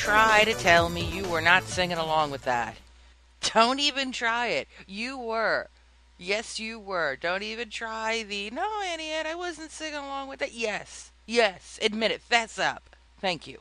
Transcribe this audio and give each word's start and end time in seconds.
try 0.00 0.44
to 0.44 0.54
tell 0.54 0.88
me 0.88 1.04
you 1.04 1.28
were 1.28 1.42
not 1.42 1.62
singing 1.62 1.98
along 1.98 2.30
with 2.30 2.42
that. 2.44 2.74
Don't 3.52 3.78
even 3.78 4.12
try 4.12 4.46
it. 4.46 4.66
You 4.86 5.18
were. 5.18 5.68
Yes, 6.16 6.58
you 6.58 6.78
were. 6.78 7.18
Don't 7.20 7.42
even 7.42 7.68
try 7.68 8.22
the, 8.22 8.48
no, 8.48 8.66
Annie, 8.82 9.12
I 9.12 9.34
wasn't 9.34 9.70
singing 9.70 9.98
along 9.98 10.30
with 10.30 10.38
that. 10.38 10.54
Yes, 10.54 11.10
yes, 11.26 11.78
admit 11.82 12.12
it. 12.12 12.22
Fess 12.22 12.58
up. 12.58 12.96
Thank 13.20 13.46
you. 13.46 13.58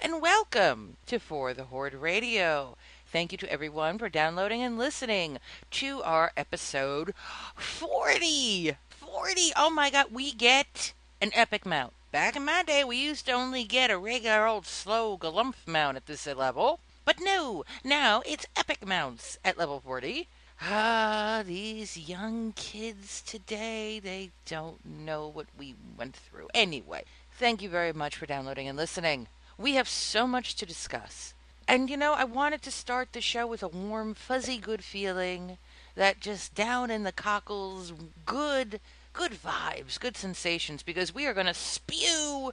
And 0.00 0.22
welcome 0.22 0.96
to 1.06 1.18
For 1.18 1.52
the 1.52 1.64
Horde 1.64 1.94
Radio. 1.94 2.76
Thank 3.10 3.32
you 3.32 3.38
to 3.38 3.50
everyone 3.50 3.98
for 3.98 4.08
downloading 4.08 4.62
and 4.62 4.78
listening 4.78 5.38
to 5.72 6.02
our 6.04 6.30
episode 6.36 7.14
40. 7.56 8.76
40. 8.90 9.52
Oh 9.56 9.70
my 9.70 9.90
God, 9.90 10.06
we 10.12 10.32
get 10.32 10.92
an 11.20 11.32
epic 11.34 11.66
mount. 11.66 11.94
Back 12.14 12.36
in 12.36 12.44
my 12.44 12.62
day, 12.62 12.84
we 12.84 12.96
used 12.96 13.26
to 13.26 13.32
only 13.32 13.64
get 13.64 13.90
a 13.90 13.98
regular 13.98 14.46
old 14.46 14.66
slow 14.66 15.18
galumph 15.18 15.66
mount 15.66 15.96
at 15.96 16.06
this 16.06 16.28
level. 16.28 16.78
But 17.04 17.16
no, 17.20 17.64
now 17.82 18.22
it's 18.24 18.46
epic 18.54 18.86
mounts 18.86 19.36
at 19.44 19.58
level 19.58 19.80
40. 19.80 20.28
Ah, 20.62 21.42
these 21.44 22.08
young 22.08 22.52
kids 22.52 23.20
today, 23.20 23.98
they 23.98 24.30
don't 24.46 24.86
know 24.86 25.26
what 25.26 25.48
we 25.58 25.74
went 25.98 26.14
through. 26.14 26.46
Anyway, 26.54 27.02
thank 27.32 27.60
you 27.60 27.68
very 27.68 27.92
much 27.92 28.14
for 28.14 28.26
downloading 28.26 28.68
and 28.68 28.78
listening. 28.78 29.26
We 29.58 29.74
have 29.74 29.88
so 29.88 30.28
much 30.28 30.54
to 30.54 30.64
discuss. 30.64 31.34
And 31.66 31.90
you 31.90 31.96
know, 31.96 32.12
I 32.12 32.22
wanted 32.22 32.62
to 32.62 32.70
start 32.70 33.12
the 33.12 33.20
show 33.20 33.44
with 33.44 33.64
a 33.64 33.68
warm, 33.68 34.14
fuzzy, 34.14 34.58
good 34.58 34.84
feeling 34.84 35.58
that 35.96 36.20
just 36.20 36.54
down 36.54 36.92
in 36.92 37.02
the 37.02 37.10
cockles, 37.10 37.92
good 38.24 38.78
good 39.14 39.32
vibes, 39.32 39.98
good 39.98 40.16
sensations, 40.16 40.82
because 40.82 41.14
we 41.14 41.24
are 41.24 41.32
going 41.32 41.46
to 41.46 41.54
spew, 41.54 42.52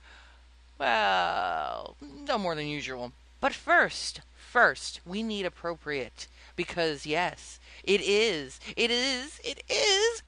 well, 0.77 1.97
no 2.25 2.37
more 2.37 2.55
than 2.55 2.67
usual. 2.67 3.11
But 3.41 3.53
first, 3.53 4.21
first, 4.37 5.01
we 5.05 5.23
need 5.23 5.45
appropriate, 5.45 6.27
because 6.55 7.05
yes, 7.05 7.59
it 7.83 7.99
is, 8.01 8.59
it 8.77 8.91
is, 8.91 9.41
it 9.43 9.63
is. 9.67 10.21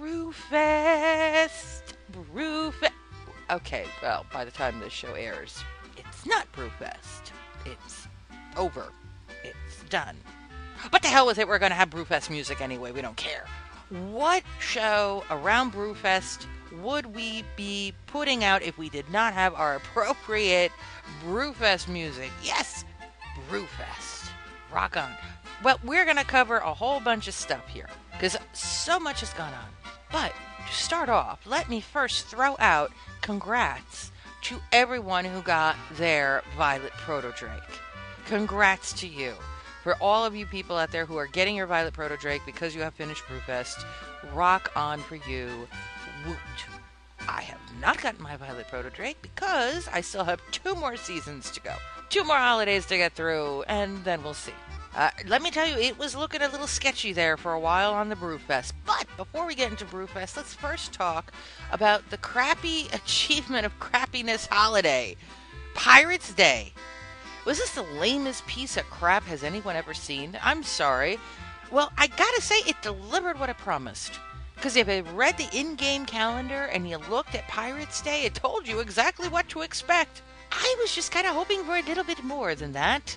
Brewfest! 0.00 1.82
Brewfest! 2.34 2.90
Okay, 3.50 3.84
well, 4.02 4.26
by 4.32 4.44
the 4.44 4.50
time 4.50 4.80
this 4.80 4.92
show 4.92 5.12
airs, 5.12 5.62
it's 5.96 6.26
not 6.26 6.50
Brewfest. 6.52 7.32
It's 7.66 8.08
over. 8.56 8.86
It's 9.44 9.82
done. 9.90 10.16
But 10.90 11.02
the 11.02 11.08
hell 11.08 11.26
with 11.26 11.38
it, 11.38 11.48
we're 11.48 11.58
going 11.58 11.70
to 11.70 11.76
have 11.76 11.90
Brewfest 11.90 12.30
music 12.30 12.60
anyway. 12.60 12.92
We 12.92 13.02
don't 13.02 13.16
care. 13.16 13.44
What 13.90 14.42
show 14.60 15.24
around 15.30 15.72
Brewfest 15.72 16.46
would 16.82 17.14
we 17.14 17.44
be 17.56 17.94
putting 18.06 18.44
out 18.44 18.62
if 18.62 18.76
we 18.76 18.88
did 18.88 19.08
not 19.10 19.32
have 19.32 19.54
our 19.54 19.76
appropriate 19.76 20.72
Brewfest 21.24 21.88
music? 21.88 22.30
Yes, 22.42 22.84
Brewfest. 23.50 24.30
Rock 24.72 24.96
on. 24.96 25.10
Well, 25.64 25.80
we're 25.82 26.04
going 26.04 26.18
to 26.18 26.24
cover 26.24 26.58
a 26.58 26.74
whole 26.74 27.00
bunch 27.00 27.26
of 27.28 27.34
stuff 27.34 27.66
here 27.68 27.88
because 28.12 28.36
so 28.52 29.00
much 29.00 29.20
has 29.20 29.32
gone 29.32 29.54
on. 29.54 29.92
But 30.12 30.32
to 30.66 30.74
start 30.74 31.08
off, 31.08 31.46
let 31.46 31.68
me 31.68 31.80
first 31.80 32.26
throw 32.26 32.56
out 32.58 32.92
congrats 33.22 34.12
to 34.42 34.58
everyone 34.72 35.24
who 35.24 35.42
got 35.42 35.76
their 35.92 36.42
Violet 36.56 36.92
Proto 36.92 37.32
Drake. 37.36 37.52
Congrats 38.26 38.92
to 38.94 39.08
you 39.08 39.34
for 39.88 39.96
all 40.02 40.22
of 40.22 40.36
you 40.36 40.44
people 40.44 40.76
out 40.76 40.92
there 40.92 41.06
who 41.06 41.16
are 41.16 41.26
getting 41.26 41.56
your 41.56 41.66
Violet 41.66 41.94
Proto 41.94 42.14
Drake 42.18 42.42
because 42.44 42.74
you 42.74 42.82
have 42.82 42.92
finished 42.92 43.24
Brewfest, 43.24 43.86
rock 44.34 44.70
on 44.76 45.00
for 45.00 45.14
you. 45.14 45.66
Woot. 46.26 46.36
I 47.26 47.40
have 47.40 47.60
not 47.80 47.98
gotten 48.02 48.22
my 48.22 48.36
Violet 48.36 48.68
Proto 48.68 48.90
Drake 48.90 49.16
because 49.22 49.88
I 49.88 50.02
still 50.02 50.24
have 50.24 50.42
two 50.50 50.74
more 50.74 50.98
seasons 50.98 51.50
to 51.52 51.60
go. 51.62 51.74
Two 52.10 52.22
more 52.24 52.36
holidays 52.36 52.84
to 52.84 52.98
get 52.98 53.14
through, 53.14 53.62
and 53.62 54.04
then 54.04 54.22
we'll 54.22 54.34
see. 54.34 54.52
Uh, 54.94 55.08
let 55.26 55.40
me 55.40 55.50
tell 55.50 55.66
you, 55.66 55.78
it 55.78 55.98
was 55.98 56.14
looking 56.14 56.42
a 56.42 56.48
little 56.48 56.66
sketchy 56.66 57.14
there 57.14 57.38
for 57.38 57.54
a 57.54 57.60
while 57.60 57.94
on 57.94 58.10
the 58.10 58.14
Brewfest. 58.14 58.74
But 58.84 59.06
before 59.16 59.46
we 59.46 59.54
get 59.54 59.70
into 59.70 59.86
Brewfest, 59.86 60.36
let's 60.36 60.52
first 60.52 60.92
talk 60.92 61.32
about 61.72 62.10
the 62.10 62.18
crappy 62.18 62.88
achievement 62.92 63.64
of 63.64 63.80
crappiness 63.80 64.48
holiday 64.48 65.16
Pirates 65.72 66.34
Day. 66.34 66.74
Was 67.48 67.56
this 67.56 67.70
the 67.70 67.82
lamest 67.98 68.46
piece 68.46 68.76
of 68.76 68.84
crap 68.90 69.22
has 69.22 69.42
anyone 69.42 69.74
ever 69.74 69.94
seen? 69.94 70.38
I'm 70.42 70.62
sorry. 70.62 71.18
Well, 71.70 71.90
I 71.96 72.06
gotta 72.06 72.42
say, 72.42 72.56
it 72.56 72.76
delivered 72.82 73.40
what 73.40 73.48
it 73.48 73.56
promised. 73.56 74.20
Because 74.54 74.76
if 74.76 74.86
you 74.86 75.02
read 75.14 75.38
the 75.38 75.48
in 75.58 75.74
game 75.74 76.04
calendar 76.04 76.64
and 76.64 76.86
you 76.86 76.98
looked 76.98 77.34
at 77.34 77.48
Pirates 77.48 78.02
Day, 78.02 78.24
it 78.24 78.34
told 78.34 78.68
you 78.68 78.80
exactly 78.80 79.30
what 79.30 79.48
to 79.48 79.62
expect. 79.62 80.20
I 80.52 80.76
was 80.78 80.94
just 80.94 81.10
kind 81.10 81.26
of 81.26 81.34
hoping 81.34 81.64
for 81.64 81.78
a 81.78 81.82
little 81.82 82.04
bit 82.04 82.22
more 82.22 82.54
than 82.54 82.72
that. 82.72 83.16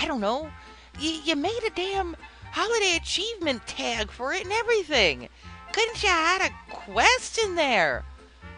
I 0.00 0.06
don't 0.06 0.20
know. 0.20 0.52
You, 1.00 1.10
you 1.24 1.34
made 1.34 1.64
a 1.66 1.70
damn 1.70 2.16
holiday 2.52 2.94
achievement 2.94 3.66
tag 3.66 4.12
for 4.12 4.32
it 4.32 4.44
and 4.44 4.52
everything. 4.52 5.28
Couldn't 5.72 6.00
you 6.00 6.10
add 6.12 6.42
a 6.48 6.72
quest 6.72 7.38
in 7.38 7.56
there? 7.56 8.04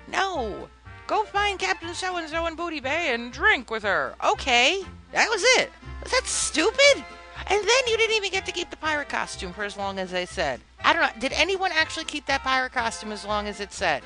No. 0.09 0.69
Go 1.11 1.25
find 1.25 1.59
Captain 1.59 1.93
So 1.93 2.19
and 2.19 2.29
so 2.29 2.47
in 2.47 2.55
Booty 2.55 2.79
Bay 2.79 3.13
and 3.13 3.33
drink 3.33 3.69
with 3.69 3.83
her. 3.83 4.15
Okay. 4.25 4.81
That 5.11 5.29
was 5.29 5.43
it. 5.59 5.69
Was 6.05 6.13
that 6.13 6.25
stupid? 6.25 7.05
And 7.49 7.59
then 7.61 7.89
you 7.89 7.97
didn't 7.97 8.15
even 8.15 8.31
get 8.31 8.47
to 8.47 8.53
keep 8.53 8.71
the 8.71 8.77
pirate 8.77 9.09
costume 9.09 9.53
for 9.53 9.65
as 9.65 9.77
long 9.77 9.99
as 9.99 10.13
they 10.13 10.25
said. 10.25 10.61
I 10.85 10.93
don't 10.93 11.03
know. 11.03 11.21
Did 11.21 11.33
anyone 11.33 11.73
actually 11.75 12.05
keep 12.05 12.27
that 12.27 12.45
pirate 12.45 12.71
costume 12.71 13.11
as 13.11 13.25
long 13.25 13.49
as 13.49 13.59
it 13.59 13.73
said? 13.73 14.05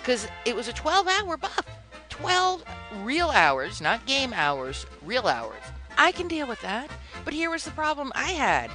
Because 0.00 0.28
it 0.46 0.56
was 0.56 0.66
a 0.66 0.72
12 0.72 1.06
hour 1.06 1.36
buff. 1.36 1.66
12 2.08 2.64
real 3.02 3.28
hours, 3.28 3.82
not 3.82 4.06
game 4.06 4.32
hours, 4.32 4.86
real 5.04 5.26
hours. 5.26 5.60
I 5.98 6.10
can 6.10 6.26
deal 6.26 6.46
with 6.46 6.62
that. 6.62 6.90
But 7.26 7.34
here 7.34 7.50
was 7.50 7.66
the 7.66 7.70
problem 7.72 8.12
I 8.14 8.30
had 8.30 8.70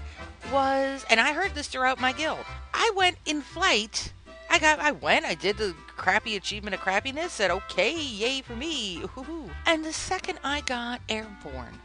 was, 0.53 1.03
and 1.09 1.19
I 1.19 1.33
heard 1.33 1.55
this 1.55 1.67
throughout 1.67 1.99
my 1.99 2.11
guild. 2.11 2.45
I 2.75 2.91
went 2.95 3.17
in 3.25 3.41
flight. 3.41 4.13
I 4.51 4.59
got, 4.59 4.77
I 4.77 4.91
went, 4.91 5.25
I 5.25 5.33
did 5.33 5.57
the 5.57 5.73
crappy 6.01 6.35
achievement 6.35 6.73
of 6.73 6.81
crappiness, 6.81 7.29
said, 7.29 7.51
okay, 7.51 7.95
yay 7.95 8.41
for 8.41 8.55
me. 8.55 9.03
Ooh. 9.19 9.51
And 9.67 9.85
the 9.85 9.93
second 9.93 10.39
I 10.43 10.61
got 10.61 10.99
airborne, 11.07 11.77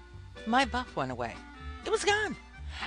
my 0.46 0.64
buff 0.64 0.96
went 0.96 1.12
away. 1.12 1.34
It 1.84 1.90
was 1.90 2.02
gone. 2.02 2.34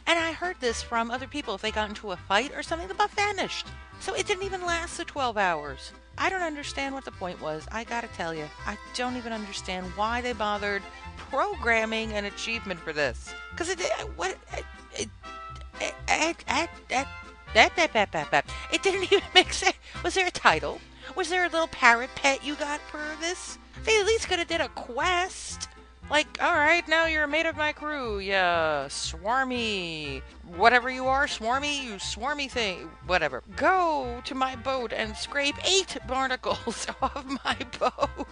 And 0.08 0.18
I 0.18 0.32
heard 0.32 0.56
this 0.60 0.82
from 0.82 1.12
other 1.12 1.28
people. 1.28 1.54
If 1.54 1.62
they 1.62 1.70
got 1.70 1.90
into 1.90 2.14
a 2.14 2.18
fight 2.18 2.52
or 2.56 2.64
something, 2.64 2.88
the 2.88 2.96
buff 2.96 3.14
vanished. 3.14 3.68
So 4.00 4.16
it 4.16 4.26
didn't 4.26 4.44
even 4.44 4.66
last 4.66 4.98
the 4.98 5.06
12 5.06 5.38
hours. 5.38 5.92
I 6.18 6.32
don't 6.32 6.42
understand 6.42 6.96
what 6.96 7.06
the 7.06 7.12
point 7.12 7.40
was. 7.40 7.68
I 7.72 7.84
gotta 7.84 8.08
tell 8.08 8.34
you, 8.34 8.46
I 8.66 8.76
don't 8.96 9.16
even 9.16 9.32
understand 9.32 9.86
why 9.96 10.22
they 10.22 10.34
bothered 10.34 10.82
programming 11.30 12.12
an 12.14 12.26
achievement 12.26 12.80
for 12.80 12.92
this. 12.92 13.32
Because 13.52 13.70
it, 13.70 13.80
what, 14.16 14.36
it, 14.58 14.66
it, 14.98 15.10
it, 15.80 15.94
it, 16.08 16.70
it, 16.90 17.08
Bap, 17.54 17.76
bap, 17.76 17.94
bap, 17.94 18.12
bap, 18.12 18.30
bap. 18.30 18.48
It 18.72 18.84
didn't 18.84 19.12
even 19.12 19.24
make 19.34 19.54
sense. 19.54 19.76
Was 20.04 20.14
there 20.14 20.28
a 20.28 20.32
title? 20.32 20.80
Was 21.16 21.30
there 21.30 21.46
a 21.46 21.50
little 21.50 21.68
parrot 21.68 22.10
pet 22.16 22.44
you 22.44 22.56
got 22.56 22.80
for 22.82 23.02
this? 23.20 23.58
They 23.84 24.00
at 24.00 24.06
least 24.06 24.28
could 24.28 24.40
have 24.40 24.48
did 24.48 24.62
a 24.62 24.70
quest. 24.70 25.68
Like, 26.10 26.42
all 26.42 26.56
right, 26.56 26.88
now 26.88 27.06
you're 27.06 27.26
a 27.26 27.28
mate 27.28 27.46
of 27.46 27.56
my 27.56 27.72
crew. 27.72 28.18
Yeah, 28.18 28.86
swarmy, 28.88 30.24
whatever 30.56 30.90
you 30.90 31.06
are, 31.06 31.28
swarmy, 31.28 31.84
you 31.84 31.94
swarmy 31.94 32.50
thing, 32.50 32.90
whatever. 33.06 33.44
Go 33.56 34.20
to 34.26 34.34
my 34.34 34.56
boat 34.56 34.92
and 34.92 35.16
scrape 35.16 35.56
eight 35.68 35.98
barnacles 36.08 36.88
off 37.02 37.26
my 37.46 37.58
boat. 37.78 38.28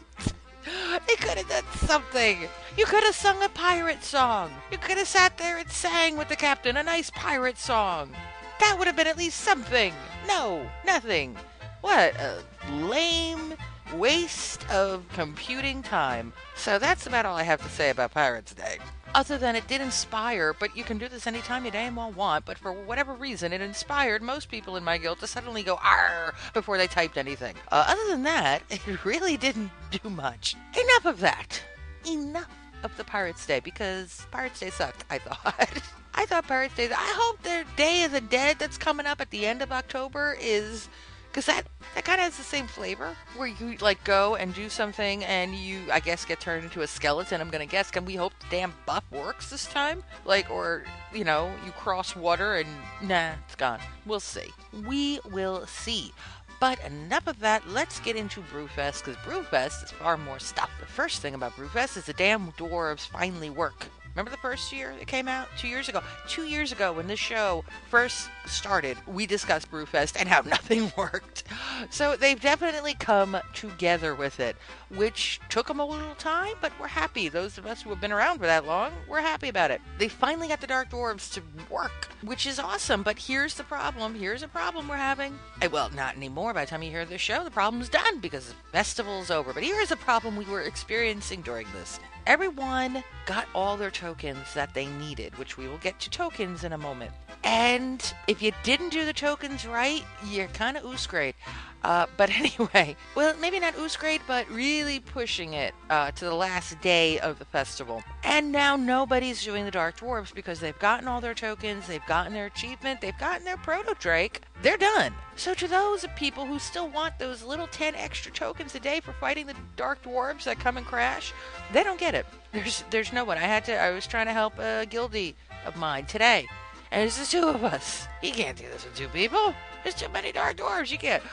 They 1.07 1.15
could 1.15 1.37
have 1.37 1.47
done 1.47 1.63
something. 1.75 2.49
You 2.77 2.85
could 2.85 3.03
have 3.03 3.15
sung 3.15 3.41
a 3.43 3.49
pirate 3.49 4.03
song. 4.03 4.51
You 4.71 4.77
could 4.77 4.97
have 4.97 5.07
sat 5.07 5.37
there 5.37 5.57
and 5.57 5.69
sang 5.69 6.17
with 6.17 6.29
the 6.29 6.35
captain 6.35 6.77
a 6.77 6.83
nice 6.83 7.09
pirate 7.11 7.57
song. 7.57 8.11
That 8.59 8.75
would 8.77 8.87
have 8.87 8.95
been 8.97 9.07
at 9.07 9.17
least 9.17 9.39
something. 9.39 9.93
No, 10.27 10.67
nothing. 10.85 11.37
What 11.81 12.15
a 12.15 12.43
lame 12.71 13.53
waste 13.93 14.69
of 14.69 15.05
computing 15.13 15.81
time. 15.83 16.33
So 16.55 16.79
that's 16.79 17.07
about 17.07 17.25
all 17.25 17.37
I 17.37 17.43
have 17.43 17.61
to 17.61 17.69
say 17.69 17.89
about 17.89 18.13
Pirates 18.13 18.53
Day. 18.53 18.77
Other 19.15 19.37
than 19.37 19.55
it 19.55 19.67
did 19.67 19.81
inspire, 19.81 20.53
but 20.53 20.75
you 20.75 20.83
can 20.83 20.97
do 20.97 21.07
this 21.07 21.27
anytime 21.27 21.65
you 21.65 21.71
damn 21.71 21.95
well 21.95 22.11
want, 22.11 22.45
but 22.45 22.57
for 22.57 22.73
whatever 22.73 23.13
reason, 23.13 23.53
it 23.53 23.61
inspired 23.61 24.21
most 24.21 24.49
people 24.49 24.75
in 24.75 24.83
my 24.83 24.97
guild 24.97 25.19
to 25.19 25.27
suddenly 25.27 25.63
go 25.63 25.79
"arr" 25.83 26.33
before 26.53 26.77
they 26.77 26.87
typed 26.87 27.17
anything. 27.17 27.55
Uh, 27.71 27.85
other 27.87 28.05
than 28.09 28.23
that, 28.23 28.63
it 28.69 29.05
really 29.05 29.37
didn't 29.37 29.71
do 29.91 30.09
much. 30.09 30.55
Enough 30.73 31.05
of 31.05 31.19
that. 31.21 31.63
Enough 32.05 32.49
of 32.83 32.95
the 32.97 33.03
Pirates 33.03 33.45
Day, 33.45 33.59
because 33.59 34.27
Pirates 34.29 34.59
Day 34.59 34.69
sucked, 34.69 35.05
I 35.09 35.17
thought. 35.19 35.81
I 36.13 36.25
thought 36.25 36.47
Pirates 36.47 36.75
Day, 36.75 36.89
I 36.91 37.13
hope 37.17 37.41
their 37.43 37.63
Day 37.75 38.03
of 38.03 38.11
the 38.11 38.21
Dead 38.21 38.57
that's 38.59 38.77
coming 38.77 39.05
up 39.05 39.21
at 39.21 39.29
the 39.29 39.45
end 39.45 39.61
of 39.61 39.71
October 39.71 40.37
is 40.39 40.89
because 41.37 41.45
that 41.45 41.67
that 41.93 42.03
kind 42.03 42.19
of 42.19 42.23
has 42.23 42.35
the 42.35 42.43
same 42.43 42.65
flavor 42.65 43.15
where 43.35 43.47
you 43.47 43.77
like 43.77 44.03
go 44.03 44.33
and 44.37 44.55
do 44.55 44.69
something 44.69 45.23
and 45.25 45.53
you 45.53 45.81
I 45.91 45.99
guess 45.99 46.25
get 46.25 46.39
turned 46.39 46.63
into 46.63 46.81
a 46.81 46.87
skeleton. 46.87 47.41
I'm 47.41 47.51
gonna 47.51 47.67
guess. 47.67 47.91
Can 47.91 48.05
we 48.05 48.15
hope 48.15 48.33
the 48.39 48.47
damn 48.49 48.73
buff 48.87 49.03
works 49.11 49.51
this 49.51 49.67
time? 49.67 50.03
Like 50.25 50.49
or 50.49 50.83
you 51.13 51.23
know 51.23 51.53
you 51.63 51.71
cross 51.73 52.15
water 52.15 52.55
and 52.55 52.67
nah, 53.03 53.33
it's 53.45 53.53
gone. 53.53 53.79
We'll 54.07 54.19
see. 54.19 54.51
We 54.87 55.19
will 55.31 55.67
see. 55.67 56.11
But 56.59 56.83
enough 56.83 57.27
of 57.27 57.39
that, 57.41 57.69
let's 57.69 57.99
get 57.99 58.15
into 58.15 58.41
Brewfest, 58.41 59.05
because 59.05 59.15
Brewfest 59.17 59.83
is 59.83 59.91
far 59.91 60.17
more 60.17 60.39
stuff. 60.39 60.71
The 60.79 60.87
first 60.87 61.21
thing 61.21 61.35
about 61.35 61.51
Brewfest 61.51 61.97
is 61.97 62.05
the 62.05 62.13
damn 62.13 62.51
dwarves 62.53 63.07
finally 63.07 63.51
work. 63.51 63.85
Remember 64.17 64.31
the 64.31 64.37
first 64.37 64.73
year 64.73 64.95
it 64.99 65.05
came 65.05 65.27
out? 65.27 65.47
Two 65.59 65.67
years 65.67 65.89
ago. 65.89 66.01
Two 66.27 66.45
years 66.45 66.71
ago, 66.71 66.91
when 66.91 67.05
this 67.05 67.19
show 67.19 67.63
first 67.87 68.31
started, 68.47 68.97
we 69.05 69.27
discussed 69.27 69.69
Brewfest 69.69 70.19
and 70.19 70.27
how 70.27 70.41
nothing 70.45 70.91
worked. 70.97 71.43
So 71.91 72.15
they've 72.15 72.41
definitely 72.41 72.95
come 72.95 73.37
together 73.53 74.15
with 74.15 74.39
it, 74.39 74.55
which 74.89 75.39
took 75.49 75.67
them 75.67 75.79
a 75.79 75.85
little 75.85 76.15
time, 76.15 76.55
but 76.61 76.71
we're 76.79 76.87
happy. 76.87 77.29
Those 77.29 77.59
of 77.59 77.67
us 77.67 77.83
who 77.83 77.91
have 77.91 78.01
been 78.01 78.11
around 78.11 78.39
for 78.39 78.47
that 78.47 78.65
long, 78.65 78.91
we're 79.07 79.21
happy 79.21 79.49
about 79.49 79.69
it. 79.69 79.81
They 79.99 80.07
finally 80.07 80.47
got 80.47 80.61
the 80.61 80.67
Dark 80.67 80.89
Dwarves 80.89 81.31
to 81.33 81.43
work, 81.71 82.07
which 82.23 82.47
is 82.47 82.57
awesome. 82.57 83.03
But 83.03 83.19
here's 83.19 83.53
the 83.53 83.65
problem. 83.65 84.15
Here's 84.15 84.41
a 84.41 84.47
problem 84.47 84.87
we're 84.87 84.95
having. 84.95 85.37
Well, 85.71 85.91
not 85.91 86.15
anymore. 86.15 86.55
By 86.55 86.65
the 86.65 86.71
time 86.71 86.81
you 86.81 86.89
hear 86.89 87.05
this 87.05 87.21
show, 87.21 87.43
the 87.43 87.51
problem's 87.51 87.87
done 87.87 88.17
because 88.19 88.47
the 88.47 88.55
festival's 88.71 89.29
over. 89.29 89.53
But 89.53 89.61
here's 89.61 89.91
a 89.91 89.95
problem 89.95 90.35
we 90.35 90.45
were 90.45 90.63
experiencing 90.63 91.43
during 91.43 91.67
this 91.71 91.99
everyone 92.27 93.01
got 93.25 93.47
all 93.55 93.77
their 93.77 93.89
tokens 93.89 94.53
that 94.53 94.73
they 94.73 94.85
needed, 94.85 95.37
which 95.37 95.57
we 95.57 95.65
will 95.65 95.77
get 95.77 95.97
to 96.01 96.09
tokens 96.09 96.65
in 96.65 96.73
a 96.73 96.77
moment. 96.77 97.11
And 97.45 98.13
if 98.27 98.41
you 98.41 98.51
didn't 98.63 98.89
do 98.89 99.05
the 99.05 99.13
tokens 99.13 99.65
right, 99.65 100.03
you're 100.25 100.47
kind 100.47 100.75
of 100.75 100.83
ooze 100.83 101.07
grade. 101.07 101.35
Uh, 101.83 102.05
but 102.17 102.29
anyway, 102.37 102.95
well, 103.15 103.35
maybe 103.39 103.59
not 103.59 103.77
ooze 103.77 103.95
grade, 103.95 104.21
but 104.27 104.49
really 104.49 104.99
pushing 104.99 105.53
it 105.53 105.73
uh, 105.89 106.11
to 106.11 106.25
the 106.25 106.33
last 106.33 106.79
day 106.81 107.19
of 107.19 107.39
the 107.39 107.45
festival. 107.45 108.03
And 108.23 108.51
now 108.51 108.75
nobody's 108.75 109.43
doing 109.43 109.65
the 109.65 109.71
Dark 109.71 109.97
Dwarves 109.97 110.33
because 110.33 110.59
they've 110.59 110.77
gotten 110.79 111.07
all 111.07 111.21
their 111.21 111.33
tokens, 111.33 111.87
they've 111.87 112.05
gotten 112.07 112.33
their 112.33 112.47
achievement, 112.47 113.01
they've 113.01 113.17
gotten 113.17 113.45
their 113.45 113.57
Proto 113.57 113.95
Drake. 113.99 114.41
They're 114.61 114.77
done. 114.77 115.13
So 115.35 115.53
to 115.53 115.67
those 115.67 116.05
people 116.15 116.45
who 116.45 116.57
still 116.57 116.89
want 116.89 117.19
those 117.19 117.43
little 117.43 117.67
10 117.67 117.93
extra 117.95 118.31
tokens 118.31 118.73
a 118.73 118.79
day 118.79 118.99
for 118.99 119.13
fighting 119.13 119.45
the 119.45 119.55
Dark 119.75 120.01
Dwarves 120.03 120.45
that 120.45 120.59
come 120.59 120.77
and 120.77 120.85
crash, 120.85 121.31
they 121.71 121.83
don't 121.83 121.99
get 121.99 122.15
it. 122.15 122.25
There's 122.53 122.83
there's 122.89 123.13
no 123.13 123.23
one. 123.23 123.37
I 123.37 123.41
had 123.41 123.65
to 123.65 123.77
I 123.77 123.91
was 123.91 124.07
trying 124.07 124.25
to 124.25 124.33
help 124.33 124.57
a 124.57 124.85
guildie 124.89 125.35
of 125.65 125.75
mine 125.75 126.05
today. 126.05 126.47
And 126.91 127.05
it's 127.05 127.17
the 127.19 127.25
two 127.25 127.47
of 127.47 127.63
us. 127.63 128.07
You 128.23 128.31
can't 128.31 128.57
do 128.57 128.63
this 128.71 128.85
with 128.85 128.95
two 128.95 129.09
people. 129.09 129.53
There's 129.87 129.95
too 129.95 130.09
many 130.09 130.33
dark 130.33 130.57
dwarves. 130.57 130.91
You 130.91 130.97
can't. 130.97 131.23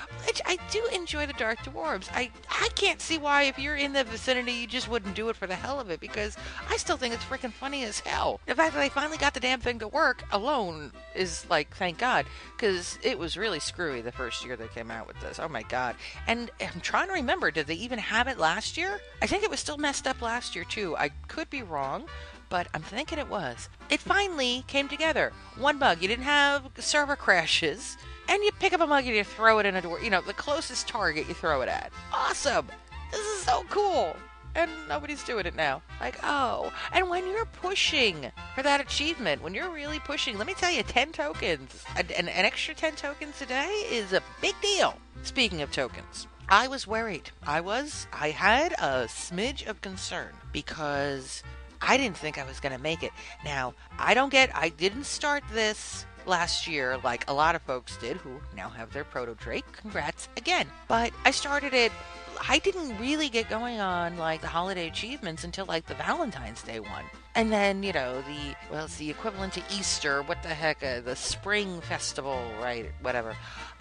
I 0.46 0.58
do 0.70 0.86
enjoy 0.92 1.26
the 1.26 1.32
dark 1.32 1.58
dwarves. 1.64 2.08
I 2.14 2.30
I 2.48 2.68
can't 2.76 3.00
see 3.00 3.18
why 3.18 3.42
if 3.42 3.58
you're 3.58 3.74
in 3.74 3.92
the 3.92 4.04
vicinity 4.04 4.52
you 4.52 4.68
just 4.68 4.88
wouldn't 4.88 5.16
do 5.16 5.28
it 5.28 5.34
for 5.34 5.48
the 5.48 5.56
hell 5.56 5.80
of 5.80 5.90
it 5.90 5.98
because 5.98 6.36
I 6.70 6.76
still 6.76 6.96
think 6.96 7.14
it's 7.14 7.24
freaking 7.24 7.52
funny 7.52 7.82
as 7.82 7.98
hell. 7.98 8.38
The 8.46 8.54
fact 8.54 8.74
that 8.74 8.78
they 8.78 8.90
finally 8.90 9.16
got 9.16 9.34
the 9.34 9.40
damn 9.40 9.58
thing 9.58 9.80
to 9.80 9.88
work 9.88 10.22
alone 10.30 10.92
is 11.16 11.44
like 11.50 11.74
thank 11.76 11.98
God 11.98 12.26
because 12.56 12.96
it 13.02 13.18
was 13.18 13.36
really 13.36 13.58
screwy 13.58 14.02
the 14.02 14.12
first 14.12 14.44
year 14.44 14.54
they 14.54 14.68
came 14.68 14.92
out 14.92 15.08
with 15.08 15.18
this. 15.18 15.40
Oh 15.40 15.48
my 15.48 15.62
God. 15.62 15.96
And 16.28 16.48
I'm 16.60 16.80
trying 16.80 17.08
to 17.08 17.14
remember, 17.14 17.50
did 17.50 17.66
they 17.66 17.74
even 17.74 17.98
have 17.98 18.28
it 18.28 18.38
last 18.38 18.76
year? 18.76 19.00
I 19.20 19.26
think 19.26 19.42
it 19.42 19.50
was 19.50 19.58
still 19.58 19.78
messed 19.78 20.06
up 20.06 20.22
last 20.22 20.54
year 20.54 20.64
too. 20.64 20.96
I 20.96 21.08
could 21.26 21.50
be 21.50 21.64
wrong 21.64 22.06
but 22.50 22.68
I'm 22.72 22.82
thinking 22.82 23.18
it 23.18 23.28
was. 23.28 23.68
It 23.90 23.98
finally 23.98 24.62
came 24.68 24.86
together. 24.86 25.32
One 25.56 25.76
bug. 25.76 26.00
You 26.00 26.06
didn't 26.06 26.24
have 26.24 26.68
server 26.78 27.16
crashes, 27.16 27.96
and 28.28 28.42
you 28.42 28.50
pick 28.60 28.72
up 28.72 28.80
a 28.80 28.86
mug 28.86 29.04
and 29.06 29.14
you 29.14 29.24
throw 29.24 29.58
it 29.58 29.66
in 29.66 29.76
a 29.76 29.82
door. 29.82 30.00
You 30.00 30.10
know, 30.10 30.20
the 30.20 30.32
closest 30.32 30.88
target 30.88 31.28
you 31.28 31.34
throw 31.34 31.62
it 31.62 31.68
at. 31.68 31.92
Awesome! 32.12 32.68
This 33.10 33.20
is 33.20 33.42
so 33.42 33.64
cool! 33.70 34.16
And 34.56 34.70
nobody's 34.88 35.24
doing 35.24 35.46
it 35.46 35.56
now. 35.56 35.82
Like, 36.00 36.18
oh. 36.22 36.72
And 36.92 37.10
when 37.10 37.26
you're 37.26 37.44
pushing 37.46 38.30
for 38.54 38.62
that 38.62 38.80
achievement, 38.80 39.42
when 39.42 39.52
you're 39.52 39.70
really 39.70 39.98
pushing, 39.98 40.38
let 40.38 40.46
me 40.46 40.54
tell 40.54 40.70
you, 40.70 40.84
10 40.84 41.10
tokens, 41.10 41.84
an, 41.96 42.06
an 42.10 42.28
extra 42.28 42.72
10 42.72 42.94
tokens 42.94 43.42
a 43.42 43.46
day 43.46 43.84
is 43.90 44.12
a 44.12 44.22
big 44.40 44.54
deal. 44.62 44.94
Speaking 45.24 45.60
of 45.60 45.72
tokens, 45.72 46.28
I 46.48 46.68
was 46.68 46.86
worried. 46.86 47.30
I 47.44 47.60
was, 47.62 48.06
I 48.12 48.30
had 48.30 48.72
a 48.72 49.06
smidge 49.06 49.66
of 49.66 49.80
concern 49.80 50.32
because 50.52 51.42
I 51.80 51.96
didn't 51.96 52.16
think 52.16 52.38
I 52.38 52.44
was 52.44 52.60
going 52.60 52.76
to 52.76 52.80
make 52.80 53.02
it. 53.02 53.12
Now, 53.44 53.74
I 53.98 54.14
don't 54.14 54.30
get, 54.30 54.54
I 54.54 54.68
didn't 54.68 55.04
start 55.04 55.42
this 55.52 56.06
last 56.26 56.66
year 56.66 56.98
like 57.04 57.28
a 57.28 57.34
lot 57.34 57.54
of 57.54 57.62
folks 57.62 57.96
did 57.98 58.16
who 58.18 58.40
now 58.56 58.68
have 58.68 58.92
their 58.92 59.04
Proto 59.04 59.34
Drake. 59.34 59.64
Mm-hmm. 59.66 59.80
Congrats 59.80 60.28
again. 60.36 60.66
But 60.88 61.12
I 61.24 61.30
started 61.30 61.74
it, 61.74 61.92
I 62.48 62.58
didn't 62.58 62.98
really 62.98 63.28
get 63.28 63.48
going 63.48 63.80
on 63.80 64.16
like 64.16 64.40
the 64.40 64.48
holiday 64.48 64.88
achievements 64.88 65.44
until 65.44 65.66
like 65.66 65.86
the 65.86 65.94
Valentine's 65.94 66.62
Day 66.62 66.80
one. 66.80 67.04
And 67.36 67.50
then, 67.50 67.82
you 67.82 67.92
know, 67.92 68.22
the, 68.22 68.54
well, 68.70 68.84
it's 68.84 68.96
the 68.96 69.10
equivalent 69.10 69.54
to 69.54 69.62
Easter. 69.76 70.22
What 70.22 70.42
the 70.44 70.50
heck? 70.50 70.84
Uh, 70.84 71.00
the 71.00 71.16
Spring 71.16 71.80
Festival, 71.80 72.40
right? 72.60 72.92
Whatever. 73.02 73.36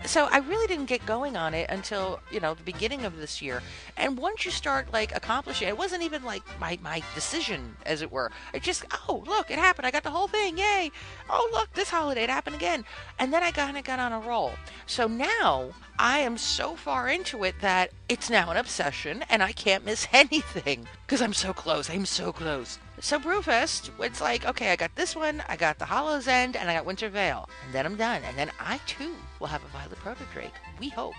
So 0.05 0.27
I 0.31 0.39
really 0.39 0.65
didn't 0.65 0.87
get 0.87 1.05
going 1.05 1.37
on 1.37 1.53
it 1.53 1.69
until, 1.69 2.19
you 2.31 2.39
know, 2.39 2.55
the 2.55 2.63
beginning 2.63 3.05
of 3.05 3.17
this 3.17 3.43
year. 3.43 3.61
And 3.95 4.17
once 4.17 4.43
you 4.43 4.49
start, 4.49 4.91
like, 4.91 5.15
accomplishing 5.15 5.67
it, 5.67 5.77
wasn't 5.77 6.01
even 6.01 6.23
like 6.23 6.41
my, 6.59 6.79
my 6.81 7.03
decision, 7.13 7.77
as 7.85 8.01
it 8.01 8.11
were. 8.11 8.31
I 8.55 8.59
just, 8.59 8.85
oh, 9.07 9.23
look, 9.27 9.51
it 9.51 9.59
happened. 9.59 9.85
I 9.85 9.91
got 9.91 10.03
the 10.03 10.09
whole 10.09 10.27
thing. 10.27 10.57
Yay. 10.57 10.91
Oh, 11.29 11.49
look, 11.53 11.71
this 11.73 11.89
holiday, 11.89 12.23
it 12.23 12.31
happened 12.31 12.55
again. 12.55 12.83
And 13.19 13.31
then 13.31 13.43
I 13.43 13.51
kind 13.51 13.77
of 13.77 13.83
got 13.83 13.99
on 13.99 14.13
a 14.13 14.19
roll. 14.19 14.53
So 14.87 15.07
now 15.07 15.69
I 15.99 16.19
am 16.19 16.39
so 16.39 16.75
far 16.75 17.07
into 17.07 17.43
it 17.43 17.55
that 17.61 17.91
it's 18.09 18.29
now 18.31 18.49
an 18.49 18.57
obsession 18.57 19.23
and 19.29 19.43
I 19.43 19.51
can't 19.51 19.85
miss 19.85 20.07
anything 20.13 20.87
because 21.05 21.21
I'm 21.21 21.33
so 21.33 21.53
close. 21.53 21.89
I'm 21.89 22.05
so 22.05 22.33
close. 22.33 22.79
So 23.03 23.19
Brewfest, 23.19 23.89
it's 23.99 24.21
like, 24.21 24.45
okay, 24.45 24.71
I 24.71 24.77
got 24.77 24.95
this 24.95 25.13
one, 25.13 25.43
I 25.49 25.57
got 25.57 25.77
the 25.77 25.83
Hallow's 25.83 26.29
End, 26.29 26.55
and 26.55 26.69
I 26.69 26.73
got 26.73 26.85
Winter 26.85 27.09
Veil. 27.09 27.49
And 27.65 27.75
then 27.75 27.85
I'm 27.85 27.97
done. 27.97 28.21
And 28.23 28.37
then 28.37 28.49
I 28.61 28.79
too 28.87 29.13
will 29.41 29.47
have 29.47 29.61
a 29.61 29.67
Violet 29.67 29.97
Proto 29.97 30.23
Drake. 30.33 30.53
We 30.79 30.87
hope. 30.87 31.15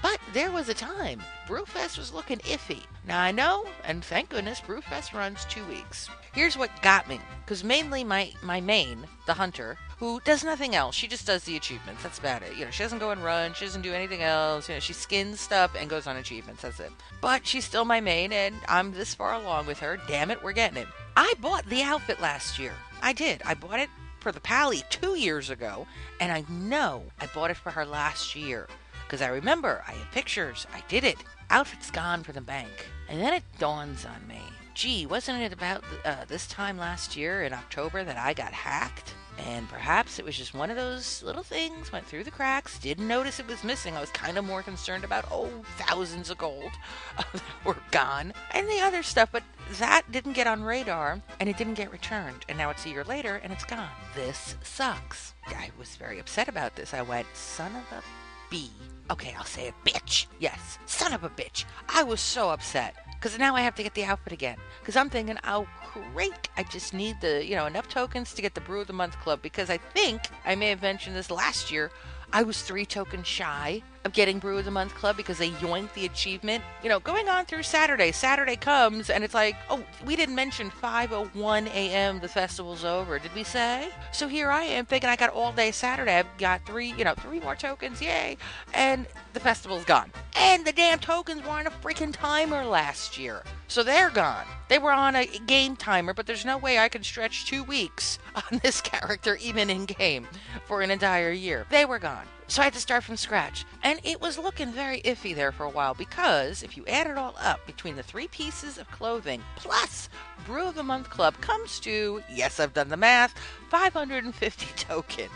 But 0.00 0.18
there 0.32 0.50
was 0.50 0.70
a 0.70 0.74
time 0.74 1.22
Brewfest 1.46 1.98
was 1.98 2.14
looking 2.14 2.38
iffy. 2.38 2.84
Now 3.06 3.20
I 3.20 3.32
know, 3.32 3.66
and 3.84 4.02
thank 4.02 4.30
goodness 4.30 4.62
Brewfest 4.62 5.12
runs 5.12 5.44
two 5.44 5.64
weeks. 5.66 6.08
Here's 6.36 6.58
what 6.58 6.82
got 6.82 7.08
me, 7.08 7.18
because 7.46 7.64
mainly 7.64 8.04
my 8.04 8.30
my 8.42 8.60
main, 8.60 9.06
the 9.24 9.32
hunter, 9.32 9.78
who 9.96 10.20
does 10.26 10.44
nothing 10.44 10.74
else. 10.74 10.94
She 10.94 11.08
just 11.08 11.26
does 11.26 11.44
the 11.44 11.56
achievements. 11.56 12.02
That's 12.02 12.18
about 12.18 12.42
it. 12.42 12.54
You 12.58 12.66
know, 12.66 12.70
she 12.70 12.82
doesn't 12.82 12.98
go 12.98 13.10
and 13.10 13.24
run. 13.24 13.54
She 13.54 13.64
doesn't 13.64 13.80
do 13.80 13.94
anything 13.94 14.20
else. 14.20 14.68
You 14.68 14.74
know, 14.74 14.80
she 14.80 14.92
skins 14.92 15.40
stuff 15.40 15.74
and 15.74 15.88
goes 15.88 16.06
on 16.06 16.16
achievements. 16.16 16.60
That's 16.60 16.78
it. 16.78 16.92
But 17.22 17.46
she's 17.46 17.64
still 17.64 17.86
my 17.86 18.02
main, 18.02 18.32
and 18.32 18.54
I'm 18.68 18.92
this 18.92 19.14
far 19.14 19.32
along 19.32 19.64
with 19.64 19.78
her. 19.78 19.98
Damn 20.08 20.30
it, 20.30 20.44
we're 20.44 20.52
getting 20.52 20.76
it. 20.76 20.88
I 21.16 21.32
bought 21.40 21.64
the 21.70 21.82
outfit 21.82 22.20
last 22.20 22.58
year. 22.58 22.74
I 23.00 23.14
did. 23.14 23.40
I 23.46 23.54
bought 23.54 23.80
it 23.80 23.88
for 24.20 24.30
the 24.30 24.40
Pally 24.40 24.82
two 24.90 25.14
years 25.14 25.48
ago, 25.48 25.86
and 26.20 26.30
I 26.30 26.44
know 26.50 27.04
I 27.18 27.28
bought 27.34 27.50
it 27.50 27.56
for 27.56 27.70
her 27.70 27.86
last 27.86 28.36
year. 28.36 28.68
Because 29.06 29.22
I 29.22 29.28
remember, 29.28 29.82
I 29.88 29.92
have 29.92 30.10
pictures, 30.12 30.66
I 30.74 30.82
did 30.88 31.02
it. 31.02 31.16
Outfit's 31.48 31.90
gone 31.90 32.22
for 32.22 32.32
the 32.32 32.42
bank. 32.42 32.88
And 33.08 33.22
then 33.22 33.32
it 33.32 33.44
dawns 33.58 34.04
on 34.04 34.28
me 34.28 34.42
gee, 34.76 35.06
wasn't 35.06 35.40
it 35.40 35.54
about 35.54 35.82
uh, 36.04 36.26
this 36.28 36.46
time 36.46 36.76
last 36.76 37.16
year 37.16 37.42
in 37.42 37.54
October 37.54 38.04
that 38.04 38.18
I 38.18 38.34
got 38.34 38.52
hacked? 38.52 39.14
And 39.38 39.66
perhaps 39.70 40.18
it 40.18 40.24
was 40.24 40.36
just 40.36 40.52
one 40.52 40.70
of 40.70 40.76
those 40.76 41.22
little 41.22 41.42
things, 41.42 41.90
went 41.92 42.06
through 42.06 42.24
the 42.24 42.30
cracks, 42.30 42.78
didn't 42.78 43.08
notice 43.08 43.40
it 43.40 43.46
was 43.46 43.64
missing. 43.64 43.96
I 43.96 44.00
was 44.00 44.10
kind 44.10 44.36
of 44.36 44.44
more 44.44 44.62
concerned 44.62 45.02
about, 45.02 45.24
oh, 45.30 45.50
thousands 45.78 46.28
of 46.28 46.36
gold 46.36 46.72
that 47.16 47.42
were 47.64 47.78
gone 47.90 48.34
and 48.52 48.68
the 48.68 48.80
other 48.80 49.02
stuff, 49.02 49.30
but 49.32 49.42
that 49.78 50.02
didn't 50.12 50.34
get 50.34 50.46
on 50.46 50.62
radar 50.62 51.22
and 51.40 51.48
it 51.48 51.56
didn't 51.56 51.74
get 51.74 51.90
returned. 51.90 52.44
And 52.50 52.58
now 52.58 52.68
it's 52.68 52.84
a 52.84 52.90
year 52.90 53.04
later 53.04 53.40
and 53.42 53.54
it's 53.54 53.64
gone. 53.64 53.88
This 54.14 54.56
sucks. 54.62 55.34
I 55.46 55.70
was 55.78 55.96
very 55.96 56.18
upset 56.18 56.48
about 56.48 56.76
this. 56.76 56.92
I 56.92 57.00
went, 57.00 57.26
son 57.32 57.72
of 57.76 57.98
a 57.98 58.02
B. 58.50 58.70
Okay, 59.10 59.34
I'll 59.38 59.44
say 59.44 59.68
it, 59.68 59.74
bitch. 59.86 60.26
Yes, 60.38 60.78
son 60.84 61.14
of 61.14 61.24
a 61.24 61.30
bitch. 61.30 61.64
I 61.88 62.02
was 62.02 62.20
so 62.20 62.50
upset 62.50 62.94
because 63.18 63.38
now 63.38 63.56
I 63.56 63.62
have 63.62 63.74
to 63.76 63.82
get 63.82 63.94
the 63.94 64.04
outfit 64.04 64.32
again. 64.32 64.56
Because 64.80 64.96
I'm 64.96 65.10
thinking, 65.10 65.38
oh, 65.44 65.66
great. 66.12 66.48
I 66.56 66.62
just 66.64 66.94
need 66.94 67.20
the, 67.20 67.44
you 67.44 67.56
know, 67.56 67.66
enough 67.66 67.88
tokens 67.88 68.34
to 68.34 68.42
get 68.42 68.54
the 68.54 68.60
Brew 68.60 68.80
of 68.80 68.86
the 68.86 68.92
Month 68.92 69.18
Club. 69.20 69.42
Because 69.42 69.70
I 69.70 69.78
think 69.78 70.22
I 70.44 70.54
may 70.54 70.68
have 70.68 70.82
mentioned 70.82 71.16
this 71.16 71.30
last 71.30 71.70
year. 71.70 71.90
I 72.32 72.42
was 72.42 72.62
three 72.62 72.86
tokens 72.86 73.26
shy 73.26 73.82
of 74.06 74.12
getting 74.12 74.38
Brew 74.38 74.56
of 74.56 74.64
the 74.64 74.70
Month 74.70 74.94
Club 74.94 75.16
because 75.16 75.36
they 75.36 75.50
yoinked 75.50 75.92
the 75.92 76.06
achievement. 76.06 76.62
You 76.82 76.88
know, 76.88 77.00
going 77.00 77.28
on 77.28 77.44
through 77.44 77.64
Saturday. 77.64 78.12
Saturday 78.12 78.54
comes 78.56 79.10
and 79.10 79.24
it's 79.24 79.34
like, 79.34 79.56
oh, 79.68 79.82
we 80.06 80.14
didn't 80.16 80.36
mention 80.36 80.70
5:01 80.70 81.66
a.m. 81.66 82.20
The 82.20 82.28
festival's 82.28 82.84
over. 82.84 83.18
Did 83.18 83.34
we 83.34 83.42
say? 83.42 83.90
So 84.12 84.28
here 84.28 84.50
I 84.50 84.62
am 84.62 84.86
thinking 84.86 85.10
I 85.10 85.16
got 85.16 85.30
all 85.30 85.52
day 85.52 85.72
Saturday. 85.72 86.14
I've 86.14 86.38
got 86.38 86.64
three, 86.64 86.94
you 86.96 87.04
know, 87.04 87.14
three 87.14 87.40
more 87.40 87.56
tokens. 87.56 88.00
Yay! 88.00 88.38
And 88.72 89.06
the 89.32 89.40
festival's 89.40 89.84
gone. 89.84 90.12
And 90.36 90.64
the 90.64 90.72
damn 90.72 91.00
tokens 91.00 91.42
were 91.42 91.50
on 91.50 91.66
a 91.66 91.70
freaking 91.70 92.12
timer 92.12 92.64
last 92.64 93.18
year. 93.18 93.42
So 93.66 93.82
they're 93.82 94.10
gone. 94.10 94.46
They 94.68 94.78
were 94.78 94.92
on 94.92 95.16
a 95.16 95.26
game 95.26 95.74
timer, 95.74 96.14
but 96.14 96.26
there's 96.26 96.44
no 96.44 96.56
way 96.58 96.78
I 96.78 96.88
can 96.88 97.02
stretch 97.02 97.46
two 97.46 97.64
weeks 97.64 98.20
on 98.36 98.60
this 98.62 98.80
character, 98.80 99.36
even 99.42 99.68
in 99.68 99.84
game, 99.84 100.28
for 100.64 100.80
an 100.80 100.92
entire 100.92 101.32
year. 101.32 101.66
They 101.70 101.84
were 101.84 101.98
gone. 101.98 102.26
So 102.48 102.62
I 102.62 102.64
had 102.66 102.74
to 102.74 102.80
start 102.80 103.02
from 103.02 103.16
scratch. 103.16 103.64
And 103.82 104.00
it 104.04 104.20
was 104.20 104.38
looking 104.38 104.70
very 104.70 105.00
iffy 105.02 105.34
there 105.34 105.50
for 105.50 105.64
a 105.64 105.70
while 105.70 105.94
because 105.94 106.62
if 106.62 106.76
you 106.76 106.86
add 106.86 107.08
it 107.08 107.18
all 107.18 107.34
up 107.40 107.66
between 107.66 107.96
the 107.96 108.02
three 108.02 108.28
pieces 108.28 108.78
of 108.78 108.90
clothing 108.90 109.42
plus 109.56 110.08
Brew 110.46 110.68
of 110.68 110.76
the 110.76 110.82
Month 110.84 111.10
Club 111.10 111.40
comes 111.40 111.80
to, 111.80 112.22
yes, 112.30 112.60
I've 112.60 112.72
done 112.72 112.88
the 112.88 112.96
math, 112.96 113.34
550 113.70 114.66
tokens. 114.76 115.30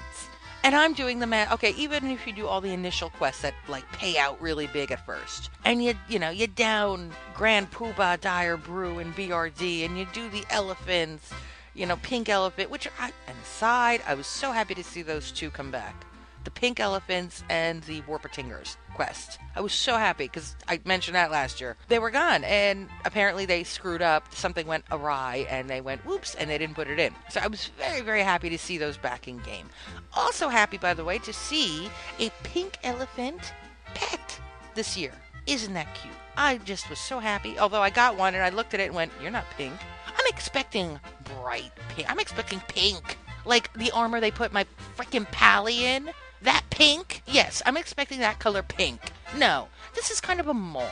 And 0.62 0.76
I'm 0.76 0.93
doing 0.93 1.19
the 1.19 1.26
math. 1.26 1.52
Okay, 1.55 1.71
even 1.71 2.11
if 2.11 2.26
you 2.26 2.33
do 2.33 2.47
all 2.47 2.61
the 2.61 2.73
initial 2.73 3.11
quests 3.11 3.43
that 3.43 3.55
like 3.67 3.90
pay 3.93 4.19
out 4.19 4.40
really 4.40 4.67
big 4.69 4.93
at 4.93 5.05
first, 5.07 5.49
and 5.64 5.83
you 5.83 5.95
you 6.07 6.19
know 6.19 6.29
you 6.29 6.47
down 6.47 7.12
Grand 7.35 7.71
Poobah 7.71 8.21
Dire 8.21 8.59
Brew 8.59 8.99
and 8.99 9.17
BRD, 9.17 9.87
and 9.87 9.99
you 9.99 10.07
do 10.12 10.29
the 10.29 10.45
elephants, 10.50 11.33
you 11.73 11.87
know 11.87 11.97
Pink 12.02 12.29
Elephant, 12.29 12.69
which 12.69 12.87
I 12.99 13.11
and 13.26 13.38
aside, 13.43 14.02
I 14.07 14.12
was 14.12 14.26
so 14.26 14.52
happy 14.52 14.75
to 14.75 14.85
see 14.85 15.00
those 15.00 15.33
two 15.33 15.49
come 15.49 15.71
back 15.71 16.05
the 16.45 16.51
pink 16.51 16.81
elephants 16.81 17.45
and 17.49 17.83
the 17.85 18.01
Warpatingers 18.03 18.77
quest. 18.95 19.39
I 19.57 19.61
was 19.61 19.73
so 19.73 19.97
happy 19.97 20.25
because 20.25 20.57
I 20.69 20.81
mentioned 20.85 21.15
that 21.15 21.31
last 21.31 21.61
year. 21.61 21.77
They 21.89 21.99
were 21.99 22.11
gone, 22.11 22.45
and 22.45 22.89
apparently 23.05 23.47
they 23.47 23.65
screwed 23.65 24.03
up. 24.03 24.35
Something 24.35 24.67
went 24.67 24.85
awry, 24.91 25.47
and 25.49 25.69
they 25.69 25.81
went 25.81 26.05
whoops, 26.05 26.35
and 26.35 26.51
they 26.51 26.59
didn't 26.59 26.75
put 26.75 26.89
it 26.89 26.99
in. 26.99 27.15
So 27.31 27.41
I 27.41 27.47
was 27.47 27.71
very, 27.79 28.01
very 28.01 28.23
happy 28.23 28.51
to 28.51 28.59
see 28.59 28.79
those 28.79 28.97
back 28.97 29.29
in 29.29 29.39
game. 29.39 29.69
Also 30.15 30.49
happy, 30.49 30.79
by 30.79 30.95
the 30.95 31.05
way, 31.05 31.19
to 31.19 31.33
see 31.33 31.91
a 32.19 32.31
pink 32.43 32.79
elephant 32.83 33.53
pet 33.95 34.41
this 34.75 34.97
year. 34.97 35.13
Isn't 35.47 35.75
that 35.75 35.95
cute? 35.95 36.15
I 36.37 36.59
just 36.59 36.89
was 36.89 36.99
so 36.99 37.19
happy. 37.19 37.59
Although 37.59 37.83
I 37.83 37.91
got 37.91 38.17
one 38.17 38.35
and 38.35 38.43
I 38.43 38.51
looked 38.51 38.75
at 38.75 38.81
it 38.81 38.87
and 38.87 38.95
went, 38.95 39.13
You're 39.21 39.31
not 39.31 39.45
pink. 39.57 39.75
I'm 40.07 40.27
expecting 40.29 41.01
bright 41.41 41.73
pink. 41.91 42.11
I'm 42.11 42.21
expecting 42.21 42.61
pink. 42.69 43.19
Like 43.45 43.73
the 43.75 43.91
armor 43.93 44.21
they 44.21 44.31
put 44.31 44.53
my 44.53 44.67
freaking 44.97 45.31
pally 45.31 45.85
in. 45.85 46.11
That 46.43 46.65
pink? 46.71 47.23
Yes, 47.27 47.63
I'm 47.67 47.77
expecting 47.77 48.21
that 48.21 48.39
color 48.39 48.63
pink. 48.63 49.01
No, 49.37 49.69
this 49.95 50.11
is 50.11 50.21
kind 50.21 50.41
of 50.41 50.49
a 50.49 50.55
mauve. 50.55 50.89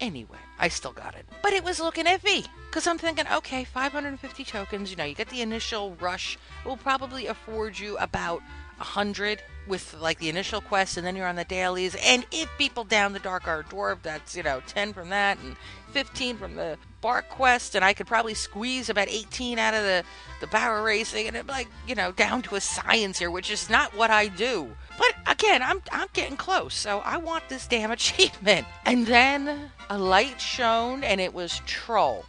Anyway, 0.00 0.38
I 0.58 0.68
still 0.68 0.92
got 0.92 1.14
it. 1.14 1.26
But 1.42 1.52
it 1.52 1.64
was 1.64 1.80
looking 1.80 2.04
iffy. 2.04 2.46
Because 2.68 2.86
I'm 2.86 2.98
thinking, 2.98 3.24
okay, 3.32 3.64
550 3.64 4.44
tokens, 4.44 4.90
you 4.90 4.96
know, 4.96 5.04
you 5.04 5.14
get 5.14 5.30
the 5.30 5.40
initial 5.40 5.96
rush. 6.00 6.36
It 6.64 6.68
will 6.68 6.76
probably 6.76 7.26
afford 7.26 7.78
you 7.78 7.96
about 7.98 8.42
100 8.78 9.42
with 9.66 9.94
like 9.94 10.18
the 10.18 10.28
initial 10.28 10.60
quest, 10.60 10.96
and 10.96 11.06
then 11.06 11.16
you're 11.16 11.26
on 11.26 11.36
the 11.36 11.44
dailies. 11.44 11.96
And 12.04 12.26
if 12.30 12.48
people 12.58 12.84
down 12.84 13.12
the 13.12 13.18
Dark 13.18 13.48
Iron 13.48 13.64
Dwarf, 13.64 14.02
that's, 14.02 14.36
you 14.36 14.42
know, 14.42 14.62
10 14.66 14.92
from 14.92 15.10
that 15.10 15.38
and 15.42 15.56
15 15.92 16.36
from 16.36 16.56
the 16.56 16.78
Bark 17.00 17.28
Quest, 17.28 17.74
and 17.74 17.84
I 17.84 17.94
could 17.94 18.06
probably 18.06 18.34
squeeze 18.34 18.88
about 18.88 19.08
18 19.08 19.58
out 19.58 19.74
of 19.74 19.82
the, 19.82 20.04
the 20.40 20.46
Barra 20.48 20.82
Racing, 20.82 21.26
and 21.26 21.36
it 21.36 21.46
like, 21.46 21.68
you 21.86 21.94
know, 21.94 22.12
down 22.12 22.42
to 22.42 22.56
a 22.56 22.60
science 22.60 23.18
here, 23.18 23.30
which 23.30 23.50
is 23.50 23.70
not 23.70 23.94
what 23.96 24.10
I 24.10 24.28
do. 24.28 24.70
But 24.98 25.14
again, 25.26 25.62
I'm, 25.62 25.82
I'm 25.92 26.08
getting 26.12 26.36
close, 26.36 26.74
so 26.74 27.00
I 27.00 27.18
want 27.18 27.48
this 27.48 27.66
damn 27.66 27.90
achievement. 27.92 28.66
And 28.84 29.06
then 29.06 29.70
a 29.88 29.98
light 29.98 30.40
shone, 30.40 31.04
and 31.04 31.20
it 31.20 31.32
was 31.32 31.60
Troll, 31.66 32.24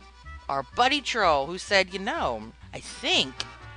our 0.48 0.64
buddy 0.76 1.02
Troll, 1.02 1.46
who 1.46 1.58
said, 1.58 1.94
you 1.94 2.00
know, 2.00 2.44
I 2.74 2.80
think 2.80 3.34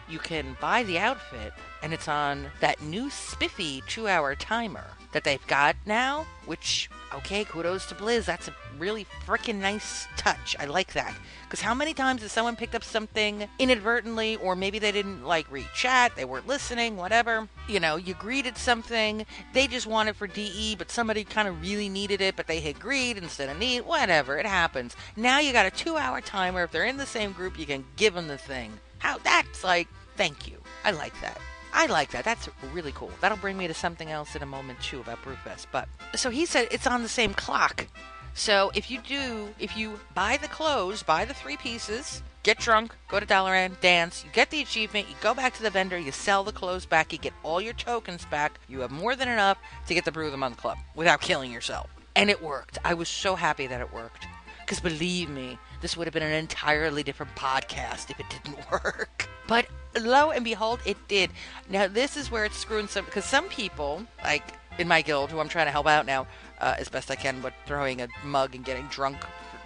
you 0.09 0.19
can 0.19 0.57
buy 0.61 0.83
the 0.83 0.99
outfit, 0.99 1.53
and 1.83 1.93
it's 1.93 2.09
on 2.09 2.47
that 2.61 2.83
new 2.83 3.11
spiffy 3.11 3.83
two 3.87 4.09
hour 4.09 4.35
timer 4.35 4.85
that 5.13 5.25
they've 5.25 5.47
got 5.47 5.77
now, 5.87 6.27
which, 6.47 6.89
okay, 7.15 7.45
kudos 7.45 7.87
to 7.87 7.95
Blizz. 7.95 8.25
That's 8.25 8.49
a 8.49 8.55
really 8.79 9.07
freaking 9.27 9.57
nice 9.57 10.07
touch. 10.17 10.55
I 10.59 10.67
like 10.67 10.93
that. 10.93 11.15
Because 11.45 11.61
how 11.61 11.75
many 11.75 11.95
times 11.95 12.23
has 12.23 12.31
someone 12.31 12.55
picked 12.55 12.77
up 12.77 12.85
something 12.85 13.49
inadvertently, 13.59 14.37
or 14.37 14.55
maybe 14.55 14.79
they 14.79 14.93
didn't 14.93 15.25
like 15.25 15.51
read 15.51 15.67
chat, 15.75 16.15
they 16.15 16.25
weren't 16.25 16.47
listening, 16.47 16.97
whatever? 16.97 17.49
You 17.69 17.81
know, 17.81 17.97
you 17.97 18.15
greeted 18.15 18.57
something, 18.57 19.27
they 19.53 19.67
just 19.67 19.87
wanted 19.87 20.15
for 20.15 20.29
DE, 20.29 20.77
but 20.77 20.91
somebody 20.91 21.25
kind 21.25 21.49
of 21.49 21.61
really 21.61 21.89
needed 21.89 22.21
it, 22.21 22.37
but 22.37 22.47
they 22.47 22.61
had 22.61 22.79
greed 22.79 23.19
instead 23.19 23.49
of 23.49 23.59
need, 23.59 23.81
whatever, 23.81 24.39
it 24.39 24.47
happens. 24.47 24.95
Now 25.17 25.41
you 25.41 25.53
got 25.53 25.67
a 25.67 25.71
two 25.71 25.97
hour 25.97 26.21
timer. 26.21 26.63
If 26.63 26.71
they're 26.71 26.85
in 26.85 26.99
the 26.99 27.07
same 27.07 27.33
group, 27.33 27.59
you 27.59 27.67
can 27.67 27.85
give 27.97 28.15
them 28.15 28.29
the 28.29 28.39
thing. 28.39 28.73
How 28.99 29.19
that's 29.19 29.65
like, 29.65 29.89
thank 30.17 30.47
you. 30.47 30.59
I 30.85 30.93
like 30.93 31.19
that. 31.21 31.41
I 31.73 31.87
like 31.87 32.11
that. 32.11 32.25
That's 32.25 32.49
really 32.73 32.93
cool. 32.93 33.11
That'll 33.21 33.39
bring 33.39 33.57
me 33.57 33.67
to 33.69 33.75
something 33.75 34.11
else 34.11 34.35
in 34.35 34.43
a 34.43 34.47
moment 34.47 34.81
too 34.81 35.01
about 35.01 35.23
Brewfest. 35.23 35.67
But 35.73 35.89
so 36.15 36.31
he 36.31 36.47
said 36.47 36.69
it's 36.71 36.87
on 36.87 37.03
the 37.03 37.09
same 37.09 37.35
clock. 37.35 37.87
So 38.35 38.71
if 38.75 38.91
you 38.91 39.01
do, 39.01 39.55
if 39.59 39.77
you 39.77 40.01
buy 40.15 40.37
the 40.37 40.49
clothes, 40.49 41.03
buy 41.03 41.25
the 41.25 41.35
three 41.35 41.57
pieces, 41.57 42.23
get 42.43 42.59
drunk, 42.59 42.95
go 43.09 43.21
to 43.21 43.27
Dalaran, 43.27 43.79
dance, 43.81 44.25
you 44.25 44.31
get 44.33 44.51
the 44.51 44.61
achievement, 44.63 45.09
you 45.09 45.15
go 45.21 45.35
back 45.35 45.55
to 45.55 45.63
the 45.63 45.71
vendor, 45.71 45.99
you 45.99 46.13
sell 46.13 46.45
the 46.45 46.53
clothes 46.53 46.87
back, 46.87 47.13
you 47.13 47.19
get 47.19 47.33
all 47.43 47.61
your 47.61 47.75
tokens 47.75 48.25
back, 48.27 48.59
you 48.69 48.81
have 48.81 48.91
more 48.91 49.17
than 49.17 49.29
enough 49.29 49.59
to 49.89 49.95
get 49.95 50.05
the 50.05 50.13
Brew 50.13 50.27
of 50.27 50.33
the 50.33 50.39
Month 50.39 50.59
Club 50.59 50.79
without 50.95 51.21
killing 51.21 51.53
yourself. 51.53 51.91
And 52.17 52.31
it 52.31 52.43
worked. 52.43 52.79
I 52.85 52.95
was 52.95 53.09
so 53.09 53.35
happy 53.35 53.67
that 53.67 53.81
it 53.81 53.93
worked. 53.93 54.27
Because 54.71 54.79
believe 54.79 55.29
me, 55.29 55.59
this 55.81 55.97
would 55.97 56.07
have 56.07 56.15
been 56.15 56.23
an 56.23 56.31
entirely 56.31 57.03
different 57.03 57.35
podcast 57.35 58.09
if 58.09 58.21
it 58.21 58.27
didn't 58.31 58.71
work. 58.71 59.29
But 59.49 59.67
lo 60.01 60.31
and 60.31 60.45
behold, 60.45 60.79
it 60.87 60.97
did. 61.09 61.31
Now, 61.69 61.89
this 61.89 62.17
is 62.17 62.31
where 62.31 62.45
it's 62.45 62.57
screwing 62.57 62.87
some, 62.87 63.05
because 63.05 63.25
some 63.25 63.49
people, 63.49 64.07
like 64.23 64.45
in 64.79 64.87
my 64.87 65.03
guild, 65.03 65.33
who 65.33 65.41
I'm 65.41 65.49
trying 65.49 65.67
to 65.67 65.73
help 65.73 65.89
out 65.89 66.07
now 66.07 66.29
uh, 66.61 66.77
as 66.79 66.89
best 66.89 67.11
I 67.11 67.17
can, 67.17 67.41
but 67.41 67.53
throwing 67.67 68.01
a 68.01 68.07
mug 68.23 68.55
and 68.55 68.65
getting 68.65 68.87
drunk 68.87 69.17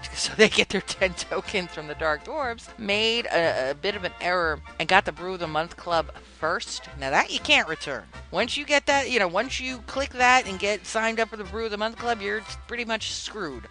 so 0.14 0.32
they 0.36 0.48
get 0.48 0.70
their 0.70 0.80
10 0.86 1.14
tokens 1.14 1.70
from 1.70 1.86
the 1.86 1.94
Dark 1.94 2.24
Dwarves, 2.24 2.66
made 2.78 3.26
a, 3.26 3.72
a, 3.72 3.74
bit 3.74 3.96
of 3.96 4.04
an 4.04 4.12
error 4.20 4.60
and 4.78 4.88
got 4.88 5.04
the 5.04 5.12
Brew 5.12 5.34
of 5.34 5.40
the 5.40 5.46
Month 5.46 5.76
Club 5.76 6.10
first. 6.38 6.88
Now, 6.98 7.10
that 7.10 7.32
you 7.32 7.40
can't 7.40 7.68
return. 7.68 8.04
Once 8.30 8.56
you 8.56 8.64
get 8.64 8.86
that, 8.86 9.10
you 9.10 9.18
know, 9.18 9.28
once 9.28 9.60
you 9.60 9.78
click 9.86 10.10
that 10.10 10.48
and 10.48 10.58
get 10.58 10.86
signed 10.86 11.20
up 11.20 11.28
for 11.28 11.36
the 11.36 11.44
Brew 11.44 11.66
of 11.66 11.70
the 11.70 11.76
Month 11.76 11.96
Club, 11.96 12.20
you're 12.20 12.40
pretty 12.66 12.84
much 12.84 13.12
screwed. 13.12 13.64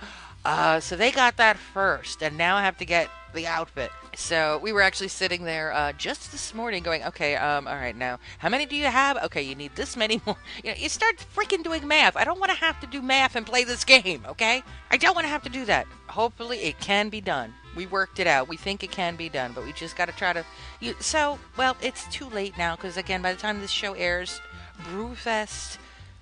Uh, 0.46 0.80
so 0.80 0.96
they 0.96 1.12
got 1.12 1.38
that 1.38 1.58
first, 1.58 2.22
and 2.22 2.38
now 2.38 2.58
I 2.58 2.64
have 2.64 2.78
to 2.78 2.86
get 2.86 3.10
the 3.34 3.48
outfit. 3.48 3.92
So 4.16 4.60
we 4.62 4.74
were 4.74 4.82
actually 4.82 5.08
sitting 5.08 5.44
there 5.44 5.74
uh, 5.74 5.94
just 5.94 6.32
this 6.32 6.54
morning 6.54 6.84
going, 6.84 7.04
okay, 7.04 7.36
um, 7.36 7.68
all 7.68 7.76
right, 7.76 7.96
now, 7.96 8.20
how 8.38 8.50
many 8.50 8.66
do 8.66 8.76
you 8.76 8.86
have? 8.86 9.18
Okay, 9.24 9.42
you 9.42 9.56
need 9.56 9.76
this 9.76 9.98
many 9.98 10.22
more. 10.26 10.38
You 10.64 10.72
know, 10.72 10.78
you 10.78 10.90
start 10.90 11.26
freaking 11.36 11.64
doing 11.64 11.88
math. 11.88 12.16
I 12.16 12.24
don't 12.24 12.40
want 12.40 12.52
to 12.52 12.58
have 12.58 12.80
to 12.82 12.88
do 12.88 13.02
math 13.02 13.36
and 13.36 13.46
play 13.46 13.64
this 13.64 13.84
game, 13.84 14.24
okay? 14.28 14.64
I 14.92 14.98
don't 14.98 15.16
want 15.16 15.26
to 15.26 15.30
have 15.30 15.44
to 15.44 15.50
do 15.50 15.66
that. 15.66 15.88
Hopefully 16.08 16.60
it 16.60 16.80
can 16.80 17.10
be 17.10 17.22
done. 17.22 17.54
We 17.76 17.88
worked 17.88 18.20
it 18.20 18.28
out. 18.28 18.48
We 18.48 18.58
think 18.58 18.84
it 18.84 18.92
can 18.92 19.16
be 19.16 19.30
done, 19.30 19.52
but 19.54 19.66
we 19.66 19.74
just 19.74 19.96
got 19.96 20.06
to 20.06 20.16
try 20.16 20.34
to. 20.34 20.46
You, 20.80 20.96
so, 21.00 21.40
well, 21.58 21.76
it's 21.82 22.08
too 22.10 22.30
late 22.30 22.58
now 22.58 22.76
because, 22.76 22.98
again, 22.98 23.22
by 23.22 23.34
the 23.34 23.40
time 23.40 23.62
this 23.62 23.72
show 23.72 23.94
airs, 23.94 24.42
Brewfest 24.84 25.78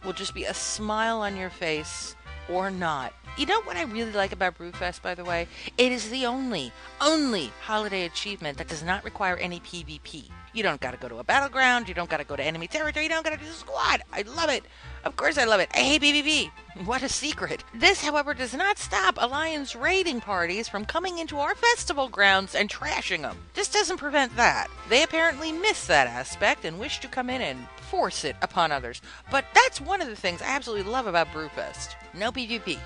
will 0.06 0.14
just 0.14 0.34
be 0.34 0.46
a 0.46 0.54
smile 0.54 1.20
on 1.20 1.36
your 1.36 1.50
face 1.50 2.16
or 2.50 2.72
not. 2.72 3.14
You 3.38 3.46
know 3.46 3.62
what 3.62 3.78
I 3.78 3.84
really 3.84 4.12
like 4.12 4.34
about 4.34 4.58
Brewfest, 4.58 5.02
by 5.02 5.16
the 5.16 5.24
way? 5.24 5.48
It 5.78 5.92
is 5.92 6.10
the 6.10 6.26
only, 6.26 6.72
only 7.00 7.52
holiday 7.62 8.06
achievement 8.06 8.58
that 8.58 8.68
does 8.68 8.84
not 8.84 9.04
require 9.06 9.38
any 9.38 9.60
PvP. 9.62 10.26
You 10.54 10.64
don't 10.64 10.82
got 10.82 10.92
to 10.92 10.98
go 10.98 11.08
to 11.08 11.20
a 11.20 11.24
battleground. 11.24 11.88
You 11.88 11.94
don't 11.94 12.10
got 12.10 12.18
to 12.18 12.26
go 12.26 12.36
to 12.36 12.44
enemy 12.44 12.68
territory. 12.68 13.06
You 13.06 13.10
don't 13.10 13.24
got 13.24 13.32
to 13.32 13.38
do 13.38 13.52
squad. 13.52 14.02
I 14.12 14.24
love 14.24 14.50
it. 14.50 14.66
Of 15.04 15.16
course 15.16 15.38
I 15.38 15.46
love 15.46 15.60
it. 15.60 15.76
Hey, 15.76 15.98
BBB. 15.98 16.52
What 16.86 17.02
a 17.04 17.10
secret. 17.10 17.64
This, 17.74 18.04
however, 18.04 18.34
does 18.34 18.54
not 18.54 18.78
stop 18.78 19.18
Alliance 19.20 19.76
raiding 19.76 20.22
parties 20.22 20.70
from 20.70 20.86
coming 20.86 21.18
into 21.18 21.40
our 21.40 21.56
festival 21.56 22.08
grounds 22.08 22.56
and 22.56 22.70
trashing 22.70 23.22
them. 23.22 23.38
This 23.56 23.70
doesn't 23.70 23.98
prevent 23.98 24.36
that. 24.38 24.68
They 24.90 25.04
apparently 25.04 25.52
miss 25.52 25.88
that 25.88 26.08
aspect 26.08 26.64
and 26.66 26.80
wish 26.80 27.00
to 27.00 27.08
come 27.08 27.30
in 27.30 27.42
and 27.42 27.68
force 27.90 28.24
it 28.24 28.36
upon 28.42 28.72
others. 28.72 29.02
But 29.30 29.46
that's 29.54 29.82
one 29.82 30.02
of 30.02 30.08
the 30.08 30.16
things 30.16 30.42
I 30.42 30.46
absolutely 30.46 30.92
love 30.92 31.08
about 31.08 31.28
Brewfest. 31.28 31.96
No 32.14 32.32
PvP. 32.32 32.78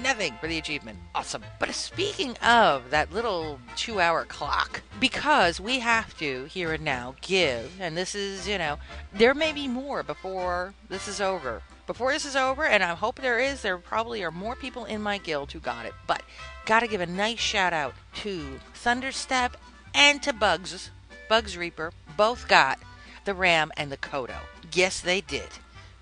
Nothing 0.00 0.34
for 0.40 0.46
the 0.46 0.58
achievement. 0.58 0.98
Awesome. 1.14 1.44
But 1.58 1.74
speaking 1.74 2.36
of 2.38 2.90
that 2.90 3.12
little 3.12 3.58
two 3.76 4.00
hour 4.00 4.24
clock, 4.24 4.82
because 4.98 5.60
we 5.60 5.80
have 5.80 6.16
to, 6.18 6.44
here 6.44 6.72
and 6.72 6.84
now, 6.84 7.14
give, 7.20 7.80
and 7.80 7.96
this 7.96 8.14
is, 8.14 8.48
you 8.48 8.58
know, 8.58 8.78
there 9.12 9.34
may 9.34 9.52
be 9.52 9.68
more 9.68 10.02
before 10.02 10.74
this 10.88 11.08
is 11.08 11.20
over. 11.20 11.62
Before 11.86 12.12
this 12.12 12.24
is 12.24 12.36
over, 12.36 12.64
and 12.64 12.82
I 12.82 12.94
hope 12.94 13.16
there 13.16 13.38
is, 13.38 13.60
there 13.60 13.76
probably 13.76 14.22
are 14.22 14.30
more 14.30 14.56
people 14.56 14.84
in 14.84 15.02
my 15.02 15.18
guild 15.18 15.52
who 15.52 15.58
got 15.58 15.84
it. 15.84 15.92
But 16.06 16.22
gotta 16.64 16.86
give 16.86 17.00
a 17.00 17.06
nice 17.06 17.40
shout 17.40 17.72
out 17.72 17.94
to 18.16 18.60
Thunderstep 18.74 19.56
and 19.94 20.22
to 20.22 20.32
Bugs, 20.32 20.90
Bugs 21.28 21.56
Reaper. 21.56 21.92
Both 22.16 22.48
got 22.48 22.78
the 23.24 23.34
Ram 23.34 23.72
and 23.76 23.92
the 23.92 23.96
Kodo. 23.96 24.36
Yes, 24.72 25.00
they 25.00 25.20
did. 25.20 25.48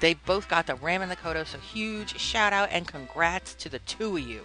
They 0.01 0.15
both 0.15 0.49
got 0.49 0.67
the 0.67 0.75
Ram 0.75 1.03
and 1.03 1.11
the 1.11 1.17
Kodo, 1.17 1.47
so 1.47 1.59
huge 1.59 2.19
shout 2.19 2.53
out 2.53 2.71
and 2.73 2.89
congrats 2.89 3.55
to 3.55 3.69
the 3.69 3.79
two 3.81 4.17
of 4.17 4.23
you. 4.23 4.43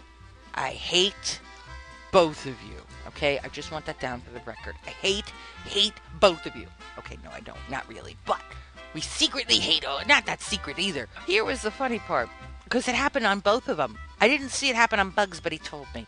I 0.53 0.69
hate 0.69 1.39
both 2.11 2.45
of 2.45 2.61
you. 2.63 2.77
Okay, 3.07 3.39
I 3.43 3.47
just 3.47 3.71
want 3.71 3.85
that 3.85 3.99
down 3.99 4.21
for 4.21 4.31
the 4.31 4.39
record. 4.45 4.75
I 4.85 4.89
hate, 4.89 5.31
hate 5.65 5.93
both 6.19 6.45
of 6.45 6.55
you. 6.55 6.67
Okay, 6.97 7.17
no, 7.23 7.29
I 7.31 7.39
don't. 7.39 7.57
Not 7.69 7.87
really. 7.87 8.17
But 8.25 8.41
we 8.93 9.01
secretly 9.01 9.57
hate, 9.57 9.85
oh, 9.87 10.01
not 10.07 10.25
that 10.25 10.41
secret 10.41 10.77
either. 10.77 11.07
Here 11.25 11.45
was 11.45 11.61
the 11.61 11.71
funny 11.71 11.99
part 11.99 12.29
because 12.65 12.87
it 12.87 12.95
happened 12.95 13.25
on 13.25 13.39
both 13.39 13.69
of 13.69 13.77
them. 13.77 13.97
I 14.19 14.27
didn't 14.27 14.49
see 14.49 14.69
it 14.69 14.75
happen 14.75 14.99
on 14.99 15.09
Bugs, 15.11 15.39
but 15.39 15.51
he 15.51 15.57
told 15.57 15.87
me. 15.93 16.05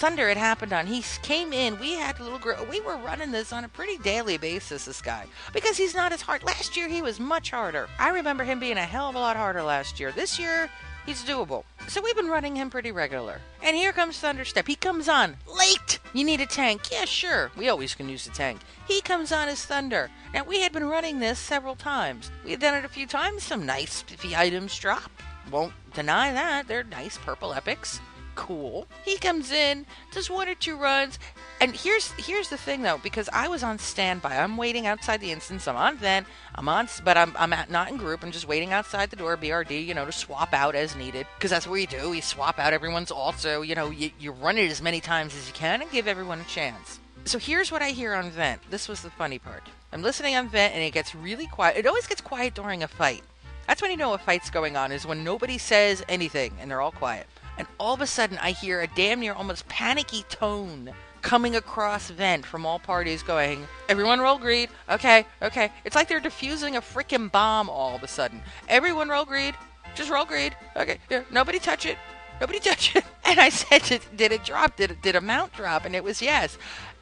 Thunder 0.00 0.30
it 0.30 0.38
happened 0.38 0.72
on. 0.72 0.86
He 0.86 1.04
came 1.22 1.52
in. 1.52 1.78
We 1.78 1.92
had 1.92 2.18
a 2.18 2.22
little 2.22 2.38
girl. 2.38 2.66
We 2.70 2.80
were 2.80 2.96
running 2.96 3.32
this 3.32 3.52
on 3.52 3.64
a 3.64 3.68
pretty 3.68 3.98
daily 3.98 4.38
basis. 4.38 4.86
This 4.86 5.02
guy 5.02 5.26
because 5.52 5.76
he's 5.76 5.94
not 5.94 6.10
as 6.10 6.22
hard. 6.22 6.42
Last 6.42 6.74
year 6.74 6.88
he 6.88 7.02
was 7.02 7.20
much 7.20 7.50
harder. 7.50 7.86
I 7.98 8.08
remember 8.08 8.42
him 8.42 8.58
being 8.58 8.78
a 8.78 8.86
hell 8.86 9.10
of 9.10 9.14
a 9.14 9.18
lot 9.18 9.36
harder 9.36 9.62
last 9.62 10.00
year. 10.00 10.10
This 10.10 10.38
year 10.38 10.70
he's 11.04 11.22
doable. 11.22 11.64
So 11.86 12.00
we've 12.00 12.16
been 12.16 12.30
running 12.30 12.56
him 12.56 12.70
pretty 12.70 12.92
regular. 12.92 13.42
And 13.62 13.76
here 13.76 13.92
comes 13.92 14.18
Thunderstep. 14.18 14.66
He 14.66 14.74
comes 14.74 15.06
on 15.06 15.36
late. 15.46 15.98
You 16.14 16.24
need 16.24 16.40
a 16.40 16.46
tank? 16.46 16.90
Yeah, 16.90 17.04
sure. 17.04 17.50
We 17.54 17.68
always 17.68 17.94
can 17.94 18.08
use 18.08 18.26
a 18.26 18.30
tank. 18.30 18.60
He 18.88 19.02
comes 19.02 19.32
on 19.32 19.48
as 19.48 19.66
Thunder. 19.66 20.10
Now 20.32 20.44
we 20.44 20.62
had 20.62 20.72
been 20.72 20.88
running 20.88 21.18
this 21.18 21.38
several 21.38 21.76
times. 21.76 22.30
We 22.42 22.52
had 22.52 22.60
done 22.60 22.74
it 22.74 22.86
a 22.86 22.88
few 22.88 23.06
times. 23.06 23.42
Some 23.42 23.66
nice 23.66 24.02
items 24.34 24.78
drop. 24.78 25.10
Won't 25.50 25.74
deny 25.92 26.32
that. 26.32 26.68
They're 26.68 26.84
nice 26.84 27.18
purple 27.18 27.52
epics 27.52 28.00
cool. 28.34 28.86
He 29.04 29.16
comes 29.18 29.52
in, 29.52 29.86
does 30.12 30.30
one 30.30 30.48
or 30.48 30.54
two 30.54 30.76
runs, 30.76 31.18
and 31.60 31.76
here's 31.76 32.12
here's 32.12 32.48
the 32.48 32.56
thing 32.56 32.82
though, 32.82 32.98
because 32.98 33.28
I 33.32 33.48
was 33.48 33.62
on 33.62 33.78
standby. 33.78 34.38
I'm 34.38 34.56
waiting 34.56 34.86
outside 34.86 35.20
the 35.20 35.30
instance. 35.30 35.68
I'm 35.68 35.76
on 35.76 35.96
vent. 35.96 36.26
I'm 36.54 36.68
on, 36.68 36.88
but 37.04 37.16
I'm 37.16 37.34
I'm 37.38 37.52
at, 37.52 37.70
not 37.70 37.90
in 37.90 37.96
group. 37.96 38.22
I'm 38.22 38.32
just 38.32 38.48
waiting 38.48 38.72
outside 38.72 39.10
the 39.10 39.16
door, 39.16 39.36
BRD, 39.36 39.84
you 39.84 39.94
know, 39.94 40.04
to 40.04 40.12
swap 40.12 40.54
out 40.54 40.74
as 40.74 40.96
needed. 40.96 41.26
Because 41.36 41.50
that's 41.50 41.66
what 41.66 41.80
you 41.80 41.86
do. 41.86 42.12
You 42.12 42.22
swap 42.22 42.58
out 42.58 42.72
everyone's 42.72 43.10
also. 43.10 43.62
You 43.62 43.74
know, 43.74 43.90
you, 43.90 44.10
you 44.18 44.32
run 44.32 44.58
it 44.58 44.70
as 44.70 44.80
many 44.80 45.00
times 45.00 45.36
as 45.36 45.46
you 45.46 45.52
can 45.52 45.82
and 45.82 45.90
give 45.90 46.08
everyone 46.08 46.40
a 46.40 46.44
chance. 46.44 46.98
So 47.24 47.38
here's 47.38 47.70
what 47.70 47.82
I 47.82 47.90
hear 47.90 48.14
on 48.14 48.30
vent. 48.30 48.62
This 48.70 48.88
was 48.88 49.02
the 49.02 49.10
funny 49.10 49.38
part. 49.38 49.62
I'm 49.92 50.02
listening 50.02 50.36
on 50.36 50.48
vent, 50.48 50.74
and 50.74 50.82
it 50.82 50.92
gets 50.92 51.14
really 51.14 51.46
quiet. 51.46 51.76
It 51.76 51.86
always 51.86 52.06
gets 52.06 52.20
quiet 52.20 52.54
during 52.54 52.82
a 52.82 52.88
fight. 52.88 53.22
That's 53.66 53.82
when 53.82 53.90
you 53.90 53.96
know 53.96 54.14
a 54.14 54.18
fight's 54.18 54.50
going 54.50 54.76
on. 54.76 54.92
Is 54.92 55.06
when 55.06 55.22
nobody 55.22 55.58
says 55.58 56.02
anything 56.08 56.52
and 56.60 56.70
they're 56.70 56.80
all 56.80 56.90
quiet 56.90 57.26
and 57.60 57.68
all 57.78 57.92
of 57.92 58.00
a 58.00 58.06
sudden 58.06 58.38
I 58.38 58.52
hear 58.52 58.80
a 58.80 58.86
damn 58.86 59.20
near 59.20 59.34
almost 59.34 59.68
panicky 59.68 60.22
tone 60.30 60.94
coming 61.20 61.54
across 61.54 62.08
vent 62.08 62.46
from 62.46 62.64
all 62.64 62.78
parties 62.78 63.22
going, 63.22 63.68
Everyone 63.86 64.18
roll 64.18 64.38
greed. 64.38 64.70
Okay, 64.88 65.26
okay. 65.42 65.70
It's 65.84 65.94
like 65.94 66.08
they're 66.08 66.22
defusing 66.22 66.76
a 66.76 66.80
freaking 66.80 67.30
bomb 67.30 67.68
all 67.68 67.94
of 67.94 68.02
a 68.02 68.08
sudden. 68.08 68.40
Everyone 68.66 69.10
roll 69.10 69.26
greed. 69.26 69.54
Just 69.94 70.10
roll 70.10 70.24
greed. 70.24 70.56
Okay, 70.74 70.96
here, 71.10 71.26
nobody 71.30 71.58
touch 71.58 71.84
it. 71.84 71.98
Nobody 72.40 72.58
touch 72.60 72.96
it. 72.96 73.04
And 73.26 73.38
I 73.38 73.50
said, 73.50 74.00
Did 74.16 74.32
it 74.32 74.42
drop? 74.42 74.76
Did 74.76 74.92
it, 74.92 75.02
did 75.02 75.14
a 75.14 75.20
mount 75.20 75.52
drop? 75.52 75.84
And 75.84 75.94
it 75.94 76.02
was 76.02 76.22
yes. 76.22 76.56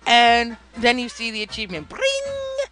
And 0.09 0.57
then 0.77 0.99
you 0.99 1.09
see 1.09 1.31
the 1.31 1.45
achievement. 1.45 1.89
Bring! 1.89 2.03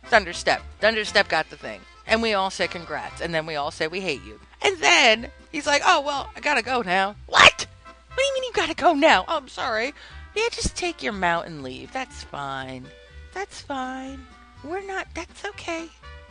Thunderstep. 0.06 0.60
Thunderstep 0.80 1.28
got 1.28 1.50
the 1.50 1.56
thing. 1.56 1.80
And 2.04 2.20
we 2.20 2.34
all 2.34 2.50
say 2.50 2.66
congrats. 2.66 3.20
And 3.20 3.32
then 3.32 3.46
we 3.46 3.54
all 3.54 3.70
say 3.70 3.86
we 3.86 4.00
hate 4.00 4.24
you. 4.24 4.40
And 4.62 4.76
then 4.78 5.30
he's 5.52 5.66
like, 5.66 5.82
Oh, 5.84 6.00
well, 6.00 6.28
I 6.34 6.40
gotta 6.40 6.62
go 6.62 6.82
now. 6.82 7.14
What? 7.26 7.66
What 8.16 8.22
do 8.22 8.28
you 8.28 8.34
mean 8.34 8.44
you 8.44 8.52
gotta 8.54 8.74
go 8.74 8.94
now? 8.94 9.26
Oh, 9.28 9.36
I'm 9.36 9.48
sorry. 9.48 9.92
Yeah, 10.34 10.48
just 10.50 10.74
take 10.74 11.02
your 11.02 11.12
mount 11.12 11.48
and 11.48 11.62
leave. 11.62 11.92
That's 11.92 12.24
fine. 12.24 12.86
That's 13.34 13.60
fine. 13.60 14.26
We're 14.64 14.80
not. 14.80 15.06
That's 15.12 15.44
okay. 15.44 15.88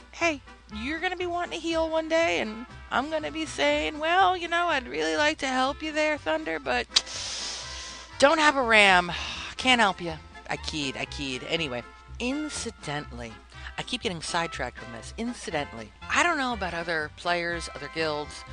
Hey, 0.10 0.42
you're 0.76 1.00
gonna 1.00 1.16
be 1.16 1.28
wanting 1.28 1.52
to 1.52 1.64
heal 1.64 1.88
one 1.88 2.10
day, 2.10 2.40
and 2.40 2.66
I'm 2.90 3.12
gonna 3.12 3.30
be 3.30 3.46
saying, 3.46 4.00
well, 4.00 4.36
you 4.36 4.48
know, 4.48 4.66
I'd 4.66 4.88
really 4.88 5.16
like 5.16 5.38
to 5.40 5.48
help 5.48 5.84
you 5.84 5.92
there, 5.92 6.18
Thunder, 6.18 6.58
but 6.58 6.88
don't 8.18 8.40
have 8.40 8.56
a 8.56 8.64
ram. 8.64 9.12
Can't 9.58 9.80
help 9.80 10.02
you. 10.02 10.14
I 10.50 10.58
keyed. 10.58 10.98
I 10.98 11.06
keyed. 11.06 11.44
Anyway, 11.48 11.84
incidentally, 12.18 13.32
I 13.78 13.84
keep 13.84 14.02
getting 14.02 14.24
sidetracked 14.24 14.80
from 14.80 14.92
this. 14.94 15.14
Incidentally, 15.20 15.92
I 16.10 16.24
don't 16.24 16.40
know 16.40 16.54
about 16.54 16.74
other 16.74 17.12
players, 17.16 17.70
other 17.76 17.92
guilds. 17.94 18.44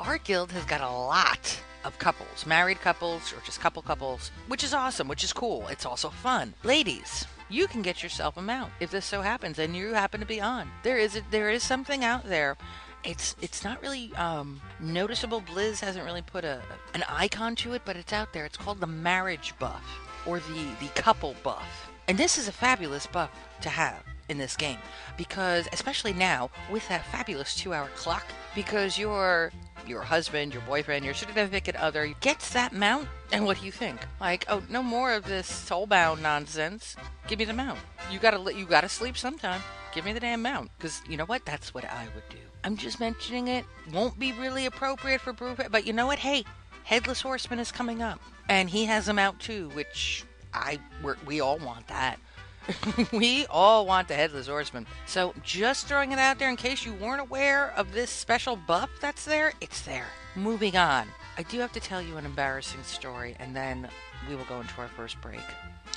Our 0.00 0.18
guild 0.18 0.50
has 0.50 0.64
got 0.64 0.80
a 0.80 0.90
lot 0.90 1.60
of 1.84 1.98
couples, 1.98 2.46
married 2.46 2.80
couples 2.80 3.32
or 3.32 3.40
just 3.44 3.60
couple 3.60 3.82
couples, 3.82 4.30
which 4.48 4.64
is 4.64 4.74
awesome, 4.74 5.08
which 5.08 5.24
is 5.24 5.32
cool. 5.32 5.66
It's 5.68 5.86
also 5.86 6.10
fun. 6.10 6.54
Ladies, 6.64 7.26
you 7.48 7.66
can 7.66 7.82
get 7.82 8.02
yourself 8.02 8.36
a 8.36 8.42
mount 8.42 8.72
if 8.80 8.90
this 8.90 9.04
so 9.04 9.22
happens 9.22 9.58
and 9.58 9.76
you 9.76 9.92
happen 9.92 10.20
to 10.20 10.26
be 10.26 10.40
on. 10.40 10.70
There 10.82 10.98
is 10.98 11.16
a, 11.16 11.22
there 11.30 11.50
is 11.50 11.62
something 11.62 12.04
out 12.04 12.28
there. 12.28 12.56
It's 13.02 13.34
it's 13.40 13.64
not 13.64 13.80
really 13.82 14.12
um, 14.14 14.60
noticeable. 14.78 15.40
Blizz 15.40 15.80
hasn't 15.80 16.04
really 16.04 16.22
put 16.22 16.44
a 16.44 16.60
an 16.94 17.02
icon 17.08 17.56
to 17.56 17.72
it, 17.72 17.82
but 17.84 17.96
it's 17.96 18.12
out 18.12 18.32
there. 18.32 18.44
It's 18.44 18.58
called 18.58 18.80
the 18.80 18.86
marriage 18.86 19.54
buff 19.58 19.82
or 20.26 20.38
the 20.38 20.66
the 20.80 20.88
couple 20.94 21.34
buff, 21.42 21.90
and 22.08 22.18
this 22.18 22.36
is 22.36 22.46
a 22.46 22.52
fabulous 22.52 23.06
buff 23.06 23.30
to 23.62 23.70
have 23.70 24.04
in 24.30 24.38
this 24.38 24.56
game. 24.56 24.78
Because 25.16 25.68
especially 25.72 26.12
now 26.12 26.50
with 26.70 26.88
that 26.88 27.04
fabulous 27.06 27.54
two 27.54 27.74
hour 27.74 27.88
clock 27.96 28.24
because 28.54 28.98
your 28.98 29.52
your 29.86 30.02
husband 30.02 30.52
your 30.52 30.62
boyfriend 30.62 31.04
your 31.04 31.14
significant 31.14 31.76
other 31.76 32.14
gets 32.20 32.50
that 32.50 32.72
mount 32.72 33.08
and 33.32 33.44
what 33.44 33.58
do 33.58 33.66
you 33.66 33.72
think? 33.72 34.00
Like 34.20 34.46
oh 34.48 34.62
no 34.70 34.82
more 34.82 35.12
of 35.12 35.24
this 35.24 35.50
soulbound 35.50 36.22
nonsense. 36.22 36.96
Give 37.26 37.38
me 37.38 37.44
the 37.44 37.52
mount. 37.52 37.78
You 38.10 38.18
gotta 38.18 38.54
you 38.54 38.64
gotta 38.64 38.88
sleep 38.88 39.18
sometime. 39.18 39.60
Give 39.92 40.04
me 40.04 40.12
the 40.12 40.20
damn 40.20 40.42
mount. 40.42 40.70
Because 40.78 41.02
you 41.08 41.16
know 41.16 41.24
what? 41.26 41.44
That's 41.44 41.74
what 41.74 41.84
i 41.84 42.06
would 42.14 42.28
do. 42.30 42.38
I'm 42.62 42.76
just 42.76 43.00
mentioning 43.00 43.48
it. 43.48 43.64
Won't 43.92 44.18
be 44.18 44.32
really 44.32 44.66
appropriate 44.66 45.20
for 45.20 45.32
brew 45.32 45.56
but 45.70 45.86
you 45.86 45.92
know 45.92 46.06
what? 46.06 46.18
Hey 46.20 46.44
headless 46.84 47.20
horseman 47.20 47.58
is 47.58 47.72
coming 47.72 48.02
up. 48.02 48.20
And 48.48 48.70
he 48.70 48.84
has 48.86 49.08
a 49.08 49.12
mount 49.12 49.40
too 49.40 49.70
which 49.70 50.24
i 50.52 50.78
we 51.26 51.40
all 51.40 51.58
want 51.58 51.86
that 51.86 52.18
we 53.12 53.46
all 53.46 53.86
want 53.86 54.08
the 54.08 54.14
Headless 54.14 54.46
Horseman. 54.46 54.86
So, 55.06 55.34
just 55.42 55.86
throwing 55.86 56.12
it 56.12 56.18
out 56.18 56.38
there 56.38 56.50
in 56.50 56.56
case 56.56 56.84
you 56.84 56.92
weren't 56.94 57.20
aware 57.20 57.72
of 57.76 57.92
this 57.92 58.10
special 58.10 58.56
buff 58.56 58.90
that's 59.00 59.24
there, 59.24 59.52
it's 59.60 59.82
there. 59.82 60.06
Moving 60.36 60.76
on. 60.76 61.06
I 61.38 61.42
do 61.42 61.58
have 61.60 61.72
to 61.72 61.80
tell 61.80 62.02
you 62.02 62.16
an 62.16 62.26
embarrassing 62.26 62.82
story, 62.82 63.36
and 63.38 63.54
then 63.54 63.88
we 64.28 64.36
will 64.36 64.44
go 64.44 64.60
into 64.60 64.80
our 64.80 64.88
first 64.88 65.20
break. 65.20 65.40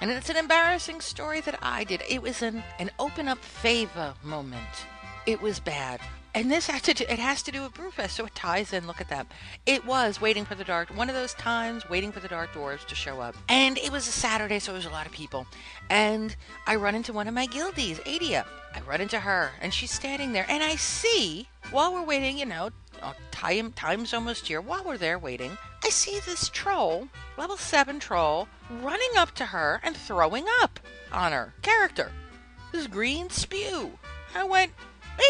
And 0.01 0.09
it's 0.09 0.29
an 0.29 0.37
embarrassing 0.37 1.01
story 1.01 1.41
that 1.41 1.59
I 1.61 1.83
did. 1.83 2.01
It 2.09 2.21
was 2.21 2.41
an, 2.41 2.63
an 2.79 2.89
open 2.99 3.27
up 3.27 3.39
favor 3.39 4.13
moment. 4.23 4.87
It 5.25 5.41
was 5.41 5.59
bad 5.59 5.99
and 6.35 6.51
this 6.51 6.67
has 6.67 6.81
to 6.83 6.93
do, 6.93 7.05
it 7.07 7.19
has 7.19 7.43
to 7.43 7.51
do 7.51 7.61
with 7.61 7.73
Brewfest, 7.73 8.11
so 8.11 8.25
it 8.25 8.35
ties 8.35 8.73
in. 8.73 8.87
Look 8.87 9.01
at 9.01 9.09
that. 9.09 9.27
It 9.65 9.85
was 9.85 10.19
waiting 10.19 10.45
for 10.45 10.55
the 10.55 10.63
dark, 10.63 10.89
one 10.89 11.09
of 11.09 11.15
those 11.15 11.33
times 11.35 11.87
waiting 11.89 12.11
for 12.11 12.19
the 12.19 12.27
dark 12.27 12.53
dwarves 12.53 12.85
to 12.87 12.95
show 12.95 13.21
up. 13.21 13.35
And 13.49 13.77
it 13.77 13.91
was 13.91 14.07
a 14.07 14.11
Saturday, 14.11 14.59
so 14.59 14.71
there 14.71 14.79
was 14.79 14.85
a 14.85 14.89
lot 14.89 15.05
of 15.05 15.11
people. 15.11 15.45
And 15.89 16.35
I 16.65 16.75
run 16.75 16.95
into 16.95 17.13
one 17.13 17.27
of 17.27 17.33
my 17.33 17.45
guildies, 17.45 17.99
Adia. 18.07 18.45
I 18.75 18.81
run 18.81 19.01
into 19.01 19.19
her, 19.19 19.51
and 19.61 19.73
she's 19.73 19.91
standing 19.91 20.33
there, 20.33 20.45
and 20.49 20.63
I 20.63 20.75
see 20.75 21.47
while 21.71 21.93
we're 21.93 22.03
waiting, 22.03 22.39
you 22.39 22.45
know, 22.45 22.71
time 23.31 23.71
time's 23.73 24.13
almost 24.13 24.47
here. 24.47 24.61
While 24.61 24.83
we're 24.83 24.97
there 24.97 25.19
waiting, 25.19 25.57
I 25.83 25.89
see 25.89 26.19
this 26.25 26.49
troll, 26.49 27.09
level 27.37 27.57
seven 27.57 27.99
troll, 27.99 28.47
running 28.81 29.11
up 29.17 29.35
to 29.35 29.45
her 29.45 29.81
and 29.83 29.95
throwing 29.95 30.45
up 30.61 30.79
on 31.11 31.31
her 31.31 31.53
character. 31.61 32.11
This 32.71 32.87
green 32.87 33.29
spew. 33.29 33.91
I 34.33 34.43
went, 34.45 34.71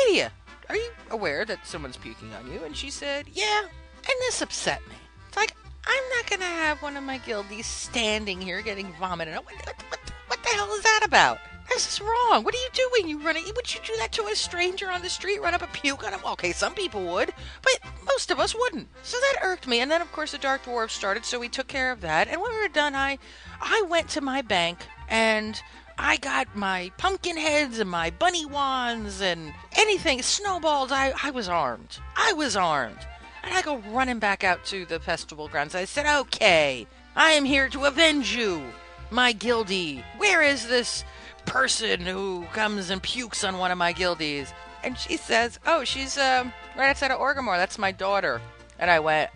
Adia, 0.08 0.32
are 0.74 0.78
you 0.78 0.92
aware 1.12 1.46
that 1.46 1.66
someone's 1.66 1.98
puking 1.98 2.34
on 2.34 2.52
you? 2.52 2.64
And 2.64 2.76
she 2.76 2.90
said, 2.90 3.26
Yeah. 3.34 3.62
And 3.62 4.16
this 4.22 4.42
upset 4.42 4.82
me. 4.88 4.96
It's 5.28 5.38
like, 5.38 5.56
I'm 5.86 6.10
not 6.18 6.30
going 6.30 6.40
to 6.42 6.46
have 6.46 6.82
one 6.82 6.98
of 6.98 7.04
my 7.04 7.20
guildies 7.20 7.66
standing 7.66 8.42
here 8.42 8.62
getting 8.62 8.94
vomited. 9.00 9.36
What, 9.36 9.46
what, 9.46 9.84
what, 9.90 10.00
what 10.28 10.44
the 10.44 10.50
hell 10.50 10.72
is 10.74 10.84
that 10.84 11.02
about? 11.06 11.40
This 11.70 11.88
is 11.94 12.02
wrong. 12.02 12.44
What 12.44 12.54
are 12.54 12.58
you 12.58 12.70
doing? 12.74 13.10
You 13.10 13.20
running? 13.26 13.46
Would 13.56 13.74
you 13.74 13.80
do 13.86 13.96
that 13.98 14.12
to 14.14 14.24
a 14.28 14.36
stranger 14.36 14.92
on 14.92 15.02
the 15.02 15.10
street? 15.10 15.42
Run 15.42 15.54
up 15.54 15.62
and 15.62 15.72
puke 15.72 16.06
on 16.06 16.14
him? 16.14 16.20
Okay, 16.26 16.52
some 16.52 16.74
people 16.76 17.04
would, 17.06 17.34
but 17.62 17.80
Most 18.06 18.32
of 18.32 18.40
us 18.40 18.54
wouldn't. 18.54 18.88
So 19.02 19.18
that 19.20 19.40
irked 19.42 19.68
me. 19.68 19.80
And 19.80 19.90
then, 19.90 20.02
of 20.02 20.12
course, 20.12 20.34
the 20.34 20.38
Dark 20.38 20.66
Dwarf 20.66 20.90
started, 20.92 21.26
so 21.26 21.40
we 21.40 21.50
took 21.50 21.68
care 21.68 21.92
of 21.92 22.02
that. 22.02 22.28
And 22.28 22.40
when 22.42 22.52
we 22.52 22.60
were 22.62 22.68
done, 22.68 22.96
I, 22.96 23.18
I 23.60 23.84
went 23.90 24.10
to 24.10 24.22
my 24.22 24.42
bank 24.42 24.80
and 25.10 25.60
I 25.98 26.18
got 26.18 26.56
my 26.56 26.92
pumpkin 26.98 27.38
heads 27.38 27.80
and 27.80 27.90
my 27.90 28.10
bunny 28.10 28.46
wands 28.46 29.22
and 29.22 29.54
anything, 29.78 30.22
snowballs. 30.22 30.92
I, 30.92 31.14
I 31.22 31.32
was 31.32 31.48
armed. 31.48 32.00
I 32.16 32.34
was 32.34 32.56
armed. 32.56 33.00
And 33.44 33.54
I 33.54 33.62
go 33.62 33.78
running 33.90 34.20
back 34.20 34.44
out 34.44 34.64
to 34.66 34.86
the 34.86 35.00
festival 35.00 35.48
grounds. 35.48 35.76
I 35.76 35.86
said, 35.86 36.06
okay, 36.22 36.88
I 37.16 37.32
am 37.32 37.46
here 37.46 37.70
to 37.70 37.86
avenge 37.86 38.36
you, 38.36 38.64
my 39.12 39.34
guildie. 39.34 40.04
Where 40.18 40.42
is 40.42 40.68
this 40.68 41.04
person 41.46 42.02
who 42.02 42.46
comes 42.54 42.90
and 42.90 43.04
pukes 43.04 43.44
on 43.44 43.58
one 43.58 43.72
of 43.72 43.78
my 43.78 43.94
guildies? 43.94 44.54
And 44.84 44.98
she 44.98 45.18
says, 45.18 45.60
oh, 45.66 45.84
she's 45.84 46.18
um, 46.18 46.54
right 46.78 46.90
outside 46.90 47.12
of 47.12 47.20
Orgrimmar. 47.20 47.58
That's 47.58 47.78
my 47.78 47.92
daughter. 47.92 48.42
And 48.80 48.90
I 48.90 49.00
went, 49.00 49.30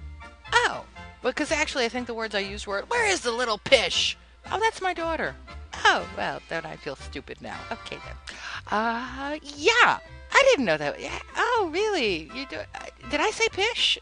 oh. 0.54 0.86
Because 1.22 1.52
actually, 1.52 1.86
I 1.86 1.90
think 1.90 2.08
the 2.08 2.14
words 2.14 2.36
I 2.36 2.40
used 2.40 2.68
were, 2.68 2.84
where 2.88 3.10
is 3.10 3.22
the 3.22 3.32
little 3.32 3.58
pish? 3.58 4.18
Oh, 4.52 4.60
that's 4.60 4.82
my 4.82 4.94
daughter. 4.94 5.36
Oh, 5.86 6.08
well, 6.18 6.42
don't 6.50 6.66
I 6.66 6.76
feel 6.76 6.96
stupid 6.96 7.42
now. 7.42 7.58
Okay, 7.72 7.98
then. 8.06 8.38
Uh, 8.72 9.38
yeah. 9.56 10.00
I 10.32 10.44
didn't 10.50 10.66
know 10.66 10.78
that. 10.78 10.98
Oh, 11.36 11.70
really? 11.72 12.30
You 12.34 12.46
do? 12.48 12.58
Uh, 12.58 12.86
did 13.10 13.22
I 13.22 13.32
say 13.32 13.48
pish? 13.52 13.98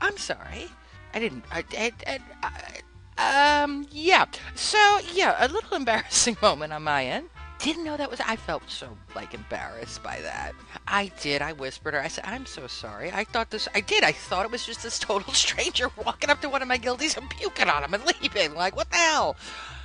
I'm 0.00 0.16
sorry. 0.16 0.68
I 1.14 1.18
didn't. 1.18 1.44
I, 1.50 1.64
I, 1.76 1.92
I, 2.06 2.82
I, 3.18 3.62
um, 3.62 3.86
yeah. 3.90 4.26
So, 4.54 5.00
yeah, 5.12 5.36
a 5.38 5.48
little 5.48 5.76
embarrassing 5.76 6.36
moment 6.42 6.72
on 6.72 6.84
my 6.84 7.04
end. 7.04 7.28
Didn't 7.58 7.82
know 7.84 7.96
that 7.96 8.08
was. 8.08 8.20
I 8.20 8.36
felt 8.36 8.62
so 8.68 8.96
like 9.16 9.34
embarrassed 9.34 10.00
by 10.02 10.20
that. 10.20 10.52
I 10.86 11.10
did. 11.20 11.42
I 11.42 11.52
whispered 11.52 11.94
her. 11.94 12.00
I 12.00 12.06
said, 12.06 12.24
"I'm 12.24 12.46
so 12.46 12.68
sorry. 12.68 13.10
I 13.10 13.24
thought 13.24 13.50
this. 13.50 13.66
I 13.74 13.80
did. 13.80 14.04
I 14.04 14.12
thought 14.12 14.44
it 14.44 14.52
was 14.52 14.64
just 14.64 14.84
this 14.84 15.00
total 15.00 15.32
stranger 15.34 15.88
walking 15.96 16.30
up 16.30 16.40
to 16.42 16.48
one 16.48 16.62
of 16.62 16.68
my 16.68 16.78
guildies 16.78 17.16
and 17.16 17.28
puking 17.28 17.68
on 17.68 17.82
him 17.82 17.94
and 17.94 18.04
leaving. 18.04 18.54
Like, 18.54 18.76
what 18.76 18.90
the 18.90 18.96
hell?" 18.96 19.36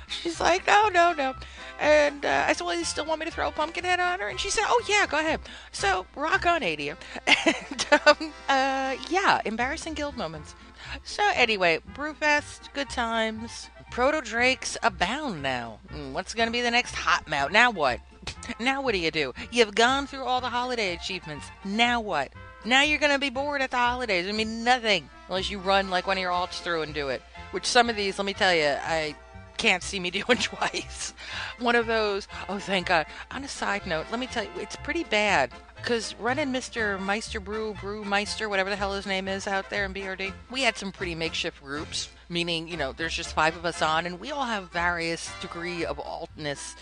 She's 0.22 0.40
like, 0.40 0.66
no, 0.66 0.88
no, 0.88 1.12
no. 1.12 1.34
And 1.80 2.24
uh, 2.24 2.44
I 2.46 2.52
said, 2.52 2.64
well, 2.64 2.76
you 2.76 2.84
still 2.84 3.04
want 3.04 3.20
me 3.20 3.26
to 3.26 3.32
throw 3.32 3.48
a 3.48 3.52
pumpkin 3.52 3.84
head 3.84 4.00
on 4.00 4.20
her? 4.20 4.28
And 4.28 4.38
she 4.38 4.50
said, 4.50 4.64
oh, 4.66 4.84
yeah, 4.88 5.06
go 5.06 5.18
ahead. 5.18 5.40
So, 5.72 6.06
rock 6.14 6.46
on, 6.46 6.62
Adia. 6.62 6.96
And, 7.46 7.86
um, 8.06 8.32
uh, 8.48 8.96
yeah, 9.08 9.40
embarrassing 9.44 9.94
guild 9.94 10.16
moments. 10.16 10.54
So, 11.02 11.22
anyway, 11.34 11.80
Brewfest, 11.94 12.72
good 12.72 12.90
times. 12.90 13.68
Proto 13.90 14.20
Drakes 14.20 14.76
abound 14.82 15.42
now. 15.42 15.78
Hmm, 15.90 16.12
what's 16.12 16.34
going 16.34 16.48
to 16.48 16.52
be 16.52 16.62
the 16.62 16.70
next 16.70 16.94
hot 16.94 17.28
mount? 17.28 17.52
Now 17.52 17.70
what? 17.70 18.00
Now 18.58 18.82
what 18.82 18.92
do 18.92 18.98
you 18.98 19.10
do? 19.10 19.32
You've 19.50 19.74
gone 19.74 20.06
through 20.06 20.24
all 20.24 20.40
the 20.40 20.48
holiday 20.48 20.94
achievements. 20.94 21.46
Now 21.64 22.00
what? 22.00 22.32
Now 22.64 22.82
you're 22.82 22.98
going 22.98 23.12
to 23.12 23.18
be 23.18 23.30
bored 23.30 23.62
at 23.62 23.70
the 23.70 23.76
holidays. 23.76 24.26
I 24.26 24.32
mean, 24.32 24.64
nothing. 24.64 25.08
Unless 25.28 25.50
you 25.50 25.58
run 25.58 25.90
like 25.90 26.06
one 26.06 26.16
of 26.16 26.22
your 26.22 26.32
alts 26.32 26.60
through 26.60 26.82
and 26.82 26.94
do 26.94 27.08
it. 27.08 27.22
Which 27.52 27.66
some 27.66 27.88
of 27.88 27.96
these, 27.96 28.18
let 28.18 28.24
me 28.24 28.34
tell 28.34 28.54
you, 28.54 28.76
I 28.82 29.14
can't 29.56 29.82
see 29.82 30.00
me 30.00 30.10
doing 30.10 30.38
twice. 30.38 31.14
One 31.58 31.76
of 31.76 31.86
those, 31.86 32.28
oh, 32.48 32.58
thank 32.58 32.88
God. 32.88 33.06
On 33.30 33.44
a 33.44 33.48
side 33.48 33.86
note, 33.86 34.06
let 34.10 34.20
me 34.20 34.26
tell 34.26 34.44
you, 34.44 34.50
it's 34.56 34.76
pretty 34.76 35.04
bad. 35.04 35.50
Because 35.76 36.14
running 36.18 36.48
Mr. 36.48 36.98
Meister 37.00 37.40
Brew, 37.40 37.74
Brewmeister, 37.74 38.48
whatever 38.48 38.70
the 38.70 38.76
hell 38.76 38.94
his 38.94 39.06
name 39.06 39.28
is 39.28 39.46
out 39.46 39.68
there 39.68 39.84
in 39.84 39.92
BRD, 39.92 40.32
we 40.50 40.62
had 40.62 40.78
some 40.78 40.90
pretty 40.90 41.14
makeshift 41.14 41.62
groups, 41.62 42.08
meaning, 42.30 42.68
you 42.68 42.78
know, 42.78 42.92
there's 42.92 43.14
just 43.14 43.34
five 43.34 43.54
of 43.54 43.66
us 43.66 43.82
on, 43.82 44.06
and 44.06 44.18
we 44.18 44.30
all 44.30 44.46
have 44.46 44.72
various 44.72 45.30
degree 45.42 45.84
of 45.84 45.98
altness 45.98 46.74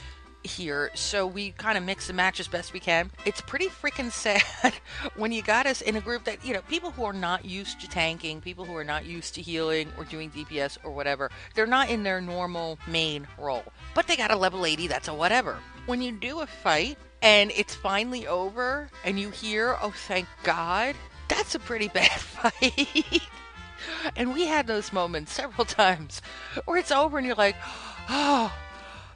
here, 0.45 0.91
so 0.95 1.27
we 1.27 1.53
kind 1.53 1.79
of 1.79 1.85
mix 1.85 2.09
and 2.09 2.17
match 2.17 2.41
as 2.41 2.49
best 2.49 2.73
we 2.73 2.81
can. 2.81 3.11
It's 3.25 3.41
pretty 3.41 3.69
freaking 3.69 4.11
sad 4.13 4.75
when 5.17 5.33
you 5.33 5.43
got 5.43 5.67
us 5.67 5.81
in 5.81 5.97
a 5.97 6.01
group 6.01 6.25
that, 6.25 6.45
you 6.45 6.55
know, 6.55 6.63
people 6.63 6.91
who 6.91 7.05
are 7.05 7.13
not 7.13 7.45
used 7.45 7.81
to 7.81 7.89
tanking, 7.89 8.41
people 8.41 8.65
who 8.65 8.77
are 8.77 8.85
not 8.85 9.05
used 9.05 9.35
to 9.35 9.43
healing 9.43 9.93
or 9.97 10.05
doing 10.05 10.31
DPS 10.31 10.79
or 10.85 10.91
whatever, 10.91 11.31
they're 11.55 11.67
not 11.67 11.91
in 11.91 12.03
their 12.03 12.21
normal 12.21 12.79
main 12.87 13.27
role. 13.39 13.65
But 13.95 14.07
they 14.07 14.17
got 14.17 14.31
a 14.31 14.37
level 14.37 14.67
80, 14.67 14.87
that's 14.87 15.09
a 15.09 15.15
whatever. 15.15 15.59
When 15.87 16.03
you 16.03 16.13
do 16.13 16.41
a 16.41 16.47
fight 16.47 16.99
and 17.23 17.51
it's 17.53 17.75
finally 17.75 18.27
over 18.27 18.91
and 19.05 19.19
you 19.19 19.31
hear, 19.31 19.77
oh, 19.83 19.93
thank 19.95 20.29
God, 20.43 20.95
that's 21.29 21.55
a 21.55 21.59
pretty 21.59 21.89
bad 21.95 22.11
fight. 22.11 23.23
and 24.17 24.33
we 24.33 24.47
had 24.47 24.67
those 24.67 24.93
moments 24.93 25.33
several 25.33 25.65
times 25.65 26.23
where 26.65 26.79
it's 26.79 26.93
over 26.93 27.19
and 27.19 27.27
you're 27.27 27.37
like, 27.37 27.57
oh, 28.09 28.53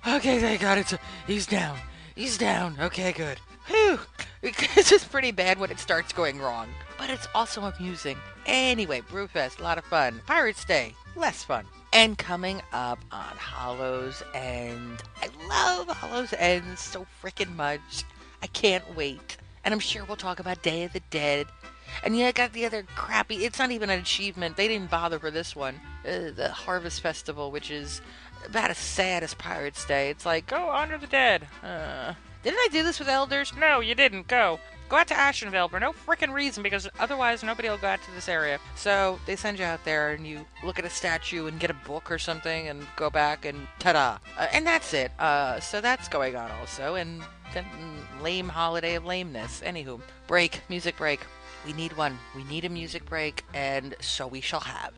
Okay, 0.06 0.38
thank 0.38 0.60
God 0.60 0.78
it's 0.78 0.92
a, 0.92 1.00
he's 1.26 1.46
down. 1.46 1.76
He's 2.14 2.38
down. 2.38 2.76
Okay, 2.80 3.12
good. 3.12 3.40
Whew. 3.66 3.98
It's 4.42 4.88
just 4.88 5.10
pretty 5.10 5.32
bad 5.32 5.58
when 5.58 5.72
it 5.72 5.80
starts 5.80 6.12
going 6.12 6.38
wrong. 6.38 6.68
But 6.96 7.10
it's 7.10 7.26
also 7.34 7.62
amusing. 7.62 8.16
Anyway, 8.46 9.00
Brewfest, 9.00 9.58
a 9.58 9.64
lot 9.64 9.78
of 9.78 9.84
fun. 9.84 10.20
Pirates 10.24 10.64
Day, 10.64 10.94
less 11.16 11.42
fun. 11.42 11.64
And 11.92 12.16
coming 12.16 12.62
up 12.72 13.00
on 13.10 13.36
Hallows 13.36 14.22
End. 14.32 15.02
I 15.20 15.28
love 15.48 15.88
Hallows 15.96 16.32
End 16.34 16.78
so 16.78 17.04
freaking 17.20 17.56
much. 17.56 18.04
I 18.42 18.46
can't 18.46 18.94
wait. 18.94 19.38
And 19.64 19.74
I'm 19.74 19.80
sure 19.80 20.04
we'll 20.04 20.16
talk 20.16 20.38
about 20.38 20.62
Day 20.62 20.84
of 20.84 20.92
the 20.92 21.00
Dead. 21.10 21.48
And 22.04 22.16
yeah, 22.16 22.28
I 22.28 22.32
got 22.32 22.52
the 22.52 22.66
other 22.66 22.84
crappy. 22.94 23.44
It's 23.44 23.58
not 23.58 23.70
even 23.72 23.90
an 23.90 23.98
achievement. 23.98 24.56
They 24.56 24.68
didn't 24.68 24.90
bother 24.90 25.18
for 25.18 25.30
this 25.30 25.56
one. 25.56 25.80
Uh, 26.06 26.30
the 26.34 26.50
Harvest 26.52 27.00
Festival, 27.00 27.50
which 27.50 27.70
is 27.70 28.00
about 28.46 28.70
as 28.70 28.78
sad 28.78 29.22
as 29.22 29.34
Pirates 29.34 29.84
Day. 29.84 30.10
It's 30.10 30.26
like, 30.26 30.46
go 30.46 30.68
honor 30.68 30.98
the 30.98 31.06
dead. 31.06 31.46
Uh, 31.62 32.14
didn't 32.42 32.58
I 32.58 32.68
do 32.70 32.82
this 32.82 32.98
with 32.98 33.08
elders? 33.08 33.52
No, 33.58 33.80
you 33.80 33.94
didn't. 33.94 34.28
Go. 34.28 34.60
Go 34.88 34.96
out 34.96 35.08
to 35.08 35.14
Ashenvale 35.14 35.68
for 35.68 35.80
no 35.80 35.92
freaking 35.92 36.32
reason 36.32 36.62
because 36.62 36.88
otherwise 37.00 37.42
nobody 37.42 37.68
will 37.68 37.76
go 37.76 37.88
out 37.88 38.02
to 38.04 38.10
this 38.12 38.28
area. 38.28 38.60
So 38.76 39.18
they 39.26 39.34
send 39.34 39.58
you 39.58 39.64
out 39.64 39.84
there 39.84 40.12
and 40.12 40.24
you 40.24 40.46
look 40.64 40.78
at 40.78 40.84
a 40.84 40.90
statue 40.90 41.46
and 41.46 41.58
get 41.58 41.70
a 41.70 41.76
book 41.86 42.08
or 42.08 42.18
something 42.18 42.68
and 42.68 42.86
go 42.94 43.10
back 43.10 43.44
and 43.44 43.66
ta-da. 43.80 44.18
Uh, 44.38 44.46
and 44.52 44.64
that's 44.64 44.94
it. 44.94 45.10
Uh, 45.18 45.58
so 45.58 45.80
that's 45.80 46.08
going 46.08 46.36
on 46.36 46.52
also. 46.52 46.94
And 46.94 47.20
then 47.52 47.64
lame 48.22 48.48
holiday 48.48 48.94
of 48.94 49.04
lameness. 49.04 49.60
Anywho, 49.64 50.00
break, 50.28 50.60
music 50.68 50.96
break. 50.98 51.20
We 51.66 51.72
need 51.72 51.96
one. 51.96 52.16
We 52.36 52.44
need 52.44 52.64
a 52.64 52.68
music 52.68 53.04
break, 53.06 53.44
and 53.52 53.96
so 54.00 54.28
we 54.28 54.40
shall 54.40 54.60
have. 54.60 54.92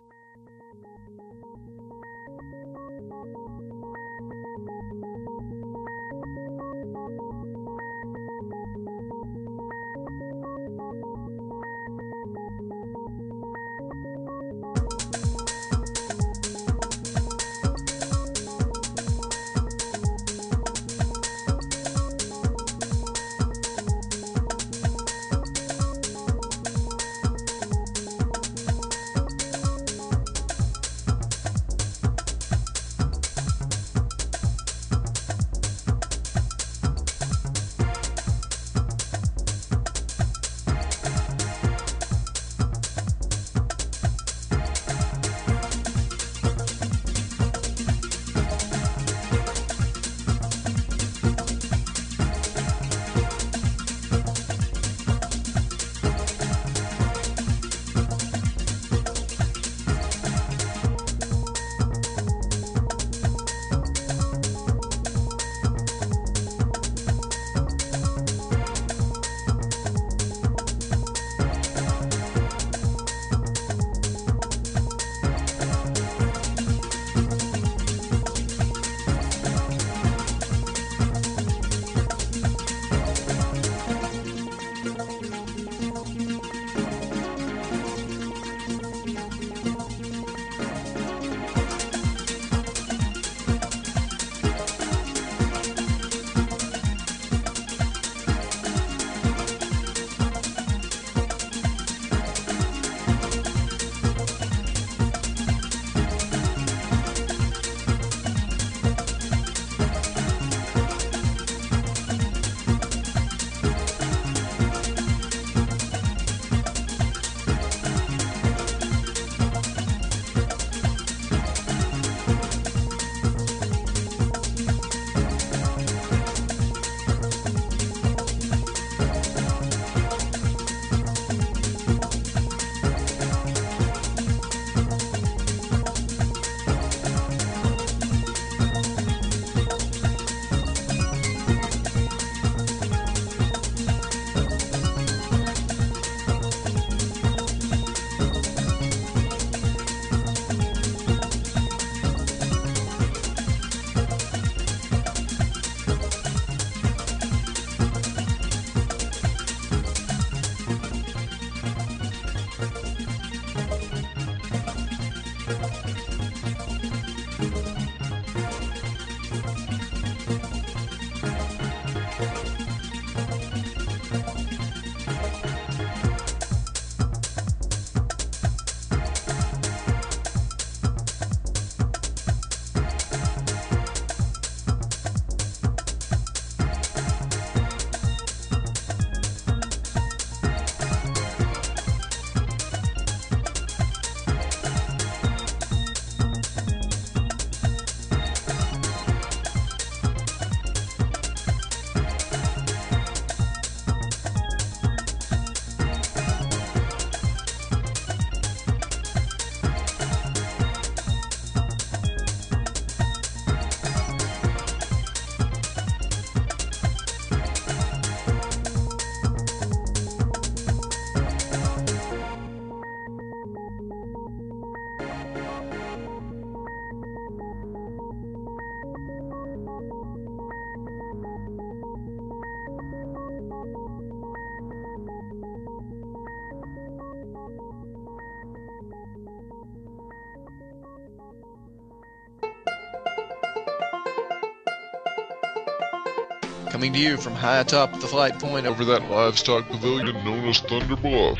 Coming 246.78 246.92
to 246.92 246.98
you 247.00 247.16
from 247.16 247.34
high 247.34 247.58
atop 247.58 247.90
the 247.98 248.06
flight 248.06 248.38
point 248.38 248.64
over 248.64 248.84
that 248.84 249.10
livestock 249.10 249.66
pavilion 249.66 250.14
known 250.24 250.44
as 250.48 250.60
Thunder 250.60 250.94
Bluff. 250.94 251.36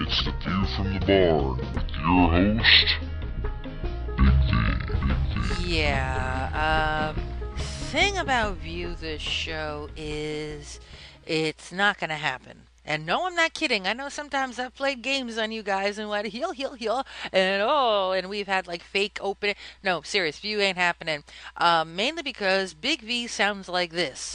It's 0.00 0.24
the 0.24 0.32
view 0.32 0.66
from 0.74 0.94
the 0.94 1.06
barn 1.06 1.58
with 1.58 1.84
your 2.00 2.28
host, 2.32 2.96
Big 4.16 5.58
V. 5.60 5.76
Yeah. 5.76 7.14
Um, 7.14 7.22
thing 7.56 8.18
about 8.18 8.56
View 8.56 8.96
this 8.96 9.22
show 9.22 9.90
is 9.96 10.80
it's 11.24 11.70
not 11.70 12.00
going 12.00 12.10
to 12.10 12.16
happen. 12.16 12.63
And 12.86 13.06
no, 13.06 13.26
I'm 13.26 13.34
not 13.34 13.54
kidding. 13.54 13.86
I 13.86 13.94
know 13.94 14.10
sometimes 14.10 14.58
I've 14.58 14.74
played 14.74 15.00
games 15.00 15.38
on 15.38 15.52
you 15.52 15.62
guys 15.62 15.96
and 15.96 16.08
what 16.08 16.26
heal, 16.26 16.52
heal, 16.52 16.74
heal, 16.74 17.06
and 17.32 17.62
oh, 17.64 18.12
and 18.12 18.28
we've 18.28 18.46
had 18.46 18.66
like 18.66 18.82
fake 18.82 19.18
opening. 19.22 19.54
No, 19.82 20.02
serious, 20.02 20.38
view 20.38 20.60
ain't 20.60 20.76
happening. 20.76 21.24
Um, 21.56 21.96
mainly 21.96 22.22
because 22.22 22.74
Big 22.74 23.00
V 23.00 23.26
sounds 23.26 23.70
like 23.70 23.92
this. 23.92 24.20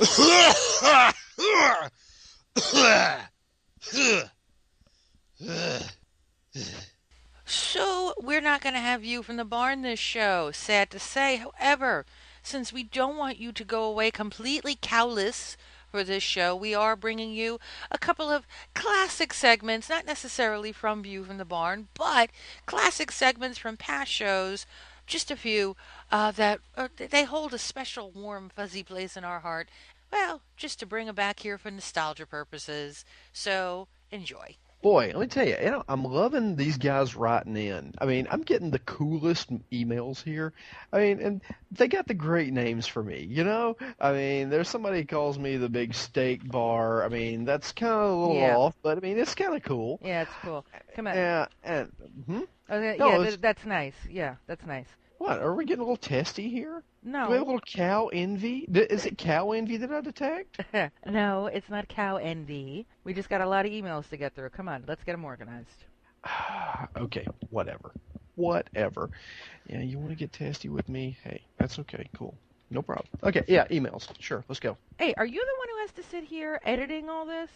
so 7.45 8.13
we're 8.19 8.41
not 8.41 8.61
going 8.61 8.73
to 8.73 8.79
have 8.79 9.03
you 9.03 9.21
from 9.21 9.37
the 9.37 9.45
barn 9.45 9.83
this 9.83 9.99
show. 9.99 10.49
Sad 10.51 10.89
to 10.89 10.97
say, 10.99 11.37
however, 11.37 12.07
since 12.41 12.73
we 12.73 12.83
don't 12.83 13.17
want 13.17 13.37
you 13.37 13.51
to 13.51 13.63
go 13.63 13.83
away 13.83 14.09
completely 14.09 14.75
cowless 14.81 15.55
for 15.89 16.03
this 16.03 16.23
show, 16.23 16.55
we 16.55 16.73
are 16.73 16.95
bringing 16.95 17.31
you 17.31 17.59
a 17.91 17.97
couple 17.97 18.29
of 18.29 18.45
classic 18.73 19.33
segments, 19.33 19.89
not 19.89 20.05
necessarily 20.05 20.71
from 20.71 21.03
View 21.03 21.23
from 21.23 21.37
the 21.37 21.45
Barn, 21.45 21.87
but 21.93 22.29
classic 22.65 23.11
segments 23.11 23.57
from 23.57 23.77
past 23.77 24.11
shows. 24.11 24.65
Just 25.07 25.31
a 25.31 25.35
few 25.35 25.75
uh, 26.11 26.31
that 26.31 26.59
uh, 26.77 26.87
they 26.97 27.23
hold 27.23 27.53
a 27.53 27.57
special 27.57 28.11
warm, 28.11 28.49
fuzzy 28.55 28.83
place 28.83 29.17
in 29.17 29.23
our 29.23 29.39
heart. 29.39 29.69
Well, 30.11 30.41
just 30.55 30.79
to 30.79 30.85
bring 30.85 31.07
them 31.07 31.15
back 31.15 31.39
here 31.39 31.57
for 31.57 31.71
nostalgia 31.71 32.25
purposes. 32.25 33.05
So 33.33 33.87
enjoy. 34.11 34.57
Boy, 34.81 35.07
let 35.07 35.19
me 35.19 35.27
tell 35.27 35.45
you, 35.47 35.57
you 35.61 35.71
know, 35.71 35.83
I'm 35.89 36.03
loving 36.03 36.55
these 36.55 36.77
guys 36.77 37.15
writing 37.15 37.55
in. 37.57 37.93
I 37.99 38.05
mean, 38.05 38.27
I'm 38.31 38.41
getting 38.41 38.71
the 38.71 38.79
coolest 38.79 39.49
emails 39.71 40.23
here. 40.23 40.53
I 40.93 40.99
mean, 40.99 41.19
and 41.19 41.41
they 41.71 41.87
got 41.87 42.07
the 42.07 42.13
great 42.13 42.53
names 42.53 42.87
for 42.87 43.03
me, 43.03 43.25
you 43.29 43.43
know? 43.43 43.75
I 43.99 44.13
mean, 44.13 44.49
there's 44.49 44.69
somebody 44.69 44.99
who 44.99 45.05
calls 45.05 45.37
me 45.37 45.57
the 45.57 45.69
big 45.69 45.93
steak 45.93 46.49
bar. 46.49 47.03
I 47.03 47.09
mean, 47.09 47.43
that's 47.45 47.73
kind 47.73 47.91
of 47.93 48.09
a 48.11 48.15
little 48.15 48.35
Yeah. 48.35 48.55
off, 48.57 48.75
but 48.81 48.97
I 48.97 49.01
mean, 49.01 49.17
it's 49.17 49.35
kind 49.35 49.53
of 49.55 49.63
cool. 49.63 49.99
Yeah, 50.01 50.21
it's 50.21 50.35
cool. 50.41 50.65
Come 50.95 51.07
on. 51.07 51.15
Yeah, 51.15 51.47
and 51.63 51.91
hmm? 52.25 52.41
Okay, 52.69 52.97
No, 52.97 53.07
yeah, 53.09 53.17
th- 53.17 53.41
that's 53.41 53.65
nice. 53.65 53.95
Yeah, 54.09 54.35
that's 54.47 54.65
nice. 54.65 54.87
What? 55.19 55.39
Are 55.39 55.53
we 55.53 55.65
getting 55.65 55.81
a 55.81 55.83
little 55.83 55.97
testy 55.97 56.49
here? 56.49 56.81
No. 57.03 57.25
Do 57.25 57.31
we 57.31 57.37
have 57.37 57.43
a 57.43 57.45
little 57.45 57.61
cow 57.61 58.07
envy? 58.07 58.65
Is 58.71 59.05
it 59.05 59.17
cow 59.17 59.51
envy 59.51 59.77
that 59.77 59.91
I 59.91 60.01
detect? 60.01 60.59
no, 61.05 61.47
it's 61.47 61.69
not 61.69 61.87
cow 61.87 62.17
envy. 62.17 62.87
We 63.03 63.13
just 63.13 63.29
got 63.29 63.41
a 63.41 63.47
lot 63.47 63.65
of 63.65 63.71
emails 63.71 64.09
to 64.09 64.17
get 64.17 64.33
through. 64.33 64.49
Come 64.49 64.67
on, 64.67 64.85
let's 64.87 65.03
get 65.03 65.11
them 65.11 65.25
organized. 65.25 65.85
okay, 66.97 67.27
whatever. 67.49 67.91
Whatever. 68.35 69.09
Yeah, 69.67 69.81
you 69.81 69.99
want 69.99 70.09
to 70.09 70.15
get 70.15 70.31
testy 70.31 70.69
with 70.69 70.87
me? 70.87 71.17
Hey, 71.23 71.41
that's 71.57 71.77
okay. 71.79 72.09
Cool. 72.15 72.33
No 72.71 72.81
problem. 72.81 73.07
Okay, 73.23 73.43
yeah, 73.47 73.67
emails. 73.67 74.07
Sure, 74.19 74.43
let's 74.47 74.59
go. 74.59 74.77
Hey, 74.97 75.13
are 75.17 75.25
you 75.25 75.41
the 75.41 75.57
one 75.57 75.67
who 75.69 75.77
has 75.81 75.91
to 75.93 76.03
sit 76.11 76.23
here 76.23 76.61
editing 76.63 77.09
all 77.09 77.25
this? 77.25 77.49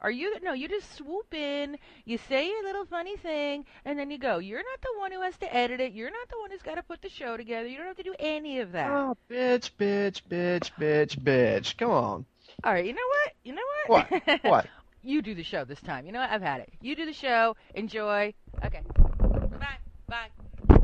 Are 0.00 0.10
you? 0.10 0.36
No, 0.42 0.52
you 0.52 0.68
just 0.68 0.94
swoop 0.96 1.34
in, 1.34 1.76
you 2.04 2.18
say 2.28 2.48
your 2.48 2.62
little 2.62 2.84
funny 2.84 3.16
thing, 3.16 3.64
and 3.84 3.98
then 3.98 4.10
you 4.10 4.18
go. 4.18 4.38
You're 4.38 4.58
not 4.58 4.80
the 4.80 4.98
one 4.98 5.12
who 5.12 5.20
has 5.22 5.36
to 5.38 5.54
edit 5.54 5.80
it. 5.80 5.92
You're 5.92 6.10
not 6.10 6.28
the 6.28 6.38
one 6.38 6.50
who's 6.50 6.62
got 6.62 6.76
to 6.76 6.82
put 6.82 7.02
the 7.02 7.08
show 7.08 7.36
together. 7.36 7.68
You 7.68 7.78
don't 7.78 7.86
have 7.86 7.96
to 7.96 8.02
do 8.02 8.14
any 8.18 8.60
of 8.60 8.72
that. 8.72 8.90
Oh, 8.90 9.16
bitch, 9.28 9.70
bitch, 9.78 10.22
bitch, 10.28 10.70
bitch, 10.78 11.18
bitch. 11.20 11.76
Come 11.76 11.90
on. 11.90 12.24
All 12.64 12.72
right, 12.72 12.84
you 12.84 12.92
know 12.92 13.00
what? 13.08 13.32
You 13.44 13.54
know 13.54 13.62
what? 13.86 14.10
What? 14.26 14.40
What? 14.44 14.66
you 15.02 15.22
do 15.22 15.34
the 15.34 15.42
show 15.42 15.64
this 15.64 15.80
time. 15.80 16.06
You 16.06 16.12
know 16.12 16.20
what? 16.20 16.30
I've 16.30 16.42
had 16.42 16.60
it. 16.60 16.72
You 16.80 16.94
do 16.94 17.06
the 17.06 17.12
show. 17.12 17.56
Enjoy. 17.74 18.34
Okay. 18.64 18.82
Bye. 19.58 19.78
Bye. 20.08 20.78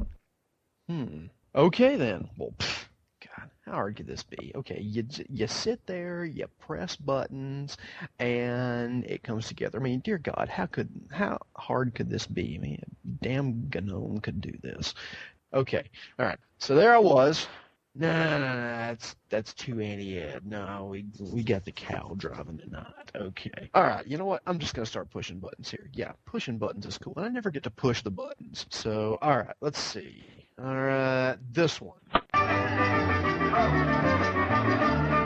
Hmm. 0.88 1.26
Okay 1.54 1.96
then. 1.96 2.28
Well, 2.36 2.52
pff, 2.58 2.84
God, 2.84 2.84
how 3.64 3.72
hard 3.72 3.96
could 3.96 4.06
this 4.06 4.22
be? 4.22 4.52
Okay, 4.54 4.80
you 4.80 5.06
you 5.30 5.46
sit 5.46 5.86
there, 5.86 6.24
you 6.24 6.46
press 6.60 6.96
buttons, 6.96 7.76
and 8.18 9.04
it 9.04 9.22
comes 9.22 9.48
together. 9.48 9.78
I 9.78 9.82
mean, 9.82 10.00
dear 10.00 10.18
God, 10.18 10.48
how 10.50 10.66
could 10.66 10.90
how 11.10 11.38
hard 11.56 11.94
could 11.94 12.10
this 12.10 12.26
be? 12.26 12.56
I 12.56 12.62
mean, 12.62 12.82
damn 13.22 13.70
gnome 13.74 14.20
could 14.20 14.40
do 14.40 14.52
this. 14.62 14.94
Okay, 15.52 15.84
all 16.18 16.26
right. 16.26 16.38
So 16.58 16.74
there 16.74 16.94
I 16.94 16.98
was. 16.98 17.46
No, 17.96 18.12
no, 18.12 18.38
no, 18.38 18.56
that's 18.56 19.14
that's 19.30 19.54
too 19.54 19.80
anti-ed. 19.80 20.44
No, 20.44 20.88
we 20.90 21.06
we 21.20 21.44
got 21.44 21.64
the 21.64 21.72
cow 21.72 22.14
driving 22.16 22.58
tonight. 22.58 23.12
Okay. 23.14 23.70
All 23.72 23.84
right. 23.84 24.04
You 24.06 24.18
know 24.18 24.24
what? 24.26 24.42
I'm 24.46 24.58
just 24.58 24.74
gonna 24.74 24.84
start 24.84 25.10
pushing 25.10 25.38
buttons 25.38 25.70
here. 25.70 25.88
Yeah, 25.92 26.12
pushing 26.26 26.58
buttons 26.58 26.86
is 26.86 26.98
cool, 26.98 27.14
and 27.16 27.24
I 27.26 27.28
never 27.28 27.50
get 27.50 27.62
to 27.62 27.70
push 27.70 28.02
the 28.02 28.10
buttons. 28.10 28.66
So, 28.70 29.16
all 29.22 29.38
right. 29.38 29.54
Let's 29.60 29.78
see. 29.78 30.24
All 30.56 30.76
right, 30.76 31.36
this 31.52 31.80
one. 31.80 31.98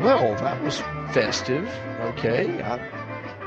Well, 0.03 0.35
that 0.37 0.63
was 0.63 0.81
festive. 1.13 1.69
Okay, 2.01 2.63
I 2.63 2.79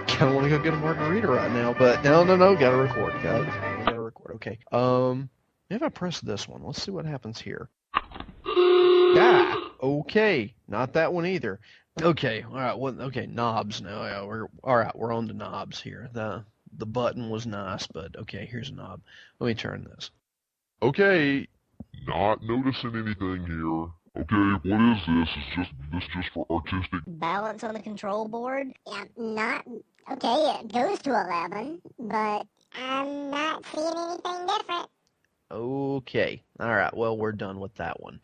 kind 0.07 0.29
of 0.29 0.35
want 0.35 0.45
to 0.45 0.49
go 0.49 0.59
get 0.59 0.73
a 0.73 0.77
margarita 0.77 1.27
right 1.27 1.51
now, 1.51 1.73
but 1.73 2.03
no, 2.03 2.23
no, 2.23 2.35
no, 2.35 2.55
gotta 2.55 2.77
record. 2.77 3.13
Gotta, 3.21 3.99
record. 4.01 4.35
Okay. 4.35 4.59
Um, 4.71 5.29
if 5.69 5.81
I 5.81 5.89
press 5.89 6.19
this 6.19 6.47
one, 6.47 6.63
let's 6.63 6.81
see 6.81 6.91
what 6.91 7.05
happens 7.05 7.39
here. 7.39 7.69
Ah, 7.93 9.71
okay, 9.81 10.55
not 10.67 10.93
that 10.93 11.13
one 11.13 11.25
either. 11.25 11.59
Okay, 12.01 12.43
all 12.43 12.55
right. 12.55 12.77
Well, 12.77 13.01
okay, 13.03 13.27
knobs 13.27 13.81
now. 13.81 14.03
Yeah, 14.03 14.25
we're 14.25 14.47
all 14.63 14.77
right. 14.77 14.95
We're 14.95 15.13
on 15.13 15.27
the 15.27 15.33
knobs 15.33 15.79
here. 15.79 16.09
The 16.13 16.43
the 16.77 16.85
button 16.85 17.29
was 17.29 17.45
nice, 17.45 17.87
but 17.87 18.15
okay, 18.17 18.47
here's 18.49 18.69
a 18.69 18.73
knob. 18.73 19.01
Let 19.39 19.47
me 19.47 19.53
turn 19.53 19.83
this. 19.83 20.09
Okay, 20.81 21.47
not 22.07 22.43
noticing 22.43 22.95
anything 22.95 23.45
here. 23.45 23.87
Okay, 24.17 24.69
what 24.69 24.81
is 24.91 24.97
this? 25.07 25.29
Is 25.29 25.43
just 25.55 25.71
this 25.93 26.03
just 26.13 26.29
for 26.33 26.45
artistic? 26.49 26.99
balance 27.07 27.63
on 27.63 27.73
the 27.73 27.79
control 27.79 28.27
board. 28.27 28.73
Yeah, 28.85 29.05
not 29.17 29.65
okay. 30.11 30.59
It 30.59 30.73
goes 30.73 30.99
to 30.99 31.11
eleven, 31.11 31.81
but 31.97 32.45
I'm 32.73 33.31
not 33.31 33.65
seeing 33.73 33.87
anything 33.87 34.47
different. 34.47 34.89
Okay. 35.49 36.43
All 36.59 36.75
right. 36.75 36.95
Well, 36.95 37.17
we're 37.17 37.31
done 37.31 37.59
with 37.59 37.73
that 37.75 38.01
one. 38.01 38.19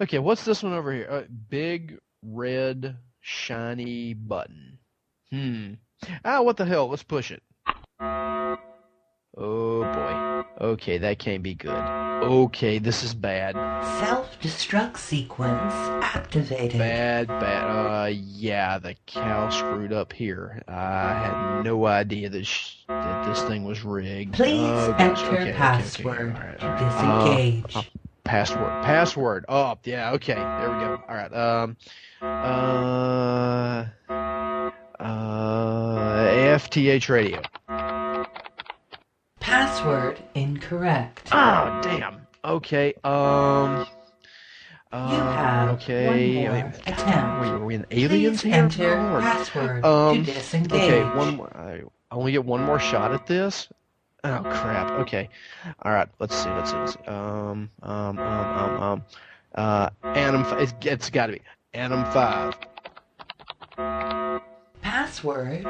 Okay, 0.00 0.18
what's 0.18 0.44
this 0.44 0.62
one 0.62 0.72
over 0.72 0.92
here? 0.92 1.08
Uh, 1.10 1.22
big 1.48 1.98
red 2.22 2.96
shiny 3.20 4.14
button. 4.14 4.78
Hmm. 5.30 5.74
Ah, 6.24 6.42
what 6.42 6.56
the 6.56 6.64
hell? 6.64 6.88
Let's 6.88 7.02
push 7.02 7.32
it. 7.32 7.42
Oh 8.00 8.56
boy. 9.36 10.33
Okay, 10.60 10.98
that 10.98 11.18
can't 11.18 11.42
be 11.42 11.54
good. 11.54 11.74
Okay, 12.22 12.78
this 12.78 13.02
is 13.02 13.12
bad. 13.14 13.54
Self-destruct 14.00 14.96
sequence 14.96 15.72
activated. 16.02 16.78
Bad, 16.78 17.26
bad. 17.26 17.64
Uh, 17.64 18.06
yeah, 18.06 18.78
the 18.78 18.94
cow 19.06 19.50
screwed 19.50 19.92
up 19.92 20.12
here. 20.12 20.62
I 20.68 21.12
had 21.12 21.64
no 21.64 21.84
idea 21.86 22.28
that, 22.30 22.46
sh- 22.46 22.76
that 22.88 23.26
this 23.26 23.42
thing 23.42 23.64
was 23.64 23.82
rigged. 23.84 24.34
Please 24.34 24.60
Oh, 24.60 24.94
enter 24.98 25.22
Okay, 25.26 25.34
okay, 25.34 25.42
okay, 25.42 25.52
password 25.52 26.36
all 26.36 26.42
right, 26.42 26.58
to 26.60 26.66
all 26.66 26.70
right. 26.72 27.24
disengage. 27.64 27.76
Uh, 27.76 27.82
Password. 28.24 28.82
Password. 28.84 29.44
Oh, 29.50 29.76
yeah, 29.84 30.12
okay. 30.12 30.32
There 30.34 30.70
we 30.70 30.76
go. 30.82 31.02
All 31.06 31.14
right. 31.14 31.32
Um 31.34 31.76
uh 32.22 33.84
uh 34.98 36.24
FTH 36.58 37.08
radio. 37.10 37.42
Password 39.44 40.18
incorrect. 40.34 41.28
Oh, 41.30 41.78
damn. 41.82 42.26
Okay. 42.44 42.94
Um 43.04 43.86
uh, 44.90 45.08
you 45.10 45.18
have 45.18 45.68
okay. 45.70 46.06
one 46.06 46.44
more 46.54 46.62
mean, 46.62 46.72
attempt. 46.86 47.42
Wait, 47.42 47.48
are 47.50 47.64
we 47.64 47.74
in 47.74 47.86
aliens 47.90 48.40
Please 48.40 48.54
here? 48.54 48.62
enter 48.62 48.96
No, 48.96 49.16
or- 49.16 49.20
password 49.20 49.84
Um, 49.84 50.24
to 50.24 50.32
disengage. 50.32 50.72
Okay, 50.72 51.02
one 51.16 51.36
more. 51.36 51.54
I 51.54 51.82
I 52.10 52.14
only 52.16 52.32
get 52.32 52.44
one 52.44 52.62
more 52.62 52.78
shot 52.78 53.12
at 53.12 53.26
this. 53.26 53.68
Oh 54.22 54.38
crap. 54.42 54.90
Okay. 55.00 55.28
All 55.82 55.92
right. 55.92 56.08
Let's 56.20 56.34
see. 56.34 56.48
Let's 56.48 56.70
see. 56.70 56.76
Let's 56.78 56.92
see. 56.94 57.00
Um. 57.06 57.70
Um. 57.82 58.18
Um. 58.18 58.18
Um. 58.18 58.82
Um. 58.82 59.02
Uh. 59.54 59.90
Anim. 60.04 60.46
It's, 60.58 60.72
it's 60.80 61.10
got 61.10 61.26
to 61.26 61.32
be 61.34 61.42
Anim 61.74 62.04
Five. 62.06 62.56
Password 64.80 65.66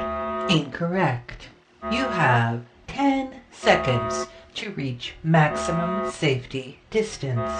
incorrect. 0.49 1.49
You 1.91 2.03
have 2.05 2.63
10 2.87 3.33
seconds 3.55 4.27
to 4.55 4.71
reach 4.71 5.13
maximum 5.23 6.09
safety 6.11 6.79
distance. 6.89 7.51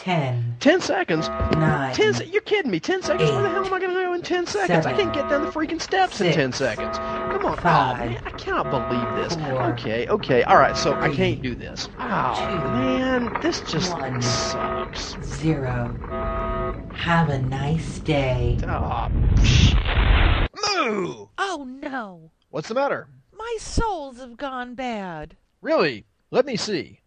10, 0.00 0.56
Ten 0.60 0.80
seconds. 0.80 1.28
9, 1.28 1.94
Ten. 1.94 2.14
Se- 2.14 2.26
you're 2.26 2.40
kidding 2.42 2.70
me. 2.70 2.80
Ten 2.80 3.02
seconds. 3.02 3.30
Where 3.30 3.42
the 3.42 3.48
hell 3.50 3.66
am 3.66 3.74
I 3.74 3.80
gonna 3.80 3.92
go 3.92 4.14
in 4.14 4.22
ten 4.22 4.46
seconds? 4.46 4.86
I 4.86 4.92
can't 4.94 5.12
get 5.12 5.28
down 5.28 5.44
the 5.44 5.50
freaking 5.50 5.80
steps 5.80 6.20
in 6.20 6.32
10 6.32 6.52
seconds. 6.52 6.96
Come 6.98 7.44
on. 7.44 7.58
Ah, 7.58 7.94
five, 7.96 8.00
oh 8.00 8.12
man, 8.12 8.22
I 8.24 8.30
cannot 8.30 8.70
believe 8.70 9.16
this. 9.16 9.34
four, 9.36 9.62
okay. 9.72 10.06
Okay. 10.08 10.42
All 10.44 10.56
right. 10.56 10.76
So 10.76 10.94
I 10.94 11.12
can't 11.14 11.42
do 11.42 11.54
this. 11.54 11.88
Oh 11.98 12.34
two, 12.38 12.68
man, 12.70 13.36
this 13.42 13.60
just 13.62 13.92
one. 13.92 14.22
sucks. 14.22 15.16
0. 15.22 16.88
Have 16.94 17.28
a 17.28 17.38
nice 17.42 17.98
day. 18.00 18.58
Oh, 18.62 19.08
psh. 19.36 19.74
Moo! 20.54 21.28
Oh 21.38 21.66
no! 21.68 22.30
What's 22.50 22.68
the 22.68 22.74
matter? 22.74 23.08
My 23.38 23.56
souls 23.60 24.18
have 24.18 24.36
gone 24.36 24.74
bad. 24.74 25.36
Really? 25.62 26.04
Let 26.32 26.44
me 26.44 26.56
see. 26.56 27.00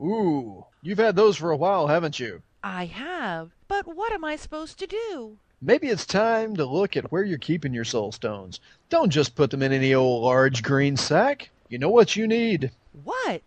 Ooh, 0.00 0.64
you've 0.80 0.98
had 0.98 1.14
those 1.14 1.36
for 1.36 1.50
a 1.50 1.56
while, 1.56 1.86
haven't 1.86 2.18
you? 2.18 2.42
I 2.64 2.86
have, 2.86 3.50
but 3.68 3.86
what 3.86 4.12
am 4.12 4.24
I 4.24 4.36
supposed 4.36 4.78
to 4.78 4.86
do? 4.86 5.36
Maybe 5.60 5.88
it's 5.88 6.06
time 6.06 6.56
to 6.56 6.64
look 6.64 6.96
at 6.96 7.12
where 7.12 7.22
you're 7.22 7.38
keeping 7.38 7.74
your 7.74 7.84
soul 7.84 8.12
stones. 8.12 8.60
Don't 8.88 9.10
just 9.10 9.34
put 9.34 9.50
them 9.50 9.62
in 9.62 9.72
any 9.72 9.94
old 9.94 10.24
large 10.24 10.62
green 10.62 10.96
sack. 10.96 11.50
You 11.68 11.78
know 11.78 11.90
what 11.90 12.16
you 12.16 12.26
need? 12.26 12.70
What? 13.04 13.42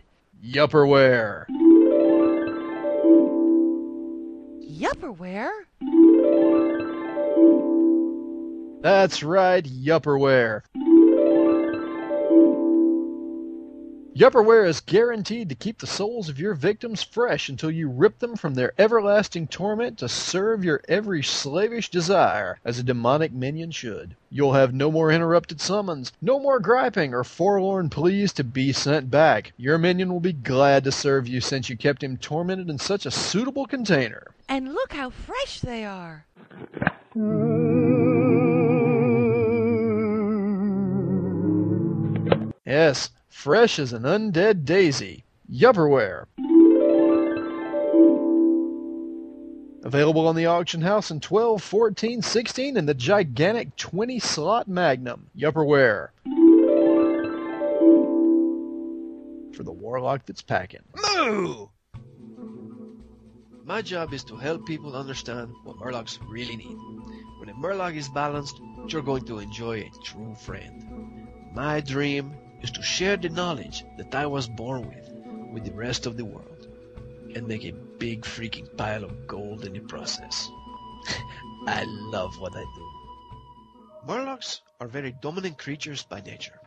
Yupperware. 0.46 1.46
Yupperware? 4.64 5.50
That's 8.82 9.24
right, 9.24 9.64
Yupperware. 9.64 10.62
Yupperware 14.16 14.68
is 14.68 14.82
guaranteed 14.82 15.48
to 15.50 15.56
keep 15.56 15.78
the 15.78 15.88
souls 15.88 16.30
of 16.30 16.40
your 16.40 16.56
victims 16.56 17.04
fresh 17.04 17.48
until 17.48 17.70
you 17.70 17.88
rip 17.88 18.18
them 18.20 18.36
from 18.36 18.56
their 18.56 18.74
everlasting 18.78 19.48
torment 19.48 20.00
to 20.00 20.10
serve 20.10 20.64
your 20.64 20.82
every 20.90 21.22
slavish 21.22 21.90
desire, 21.90 22.60
as 22.66 22.80
a 22.80 22.84
demonic 22.84 23.32
minion 23.32 23.70
should. 23.70 24.16
You'll 24.32 24.54
have 24.54 24.74
no 24.74 24.92
more 24.92 25.12
interrupted 25.12 25.62
summons, 25.62 26.12
no 26.22 26.40
more 26.40 26.60
griping 26.60 27.14
or 27.14 27.24
forlorn 27.24 27.90
pleas 27.90 28.34
to 28.34 28.44
be 28.44 28.74
sent 28.74 29.12
back. 29.12 29.54
Your 29.58 29.78
minion 29.78 30.12
will 30.12 30.20
be 30.20 30.34
glad 30.34 30.84
to 30.86 30.92
serve 30.92 31.28
you 31.28 31.40
since 31.40 31.70
you 31.70 31.78
kept 31.78 32.04
him 32.04 32.18
tormented 32.18 32.68
in 32.70 32.80
such 32.80 33.06
a 33.06 33.12
suitable 33.12 33.68
container. 33.68 34.28
And 34.50 34.74
look 34.74 34.94
how 34.94 35.12
fresh 35.12 35.60
they 35.60 35.86
are. 35.86 36.26
Yes, 42.66 43.10
fresh 43.40 43.80
as 43.80 43.94
an 43.94 44.04
undead 44.04 44.66
daisy. 44.66 45.24
Yupperware. 45.50 46.26
Available 49.82 50.28
on 50.28 50.36
the 50.36 50.46
auction 50.46 50.82
house 50.82 51.10
in 51.10 51.22
12, 51.22 51.64
14, 51.64 52.22
16, 52.22 52.76
and 52.76 52.88
the 52.88 52.94
gigantic 52.94 53.74
20 53.78 54.20
slot 54.20 54.68
Magnum. 54.68 55.30
Yupperware. 55.38 56.10
For 59.56 59.64
the 59.64 59.72
warlock 59.72 60.26
that's 60.26 60.42
packing. 60.42 60.84
Moo! 61.02 61.68
My 63.64 63.82
job 63.82 64.14
is 64.14 64.26
to 64.26 64.36
help 64.36 64.66
people 64.66 64.98
understand 64.98 65.54
what 65.64 65.78
Murlocs 65.78 66.20
really 66.28 66.58
need. 66.58 66.78
When 67.40 67.48
a 67.48 67.54
Murloc 67.54 67.96
is 67.96 68.10
balanced, 68.10 68.60
you're 68.90 69.02
going 69.02 69.24
to 69.28 69.40
enjoy 69.40 69.80
a 69.80 70.04
true 70.04 70.36
friend. 70.36 71.28
My 71.54 71.80
dream 71.80 72.36
is 72.62 72.72
to 72.72 72.82
share 72.82 73.18
the 73.18 73.30
knowledge 73.30 73.86
that 73.98 74.14
I 74.14 74.26
was 74.26 74.48
born 74.48 74.88
with 74.88 75.10
with 75.54 75.66
the 75.66 75.74
rest 75.74 76.06
of 76.06 76.18
the 76.18 76.26
world 76.26 76.68
and 77.36 77.48
make 77.48 77.66
a 77.66 77.72
big 77.98 78.22
freaking 78.22 78.76
pile 78.78 79.04
of 79.04 79.28
gold 79.28 79.66
in 79.66 79.74
the 79.74 79.80
process. 79.80 80.50
I 81.68 81.84
love 81.88 82.40
what 82.40 82.56
I 82.56 82.64
do. 82.64 82.90
Murlocs 84.08 84.62
are 84.80 84.88
very 84.88 85.12
dominant 85.22 85.58
creatures 85.58 86.04
by 86.04 86.22
nature. 86.22 86.60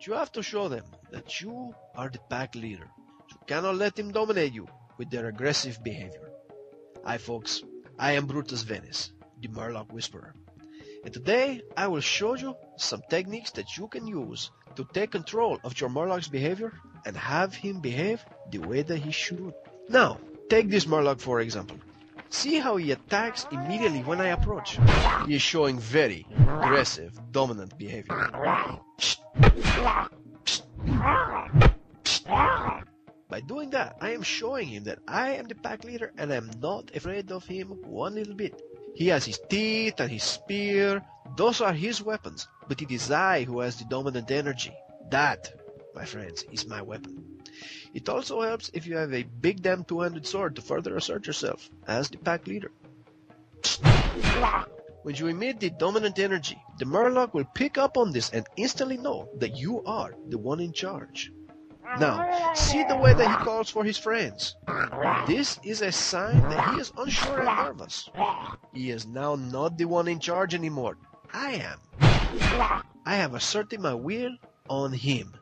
You 0.00 0.12
have 0.14 0.32
to 0.32 0.42
show 0.42 0.68
them 0.68 0.84
that 1.10 1.40
you 1.40 1.74
are 1.94 2.08
the 2.08 2.20
pack 2.30 2.54
leader. 2.54 2.88
You 3.30 3.36
cannot 3.46 3.76
let 3.76 3.96
them 3.96 4.12
dominate 4.12 4.52
you 4.52 4.66
with 4.96 5.10
their 5.10 5.26
aggressive 5.26 5.82
behavior. 5.82 6.30
Hi 7.04 7.18
folks, 7.18 7.62
I 7.98 8.12
am 8.12 8.26
Brutus 8.26 8.62
Venice, 8.62 9.12
the 9.40 9.48
Murloc 9.48 9.92
Whisperer. 9.92 10.34
And 11.04 11.14
today 11.14 11.62
I 11.76 11.86
will 11.86 12.00
show 12.00 12.34
you 12.34 12.56
some 12.76 13.02
techniques 13.08 13.50
that 13.52 13.76
you 13.76 13.88
can 13.88 14.06
use 14.06 14.50
to 14.76 14.86
take 14.92 15.12
control 15.12 15.58
of 15.64 15.80
your 15.80 15.90
Murloc's 15.90 16.28
behavior 16.28 16.72
and 17.06 17.16
have 17.16 17.54
him 17.54 17.80
behave 17.80 18.24
the 18.50 18.58
way 18.58 18.82
that 18.82 18.98
he 18.98 19.12
should. 19.12 19.54
Now, 19.88 20.18
take 20.48 20.68
this 20.68 20.86
Murloc 20.86 21.20
for 21.20 21.40
example. 21.40 21.76
See 22.30 22.58
how 22.58 22.76
he 22.76 22.92
attacks 22.92 23.46
immediately 23.50 24.00
when 24.00 24.20
I 24.20 24.28
approach. 24.28 24.78
He 25.26 25.34
is 25.36 25.42
showing 25.42 25.78
very 25.78 26.26
aggressive, 26.36 27.18
dominant 27.32 27.78
behavior. 27.78 28.30
By 33.28 33.40
doing 33.40 33.70
that, 33.70 33.96
I 34.00 34.10
am 34.12 34.22
showing 34.22 34.68
him 34.68 34.84
that 34.84 34.98
I 35.06 35.36
am 35.36 35.46
the 35.46 35.54
pack 35.54 35.84
leader 35.84 36.12
and 36.18 36.32
I 36.32 36.36
am 36.36 36.50
not 36.60 36.94
afraid 36.94 37.30
of 37.30 37.46
him 37.46 37.68
one 37.84 38.14
little 38.14 38.34
bit. 38.34 38.60
He 38.98 39.06
has 39.14 39.24
his 39.24 39.38
teeth 39.38 40.00
and 40.00 40.10
his 40.10 40.24
spear. 40.24 41.04
Those 41.36 41.60
are 41.60 41.72
his 41.72 42.02
weapons, 42.02 42.48
but 42.66 42.82
it 42.82 42.90
is 42.90 43.12
I 43.12 43.44
who 43.44 43.60
has 43.60 43.76
the 43.76 43.84
dominant 43.84 44.28
energy. 44.28 44.74
That, 45.08 45.54
my 45.94 46.04
friends, 46.04 46.44
is 46.50 46.66
my 46.66 46.82
weapon. 46.82 47.38
It 47.94 48.08
also 48.08 48.42
helps 48.42 48.72
if 48.74 48.88
you 48.88 48.96
have 48.96 49.14
a 49.14 49.22
big 49.22 49.62
damn 49.62 49.84
two-handed 49.84 50.26
sword 50.26 50.56
to 50.56 50.62
further 50.62 50.96
assert 50.96 51.28
yourself 51.28 51.70
as 51.86 52.08
the 52.08 52.18
pack 52.18 52.48
leader. 52.48 52.72
When 55.04 55.14
you 55.14 55.28
emit 55.28 55.60
the 55.60 55.70
dominant 55.70 56.18
energy, 56.18 56.60
the 56.80 56.84
Murloc 56.84 57.34
will 57.34 57.48
pick 57.54 57.78
up 57.78 57.96
on 57.96 58.10
this 58.10 58.30
and 58.30 58.48
instantly 58.56 58.96
know 58.96 59.28
that 59.38 59.56
you 59.56 59.84
are 59.84 60.12
the 60.28 60.38
one 60.38 60.58
in 60.58 60.72
charge. 60.72 61.30
Now, 61.98 62.52
see 62.54 62.84
the 62.84 62.96
way 62.96 63.14
that 63.14 63.28
he 63.28 63.44
calls 63.44 63.70
for 63.70 63.82
his 63.82 63.96
friends. 63.98 64.56
This 65.26 65.58
is 65.64 65.80
a 65.82 65.90
sign 65.90 66.40
that 66.50 66.74
he 66.74 66.80
is 66.80 66.92
unsure 66.96 67.40
and 67.40 67.56
nervous. 67.56 68.10
He 68.72 68.90
is 68.90 69.06
now 69.06 69.34
not 69.34 69.78
the 69.78 69.86
one 69.86 70.06
in 70.08 70.20
charge 70.20 70.54
anymore. 70.54 70.96
I 71.32 71.52
am. 71.52 71.80
I 73.04 73.16
have 73.16 73.34
asserted 73.34 73.80
my 73.80 73.94
will 73.94 74.36
on 74.68 74.92
him. 74.92 75.34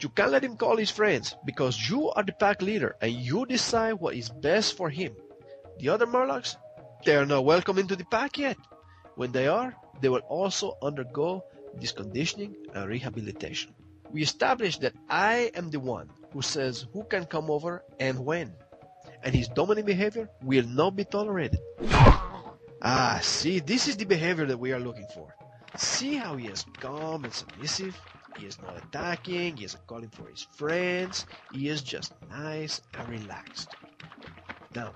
You 0.00 0.08
can't 0.08 0.32
let 0.32 0.42
him 0.42 0.56
call 0.56 0.76
his 0.76 0.90
friends 0.90 1.34
because 1.44 1.88
you 1.88 2.10
are 2.10 2.22
the 2.22 2.32
pack 2.32 2.62
leader 2.62 2.96
and 3.02 3.12
you 3.12 3.44
decide 3.46 3.94
what 3.94 4.14
is 4.14 4.30
best 4.30 4.76
for 4.76 4.88
him. 4.88 5.14
The 5.78 5.90
other 5.90 6.06
Murlocs, 6.06 6.56
they 7.04 7.16
are 7.16 7.26
not 7.26 7.44
welcome 7.44 7.78
into 7.78 7.96
the 7.96 8.04
pack 8.06 8.38
yet. 8.38 8.56
When 9.14 9.32
they 9.32 9.46
are, 9.46 9.76
they 10.00 10.08
will 10.08 10.24
also 10.28 10.76
undergo 10.82 11.44
this 11.74 11.92
conditioning 11.92 12.56
and 12.74 12.88
rehabilitation. 12.88 13.74
We 14.12 14.22
established 14.22 14.80
that 14.82 14.94
I 15.08 15.50
am 15.54 15.70
the 15.70 15.80
one 15.80 16.10
who 16.32 16.42
says 16.42 16.86
who 16.92 17.04
can 17.04 17.26
come 17.26 17.50
over 17.50 17.84
and 17.98 18.24
when, 18.24 18.54
and 19.22 19.34
his 19.34 19.48
dominant 19.48 19.86
behavior 19.86 20.28
will 20.42 20.66
not 20.66 20.96
be 20.96 21.04
tolerated. 21.04 21.60
Ah, 22.82 23.20
see, 23.22 23.60
this 23.60 23.88
is 23.88 23.96
the 23.96 24.06
behavior 24.06 24.46
that 24.46 24.58
we 24.58 24.72
are 24.72 24.80
looking 24.80 25.06
for. 25.14 25.34
See 25.76 26.16
how 26.16 26.36
he 26.36 26.48
is 26.48 26.64
calm 26.80 27.24
and 27.24 27.32
submissive? 27.32 27.96
He 28.34 28.46
is 28.46 28.60
not 28.60 28.76
attacking, 28.76 29.56
he 29.56 29.64
isn't 29.64 29.86
calling 29.86 30.08
for 30.10 30.28
his 30.28 30.46
friends, 30.56 31.26
he 31.50 31.68
is 31.68 31.82
just 31.82 32.14
nice 32.30 32.80
and 32.94 33.08
relaxed. 33.08 33.76
Now, 34.74 34.94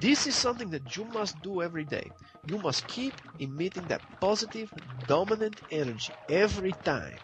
this 0.00 0.26
is 0.26 0.34
something 0.36 0.70
that 0.70 0.96
you 0.96 1.04
must 1.04 1.40
do 1.42 1.62
every 1.62 1.84
day. 1.84 2.10
You 2.44 2.58
must 2.58 2.86
keep 2.86 3.14
emitting 3.38 3.88
that 3.88 4.02
positive, 4.20 4.70
dominant 5.06 5.62
energy 5.70 6.12
every 6.28 6.72
time, 6.84 7.18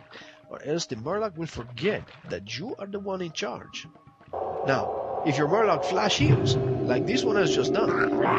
or 0.50 0.62
else 0.64 0.86
the 0.86 0.96
Murloc 0.96 1.36
will 1.36 1.46
forget 1.46 2.02
that 2.28 2.58
you 2.58 2.74
are 2.78 2.86
the 2.86 2.98
one 2.98 3.22
in 3.22 3.32
charge. 3.32 3.86
Now, 4.66 5.22
if 5.24 5.38
your 5.38 5.48
Murloc 5.48 5.84
flash 5.84 6.18
heals, 6.18 6.56
like 6.86 7.06
this 7.06 7.24
one 7.24 7.36
has 7.36 7.54
just 7.54 7.72
done, 7.72 7.88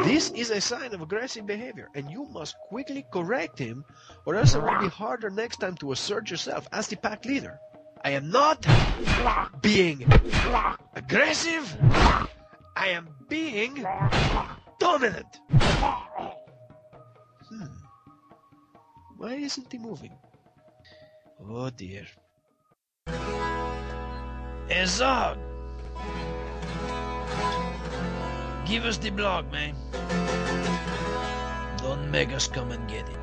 this 0.04 0.30
is 0.30 0.50
a 0.50 0.60
sign 0.60 0.92
of 0.94 1.00
aggressive 1.00 1.46
behavior, 1.46 1.88
and 1.94 2.10
you 2.10 2.26
must 2.26 2.56
quickly 2.68 3.04
correct 3.12 3.58
him, 3.58 3.84
or 4.26 4.34
else 4.34 4.54
it 4.54 4.62
will 4.62 4.80
be 4.80 4.88
harder 4.88 5.30
next 5.30 5.56
time 5.56 5.76
to 5.76 5.92
assert 5.92 6.30
yourself 6.30 6.68
as 6.72 6.86
the 6.88 6.96
pack 6.96 7.24
leader. 7.24 7.58
I 8.04 8.10
am 8.10 8.30
not 8.30 8.66
being 9.62 10.04
aggressive. 10.94 11.76
I 12.76 12.88
am 12.88 13.08
being 13.28 13.86
dominant. 14.80 15.38
Hmm. 17.48 17.66
Why 19.16 19.34
isn't 19.34 19.70
he 19.70 19.78
moving? 19.78 20.12
Oh 21.48 21.70
dear. 21.70 22.06
Hey 24.68 24.86
Zog! 24.86 25.38
Give 28.64 28.84
us 28.84 28.96
the 28.98 29.10
blog, 29.10 29.50
man. 29.50 29.74
Don't 31.78 32.10
make 32.10 32.32
us 32.32 32.46
come 32.46 32.70
and 32.70 32.88
get 32.88 33.08
it. 33.08 33.16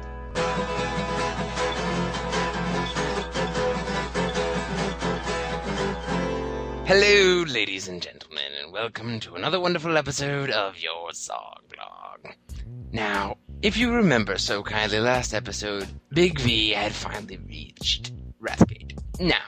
Hello, 6.86 7.44
ladies 7.44 7.88
and 7.88 8.02
gentlemen, 8.02 8.52
and 8.62 8.74
welcome 8.74 9.20
to 9.22 9.36
another 9.36 9.60
wonderful 9.60 9.96
episode 9.96 10.50
of 10.50 10.78
your 10.78 11.14
Zog 11.14 11.62
Blog. 11.74 12.36
Now, 12.92 13.38
if 13.62 13.78
you 13.78 13.92
remember 13.94 14.38
so 14.38 14.64
kindly 14.64 15.00
last 15.00 15.34
episode, 15.34 15.88
Big 16.10 16.40
V 16.40 16.70
had 16.72 16.94
finally 16.94 17.38
reached 17.38 18.12
Wrathgate. 18.42 18.98
Now, 19.20 19.44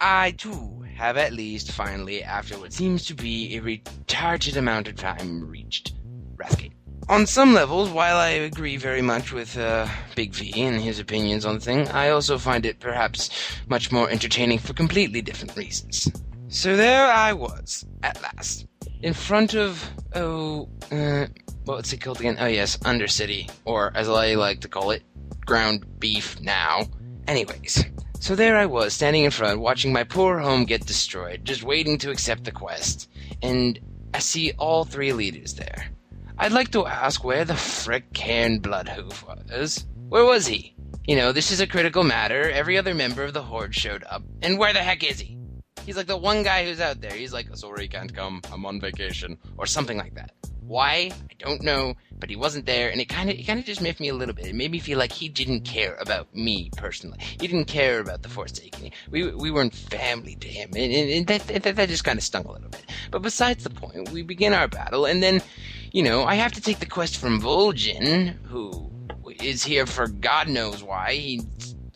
I 0.00 0.32
too 0.32 0.84
have 0.96 1.16
at 1.16 1.32
least 1.32 1.72
finally, 1.72 2.22
after 2.22 2.58
what 2.58 2.72
seems 2.72 3.06
to 3.06 3.14
be 3.14 3.56
a 3.56 3.60
retarded 3.60 4.56
amount 4.56 4.88
of 4.88 4.96
time, 4.96 5.48
reached 5.48 5.94
Wrathgate. 6.36 6.72
on 7.08 7.26
some 7.26 7.52
levels, 7.54 7.90
while 7.90 8.16
I 8.16 8.30
agree 8.30 8.76
very 8.76 9.02
much 9.02 9.32
with 9.32 9.56
uh, 9.58 9.88
Big 10.14 10.32
V 10.32 10.52
and 10.62 10.80
his 10.80 10.98
opinions 10.98 11.44
on 11.44 11.54
the 11.54 11.60
thing, 11.60 11.88
I 11.88 12.10
also 12.10 12.38
find 12.38 12.64
it 12.64 12.80
perhaps 12.80 13.30
much 13.68 13.92
more 13.92 14.08
entertaining 14.08 14.58
for 14.58 14.72
completely 14.72 15.20
different 15.20 15.56
reasons. 15.56 16.10
So 16.48 16.76
there 16.76 17.06
I 17.06 17.32
was, 17.32 17.84
at 18.02 18.20
last, 18.22 18.66
in 19.02 19.12
front 19.12 19.54
of, 19.54 19.82
oh, 20.14 20.68
uh, 20.90 21.26
what's 21.64 21.92
it 21.92 22.00
called 22.00 22.20
again? 22.20 22.36
Oh 22.38 22.46
yes, 22.46 22.76
Undercity, 22.78 23.50
or 23.64 23.92
as 23.94 24.08
I 24.08 24.34
like 24.34 24.60
to 24.60 24.68
call 24.68 24.90
it, 24.90 25.02
ground 25.44 25.84
beef 25.98 26.40
now. 26.40 26.86
Anyways, 27.26 27.84
so 28.20 28.34
there 28.34 28.56
I 28.56 28.66
was, 28.66 28.94
standing 28.94 29.24
in 29.24 29.30
front, 29.30 29.60
watching 29.60 29.92
my 29.92 30.04
poor 30.04 30.38
home 30.38 30.64
get 30.64 30.86
destroyed, 30.86 31.44
just 31.44 31.62
waiting 31.62 31.98
to 31.98 32.10
accept 32.10 32.44
the 32.44 32.52
quest, 32.52 33.10
and 33.42 33.78
I 34.12 34.18
see 34.18 34.52
all 34.58 34.84
three 34.84 35.12
leaders 35.12 35.54
there. 35.54 35.88
I'd 36.36 36.52
like 36.52 36.70
to 36.72 36.86
ask 36.86 37.22
where 37.22 37.44
the 37.44 37.54
frick 37.54 38.12
Cairn 38.12 38.60
Bloodhoof 38.60 39.24
was. 39.50 39.86
Where 40.08 40.24
was 40.24 40.46
he? 40.46 40.74
You 41.06 41.16
know, 41.16 41.32
this 41.32 41.50
is 41.50 41.60
a 41.60 41.66
critical 41.66 42.02
matter. 42.02 42.50
Every 42.50 42.76
other 42.76 42.94
member 42.94 43.22
of 43.22 43.34
the 43.34 43.42
Horde 43.42 43.74
showed 43.74 44.04
up. 44.08 44.22
And 44.42 44.58
where 44.58 44.72
the 44.72 44.80
heck 44.80 45.04
is 45.04 45.20
he? 45.20 45.38
He's 45.86 45.96
like 45.96 46.06
the 46.06 46.16
one 46.16 46.42
guy 46.42 46.64
who's 46.64 46.80
out 46.80 47.00
there. 47.00 47.12
He's 47.12 47.32
like, 47.32 47.54
sorry, 47.56 47.86
can't 47.88 48.14
come. 48.14 48.40
I'm 48.52 48.64
on 48.66 48.80
vacation. 48.80 49.38
Or 49.58 49.66
something 49.66 49.98
like 49.98 50.14
that. 50.14 50.32
Why? 50.66 51.10
I 51.12 51.34
don't 51.38 51.62
know, 51.62 51.94
but 52.18 52.30
he 52.30 52.36
wasn't 52.36 52.64
there, 52.66 52.90
and 52.90 53.00
it 53.00 53.08
kind 53.08 53.28
of 53.28 53.38
it 53.38 53.42
kind 53.42 53.58
of 53.58 53.66
just 53.66 53.82
miffed 53.82 54.00
me 54.00 54.08
a 54.08 54.14
little 54.14 54.34
bit. 54.34 54.46
It 54.46 54.54
made 54.54 54.70
me 54.70 54.78
feel 54.78 54.98
like 54.98 55.12
he 55.12 55.28
didn't 55.28 55.60
care 55.60 55.96
about 56.00 56.34
me 56.34 56.70
personally. 56.76 57.18
He 57.20 57.46
didn't 57.46 57.66
care 57.66 58.00
about 58.00 58.22
the 58.22 58.28
Forsaken. 58.28 58.90
We 59.10 59.30
we 59.32 59.50
weren't 59.50 59.74
family 59.74 60.36
to 60.36 60.48
him, 60.48 60.70
and, 60.74 60.92
and, 60.92 61.10
and 61.10 61.26
that, 61.26 61.62
that 61.62 61.76
that 61.76 61.88
just 61.88 62.04
kind 62.04 62.18
of 62.18 62.24
stung 62.24 62.46
a 62.46 62.52
little 62.52 62.70
bit. 62.70 62.86
But 63.10 63.22
besides 63.22 63.64
the 63.64 63.70
point, 63.70 64.10
we 64.10 64.22
begin 64.22 64.54
our 64.54 64.68
battle, 64.68 65.04
and 65.04 65.22
then, 65.22 65.42
you 65.92 66.02
know, 66.02 66.24
I 66.24 66.36
have 66.36 66.52
to 66.52 66.60
take 66.60 66.78
the 66.78 66.86
quest 66.86 67.18
from 67.18 67.40
Vol'jin, 67.40 68.36
who 68.44 68.90
is 69.42 69.64
here 69.64 69.86
for 69.86 70.08
God 70.08 70.48
knows 70.48 70.82
why. 70.82 71.14
He 71.14 71.42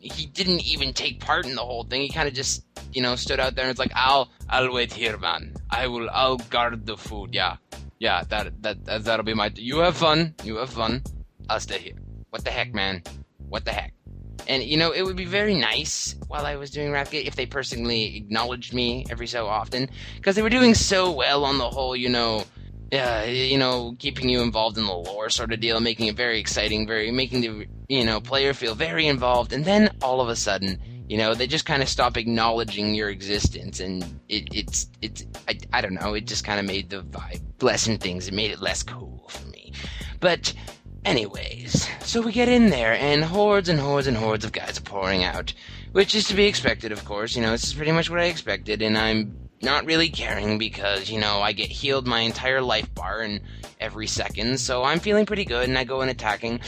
he 0.01 0.27
didn't 0.27 0.61
even 0.67 0.93
take 0.93 1.21
part 1.21 1.47
in 1.47 1.55
the 1.55 1.63
whole 1.63 1.85
thing. 1.85 2.03
He 2.03 2.09
kind 2.09 2.29
of 2.29 2.35
just, 2.35 2.65
you 2.93 3.03
know, 3.03 3.17
stood 3.17 3.41
out 3.41 3.55
there 3.55 3.65
and 3.65 3.73
was 3.73 3.79
like, 3.79 3.93
"I'll 3.95 4.31
I'll 4.49 4.73
wait 4.73 4.93
here, 4.93 5.17
man. 5.17 5.55
I 5.71 5.87
will 5.87 6.09
I'll 6.11 6.37
guard 6.37 6.87
the 6.87 6.97
food. 6.97 7.35
Yeah, 7.35 7.57
yeah. 7.99 8.23
That 8.29 8.63
that, 8.63 8.85
that 8.85 9.05
that'll 9.05 9.25
be 9.25 9.35
my. 9.35 9.53
You 9.55 9.79
have 9.79 9.97
fun. 9.97 10.35
You 10.45 10.57
have 10.57 10.71
fun. 10.71 11.03
I'll 11.49 11.61
stay 11.61 11.79
here. 11.79 11.99
What 12.31 12.45
the 12.45 12.51
heck, 12.51 12.75
man? 12.75 13.03
What 13.49 13.65
the 13.65 13.73
heck?" 13.73 13.95
And 14.47 14.63
you 14.63 14.77
know, 14.77 14.93
it 14.93 15.03
would 15.03 15.17
be 15.17 15.27
very 15.27 15.55
nice 15.55 16.17
while 16.29 16.47
I 16.47 16.57
was 16.57 16.71
doing 16.71 16.91
Wrathgate 16.91 17.27
if 17.27 17.37
they 17.37 17.47
personally 17.47 18.17
acknowledged 18.17 18.73
me 18.73 19.05
every 19.11 19.27
so 19.27 19.47
often, 19.47 19.89
because 20.17 20.37
they 20.37 20.43
were 20.43 20.51
doing 20.51 20.75
so 20.75 21.11
well 21.11 21.45
on 21.45 21.59
the 21.59 21.69
whole, 21.69 21.95
you 21.95 22.09
know, 22.09 22.45
uh, 22.93 23.27
you 23.29 23.59
know, 23.59 23.95
keeping 23.99 24.29
you 24.29 24.41
involved 24.41 24.79
in 24.79 24.87
the 24.87 24.93
lore 24.93 25.29
sort 25.29 25.53
of 25.53 25.61
deal, 25.61 25.81
making 25.81 26.07
it 26.07 26.17
very 26.17 26.41
exciting, 26.41 26.87
very 26.87 27.11
making 27.11 27.41
the 27.43 27.67
you 27.89 28.05
know 28.05 28.21
player 28.21 28.55
feel 28.55 28.75
very 28.75 29.07
involved, 29.07 29.53
and 29.53 29.65
then 29.65 29.91
all 30.03 30.21
of 30.21 30.29
a 30.29 30.37
sudden, 30.37 30.81
you 31.09 31.17
know, 31.17 31.35
they 31.35 31.47
just 31.47 31.67
kind 31.67 31.83
of 31.83 31.89
stop 31.89 32.17
acknowledging 32.17 32.95
your 32.95 33.09
existence, 33.09 33.81
and 33.81 34.03
it, 34.29 34.49
it's 34.53 34.89
it's 35.03 35.25
I, 35.49 35.59
I 35.73 35.81
don't 35.81 35.95
know, 35.95 36.15
it 36.15 36.27
just 36.27 36.45
kind 36.45 36.61
of 36.61 36.67
made 36.67 36.91
the 36.91 37.03
vibe 37.03 37.63
lessen 37.63 37.99
things, 37.99 38.29
it 38.29 38.35
made 38.35 38.51
it 38.51 38.61
less 38.61 38.83
cool 38.83 39.27
for 39.29 39.47
me, 39.49 39.73
but. 40.21 40.53
Anyways, 41.05 41.89
so 42.01 42.21
we 42.21 42.33
get 42.33 42.49
in 42.49 42.69
there, 42.69 42.93
and 42.93 43.25
hordes 43.25 43.69
and 43.69 43.79
hordes 43.81 44.09
and 44.09 44.17
hordes 44.17 44.45
of 44.45 44.53
guys 44.53 44.79
are 44.79 44.83
pouring 44.83 45.25
out, 45.25 45.55
which 45.93 46.15
is 46.15 46.27
to 46.27 46.35
be 46.35 46.45
expected, 46.45 46.93
of 46.93 47.05
course. 47.05 47.35
You 47.35 47.41
know, 47.41 47.53
this 47.53 47.65
is 47.65 47.73
pretty 47.73 47.93
much 47.93 48.11
what 48.11 48.19
I 48.19 48.25
expected, 48.25 48.83
and 48.83 48.99
I'm 48.99 49.49
not 49.63 49.87
really 49.87 50.09
caring 50.09 50.59
because, 50.59 51.11
you 51.11 51.19
know, 51.19 51.41
I 51.41 51.53
get 51.53 51.71
healed 51.71 52.07
my 52.07 52.21
entire 52.21 52.61
life 52.61 52.93
bar 52.95 53.23
in 53.23 53.41
every 53.81 54.07
second, 54.07 54.61
so 54.61 54.85
I'm 54.85 55.01
feeling 55.01 55.27
pretty 55.27 55.45
good 55.45 55.69
and 55.69 55.79
I 55.79 55.85
go 55.85 56.01
in 56.03 56.09
attacking. 56.09 56.61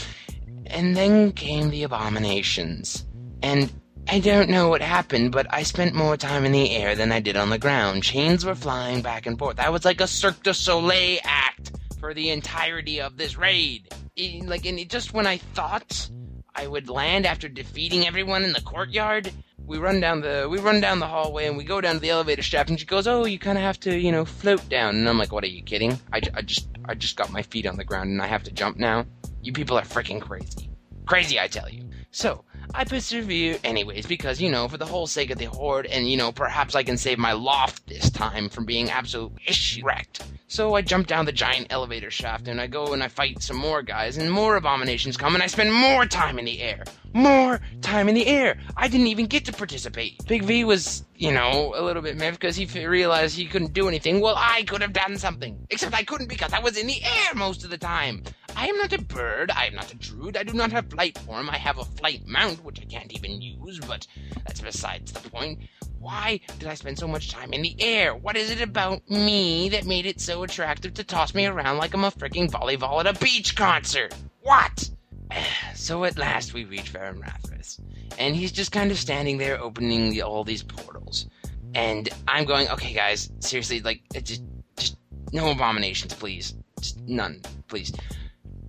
And 0.66 0.97
then 0.97 1.32
came 1.32 1.70
the 1.70 1.82
abominations. 1.82 3.05
And 3.43 3.72
I 4.12 4.18
don't 4.18 4.50
know 4.50 4.68
what 4.68 4.82
happened, 4.82 5.30
but 5.30 5.46
I 5.50 5.62
spent 5.62 5.94
more 5.94 6.16
time 6.16 6.44
in 6.44 6.50
the 6.50 6.72
air 6.72 6.96
than 6.96 7.12
I 7.12 7.20
did 7.20 7.36
on 7.36 7.48
the 7.48 7.58
ground. 7.61 8.02
Chains 8.02 8.44
were 8.44 8.56
flying 8.56 9.02
back 9.02 9.24
and 9.24 9.38
forth. 9.38 9.58
That 9.58 9.72
was 9.72 9.84
like 9.84 10.00
a 10.00 10.08
Cirque 10.08 10.42
du 10.42 10.52
Soleil 10.52 11.20
act 11.22 11.78
for 12.00 12.12
the 12.12 12.30
entirety 12.30 13.00
of 13.00 13.16
this 13.16 13.38
raid. 13.38 13.94
It, 14.16 14.46
like, 14.46 14.66
and 14.66 14.80
it, 14.80 14.90
just 14.90 15.14
when 15.14 15.28
I 15.28 15.36
thought 15.36 16.11
I 16.56 16.66
would 16.66 16.90
land 16.90 17.24
after 17.24 17.48
defeating 17.48 18.04
everyone 18.04 18.42
in 18.42 18.52
the 18.52 18.61
courtyard, 18.62 19.30
we 19.64 19.78
run 19.78 20.00
down 20.00 20.22
the 20.22 20.48
we 20.50 20.58
run 20.58 20.80
down 20.80 20.98
the 20.98 21.06
hallway 21.06 21.46
and 21.46 21.56
we 21.56 21.62
go 21.62 21.80
down 21.80 21.94
to 21.94 22.00
the 22.00 22.11
elevator 22.11 22.42
shaft 22.42 22.70
and 22.70 22.80
she 22.80 22.86
goes 22.86 23.06
oh 23.06 23.24
you 23.24 23.38
kind 23.38 23.56
of 23.56 23.62
have 23.62 23.78
to 23.78 23.96
you 23.96 24.11
know 24.11 24.24
float 24.24 24.68
down 24.68 24.96
and 24.96 25.08
i'm 25.08 25.16
like 25.16 25.30
what 25.30 25.44
are 25.44 25.48
you 25.48 25.62
kidding 25.62 25.96
I, 26.12 26.20
I 26.34 26.42
just 26.42 26.68
i 26.86 26.94
just 26.94 27.16
got 27.16 27.30
my 27.30 27.42
feet 27.42 27.66
on 27.66 27.76
the 27.76 27.84
ground 27.84 28.11
and 28.11 28.20
i 28.20 28.26
have 28.26 28.42
to 28.44 28.50
jump 28.50 28.78
now 28.78 29.06
you 29.42 29.52
people 29.52 29.78
are 29.78 29.82
freaking 29.82 30.20
crazy 30.20 30.70
crazy 31.07 31.38
i 31.38 31.46
tell 31.46 31.68
you 31.68 31.84
so 32.11 32.44
i 32.74 32.84
persevere 32.84 33.59
anyways 33.64 34.07
because 34.07 34.40
you 34.40 34.51
know 34.51 34.68
for 34.68 34.78
the 34.78 34.86
whole 34.86 35.07
sake 35.07 35.30
of 35.30 35.38
the 35.38 35.44
horde 35.46 35.86
and 35.86 36.11
you 36.11 36.16
know 36.16 36.32
perhaps 36.32 36.74
i 36.74 36.82
can 36.82 36.96
save 36.96 37.18
my 37.18 37.32
loft 37.32 37.86
this 37.86 38.11
time 38.11 38.48
from 38.48 38.64
being 38.64 38.90
absolutely 38.90 39.82
wrecked 39.82 40.22
so 40.51 40.74
I 40.74 40.82
jump 40.82 41.07
down 41.07 41.26
the 41.26 41.32
giant 41.32 41.68
elevator 41.70 42.11
shaft 42.11 42.48
and 42.48 42.61
I 42.61 42.66
go 42.66 42.92
and 42.92 43.05
I 43.05 43.07
fight 43.07 43.40
some 43.40 43.57
more 43.57 43.82
guys 43.82 44.16
and 44.16 44.28
more 44.28 44.57
abominations 44.57 45.16
come 45.16 45.34
and 45.34 45.44
I 45.44 45.46
spend 45.46 45.72
more 45.72 46.07
time 46.07 46.40
in 46.40 46.44
the 46.44 46.61
air. 46.61 46.82
More 47.12 47.61
time 47.82 48.09
in 48.09 48.16
the 48.16 48.26
air. 48.26 48.59
I 48.76 48.88
didn't 48.88 49.07
even 49.07 49.26
get 49.26 49.44
to 49.44 49.53
participate. 49.53 50.26
Big 50.26 50.42
V 50.42 50.64
was, 50.64 51.05
you 51.14 51.30
know, 51.30 51.72
a 51.76 51.82
little 51.82 52.03
bit 52.03 52.16
miffed 52.16 52.40
because 52.40 52.57
he 52.57 52.64
f- 52.64 52.74
realized 52.84 53.36
he 53.36 53.46
couldn't 53.46 53.74
do 53.74 53.86
anything. 53.86 54.20
Well, 54.20 54.34
I 54.36 54.64
could 54.64 54.82
have 54.82 54.92
done 54.92 55.18
something. 55.18 55.57
Except 55.70 55.94
I 55.94 56.03
couldn't 56.03 56.28
because 56.28 56.53
I 56.53 56.59
was 56.59 56.76
in 56.76 56.88
the 56.88 57.01
air 57.01 57.34
most 57.36 57.62
of 57.62 57.70
the 57.70 57.78
time. 57.78 58.24
I 58.57 58.66
am 58.66 58.78
not 58.78 58.92
a 58.92 59.03
bird. 59.03 59.51
I 59.51 59.66
am 59.66 59.74
not 59.74 59.92
a 59.92 59.96
druid. 59.96 60.36
I 60.36 60.42
do 60.42 60.53
not 60.53 60.72
have 60.72 60.90
flight 60.90 61.18
form. 61.18 61.51
I 61.51 61.57
have 61.57 61.78
a 61.78 61.84
flight 61.84 62.26
mount, 62.26 62.64
which 62.64 62.80
I 62.80 62.84
can't 62.84 63.12
even 63.12 63.40
use, 63.40 63.78
but 63.80 64.07
that's 64.46 64.61
besides 64.61 65.12
the 65.12 65.28
point. 65.30 65.61
Why 65.98 66.40
did 66.59 66.68
I 66.68 66.74
spend 66.74 66.98
so 66.98 67.07
much 67.07 67.30
time 67.30 67.53
in 67.53 67.62
the 67.62 67.76
air? 67.78 68.14
What 68.14 68.36
is 68.36 68.51
it 68.51 68.61
about 68.61 69.09
me 69.11 69.68
that 69.70 69.84
made 69.84 70.07
it 70.07 70.20
so 70.20 70.42
attractive 70.42 70.94
to 70.94 71.05
toss 71.05 71.34
me 71.34 71.46
around 71.46 71.76
like 71.76 71.92
I'm 71.92 72.05
a 72.05 72.11
freaking 72.11 72.51
volleyball 72.51 73.01
at 73.01 73.07
a 73.07 73.18
beach 73.18 73.55
concert? 73.55 74.14
What? 74.42 74.90
So 75.74 76.05
at 76.05 76.18
last 76.18 76.53
we 76.53 76.64
reach 76.64 76.92
Varimathras, 76.92 77.80
and 78.18 78.36
he's 78.36 78.53
just 78.53 78.70
kind 78.70 78.90
of 78.90 78.98
standing 78.98 79.38
there 79.38 79.59
opening 79.59 80.11
the, 80.11 80.22
all 80.22 80.44
these 80.44 80.62
portals. 80.62 81.26
And 81.74 82.09
I'm 82.28 82.44
going, 82.44 82.68
okay, 82.68 82.92
guys, 82.92 83.30
seriously, 83.38 83.80
like, 83.80 84.03
just, 84.22 84.42
just 84.76 84.98
no 85.32 85.51
abominations, 85.51 86.12
please, 86.12 86.55
just 86.78 87.01
none, 87.01 87.40
please. 87.68 87.92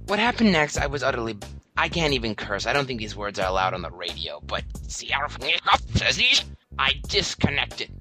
What 0.08 0.20
happened 0.20 0.52
next? 0.52 0.78
I 0.78 0.88
was 0.88 1.04
utterly 1.04 1.38
I 1.78 1.90
can't 1.90 2.14
even 2.14 2.36
curse. 2.36 2.68
I 2.68 2.74
don't 2.74 2.86
think 2.86 3.00
these 3.00 3.16
words 3.16 3.40
are 3.40 3.48
allowed 3.48 3.74
on 3.74 3.82
the 3.82 3.90
radio, 3.92 4.42
but 4.46 4.64
I 6.78 6.94
disconnected. 7.08 7.92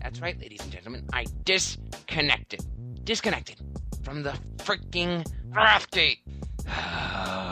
That's 0.00 0.20
right, 0.20 0.40
ladies 0.40 0.60
and 0.62 0.72
gentlemen. 0.72 1.06
I 1.12 1.26
disconnected. 1.44 2.64
Disconnected 3.04 3.56
from 4.02 4.22
the 4.22 4.38
freaking 4.58 5.26
Wrathgate. 5.50 6.18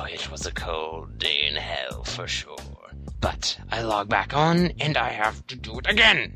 Oh, 0.00 0.04
it 0.10 0.30
was 0.30 0.46
a 0.46 0.52
cold 0.52 1.18
day 1.18 1.46
in 1.48 1.56
hell 1.56 2.04
for 2.04 2.26
sure. 2.26 2.56
But 3.20 3.58
I 3.70 3.82
log 3.82 4.08
back 4.08 4.34
on 4.34 4.72
and 4.80 4.96
I 4.96 5.08
have 5.10 5.46
to 5.48 5.56
do 5.56 5.78
it 5.78 5.86
again. 5.88 6.32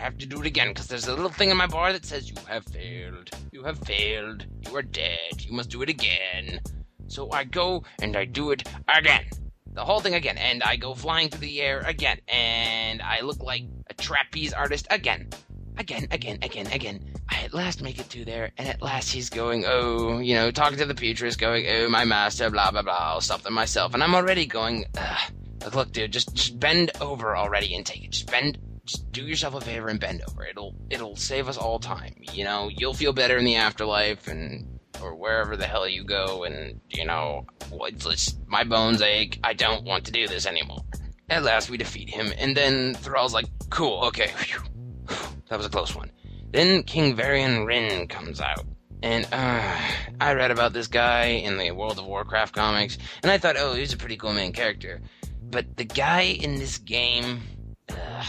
Have 0.00 0.16
to 0.16 0.26
do 0.26 0.40
it 0.40 0.46
again 0.46 0.68
because 0.68 0.86
there's 0.86 1.08
a 1.08 1.14
little 1.14 1.28
thing 1.28 1.50
in 1.50 1.58
my 1.58 1.66
bar 1.66 1.92
that 1.92 2.06
says, 2.06 2.30
You 2.30 2.36
have 2.48 2.64
failed. 2.64 3.30
You 3.52 3.62
have 3.64 3.78
failed. 3.80 4.46
You 4.66 4.74
are 4.74 4.82
dead. 4.82 5.40
You 5.40 5.52
must 5.52 5.68
do 5.68 5.82
it 5.82 5.90
again. 5.90 6.60
So 7.06 7.30
I 7.32 7.44
go 7.44 7.84
and 8.00 8.16
I 8.16 8.24
do 8.24 8.50
it 8.50 8.66
again. 8.96 9.26
The 9.74 9.84
whole 9.84 10.00
thing 10.00 10.14
again. 10.14 10.38
And 10.38 10.62
I 10.62 10.76
go 10.76 10.94
flying 10.94 11.28
through 11.28 11.40
the 11.40 11.60
air 11.60 11.80
again. 11.80 12.18
And 12.28 13.02
I 13.02 13.20
look 13.20 13.42
like 13.42 13.64
a 13.90 13.94
trapeze 13.94 14.54
artist 14.54 14.86
again. 14.90 15.28
Again, 15.76 16.06
again, 16.10 16.38
again, 16.42 16.66
again. 16.68 17.04
I 17.28 17.42
at 17.42 17.52
last 17.52 17.82
make 17.82 17.98
it 17.98 18.08
to 18.10 18.24
there, 18.24 18.50
and 18.58 18.68
at 18.68 18.82
last 18.82 19.10
he's 19.10 19.30
going, 19.30 19.64
oh, 19.66 20.18
you 20.18 20.34
know, 20.34 20.50
talking 20.50 20.78
to 20.78 20.84
the 20.84 20.94
Petrus, 20.94 21.36
going, 21.36 21.66
oh, 21.68 21.88
my 21.88 22.04
master, 22.04 22.50
blah, 22.50 22.70
blah, 22.70 22.82
blah, 22.82 22.96
I'll 22.98 23.20
stop 23.20 23.42
them 23.42 23.54
myself. 23.54 23.94
And 23.94 24.02
I'm 24.02 24.14
already 24.14 24.46
going, 24.46 24.84
Ugh. 24.98 25.32
Look, 25.64 25.74
look, 25.74 25.92
dude, 25.92 26.12
just, 26.12 26.34
just 26.34 26.58
bend 26.58 26.90
over 27.00 27.36
already 27.36 27.74
and 27.74 27.84
take 27.84 28.04
it. 28.04 28.10
Just 28.10 28.30
bend, 28.30 28.58
just 28.90 29.12
do 29.12 29.22
yourself 29.22 29.54
a 29.54 29.60
favor 29.60 29.88
and 29.88 30.00
bend 30.00 30.22
over. 30.28 30.44
It'll, 30.44 30.74
it'll 30.90 31.16
save 31.16 31.48
us 31.48 31.56
all 31.56 31.78
time. 31.78 32.14
You 32.32 32.44
know, 32.44 32.68
you'll 32.68 32.94
feel 32.94 33.12
better 33.12 33.36
in 33.36 33.44
the 33.44 33.56
afterlife, 33.56 34.26
and 34.28 34.80
or 35.02 35.14
wherever 35.14 35.56
the 35.56 35.66
hell 35.66 35.88
you 35.88 36.04
go, 36.04 36.44
and 36.44 36.80
you 36.88 37.06
know, 37.06 37.46
it's 37.72 38.34
my 38.46 38.64
bones 38.64 39.02
ache. 39.02 39.38
I 39.44 39.52
don't 39.52 39.84
want 39.84 40.04
to 40.06 40.12
do 40.12 40.26
this 40.26 40.46
anymore. 40.46 40.82
At 41.28 41.44
last, 41.44 41.70
we 41.70 41.76
defeat 41.76 42.10
him, 42.10 42.32
and 42.38 42.56
then 42.56 42.94
Thrall's 42.94 43.34
like, 43.34 43.46
"Cool, 43.70 44.04
okay, 44.06 44.28
Phew. 44.36 44.60
that 45.48 45.56
was 45.56 45.66
a 45.66 45.70
close 45.70 45.94
one." 45.94 46.10
Then 46.50 46.82
King 46.82 47.14
Varian 47.14 47.64
Wrynn 47.64 48.08
comes 48.08 48.40
out, 48.40 48.64
and 49.02 49.26
uh, 49.32 49.80
I 50.20 50.34
read 50.34 50.50
about 50.50 50.72
this 50.72 50.88
guy 50.88 51.26
in 51.26 51.56
the 51.56 51.70
World 51.70 51.98
of 51.98 52.06
Warcraft 52.06 52.54
comics, 52.54 52.98
and 53.22 53.30
I 53.30 53.38
thought, 53.38 53.56
"Oh, 53.56 53.74
he's 53.74 53.92
a 53.92 53.98
pretty 53.98 54.16
cool 54.16 54.32
main 54.32 54.52
character." 54.52 55.00
But 55.42 55.76
the 55.76 55.84
guy 55.84 56.22
in 56.22 56.56
this 56.56 56.78
game, 56.78 57.40
ugh, 57.88 58.26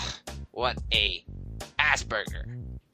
what 0.62 0.78
a 0.94 1.26
Asperger. 1.80 2.44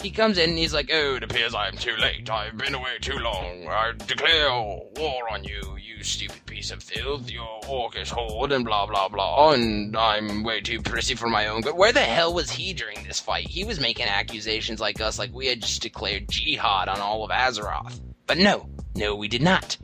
he 0.01 0.09
comes 0.09 0.37
in 0.37 0.51
and 0.51 0.57
he's 0.57 0.73
like, 0.73 0.89
"Oh, 0.89 1.15
it 1.15 1.23
appears 1.23 1.53
I 1.53 1.67
am 1.67 1.75
too 1.75 1.97
late. 1.97 2.29
I've 2.29 2.57
been 2.57 2.73
away 2.73 2.97
too 3.01 3.17
long. 3.17 3.67
I 3.67 3.91
declare 3.91 4.49
war 4.49 5.29
on 5.29 5.43
you, 5.43 5.75
you 5.77 6.01
stupid 6.01 6.45
piece 6.45 6.71
of 6.71 6.81
filth. 6.81 7.29
Your 7.29 7.59
orcish 7.63 8.09
horde 8.09 8.53
and 8.53 8.63
blah 8.63 8.85
blah 8.85 9.09
blah. 9.09 9.51
And 9.51 9.97
I'm 9.97 10.43
way 10.43 10.61
too 10.61 10.81
prissy 10.81 11.15
for 11.15 11.27
my 11.27 11.47
own 11.47 11.59
good. 11.59 11.75
Where 11.75 11.91
the 11.91 11.99
hell 11.99 12.33
was 12.33 12.49
he 12.49 12.71
during 12.71 13.03
this 13.03 13.19
fight? 13.19 13.49
He 13.49 13.65
was 13.65 13.81
making 13.81 14.05
accusations 14.07 14.79
like 14.79 15.01
us, 15.01 15.19
like 15.19 15.33
we 15.33 15.47
had 15.47 15.61
just 15.61 15.81
declared 15.81 16.29
jihad 16.29 16.87
on 16.87 17.01
all 17.01 17.25
of 17.25 17.31
Azeroth. 17.31 17.99
But 18.27 18.37
no, 18.37 18.69
no, 18.95 19.13
we 19.17 19.27
did 19.27 19.41
not. 19.41 19.77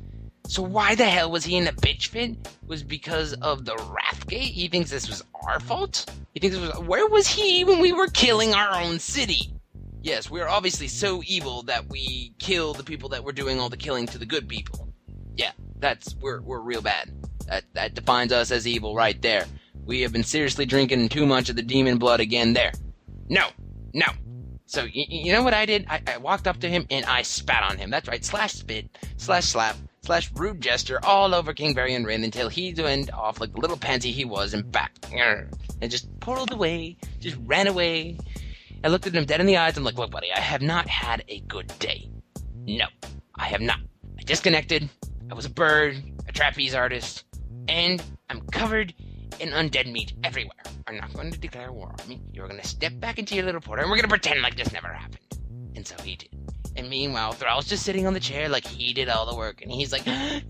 So 0.48 0.62
why 0.62 0.96
the 0.96 1.06
hell 1.06 1.32
was 1.32 1.46
he 1.46 1.56
in 1.56 1.68
a 1.68 1.72
bitch 1.72 2.08
fit? 2.08 2.36
Was 2.68 2.84
because 2.84 3.34
of 3.34 3.66
the 3.66 3.76
Wrathgate? 3.76 4.42
He 4.42 4.68
thinks 4.68 4.90
this 4.90 5.08
was 5.08 5.24
our 5.48 5.60
fault? 5.60 6.06
He 6.34 6.40
thinks 6.40 6.56
it 6.56 6.60
was 6.60 6.80
where 6.88 7.08
was 7.08 7.28
he 7.28 7.64
when 7.64 7.80
we 7.80 7.94
were 7.94 8.08
killing 8.08 8.54
our 8.54 8.82
own 8.82 9.00
city? 9.00 9.54
Yes, 10.02 10.30
we 10.30 10.42
are 10.42 10.50
obviously 10.50 10.90
so 10.90 11.22
evil 11.26 11.64
that 11.64 11.90
we 11.90 12.34
kill 12.40 12.74
the 12.74 12.84
people 12.84 13.10
that 13.10 13.24
were 13.24 13.32
doing 13.32 13.60
all 13.60 13.70
the 13.70 13.78
killing 13.78 14.06
to 14.08 14.18
the 14.18 14.26
good 14.26 14.50
people. 14.50 14.94
Yeah, 15.38 15.52
that's 15.80 16.16
we're 16.22 16.42
we're 16.42 16.60
real 16.60 16.82
bad. 16.82 17.12
That 17.48 17.64
that 17.74 17.94
defines 17.96 18.34
us 18.34 18.52
as 18.52 18.68
evil 18.68 18.96
right 18.96 19.20
there. 19.22 19.46
We 19.86 20.02
have 20.02 20.12
been 20.12 20.24
seriously 20.24 20.66
drinking 20.66 21.10
too 21.10 21.26
much 21.26 21.50
of 21.50 21.56
the 21.56 21.62
demon 21.62 21.98
blood 21.98 22.20
again 22.20 22.54
there. 22.54 22.74
No, 23.30 23.48
no. 23.94 24.08
So 24.66 24.86
you 24.92 25.32
know 25.32 25.44
what 25.44 25.54
I 25.54 25.66
did? 25.66 25.86
I, 25.90 26.02
I 26.08 26.18
walked 26.18 26.48
up 26.48 26.60
to 26.62 26.70
him 26.70 26.86
and 26.90 27.06
I 27.06 27.22
spat 27.22 27.64
on 27.64 27.78
him. 27.78 27.90
That's 27.90 28.08
right, 28.08 28.24
slash 28.26 28.54
spit, 28.54 28.90
slash 29.18 29.46
slap, 29.46 29.78
slash 30.04 30.30
rude 30.36 30.62
gesture 30.62 31.00
all 31.04 31.34
over 31.34 31.54
King 31.54 31.74
Varian 31.74 32.04
Wrynn 32.04 32.24
until 32.24 32.50
he 32.50 32.74
went 32.74 33.12
off 33.14 33.40
like 33.40 33.54
the 33.54 33.60
little 33.60 33.78
pansy 33.78 34.12
he 34.12 34.26
was 34.26 34.54
and 34.54 34.70
back. 34.72 34.94
And 35.82 35.90
just 35.92 36.20
pulled 36.20 36.52
away, 36.52 36.98
just 37.20 37.38
ran 37.46 37.68
away. 37.68 38.18
I 38.84 38.90
looked 38.90 39.08
at 39.08 39.16
him 39.16 39.26
dead 39.26 39.40
in 39.40 39.46
the 39.46 39.58
eyes. 39.58 39.78
I'm 39.78 39.84
like, 39.84 39.98
look, 39.98 40.12
buddy, 40.12 40.28
I 40.34 40.40
have 40.40 40.62
not 40.62 40.88
had 40.88 41.24
a 41.30 41.40
good 41.42 41.72
day. 41.80 42.10
No, 42.66 42.86
I 43.36 43.46
have 43.46 43.62
not. 43.62 43.80
I 44.20 44.24
disconnected. 44.24 44.90
I 45.32 45.34
was 45.34 45.46
a 45.46 45.50
bird, 45.50 46.02
a 46.28 46.32
trapeze 46.32 46.76
artist, 46.76 47.24
and 47.68 48.04
I'm 48.30 48.42
covered 48.48 48.94
in 49.40 49.50
undead 49.50 49.92
meat 49.92 50.14
everywhere. 50.24 50.52
I'm 50.88 50.98
not 50.98 51.14
going 51.14 51.32
to 51.32 51.40
declare 51.40 51.72
war 51.72 51.96
on 51.98 52.10
me. 52.10 52.22
You're 52.34 52.48
going 52.48 52.62
to 52.62 52.68
step 52.68 53.00
back 53.00 53.20
into 53.20 53.36
your 53.36 53.46
little 53.46 53.62
porter, 53.62 53.82
and 53.82 53.90
we're 53.90 53.98
going 53.98 54.04
to 54.04 54.10
pretend 54.10 54.42
like 54.42 54.58
this 54.58 54.72
never 54.74 54.90
happened. 54.90 55.20
And 55.76 55.88
so 55.88 55.96
he 56.04 56.18
did. 56.18 56.53
And 56.76 56.90
meanwhile, 56.90 57.34
Thrall's 57.34 57.68
just 57.68 57.84
sitting 57.84 58.08
on 58.08 58.14
the 58.14 58.20
chair 58.20 58.50
like 58.50 58.66
he 58.66 58.94
did 58.94 59.10
all 59.10 59.26
the 59.26 59.36
work, 59.36 59.62
and 59.62 59.72
he's 59.72 59.92
like, 59.92 60.06
my 60.08 60.42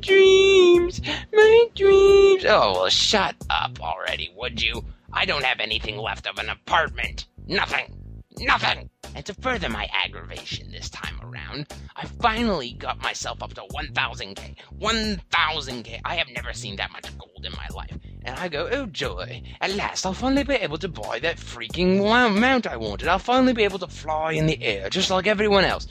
dreams, 0.00 1.00
my 1.32 1.66
dreams. 1.74 2.44
Oh, 2.46 2.72
well, 2.72 2.88
shut 2.88 3.34
up 3.50 3.80
already, 3.80 4.32
would 4.36 4.62
you? 4.62 4.84
I 5.12 5.24
don't 5.24 5.44
have 5.44 5.60
anything 5.60 5.98
left 5.98 6.26
of 6.26 6.38
an 6.38 6.48
apartment. 6.48 7.26
Nothing. 7.46 7.95
Nothing. 8.38 8.90
And 9.14 9.24
to 9.24 9.34
further 9.34 9.68
my 9.70 9.88
aggravation 9.92 10.70
this 10.70 10.90
time 10.90 11.18
around, 11.22 11.68
I 11.94 12.04
finally 12.20 12.72
got 12.74 13.00
myself 13.00 13.42
up 13.42 13.54
to 13.54 13.62
1000k. 13.62 14.56
1000k. 14.78 16.00
I 16.04 16.16
have 16.16 16.28
never 16.34 16.52
seen 16.52 16.76
that 16.76 16.92
much 16.92 17.16
gold 17.16 17.44
in 17.44 17.52
my 17.52 17.66
life. 17.74 17.96
And 18.24 18.36
I 18.38 18.48
go, 18.48 18.68
oh 18.70 18.86
joy, 18.86 19.42
at 19.60 19.74
last 19.74 20.04
I'll 20.04 20.12
finally 20.12 20.44
be 20.44 20.54
able 20.54 20.78
to 20.78 20.88
buy 20.88 21.18
that 21.20 21.38
freaking 21.38 21.98
mount 22.38 22.66
I 22.66 22.76
wanted. 22.76 23.08
I'll 23.08 23.18
finally 23.18 23.54
be 23.54 23.64
able 23.64 23.78
to 23.78 23.86
fly 23.86 24.32
in 24.32 24.46
the 24.46 24.62
air, 24.62 24.90
just 24.90 25.10
like 25.10 25.26
everyone 25.26 25.64
else. 25.64 25.86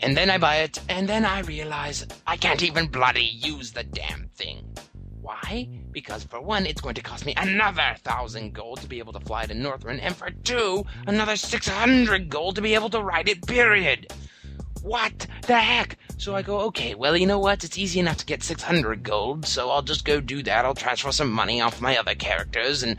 And 0.00 0.16
then 0.16 0.30
I 0.30 0.38
buy 0.38 0.56
it, 0.56 0.80
and 0.88 1.08
then 1.08 1.24
I 1.24 1.40
realize 1.40 2.06
I 2.26 2.36
can't 2.36 2.62
even 2.62 2.88
bloody 2.88 3.24
use 3.24 3.72
the 3.72 3.84
damn 3.84 4.28
thing. 4.34 4.76
Why? 5.30 5.68
Because 5.92 6.24
for 6.24 6.40
one, 6.40 6.66
it's 6.66 6.80
going 6.80 6.96
to 6.96 7.02
cost 7.02 7.24
me 7.24 7.34
another 7.36 7.94
thousand 8.02 8.52
gold 8.52 8.80
to 8.80 8.88
be 8.88 8.98
able 8.98 9.12
to 9.12 9.20
fly 9.20 9.46
to 9.46 9.54
Northrend, 9.54 10.00
and 10.02 10.16
for 10.16 10.30
two, 10.30 10.84
another 11.06 11.36
six 11.36 11.68
hundred 11.68 12.28
gold 12.28 12.56
to 12.56 12.62
be 12.62 12.74
able 12.74 12.90
to 12.90 13.00
ride 13.00 13.28
it, 13.28 13.46
period. 13.46 14.12
What 14.82 15.28
the 15.46 15.56
heck? 15.56 15.98
So 16.16 16.34
I 16.34 16.42
go, 16.42 16.58
okay, 16.62 16.96
well, 16.96 17.16
you 17.16 17.28
know 17.28 17.38
what? 17.38 17.62
It's 17.62 17.78
easy 17.78 18.00
enough 18.00 18.16
to 18.16 18.26
get 18.26 18.42
600 18.42 19.04
gold, 19.04 19.46
so 19.46 19.70
I'll 19.70 19.82
just 19.82 20.04
go 20.04 20.20
do 20.20 20.42
that. 20.42 20.64
I'll 20.64 20.74
transfer 20.74 21.12
some 21.12 21.30
money 21.30 21.60
off 21.60 21.80
my 21.80 21.96
other 21.96 22.16
characters, 22.16 22.82
and 22.82 22.96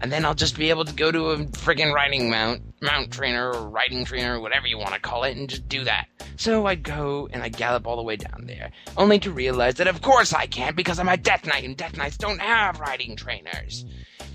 and 0.00 0.12
then 0.12 0.24
I'll 0.24 0.34
just 0.34 0.56
be 0.56 0.70
able 0.70 0.84
to 0.84 0.94
go 0.94 1.10
to 1.10 1.30
a 1.30 1.38
friggin' 1.38 1.92
riding 1.92 2.30
mount, 2.30 2.62
mount 2.80 3.12
trainer, 3.12 3.52
or 3.52 3.68
riding 3.68 4.04
trainer, 4.04 4.36
or 4.36 4.40
whatever 4.40 4.66
you 4.66 4.78
want 4.78 4.94
to 4.94 5.00
call 5.00 5.24
it, 5.24 5.36
and 5.36 5.48
just 5.48 5.68
do 5.68 5.84
that. 5.84 6.06
So 6.36 6.66
I'd 6.66 6.82
go 6.82 7.28
and 7.32 7.42
I 7.42 7.48
gallop 7.48 7.86
all 7.86 7.96
the 7.96 8.02
way 8.02 8.16
down 8.16 8.44
there, 8.46 8.70
only 8.96 9.18
to 9.20 9.32
realize 9.32 9.74
that 9.74 9.88
of 9.88 10.02
course 10.02 10.32
I 10.32 10.46
can't 10.46 10.76
because 10.76 10.98
I'm 10.98 11.08
a 11.08 11.16
Death 11.16 11.46
Knight, 11.46 11.64
and 11.64 11.76
Death 11.76 11.96
Knights 11.96 12.16
don't 12.16 12.40
have 12.40 12.80
riding 12.80 13.16
trainers. 13.16 13.84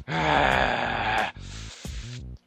And 0.08 1.32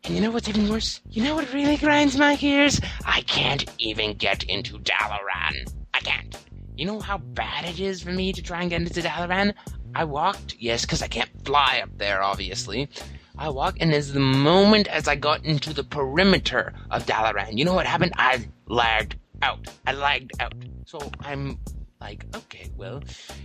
you 0.09 0.21
know 0.21 0.31
what's 0.31 0.49
even 0.49 0.69
worse? 0.69 1.01
You 1.11 1.25
know 1.25 1.35
what 1.35 1.53
really 1.53 1.77
grinds 1.77 2.17
my 2.17 2.37
gears? 2.37 2.81
I 3.05 3.23
can't 3.23 3.64
even 3.79 4.14
get 4.14 4.45
into 4.45 4.79
Dalaran. 4.79 5.73
I 5.95 6.01
can't. 6.01 6.37
You 6.77 6.85
know 6.85 7.01
how 7.01 7.17
bad 7.17 7.64
it 7.64 7.81
is 7.81 8.03
for 8.03 8.11
me 8.12 8.35
to 8.35 8.43
try 8.43 8.61
and 8.61 8.69
get 8.69 8.83
into 8.83 9.01
Dalaran? 9.01 9.55
I 9.97 10.05
walked, 10.05 10.57
yes, 10.59 10.82
because 10.82 11.01
I 11.01 11.09
can't 11.09 11.30
fly 11.47 11.80
up 11.82 11.88
there, 11.97 12.22
obviously. 12.22 12.90
I 13.38 13.49
walked, 13.49 13.78
and 13.80 13.94
as 13.94 14.12
the 14.12 14.20
moment 14.20 14.88
as 14.88 15.09
I 15.09 15.14
got 15.14 15.42
into 15.42 15.72
the 15.72 15.84
perimeter 15.84 16.74
of 16.90 17.07
Dalaran, 17.07 17.57
you 17.57 17.64
know 17.64 17.72
what 17.72 17.86
happened? 17.86 18.12
I 18.18 18.47
lagged 18.66 19.16
out. 19.40 19.66
I 19.86 19.94
lagged 19.94 20.32
out. 20.38 20.53
So 20.84 20.99
I'm 21.20 21.59
like, 21.99 22.26
okay, 22.36 22.70
well, 22.76 23.03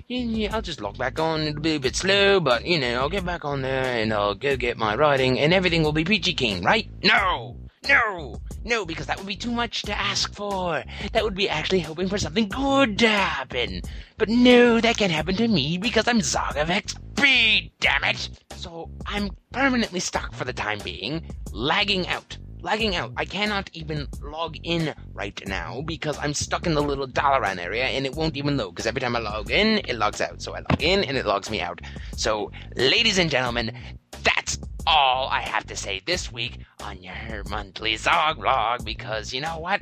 yeah, 0.09 0.19
yeah, 0.19 0.53
I'll 0.53 0.61
just 0.61 0.81
log 0.81 0.97
back 0.97 1.19
on. 1.19 1.39
It'll 1.39 1.61
be 1.61 1.75
a 1.75 1.79
bit 1.79 1.95
slow, 1.95 2.41
but 2.41 2.65
you 2.65 2.77
know, 2.81 2.99
I'll 2.99 3.09
get 3.09 3.25
back 3.25 3.45
on 3.45 3.61
there 3.61 3.85
and 3.85 4.11
I'll 4.11 4.35
go 4.35 4.57
get 4.57 4.77
my 4.77 4.97
riding, 4.97 5.39
and 5.39 5.53
everything 5.53 5.83
will 5.83 5.93
be 5.93 6.03
peachy 6.03 6.33
keen, 6.33 6.65
right? 6.65 6.89
No, 7.01 7.55
no, 7.87 8.41
no, 8.63 8.85
because 8.85 9.07
that 9.07 9.17
would 9.17 9.27
be 9.27 9.35
too 9.35 9.51
much 9.51 9.81
to 9.83 9.97
ask 9.97 10.33
for. 10.33 10.83
That 11.13 11.23
would 11.23 11.35
be 11.35 11.49
actually 11.49 11.79
hoping 11.79 12.07
for 12.07 12.17
something 12.17 12.47
good 12.47 12.99
to 12.99 13.09
happen. 13.09 13.81
But 14.17 14.29
no, 14.29 14.79
that 14.81 14.97
can't 14.97 15.11
happen 15.11 15.35
to 15.35 15.47
me 15.47 15.77
because 15.77 16.07
I'm 16.07 16.21
Zog 16.21 16.57
of 16.57 16.69
XP, 16.69 17.71
damn 17.79 18.03
it! 18.03 18.29
So 18.55 18.89
I'm 19.05 19.29
permanently 19.51 19.99
stuck 19.99 20.33
for 20.33 20.45
the 20.45 20.53
time 20.53 20.79
being, 20.83 21.23
lagging 21.51 22.07
out 22.07 22.37
lagging 22.61 22.95
out. 22.95 23.11
I 23.17 23.25
cannot 23.25 23.69
even 23.73 24.07
log 24.21 24.57
in 24.63 24.93
right 25.13 25.39
now 25.47 25.81
because 25.81 26.17
I'm 26.19 26.33
stuck 26.33 26.65
in 26.65 26.73
the 26.73 26.81
little 26.81 27.07
Dalaran 27.07 27.57
area 27.57 27.85
and 27.85 28.05
it 28.05 28.15
won't 28.15 28.37
even 28.37 28.57
load 28.57 28.71
because 28.71 28.85
every 28.85 29.01
time 29.01 29.15
I 29.15 29.19
log 29.19 29.51
in, 29.51 29.79
it 29.79 29.95
logs 29.95 30.21
out. 30.21 30.41
So 30.41 30.55
I 30.55 30.59
log 30.59 30.81
in 30.81 31.03
and 31.03 31.17
it 31.17 31.25
logs 31.25 31.49
me 31.49 31.61
out. 31.61 31.81
So, 32.15 32.51
ladies 32.75 33.17
and 33.17 33.29
gentlemen, 33.29 33.75
that's 34.23 34.57
all 34.87 35.27
I 35.29 35.41
have 35.41 35.65
to 35.67 35.75
say 35.75 36.01
this 36.05 36.31
week 36.31 36.59
on 36.83 37.01
your 37.01 37.43
monthly 37.49 37.95
Zog 37.97 38.39
log 38.39 38.83
because 38.85 39.33
you 39.33 39.41
know 39.41 39.59
what? 39.59 39.81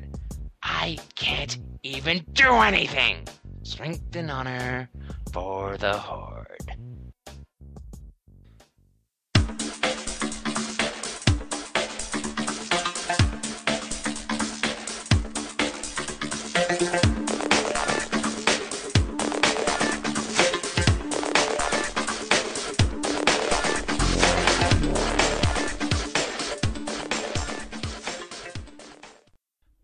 I 0.62 0.98
can't 1.16 1.58
even 1.84 2.26
do 2.34 2.52
anything. 2.52 3.28
Strength 3.64 4.16
and 4.16 4.32
honor 4.32 4.90
for 5.32 5.78
the 5.78 5.94
Horde. 5.94 6.89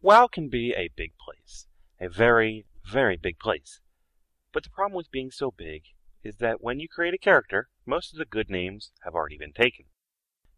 WoW 0.06 0.28
can 0.28 0.50
be 0.50 0.72
a 0.72 0.92
big 0.96 1.14
place. 1.18 1.66
A 2.00 2.08
very, 2.08 2.68
very 2.86 3.18
big 3.18 3.40
place. 3.40 3.82
But 4.54 4.64
the 4.64 4.70
problem 4.70 4.96
with 4.96 5.10
being 5.10 5.32
so 5.32 5.50
big 5.50 5.82
is 6.24 6.36
that 6.36 6.62
when 6.62 6.80
you 6.80 6.88
create 6.88 7.16
a 7.16 7.18
character, 7.18 7.70
most 7.88 8.14
of 8.14 8.20
the 8.20 8.26
good 8.26 8.48
names 8.48 8.92
have 9.04 9.16
already 9.16 9.40
been 9.40 9.52
taken. 9.52 9.86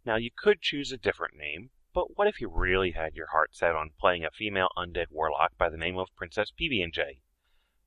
Now, 0.06 0.18
you 0.18 0.32
could 0.38 0.60
choose 0.60 0.92
a 0.92 0.98
different 0.98 1.38
name, 1.38 1.70
but 1.94 2.18
what 2.18 2.28
if 2.28 2.42
you 2.42 2.50
really 2.50 2.92
had 2.92 3.16
your 3.16 3.28
heart 3.28 3.56
set 3.56 3.74
on 3.74 3.92
playing 3.98 4.26
a 4.26 4.32
female 4.32 4.68
undead 4.76 5.06
warlock 5.12 5.58
by 5.58 5.70
the 5.70 5.78
name 5.78 5.98
of 5.98 6.14
Princess 6.18 6.52
PB&J? 6.52 7.22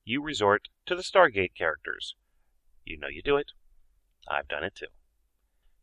You 0.03 0.23
resort 0.23 0.69
to 0.87 0.95
the 0.95 1.03
Stargate 1.03 1.53
characters. 1.55 2.15
You 2.83 2.97
know 2.97 3.07
you 3.07 3.21
do 3.21 3.37
it. 3.37 3.51
I've 4.27 4.47
done 4.47 4.63
it 4.63 4.73
too. 4.73 4.87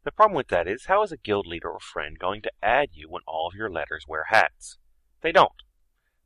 The 0.03 0.11
problem 0.11 0.37
with 0.37 0.49
that 0.49 0.67
is, 0.67 0.87
how 0.87 1.05
is 1.05 1.13
a 1.13 1.17
guild 1.17 1.47
leader 1.47 1.71
or 1.71 1.79
friend 1.79 2.19
going 2.19 2.43
to 2.43 2.53
add 2.65 2.89
you 2.95 3.09
when 3.09 3.23
all 3.29 3.47
of 3.47 3.55
your 3.55 3.71
letters 3.71 4.07
wear 4.09 4.25
hats? 4.31 4.77
They 5.23 5.31
don't. 5.31 5.53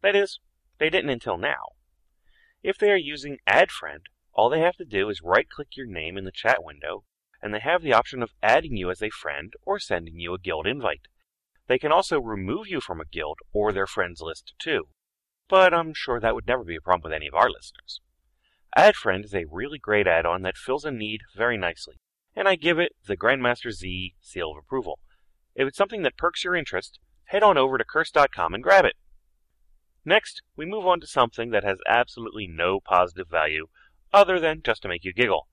That 0.02 0.16
is, 0.16 0.40
they 0.78 0.90
didn't 0.90 1.10
until 1.10 1.38
now. 1.38 1.76
If 2.62 2.78
they 2.78 2.90
are 2.90 2.96
using 2.96 3.38
Add 3.46 3.70
Friend, 3.70 4.02
all 4.34 4.48
they 4.48 4.60
have 4.60 4.76
to 4.76 4.84
do 4.84 5.08
is 5.08 5.20
right 5.22 5.48
click 5.48 5.76
your 5.76 5.86
name 5.86 6.16
in 6.16 6.24
the 6.24 6.32
chat 6.32 6.62
window, 6.62 7.04
and 7.40 7.52
they 7.52 7.60
have 7.60 7.82
the 7.82 7.92
option 7.92 8.22
of 8.22 8.32
adding 8.42 8.76
you 8.76 8.90
as 8.90 9.02
a 9.02 9.10
friend 9.10 9.52
or 9.64 9.78
sending 9.78 10.18
you 10.18 10.34
a 10.34 10.38
guild 10.38 10.66
invite. 10.66 11.06
They 11.66 11.78
can 11.78 11.92
also 11.92 12.20
remove 12.20 12.68
you 12.68 12.80
from 12.80 13.00
a 13.00 13.04
guild 13.04 13.38
or 13.52 13.72
their 13.72 13.86
friends 13.86 14.20
list 14.20 14.54
too, 14.58 14.88
but 15.48 15.74
I'm 15.74 15.92
sure 15.94 16.20
that 16.20 16.34
would 16.34 16.46
never 16.46 16.64
be 16.64 16.76
a 16.76 16.80
problem 16.80 17.10
with 17.10 17.16
any 17.16 17.26
of 17.26 17.34
our 17.34 17.50
listeners. 17.50 18.00
Add 18.76 18.96
Friend 18.96 19.24
is 19.24 19.34
a 19.34 19.44
really 19.50 19.78
great 19.78 20.06
add 20.06 20.24
on 20.24 20.42
that 20.42 20.56
fills 20.56 20.84
a 20.84 20.90
need 20.90 21.20
very 21.36 21.58
nicely, 21.58 21.96
and 22.34 22.48
I 22.48 22.54
give 22.56 22.78
it 22.78 22.92
the 23.06 23.16
Grandmaster 23.16 23.70
Z 23.70 24.14
seal 24.20 24.52
of 24.52 24.56
approval. 24.56 24.98
If 25.54 25.68
it's 25.68 25.76
something 25.76 26.02
that 26.02 26.16
perks 26.16 26.42
your 26.42 26.56
interest, 26.56 26.98
head 27.26 27.42
on 27.42 27.58
over 27.58 27.76
to 27.76 27.84
curse.com 27.84 28.54
and 28.54 28.62
grab 28.62 28.84
it. 28.84 28.96
Next, 30.04 30.42
we 30.56 30.66
move 30.66 30.86
on 30.86 31.00
to 31.00 31.06
something 31.06 31.50
that 31.50 31.64
has 31.64 31.78
absolutely 31.88 32.48
no 32.48 32.80
positive 32.80 33.28
value 33.28 33.68
other 34.12 34.40
than 34.40 34.62
just 34.64 34.82
to 34.82 34.88
make 34.88 35.04
you 35.04 35.12
giggle. 35.12 35.46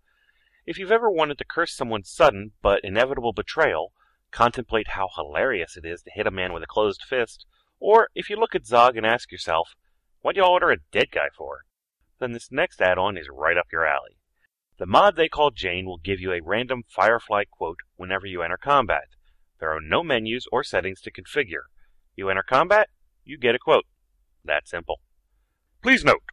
If 0.65 0.77
you've 0.77 0.91
ever 0.91 1.09
wanted 1.09 1.37
to 1.37 1.45
curse 1.45 1.75
someone's 1.75 2.11
sudden 2.11 2.51
but 2.61 2.81
inevitable 2.83 3.33
betrayal, 3.33 3.93
contemplate 4.31 4.89
how 4.89 5.09
hilarious 5.15 5.77
it 5.77 5.85
is 5.85 6.01
to 6.03 6.11
hit 6.13 6.27
a 6.27 6.31
man 6.31 6.53
with 6.53 6.63
a 6.63 6.67
closed 6.67 7.03
fist, 7.03 7.45
or 7.79 8.09
if 8.15 8.29
you 8.29 8.35
look 8.35 8.55
at 8.55 8.65
Zog 8.65 8.97
and 8.97 9.05
ask 9.05 9.31
yourself, 9.31 9.69
what 10.21 10.35
do 10.35 10.41
y'all 10.41 10.51
order 10.51 10.71
a 10.71 10.77
dead 10.91 11.11
guy 11.11 11.29
for? 11.35 11.59
Then 12.19 12.33
this 12.33 12.51
next 12.51 12.81
add-on 12.81 13.17
is 13.17 13.27
right 13.31 13.57
up 13.57 13.67
your 13.71 13.85
alley. 13.85 14.17
The 14.77 14.85
mod 14.85 15.15
they 15.15 15.29
call 15.29 15.51
Jayne 15.51 15.85
will 15.85 15.97
give 15.97 16.19
you 16.19 16.31
a 16.31 16.41
random 16.41 16.83
Firefly 16.87 17.45
quote 17.49 17.79
whenever 17.95 18.25
you 18.25 18.41
enter 18.41 18.57
combat. 18.57 19.09
There 19.59 19.71
are 19.71 19.81
no 19.81 20.03
menus 20.03 20.45
or 20.51 20.63
settings 20.63 21.01
to 21.01 21.11
configure. 21.11 21.67
You 22.15 22.29
enter 22.29 22.43
combat, 22.43 22.89
you 23.23 23.37
get 23.37 23.55
a 23.55 23.59
quote. 23.59 23.85
That 24.43 24.67
simple. 24.67 25.01
Please 25.81 26.03
note, 26.03 26.23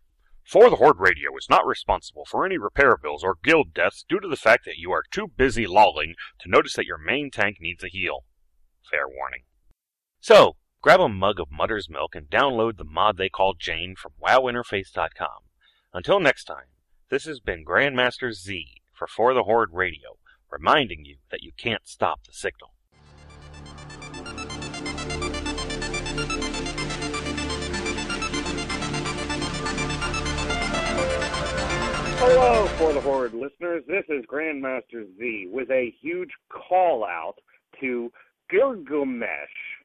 For 0.45 0.71
the 0.71 0.77
Horde 0.77 0.99
Radio 0.99 1.37
is 1.37 1.49
not 1.51 1.67
responsible 1.67 2.25
for 2.25 2.47
any 2.47 2.59
repair 2.59 2.97
bills 2.97 3.25
or 3.25 3.39
guild 3.43 3.75
deaths 3.75 4.05
due 4.09 4.21
to 4.21 4.29
the 4.29 4.37
fact 4.37 4.65
that 4.65 4.79
you 4.79 4.93
are 4.93 5.03
too 5.11 5.29
busy 5.37 5.67
lolling 5.67 6.15
to 6.41 6.49
notice 6.49 6.75
that 6.75 6.87
your 6.87 6.99
main 6.99 7.31
tank 7.31 7.59
needs 7.61 7.83
a 7.83 7.89
heal. 7.89 8.25
Fair 8.91 9.09
warning. 9.09 9.43
So, 10.21 10.57
grab 10.83 11.01
a 11.01 11.09
mug 11.09 11.41
of 11.41 11.51
Mudder's 11.51 11.89
Milk 11.89 12.15
and 12.15 12.29
download 12.29 12.77
the 12.77 12.85
mod 12.85 13.17
they 13.17 13.29
call 13.29 13.55
Jayne 13.55 13.97
from 13.97 14.13
wowinterface.com. 14.23 15.43
Until 15.93 16.21
next 16.21 16.45
time, 16.45 16.67
this 17.11 17.25
has 17.25 17.41
been 17.41 17.65
Grandmaster 17.65 18.33
Z 18.33 18.83
for 18.93 19.07
For 19.07 19.35
the 19.35 19.45
Horde 19.45 19.73
Radio, 19.73 20.19
reminding 20.51 21.05
you 21.05 21.19
that 21.31 21.43
you 21.43 21.53
can't 21.57 21.87
stop 21.87 22.25
the 22.25 22.33
signal. 22.33 22.73
For 32.79 32.93
the 32.93 33.01
Horde 33.01 33.33
listeners. 33.33 33.83
This 33.89 34.05
is 34.11 34.25
Grandmaster 34.27 35.07
Z 35.19 35.49
with 35.51 35.71
a 35.71 35.95
huge 36.03 36.29
call 36.51 37.05
out 37.05 37.37
to 37.81 38.13
Gilgamesh, 38.51 39.29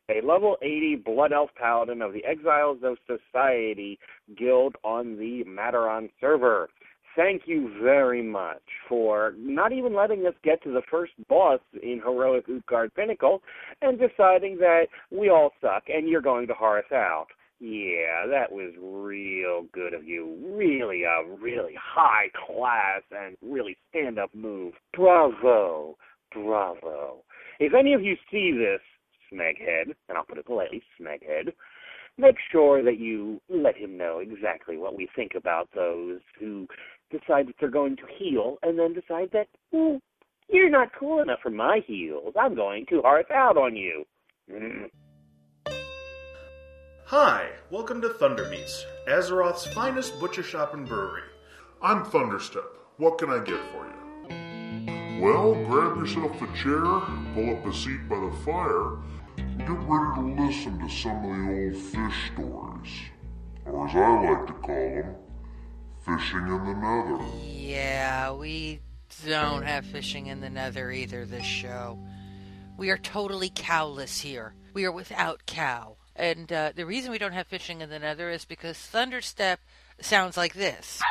a 0.10 0.26
level 0.26 0.58
80 0.62 0.98
Blood 1.06 1.32
Elf 1.32 1.52
Paladin 1.58 2.02
of 2.02 2.12
the 2.12 2.24
Exiles 2.26 2.80
of 2.84 2.98
Society 3.08 3.98
Guild 4.38 4.76
on 4.84 5.18
the 5.18 5.44
Mataron 5.48 6.10
server. 6.20 6.70
Thank 7.16 7.44
you 7.46 7.72
very 7.82 8.22
much 8.22 8.62
for 8.90 9.34
not 9.38 9.72
even 9.72 9.96
letting 9.96 10.26
us 10.28 10.34
get 10.44 10.62
to 10.64 10.72
the 10.72 10.82
first 10.90 11.14
boss 11.30 11.60
in 11.82 12.02
Heroic 12.04 12.46
Utgard 12.50 12.94
Pinnacle 12.94 13.42
and 13.82 13.98
deciding 13.98 14.58
that 14.58 14.88
we 15.12 15.30
all 15.30 15.52
suck 15.62 15.84
and 15.88 16.10
you're 16.10 16.22
going 16.22 16.48
to 16.48 16.54
hearth 16.54 16.92
out. 16.92 17.28
Yeah, 17.64 18.26
that 18.28 18.52
was 18.52 18.74
real 18.82 19.68
good 19.72 19.94
of 19.94 20.04
you. 20.04 20.36
Really 20.52 21.04
a 21.04 21.22
really 21.40 21.76
high 21.80 22.26
class 22.48 23.04
and 23.12 23.38
really 23.44 23.78
stand 23.92 24.18
up 24.18 24.34
move. 24.34 24.74
Bravo. 24.94 25.96
Bravo. 26.34 27.18
If 27.60 27.76
any 27.76 27.94
of 27.94 28.02
you 28.02 28.16
see 28.32 28.52
this, 28.52 28.82
Smeghead, 29.32 29.94
and 30.10 30.18
I'll 30.18 30.24
put 30.24 30.40
it 30.40 30.48
politely, 30.48 30.82
Smeghead, 31.00 31.54
make 32.18 32.38
sure 32.52 32.84
that 32.84 32.98
you 33.00 33.40
let 33.48 33.78
him 33.78 33.96
know 33.96 34.20
exactly 34.20 34.78
what 34.78 34.98
we 34.98 35.08
think 35.16 35.34
about 35.36 35.70
those 35.76 36.20
who 36.40 36.68
decide 37.12 37.48
that 37.48 37.56
they're 37.60 37.70
going 37.70 37.96
to 37.98 38.04
heal 38.18 38.58
and 38.64 38.80
then 38.80 38.94
decide 38.94 39.30
that, 39.34 39.48
well, 39.72 40.00
you're 40.50 40.70
not 40.70 40.90
cool 41.00 41.22
enough 41.22 41.40
for 41.44 41.52
my 41.52 41.82
heals. 41.86 42.34
I'm 42.40 42.56
going 42.56 42.88
to 42.90 43.04
hearth 43.04 43.30
out 43.32 43.56
on 43.56 43.76
you. 43.76 44.04
Mm. 44.52 44.90
Hi, 47.12 47.50
welcome 47.70 48.00
to 48.04 48.08
Thunder 48.08 48.48
Meats, 48.48 48.86
Azeroth's 49.06 49.66
finest 49.74 50.18
butcher 50.18 50.44
shop 50.44 50.74
and 50.74 50.88
brewery. 50.88 51.24
I'm 51.82 52.06
Thunderstep. 52.06 52.64
What 52.96 53.18
can 53.18 53.30
I 53.30 53.40
get 53.40 53.60
for 53.74 53.86
you? 53.86 55.22
Well, 55.22 55.56
grab 55.66 55.98
yourself 55.98 56.42
a 56.42 56.48
chair, 56.56 56.80
pull 57.34 57.54
up 57.54 57.66
a 57.66 57.74
seat 57.74 58.08
by 58.08 58.18
the 58.18 58.32
fire, 58.46 58.94
and 59.36 59.60
get 59.60 59.72
ready 59.72 60.38
to 60.38 60.42
listen 60.42 60.80
to 60.80 60.88
some 60.90 61.18
of 61.18 61.36
the 61.36 61.66
old 61.66 61.76
fish 61.76 62.32
stories. 62.32 62.94
Or 63.66 63.90
as 63.90 63.94
I 63.94 64.32
like 64.32 64.48
to 64.48 64.54
call 64.54 64.96
them, 64.96 65.16
fishing 66.06 66.48
in 66.48 66.64
the 66.64 66.74
nether. 66.76 67.22
Yeah, 67.44 68.32
we 68.32 68.80
don't 69.28 69.64
have 69.64 69.86
fishing 69.86 70.28
in 70.28 70.40
the 70.40 70.50
nether 70.50 70.90
either 70.90 71.26
this 71.26 71.44
show. 71.44 72.00
We 72.78 72.90
are 72.90 72.98
totally 72.98 73.52
cowless 73.54 74.22
here. 74.22 74.56
We 74.74 74.86
are 74.86 74.94
without 74.94 75.46
cow. 75.46 75.98
And 76.16 76.52
uh, 76.52 76.72
the 76.76 76.86
reason 76.86 77.12
we 77.12 77.18
don't 77.18 77.34
have 77.34 77.48
fishing 77.48 77.82
in 77.82 77.90
the 77.90 78.00
nether 78.00 78.30
is 78.30 78.46
because 78.46 78.78
Thunderstep 78.78 79.58
sounds 80.00 80.38
like 80.38 80.54
this. 80.54 81.02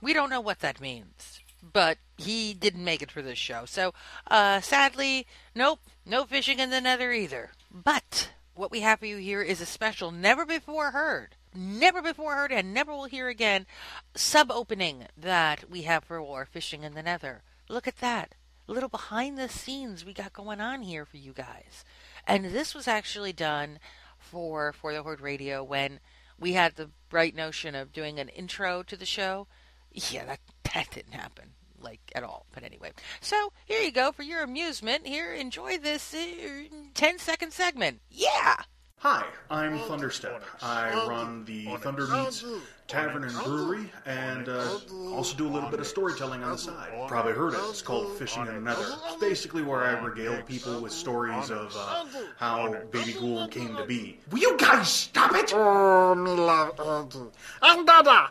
We 0.00 0.12
don't 0.12 0.30
know 0.30 0.40
what 0.40 0.60
that 0.60 0.80
means, 0.80 1.40
but 1.72 1.98
he 2.16 2.54
didn't 2.54 2.84
make 2.84 3.02
it 3.02 3.10
for 3.10 3.22
this 3.22 3.38
show. 3.38 3.64
So, 3.64 3.94
uh, 4.30 4.60
sadly, 4.60 5.26
nope, 5.54 5.80
no 6.04 6.24
fishing 6.24 6.58
in 6.58 6.70
the 6.70 6.80
nether 6.80 7.12
either. 7.12 7.50
But 7.72 8.30
what 8.54 8.70
we 8.70 8.80
have 8.80 9.00
for 9.00 9.06
you 9.06 9.16
here 9.16 9.42
is 9.42 9.60
a 9.60 9.66
special, 9.66 10.10
never 10.10 10.44
before 10.44 10.90
heard, 10.90 11.36
never 11.54 12.02
before 12.02 12.34
heard, 12.34 12.52
and 12.52 12.72
never 12.74 12.92
will 12.92 13.06
hear 13.06 13.28
again 13.28 13.66
sub 14.14 14.50
opening 14.50 15.06
that 15.16 15.70
we 15.70 15.82
have 15.82 16.04
for 16.04 16.22
War 16.22 16.46
Fishing 16.46 16.82
in 16.82 16.94
the 16.94 17.02
Nether. 17.02 17.42
Look 17.68 17.88
at 17.88 17.98
that. 17.98 18.34
A 18.68 18.72
little 18.72 18.88
behind 18.88 19.38
the 19.38 19.48
scenes 19.48 20.04
we 20.04 20.12
got 20.12 20.32
going 20.32 20.60
on 20.60 20.82
here 20.82 21.04
for 21.04 21.16
you 21.16 21.32
guys. 21.32 21.84
And 22.26 22.46
this 22.46 22.74
was 22.74 22.88
actually 22.88 23.32
done 23.32 23.78
for 24.18 24.72
for 24.72 24.92
the 24.92 25.02
Horde 25.02 25.20
Radio 25.20 25.62
when 25.62 26.00
we 26.38 26.52
had 26.52 26.76
the 26.76 26.90
bright 27.08 27.34
notion 27.34 27.74
of 27.74 27.92
doing 27.92 28.18
an 28.18 28.28
intro 28.28 28.82
to 28.82 28.96
the 28.96 29.06
show. 29.06 29.46
Yeah, 29.92 30.24
that 30.26 30.40
that 30.74 30.90
didn't 30.90 31.14
happen 31.14 31.52
like 31.80 32.00
at 32.14 32.24
all. 32.24 32.46
But 32.52 32.64
anyway, 32.64 32.92
so 33.20 33.52
here 33.64 33.80
you 33.80 33.92
go 33.92 34.12
for 34.12 34.22
your 34.22 34.42
amusement. 34.42 35.06
Here, 35.06 35.32
enjoy 35.32 35.78
this 35.78 36.14
uh, 36.14 36.64
10 36.94 37.18
second 37.18 37.52
segment. 37.52 38.00
Yeah. 38.10 38.56
Hi, 39.00 39.26
I'm 39.50 39.78
Thunderstep. 39.80 40.40
I 40.62 40.90
run 41.06 41.44
the 41.44 41.66
Thunder 41.76 42.06
Meats 42.06 42.44
Tavern 42.88 43.24
and 43.24 43.32
Brewery, 43.44 43.92
and 44.06 44.48
uh, 44.48 44.78
also 45.12 45.36
do 45.36 45.46
a 45.46 45.50
little 45.52 45.68
bit 45.68 45.80
of 45.80 45.86
storytelling 45.86 46.42
on 46.42 46.52
the 46.52 46.58
side. 46.58 46.92
Probably 47.06 47.34
heard 47.34 47.52
it. 47.52 47.60
It's 47.68 47.82
called 47.82 48.16
Fishing 48.16 48.46
in 48.46 48.54
the 48.54 48.60
Nether. 48.60 48.86
It's 49.06 49.16
basically 49.20 49.62
where 49.62 49.84
I 49.84 50.02
regale 50.02 50.42
people 50.42 50.80
with 50.80 50.92
stories 50.92 51.50
of 51.50 51.74
uh, 51.76 52.06
how 52.38 52.72
Baby 52.90 53.12
Ghoul 53.12 53.48
came 53.48 53.76
to 53.76 53.84
be. 53.84 54.18
Will 54.30 54.38
you 54.38 54.56
guys 54.56 54.88
stop 54.88 55.34
it? 55.34 55.52
Oh, 55.54 56.14
me 56.14 56.30
love. 56.30 57.30
And 57.62 57.86
Dada. 57.86 58.30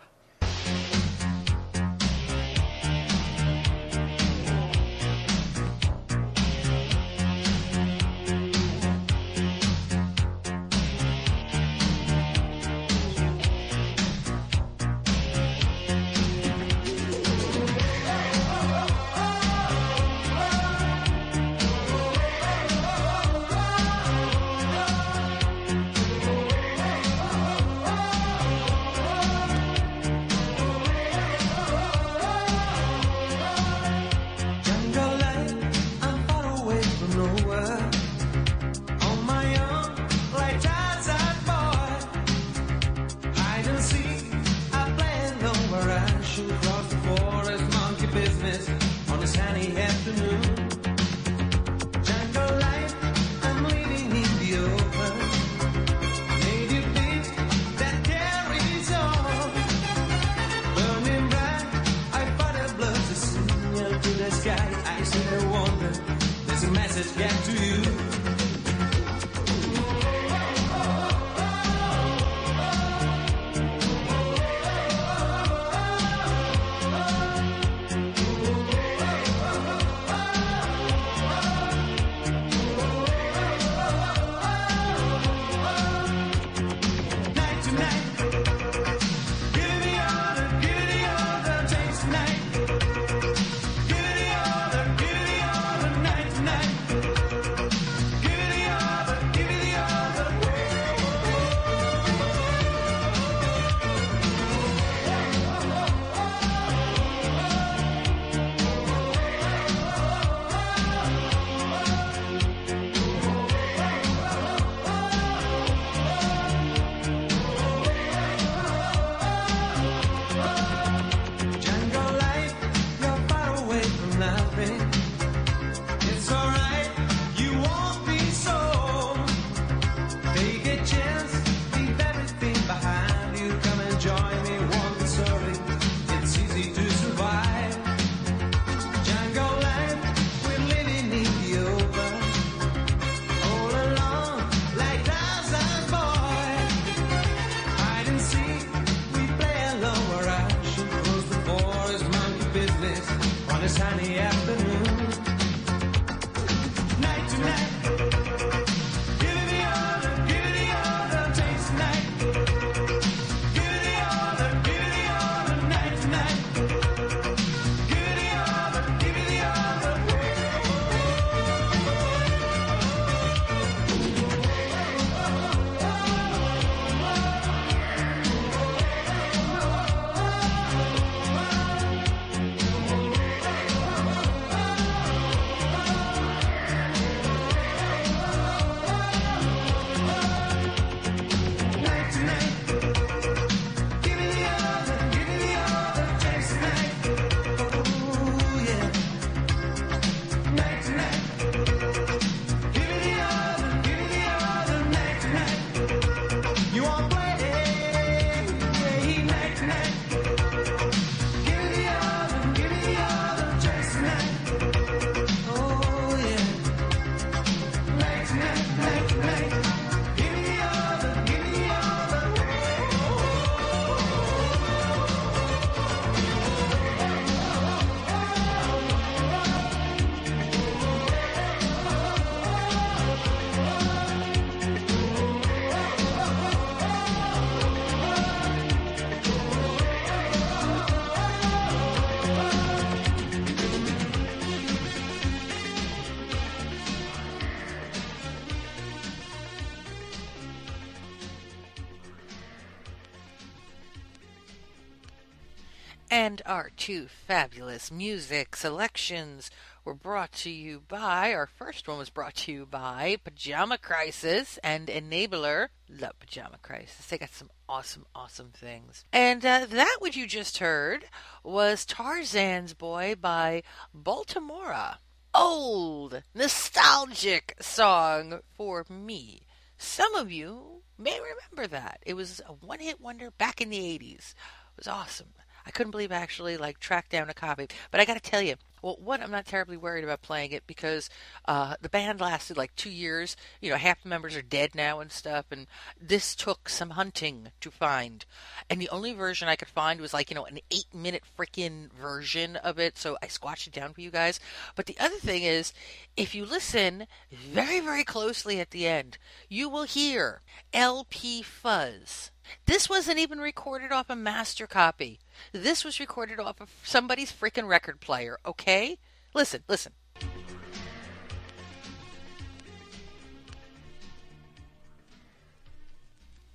Two 256.86 257.08
fabulous 257.08 257.92
music 257.92 258.56
selections 258.56 259.50
were 259.84 259.96
brought 259.96 260.32
to 260.32 260.52
you 260.52 260.80
by, 260.88 261.34
our 261.34 261.48
first 261.48 261.88
one 261.88 261.98
was 261.98 262.12
brought 262.12 262.36
to 262.36 262.52
you 262.52 262.64
by 262.64 263.18
Pajama 263.24 263.80
Crisis 263.80 264.60
and 264.64 264.88
Enabler. 264.88 265.70
Love 265.90 266.20
Pajama 266.20 266.60
Crisis. 266.62 267.08
They 267.08 267.18
got 267.18 267.32
some 267.32 267.50
awesome, 267.68 268.06
awesome 268.14 268.52
things. 268.52 269.04
And 269.12 269.44
uh, 269.44 269.66
that, 269.68 269.96
what 269.98 270.16
you 270.16 270.28
just 270.28 270.60
heard, 270.60 271.06
was 271.44 271.88
Tarzan's 271.88 272.76
Boy 272.76 273.16
by 273.20 273.64
Baltimora. 273.92 274.98
Old, 275.34 276.22
nostalgic 276.36 277.56
song 277.60 278.42
for 278.54 278.86
me. 278.88 279.48
Some 279.80 280.14
of 280.14 280.32
you 280.32 280.84
may 281.00 281.20
remember 281.20 281.68
that. 281.68 282.04
It 282.06 282.14
was 282.14 282.42
a 282.48 282.54
one 282.54 282.78
hit 282.78 283.02
wonder 283.02 283.32
back 283.32 283.60
in 283.60 283.72
the 283.72 283.80
80s. 283.80 284.36
It 284.36 284.78
was 284.78 284.88
awesome. 284.88 285.30
I 285.66 285.72
couldn't 285.72 285.92
believe 285.92 286.12
I 286.12 286.16
actually 286.16 286.58
like 286.58 286.80
tracked 286.80 287.12
down 287.12 287.30
a 287.30 287.34
copy. 287.34 287.68
But 287.92 288.00
I 288.00 288.06
got 288.06 288.22
to 288.22 288.30
tell 288.32 288.42
you, 288.42 288.56
well, 288.86 288.98
one, 289.04 289.24
I'm 289.24 289.32
not 289.32 289.48
terribly 289.48 289.78
worried 289.78 290.04
about 290.04 290.22
playing 290.22 290.52
it 290.52 290.68
because 290.68 291.10
uh, 291.48 291.76
the 291.82 291.90
band 291.90 292.22
lasted 292.22 292.56
like 292.56 292.76
two 292.76 292.92
years. 292.92 293.36
You 293.60 293.72
know, 293.72 293.78
half 293.78 294.04
the 294.04 294.10
members 294.10 294.36
are 294.36 294.44
dead 294.44 294.76
now 294.76 295.00
and 295.00 295.12
stuff, 295.12 295.46
and 295.50 295.66
this 296.00 296.36
took 296.36 296.70
some 296.70 296.92
hunting 296.92 297.48
to 297.62 297.72
find. 297.72 298.26
And 298.70 298.80
the 298.80 298.90
only 298.90 299.14
version 299.14 299.48
I 299.48 299.56
could 299.56 299.70
find 299.70 300.00
was 300.00 300.14
like, 300.14 300.30
you 300.30 300.36
know, 300.36 300.46
an 300.46 300.60
eight 300.70 300.94
minute 300.94 301.24
freaking 301.36 301.92
version 301.94 302.58
of 302.58 302.78
it, 302.78 303.00
so 303.00 303.18
I 303.24 303.28
squashed 303.28 303.66
it 303.66 303.74
down 303.74 303.94
for 303.94 304.02
you 304.02 304.12
guys. 304.12 304.40
But 304.76 304.86
the 304.86 305.00
other 305.00 305.18
thing 305.18 305.42
is, 305.42 305.74
if 306.16 306.36
you 306.36 306.46
listen 306.46 307.08
very, 307.32 307.80
very 307.80 308.04
closely 308.04 308.60
at 308.60 308.70
the 308.70 308.86
end, 308.86 309.18
you 309.50 309.68
will 309.68 309.86
hear 309.86 310.42
LP 310.74 311.42
fuzz. 311.42 312.30
This 312.66 312.90
wasn't 312.90 313.20
even 313.20 313.40
recorded 313.40 313.92
off 313.92 314.10
a 314.10 314.16
master 314.16 314.68
copy. 314.68 315.20
This 315.52 315.84
was 315.84 316.00
recorded 316.00 316.40
off 316.40 316.62
of 316.62 316.70
somebody's 316.84 317.32
freaking 317.32 317.68
record 317.68 318.00
player, 318.00 318.40
okay? 318.46 318.98
Listen, 319.34 319.64
listen. 319.68 319.94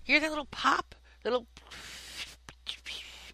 Hear 0.03 0.19
that 0.19 0.31
little 0.31 0.47
pop? 0.47 0.95
Little 1.25 1.47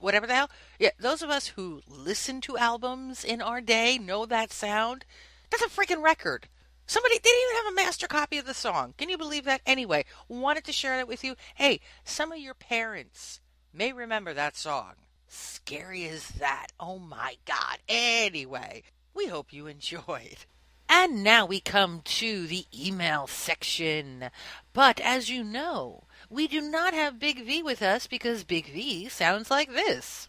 whatever 0.00 0.26
the 0.26 0.34
hell? 0.34 0.50
Yeah, 0.78 0.90
those 0.98 1.22
of 1.22 1.30
us 1.30 1.48
who 1.48 1.80
listen 1.88 2.40
to 2.42 2.58
albums 2.58 3.24
in 3.24 3.40
our 3.40 3.60
day 3.60 3.98
know 3.98 4.26
that 4.26 4.52
sound. 4.52 5.04
That's 5.50 5.62
a 5.62 5.68
freaking 5.68 6.02
record. 6.02 6.48
Somebody 6.86 7.16
they 7.16 7.30
didn't 7.30 7.42
even 7.42 7.64
have 7.64 7.72
a 7.72 7.84
master 7.84 8.06
copy 8.06 8.38
of 8.38 8.46
the 8.46 8.54
song. 8.54 8.94
Can 8.96 9.08
you 9.08 9.18
believe 9.18 9.44
that? 9.44 9.60
Anyway, 9.66 10.04
wanted 10.28 10.64
to 10.64 10.72
share 10.72 10.96
that 10.96 11.08
with 11.08 11.24
you. 11.24 11.34
Hey, 11.56 11.80
some 12.04 12.30
of 12.32 12.38
your 12.38 12.54
parents 12.54 13.40
may 13.72 13.92
remember 13.92 14.32
that 14.34 14.56
song. 14.56 14.92
Scary 15.28 16.08
as 16.08 16.28
that. 16.28 16.68
Oh 16.78 16.98
my 16.98 17.36
god. 17.44 17.78
Anyway, 17.88 18.84
we 19.14 19.26
hope 19.26 19.52
you 19.52 19.66
enjoyed. 19.66 20.46
And 20.88 21.24
now 21.24 21.44
we 21.44 21.58
come 21.58 22.02
to 22.04 22.46
the 22.46 22.64
email 22.72 23.26
section. 23.26 24.30
But 24.72 25.00
as 25.00 25.28
you 25.28 25.42
know, 25.42 26.04
we 26.30 26.46
do 26.46 26.60
not 26.60 26.94
have 26.94 27.18
Big 27.18 27.44
V 27.44 27.62
with 27.62 27.82
us 27.82 28.06
because 28.06 28.44
Big 28.44 28.72
V 28.72 29.08
sounds 29.08 29.50
like 29.50 29.72
this. 29.72 30.28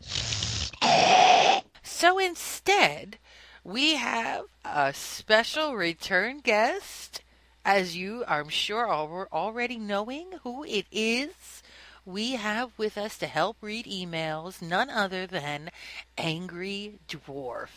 So 1.84 2.18
instead, 2.18 3.20
we 3.68 3.96
have 3.96 4.46
a 4.64 4.94
special 4.94 5.76
return 5.76 6.40
guest. 6.40 7.22
As 7.66 7.98
you, 7.98 8.24
I'm 8.26 8.48
sure, 8.48 8.88
are 8.88 9.28
already 9.30 9.76
knowing 9.76 10.28
who 10.44 10.64
it 10.64 10.86
is, 10.90 11.62
we 12.06 12.32
have 12.32 12.72
with 12.78 12.98
us 12.98 13.18
to 13.18 13.28
help 13.28 13.58
read 13.60 13.86
emails 13.86 14.62
none 14.62 14.90
other 14.90 15.28
than 15.28 15.70
Angry 16.18 17.00
Dwarf. 17.10 17.68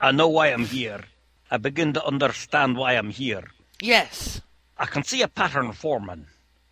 I 0.00 0.10
know 0.10 0.26
why 0.26 0.48
I'm 0.48 0.64
here. 0.64 1.02
I 1.48 1.58
begin 1.58 1.92
to 1.92 2.04
understand 2.04 2.76
why 2.76 2.94
I'm 2.94 3.10
here. 3.10 3.44
Yes, 3.80 4.40
I 4.76 4.86
can 4.86 5.04
see 5.04 5.22
a 5.22 5.28
pattern 5.28 5.70
forming. 5.70 6.26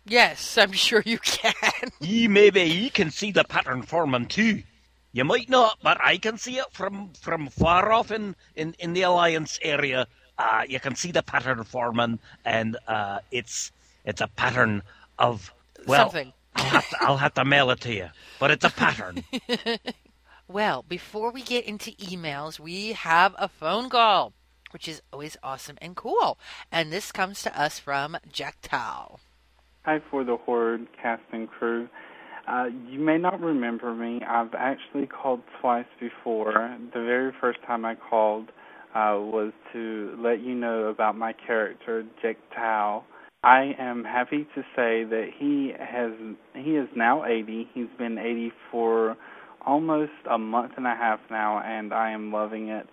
yes, 0.05 0.57
I'm 0.57 0.73
sure 0.73 1.01
you 1.05 1.19
can. 1.19 1.53
Ye 2.01 2.27
maybe 2.27 2.63
ye 2.63 2.89
can 2.89 3.09
see 3.09 3.31
the 3.31 3.45
pattern 3.45 3.83
forming 3.83 4.25
too. 4.25 4.63
You 5.11 5.25
might 5.25 5.49
not, 5.49 5.79
but 5.81 5.97
I 6.03 6.17
can 6.17 6.37
see 6.37 6.57
it 6.57 6.71
from 6.71 7.13
from 7.13 7.47
far 7.47 7.91
off 7.91 8.11
in 8.11 8.35
in, 8.55 8.75
in 8.79 8.93
the 8.93 9.03
Alliance 9.03 9.59
area. 9.61 10.07
Uh, 10.37 10.63
you 10.67 10.79
can 10.79 10.95
see 10.95 11.11
the 11.11 11.23
pattern 11.23 11.63
forming, 11.63 12.19
and 12.45 12.77
uh, 12.87 13.19
it's 13.31 13.71
it's 14.05 14.21
a 14.21 14.27
pattern 14.27 14.83
of 15.17 15.53
well. 15.87 16.09
Something. 16.09 16.33
I'll 16.55 16.65
have, 16.65 16.89
to, 16.89 16.97
I'll 17.01 17.17
have 17.17 17.33
to 17.35 17.45
mail 17.45 17.69
it 17.71 17.79
to 17.81 17.93
you, 17.93 18.09
but 18.39 18.51
it's 18.51 18.65
a 18.65 18.69
pattern. 18.69 19.23
Well, 20.49 20.83
before 20.89 21.29
we 21.29 21.43
get 21.43 21.65
into 21.65 21.91
emails, 21.91 22.59
we 22.59 22.93
have 22.93 23.35
a 23.37 23.47
phone 23.47 23.87
call, 23.87 24.33
which 24.71 24.87
is 24.87 24.99
always 25.13 25.37
awesome 25.43 25.77
and 25.79 25.95
cool. 25.95 26.39
And 26.71 26.91
this 26.91 27.11
comes 27.11 27.43
to 27.43 27.55
us 27.55 27.77
from 27.77 28.17
Jack 28.31 28.57
Tao. 28.63 29.19
Hi 29.83 30.01
for 30.09 30.23
the 30.23 30.37
Horde 30.37 30.87
cast 30.99 31.21
and 31.31 31.47
crew. 31.47 31.87
Uh, 32.49 32.65
you 32.89 32.99
may 32.99 33.17
not 33.17 33.39
remember 33.39 33.93
me. 33.93 34.21
I've 34.27 34.53
actually 34.57 35.05
called 35.05 35.41
twice 35.61 35.85
before. 35.99 36.77
The 36.93 36.99
very 36.99 37.31
first 37.39 37.59
time 37.67 37.85
I 37.85 37.95
called 37.95 38.49
uh, 38.95 39.17
was 39.19 39.53
to 39.73 40.15
let 40.17 40.41
you 40.41 40.55
know 40.55 40.85
about 40.85 41.15
my 41.15 41.31
character, 41.31 42.03
Jack 42.21 42.37
Tao. 42.55 43.03
I 43.43 43.73
am 43.77 44.03
happy 44.03 44.47
to 44.55 44.61
say 44.75 45.03
that 45.03 45.27
he 45.37 45.73
has 45.79 46.11
he 46.55 46.71
is 46.71 46.89
now 46.95 47.23
80. 47.23 47.69
He's 47.73 47.85
been 47.99 48.17
80 48.17 48.51
for 48.71 49.15
almost 49.65 50.11
a 50.29 50.37
month 50.37 50.73
and 50.75 50.87
a 50.87 50.95
half 50.95 51.19
now, 51.29 51.61
and 51.63 51.93
I 51.93 52.11
am 52.11 52.33
loving 52.33 52.69
it. 52.69 52.87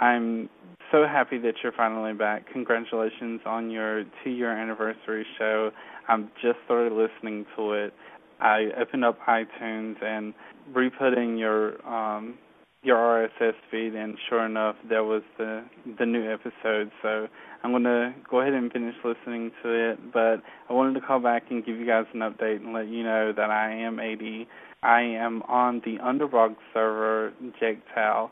I'm 0.00 0.50
so 0.90 1.04
happy 1.06 1.38
that 1.38 1.54
you're 1.62 1.72
finally 1.72 2.12
back. 2.12 2.52
Congratulations 2.52 3.40
on 3.46 3.70
your 3.70 4.04
two-year 4.24 4.50
anniversary 4.50 5.24
show. 5.38 5.70
I'm 6.08 6.30
just 6.42 6.58
started 6.64 6.92
listening 6.92 7.46
to 7.56 7.72
it. 7.72 7.94
I 8.40 8.68
opened 8.78 9.04
up 9.04 9.18
iTunes 9.26 10.02
and 10.02 10.34
re-putting 10.72 11.38
your 11.38 11.84
um, 11.86 12.38
your 12.82 12.96
RSS 12.96 13.54
feed, 13.70 13.94
and 13.94 14.16
sure 14.28 14.44
enough, 14.44 14.76
there 14.88 15.04
was 15.04 15.22
the 15.38 15.64
the 15.98 16.06
new 16.06 16.30
episode. 16.30 16.90
So 17.02 17.28
I'm 17.62 17.72
going 17.72 17.84
to 17.84 18.14
go 18.30 18.40
ahead 18.40 18.52
and 18.52 18.70
finish 18.72 18.94
listening 19.04 19.50
to 19.62 19.90
it. 19.90 20.12
But 20.12 20.42
I 20.68 20.72
wanted 20.72 21.00
to 21.00 21.06
call 21.06 21.20
back 21.20 21.44
and 21.50 21.64
give 21.64 21.76
you 21.76 21.86
guys 21.86 22.04
an 22.14 22.20
update 22.20 22.56
and 22.56 22.72
let 22.72 22.88
you 22.88 23.02
know 23.02 23.32
that 23.32 23.50
I 23.50 23.72
am 23.72 23.98
80. 23.98 24.46
I 24.82 25.00
am 25.00 25.42
on 25.42 25.82
the 25.84 25.98
Underdog 25.98 26.54
server, 26.72 27.32
Jake 27.58 27.80
Tal. 27.92 28.30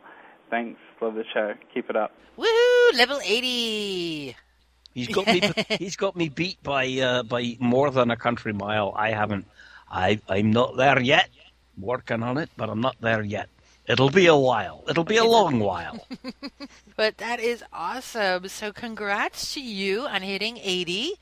Thanks. 0.51 0.79
Love 1.01 1.15
the 1.15 1.25
show. 1.33 1.55
Keep 1.73 1.91
it 1.91 1.97
up. 1.97 2.13
Woohoo! 2.39 2.99
Level 2.99 3.19
80! 3.25 4.37
He's 4.93 5.09
got 5.09 5.27
me. 5.27 5.41
he's 5.79 5.97
got 5.97 6.15
me 6.15 6.29
beat 6.29 6.63
by 6.63 6.87
uh, 7.01 7.23
by 7.25 7.57
more 7.59 7.91
than 7.91 8.13
a 8.13 8.17
country 8.17 8.53
mile. 8.53 8.95
I 8.97 9.11
haven't. 9.11 9.47
I 9.95 10.20
I'm 10.28 10.51
not 10.51 10.76
there 10.76 11.01
yet. 11.01 11.28
Working 11.78 12.22
on 12.22 12.36
it, 12.38 12.51
but 12.57 12.68
I'm 12.68 12.80
not 12.80 12.97
there 13.01 13.22
yet. 13.22 13.49
It'll 13.86 14.11
be 14.11 14.26
a 14.26 14.36
while. 14.36 14.82
It'll 14.88 15.05
be 15.05 15.18
a 15.18 15.24
long 15.24 15.61
while. 15.61 16.07
But 16.97 17.18
that 17.18 17.40
is 17.40 17.64
awesome. 17.72 18.49
So 18.49 18.72
congrats 18.72 19.53
to 19.55 19.61
you 19.61 20.07
on 20.07 20.22
hitting 20.22 20.59
80. 20.59 21.14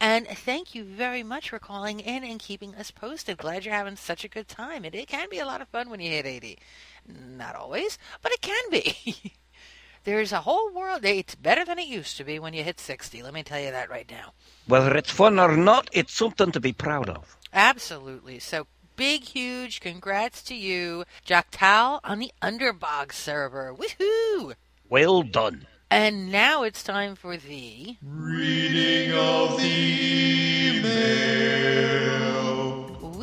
And 0.00 0.28
thank 0.28 0.76
you 0.76 0.84
very 0.84 1.24
much 1.24 1.50
for 1.50 1.58
calling 1.58 1.98
in 1.98 2.22
and 2.22 2.38
keeping 2.38 2.74
us 2.76 2.92
posted. 2.92 3.36
Glad 3.38 3.64
you're 3.64 3.74
having 3.74 3.96
such 3.96 4.24
a 4.24 4.28
good 4.28 4.46
time. 4.46 4.84
And 4.84 4.94
it 4.94 5.08
can 5.08 5.28
be 5.28 5.40
a 5.40 5.44
lot 5.44 5.60
of 5.60 5.68
fun 5.68 5.90
when 5.90 5.98
you 5.98 6.10
hit 6.10 6.24
80. 6.24 6.58
Not 7.06 7.56
always, 7.56 7.98
but 8.22 8.30
it 8.30 8.40
can 8.40 8.70
be. 8.70 9.34
There's 10.04 10.32
a 10.32 10.40
whole 10.42 10.72
world. 10.72 11.04
It's 11.04 11.34
better 11.34 11.64
than 11.64 11.80
it 11.80 11.88
used 11.88 12.16
to 12.16 12.24
be 12.24 12.38
when 12.38 12.54
you 12.54 12.62
hit 12.62 12.78
60. 12.78 13.22
Let 13.22 13.34
me 13.34 13.42
tell 13.42 13.60
you 13.60 13.72
that 13.72 13.90
right 13.90 14.08
now. 14.08 14.32
Whether 14.66 14.96
it's 14.96 15.10
fun 15.10 15.38
or 15.40 15.56
not, 15.56 15.90
it's 15.92 16.14
something 16.14 16.52
to 16.52 16.60
be 16.60 16.72
proud 16.72 17.10
of. 17.10 17.36
Absolutely. 17.52 18.38
So 18.38 18.66
big, 18.96 19.24
huge 19.24 19.80
congrats 19.80 20.42
to 20.42 20.54
you, 20.54 21.04
Jack 21.24 21.48
Tal 21.50 22.00
on 22.04 22.18
the 22.18 22.32
Underbog 22.42 23.12
server. 23.12 23.74
Woohoo! 23.74 24.54
Well 24.88 25.22
done. 25.22 25.66
And 25.90 26.30
now 26.30 26.64
it's 26.64 26.82
time 26.82 27.14
for 27.14 27.36
the 27.38 27.96
Reading 28.02 29.12
of 29.12 29.56
the 29.56 30.76
email. 30.76 32.17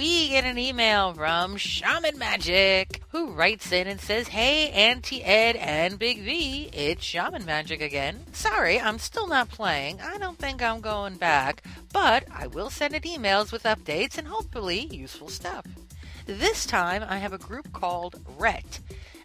We 0.05 0.29
get 0.29 0.45
an 0.45 0.59
email 0.59 1.15
from 1.15 1.57
Shaman 1.57 2.19
Magic, 2.19 3.01
who 3.09 3.31
writes 3.31 3.71
in 3.71 3.87
and 3.87 3.99
says, 3.99 4.27
Hey, 4.27 4.69
Auntie 4.69 5.23
Ed 5.23 5.55
and 5.55 5.97
Big 5.97 6.21
V, 6.21 6.69
it's 6.71 7.03
Shaman 7.03 7.43
Magic 7.43 7.81
again. 7.81 8.23
Sorry, 8.31 8.79
I'm 8.79 8.99
still 8.99 9.25
not 9.25 9.49
playing. 9.49 9.99
I 10.01 10.19
don't 10.19 10.37
think 10.37 10.61
I'm 10.61 10.79
going 10.79 11.15
back, 11.15 11.63
but 11.91 12.23
I 12.31 12.45
will 12.45 12.69
send 12.69 12.93
it 12.93 13.01
emails 13.01 13.51
with 13.51 13.63
updates 13.63 14.19
and 14.19 14.27
hopefully 14.27 14.87
useful 14.91 15.27
stuff. 15.27 15.65
This 16.27 16.67
time 16.67 17.03
I 17.09 17.17
have 17.17 17.33
a 17.33 17.39
group 17.39 17.73
called 17.73 18.23
RET 18.37 18.81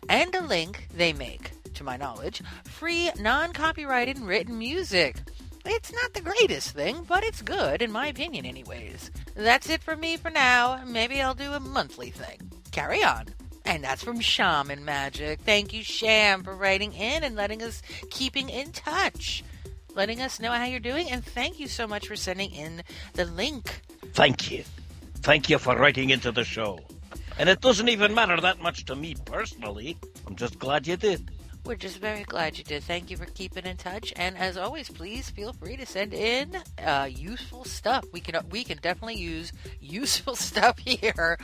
and 0.08 0.34
a 0.34 0.42
link 0.42 0.88
they 0.96 1.12
make, 1.12 1.50
to 1.74 1.84
my 1.84 1.98
knowledge, 1.98 2.40
free 2.64 3.10
non 3.20 3.52
copyrighted 3.52 4.18
written 4.18 4.56
music. 4.56 5.16
It's 5.64 5.92
not 5.92 6.14
the 6.14 6.22
greatest 6.22 6.70
thing, 6.70 7.04
but 7.06 7.22
it's 7.22 7.42
good, 7.42 7.82
in 7.82 7.92
my 7.92 8.06
opinion, 8.06 8.46
anyways. 8.46 9.10
That's 9.34 9.68
it 9.68 9.82
for 9.82 9.96
me 9.96 10.16
for 10.16 10.30
now. 10.30 10.82
Maybe 10.86 11.20
I'll 11.20 11.34
do 11.34 11.52
a 11.52 11.60
monthly 11.60 12.10
thing. 12.10 12.50
Carry 12.72 13.04
on. 13.04 13.26
And 13.64 13.84
that's 13.84 14.02
from 14.02 14.20
Shaman 14.20 14.84
Magic. 14.84 15.40
Thank 15.40 15.72
you, 15.72 15.82
Sham, 15.82 16.42
for 16.42 16.56
writing 16.56 16.92
in 16.94 17.22
and 17.22 17.36
letting 17.36 17.62
us 17.62 17.82
keeping 18.10 18.48
in 18.48 18.72
touch, 18.72 19.44
letting 19.94 20.20
us 20.20 20.40
know 20.40 20.50
how 20.50 20.64
you're 20.64 20.80
doing, 20.80 21.10
and 21.10 21.24
thank 21.24 21.60
you 21.60 21.68
so 21.68 21.86
much 21.86 22.08
for 22.08 22.16
sending 22.16 22.50
in 22.52 22.82
the 23.14 23.26
link. 23.26 23.82
Thank 24.14 24.50
you. 24.50 24.64
Thank 25.16 25.50
you 25.50 25.58
for 25.58 25.76
writing 25.76 26.10
into 26.10 26.32
the 26.32 26.44
show. 26.44 26.80
And 27.38 27.48
it 27.48 27.60
doesn't 27.60 27.88
even 27.88 28.14
matter 28.14 28.40
that 28.40 28.60
much 28.60 28.86
to 28.86 28.96
me 28.96 29.14
personally. 29.24 29.96
I'm 30.26 30.36
just 30.36 30.58
glad 30.58 30.86
you 30.86 30.96
did. 30.96 31.30
We're 31.64 31.76
just 31.76 31.98
very 31.98 32.24
glad 32.24 32.58
you 32.58 32.64
did. 32.64 32.82
Thank 32.82 33.10
you 33.10 33.16
for 33.16 33.26
keeping 33.26 33.66
in 33.66 33.76
touch, 33.76 34.12
and 34.16 34.36
as 34.36 34.56
always, 34.56 34.88
please 34.88 35.30
feel 35.30 35.52
free 35.52 35.76
to 35.76 35.86
send 35.86 36.14
in 36.14 36.56
uh, 36.84 37.08
useful 37.10 37.64
stuff. 37.64 38.04
We 38.12 38.20
can 38.20 38.42
we 38.50 38.64
can 38.64 38.78
definitely 38.78 39.20
use 39.20 39.52
useful 39.80 40.34
stuff 40.34 40.78
here, 40.78 41.38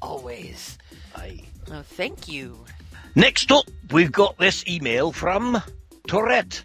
always. 0.00 0.78
Aye. 1.16 1.42
Oh, 1.70 1.82
thank 1.82 2.28
you. 2.28 2.64
Next 3.14 3.52
up, 3.52 3.66
we've 3.90 4.12
got 4.12 4.36
this 4.38 4.66
email 4.66 5.12
from 5.12 5.62
Tourette, 6.08 6.64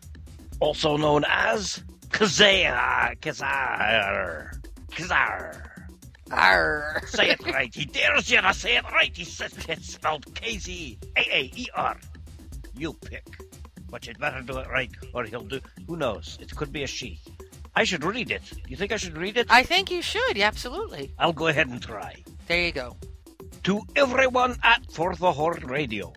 also 0.60 0.98
known 0.98 1.24
as 1.30 1.84
Kazar. 2.10 3.20
Kazar. 3.20 4.60
Kazar. 4.92 5.68
Arr. 6.32 7.02
Say 7.08 7.30
it 7.30 7.46
right. 7.46 7.74
He 7.74 7.86
dares 7.86 8.30
you 8.30 8.42
to 8.42 8.54
say 8.54 8.76
it 8.78 8.84
right. 8.92 9.16
He 9.16 9.24
says 9.24 9.54
it's 9.70 9.94
spelled 9.94 10.34
K 10.36 10.58
Z 10.58 10.98
A 11.16 11.20
A 11.20 11.52
E 11.56 11.68
R. 11.74 11.98
You 12.78 12.94
pick. 12.94 13.26
But 13.90 14.06
you'd 14.06 14.20
better 14.20 14.42
do 14.42 14.58
it 14.58 14.68
right, 14.70 14.92
or 15.14 15.24
he'll 15.24 15.42
do. 15.42 15.60
Who 15.88 15.96
knows? 15.96 16.38
It 16.42 16.56
could 16.56 16.72
be 16.72 16.84
a 16.84 16.88
she. 16.88 17.20
I 17.76 17.84
should 17.84 18.04
read 18.04 18.32
it. 18.32 18.42
You 18.68 18.76
think 18.76 18.92
I 18.92 18.98
should 18.98 19.18
read 19.18 19.38
it? 19.38 19.48
I 19.50 19.64
think 19.64 19.90
you 19.92 20.02
should. 20.02 20.38
Absolutely. 20.38 21.14
I'll 21.20 21.34
go 21.34 21.48
ahead 21.48 21.68
and 21.68 21.82
try. 21.82 22.24
There 22.48 22.66
you 22.66 22.72
go. 22.72 22.98
To 23.64 23.82
everyone 23.96 24.58
at 24.64 24.92
For 24.92 25.16
the 25.16 25.32
Horde 25.32 25.70
Radio, 25.70 26.14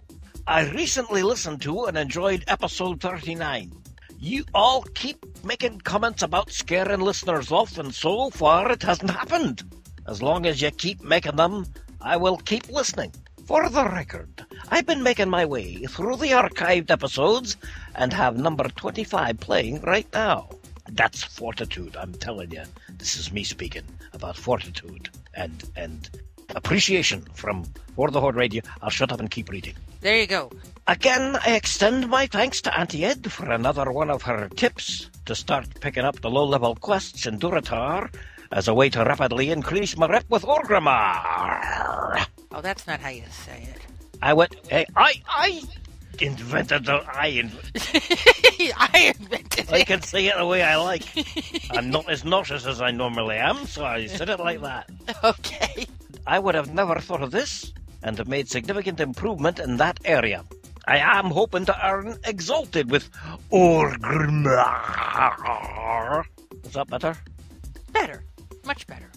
I 0.47 0.71
recently 0.71 1.23
listened 1.23 1.63
to 1.63 1.85
and 1.85 1.97
enjoyed 1.97 2.45
episode 2.49 3.01
39. 3.01 3.73
You 4.19 4.45
all 4.53 4.83
keep 4.95 5.25
making 5.45 5.81
comments 5.81 6.23
about 6.23 6.51
scaring 6.51 7.01
listeners 7.01 7.51
off, 7.51 7.79
and 7.79 7.95
so 7.95 8.31
far 8.31 8.71
it 8.71 8.83
hasn't 8.83 9.11
happened. 9.11 9.63
As 10.07 10.23
long 10.23 10.47
as 10.47 10.61
you 10.61 10.71
keep 10.71 11.03
making 11.03 11.37
them, 11.37 11.67
I 12.01 12.17
will 12.17 12.37
keep 12.37 12.69
listening. 12.69 13.13
For 13.51 13.69
the 13.69 13.85
record, 13.85 14.47
I've 14.69 14.87
been 14.87 15.03
making 15.03 15.29
my 15.29 15.45
way 15.45 15.85
through 15.87 16.19
the 16.19 16.29
archived 16.29 16.89
episodes 16.89 17.57
and 17.97 18.13
have 18.13 18.37
number 18.37 18.63
25 18.63 19.41
playing 19.41 19.81
right 19.81 20.07
now. 20.13 20.51
That's 20.89 21.25
fortitude, 21.25 21.97
I'm 21.97 22.13
telling 22.13 22.53
you. 22.53 22.63
This 22.91 23.17
is 23.17 23.33
me 23.33 23.43
speaking 23.43 23.83
about 24.13 24.37
fortitude 24.37 25.11
and 25.35 25.65
and 25.75 26.09
appreciation 26.55 27.23
from 27.35 27.65
For 27.97 28.13
the 28.13 28.21
Horde 28.21 28.37
Radio. 28.37 28.63
I'll 28.83 28.89
shut 28.89 29.11
up 29.11 29.19
and 29.19 29.29
keep 29.29 29.51
reading. 29.51 29.75
There 30.01 30.21
you 30.21 30.29
go. 30.29 30.53
Again, 30.87 31.37
I 31.45 31.57
extend 31.57 32.09
my 32.09 32.29
thanks 32.29 32.61
to 32.61 32.79
Auntie 32.79 33.05
Ed 33.05 33.33
for 33.33 33.51
another 33.51 33.91
one 33.91 34.11
of 34.11 34.23
her 34.23 34.49
tips 34.49 35.11
to 35.25 35.35
start 35.35 35.81
picking 35.81 36.05
up 36.05 36.21
the 36.21 36.31
low-level 36.31 36.77
quests 36.77 37.27
in 37.27 37.41
Durotar 37.41 38.15
as 38.53 38.69
a 38.69 38.75
way 38.75 38.91
to 38.91 39.03
rapidly 39.03 39.51
increase 39.51 39.97
my 39.97 40.07
rep 40.07 40.27
with 40.31 40.45
Orgrimmar. 40.45 42.29
Oh, 42.53 42.61
that's 42.61 42.87
not 42.87 43.01
how 43.01 43.11
you 43.11 43.25
say 43.31 43.69
it. 43.75 43.81
I 44.23 44.35
went, 44.35 44.55
hey, 44.69 44.87
I, 44.97 45.15
I 45.29 45.63
invented 46.19 46.85
the, 46.85 46.95
I, 46.95 47.27
in, 47.29 47.53
I 48.77 49.15
invented 49.19 49.69
it. 49.69 49.73
I 49.73 49.85
can 49.85 50.03
say 50.03 50.27
it 50.27 50.37
the 50.37 50.47
way 50.47 50.63
I 50.63 50.77
like. 50.77 51.05
I'm 51.71 51.91
not 51.91 52.11
as 52.11 52.25
nauseous 52.25 52.67
as 52.67 52.81
I 52.83 52.91
normally 52.91 53.37
am, 53.37 53.67
so 53.67 53.85
I 53.85 54.07
said 54.07 54.29
it 54.29 54.41
like 54.41 54.61
that. 54.63 54.91
Okay. 55.25 55.87
I 56.27 56.39
would 56.39 56.55
have 56.55 56.75
never 56.75 56.99
thought 57.01 57.23
of 57.23 57.31
this 57.31 57.73
and 58.03 58.19
have 58.19 58.29
made 58.29 58.49
significant 58.49 59.01
improvement 59.01 59.59
in 59.59 59.77
that 59.79 60.01
area. 60.05 60.45
I 60.87 60.99
am 60.99 61.27
hoping 61.27 61.67
to 61.67 61.87
earn 61.87 62.19
exalted 62.25 62.91
with 62.91 63.11
Orgrimmar. 63.53 64.65
Is 66.65 66.73
that 66.73 66.89
better? 66.89 67.17
Better. 67.93 68.25
Much 68.65 68.87
better. 68.87 69.11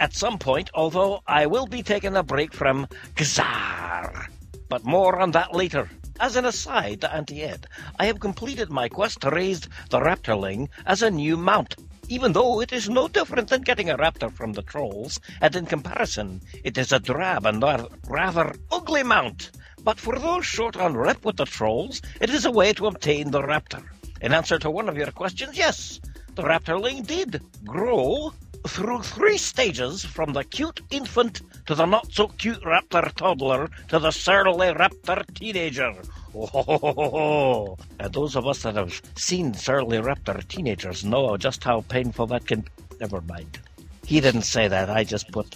At 0.00 0.16
some 0.16 0.38
point, 0.38 0.70
although 0.72 1.22
I 1.26 1.44
will 1.44 1.66
be 1.66 1.82
taking 1.82 2.16
a 2.16 2.22
break 2.22 2.54
from 2.54 2.88
Gzar. 3.16 4.28
But 4.70 4.82
more 4.82 5.20
on 5.20 5.32
that 5.32 5.54
later. 5.54 5.90
As 6.18 6.36
an 6.36 6.46
aside 6.46 7.02
to 7.02 7.14
Auntie 7.14 7.42
Ed, 7.42 7.66
I 7.98 8.06
have 8.06 8.18
completed 8.18 8.70
my 8.70 8.88
quest 8.88 9.20
to 9.20 9.30
raise 9.30 9.60
the 9.90 10.00
Raptorling 10.00 10.70
as 10.86 11.02
a 11.02 11.10
new 11.10 11.36
mount. 11.36 11.76
Even 12.08 12.32
though 12.32 12.62
it 12.62 12.72
is 12.72 12.88
no 12.88 13.08
different 13.08 13.48
than 13.48 13.60
getting 13.60 13.90
a 13.90 13.98
raptor 13.98 14.32
from 14.32 14.54
the 14.54 14.62
trolls, 14.62 15.20
and 15.42 15.54
in 15.54 15.66
comparison, 15.66 16.40
it 16.64 16.78
is 16.78 16.92
a 16.92 16.98
drab 16.98 17.44
and 17.44 17.62
rather 18.08 18.54
ugly 18.72 19.02
mount. 19.02 19.50
But 19.84 20.00
for 20.00 20.18
those 20.18 20.46
short 20.46 20.78
on 20.78 20.96
rep 20.96 21.26
with 21.26 21.36
the 21.36 21.44
trolls, 21.44 22.00
it 22.22 22.30
is 22.30 22.46
a 22.46 22.50
way 22.50 22.72
to 22.72 22.86
obtain 22.86 23.32
the 23.32 23.42
raptor. 23.42 23.84
In 24.22 24.32
answer 24.32 24.58
to 24.58 24.70
one 24.70 24.88
of 24.88 24.96
your 24.96 25.12
questions, 25.12 25.56
yes, 25.56 26.00
the 26.34 26.42
raptorling 26.42 27.06
did 27.06 27.42
grow 27.64 28.32
through 28.66 29.02
three 29.02 29.38
stages 29.38 30.04
from 30.04 30.32
the 30.32 30.44
cute 30.44 30.80
infant 30.90 31.40
to 31.66 31.74
the 31.74 31.86
not 31.86 32.12
so 32.12 32.28
cute 32.28 32.60
raptor 32.62 33.12
toddler 33.14 33.68
to 33.88 33.98
the 33.98 34.10
surly 34.10 34.68
raptor 34.68 35.24
teenager. 35.34 35.94
Oh, 36.34 36.46
ho, 36.46 36.62
ho, 36.62 36.78
ho, 36.92 37.78
and 37.98 38.12
those 38.12 38.36
of 38.36 38.46
us 38.46 38.62
that 38.62 38.76
have 38.76 39.00
seen 39.16 39.54
surly 39.54 39.98
raptor 39.98 40.46
teenagers 40.46 41.04
know 41.04 41.36
just 41.36 41.64
how 41.64 41.80
painful 41.88 42.26
that 42.28 42.46
can. 42.46 42.64
Never 43.00 43.20
mind. 43.22 43.58
He 44.04 44.20
didn't 44.20 44.42
say 44.42 44.68
that. 44.68 44.90
I 44.90 45.04
just 45.04 45.30
put. 45.32 45.50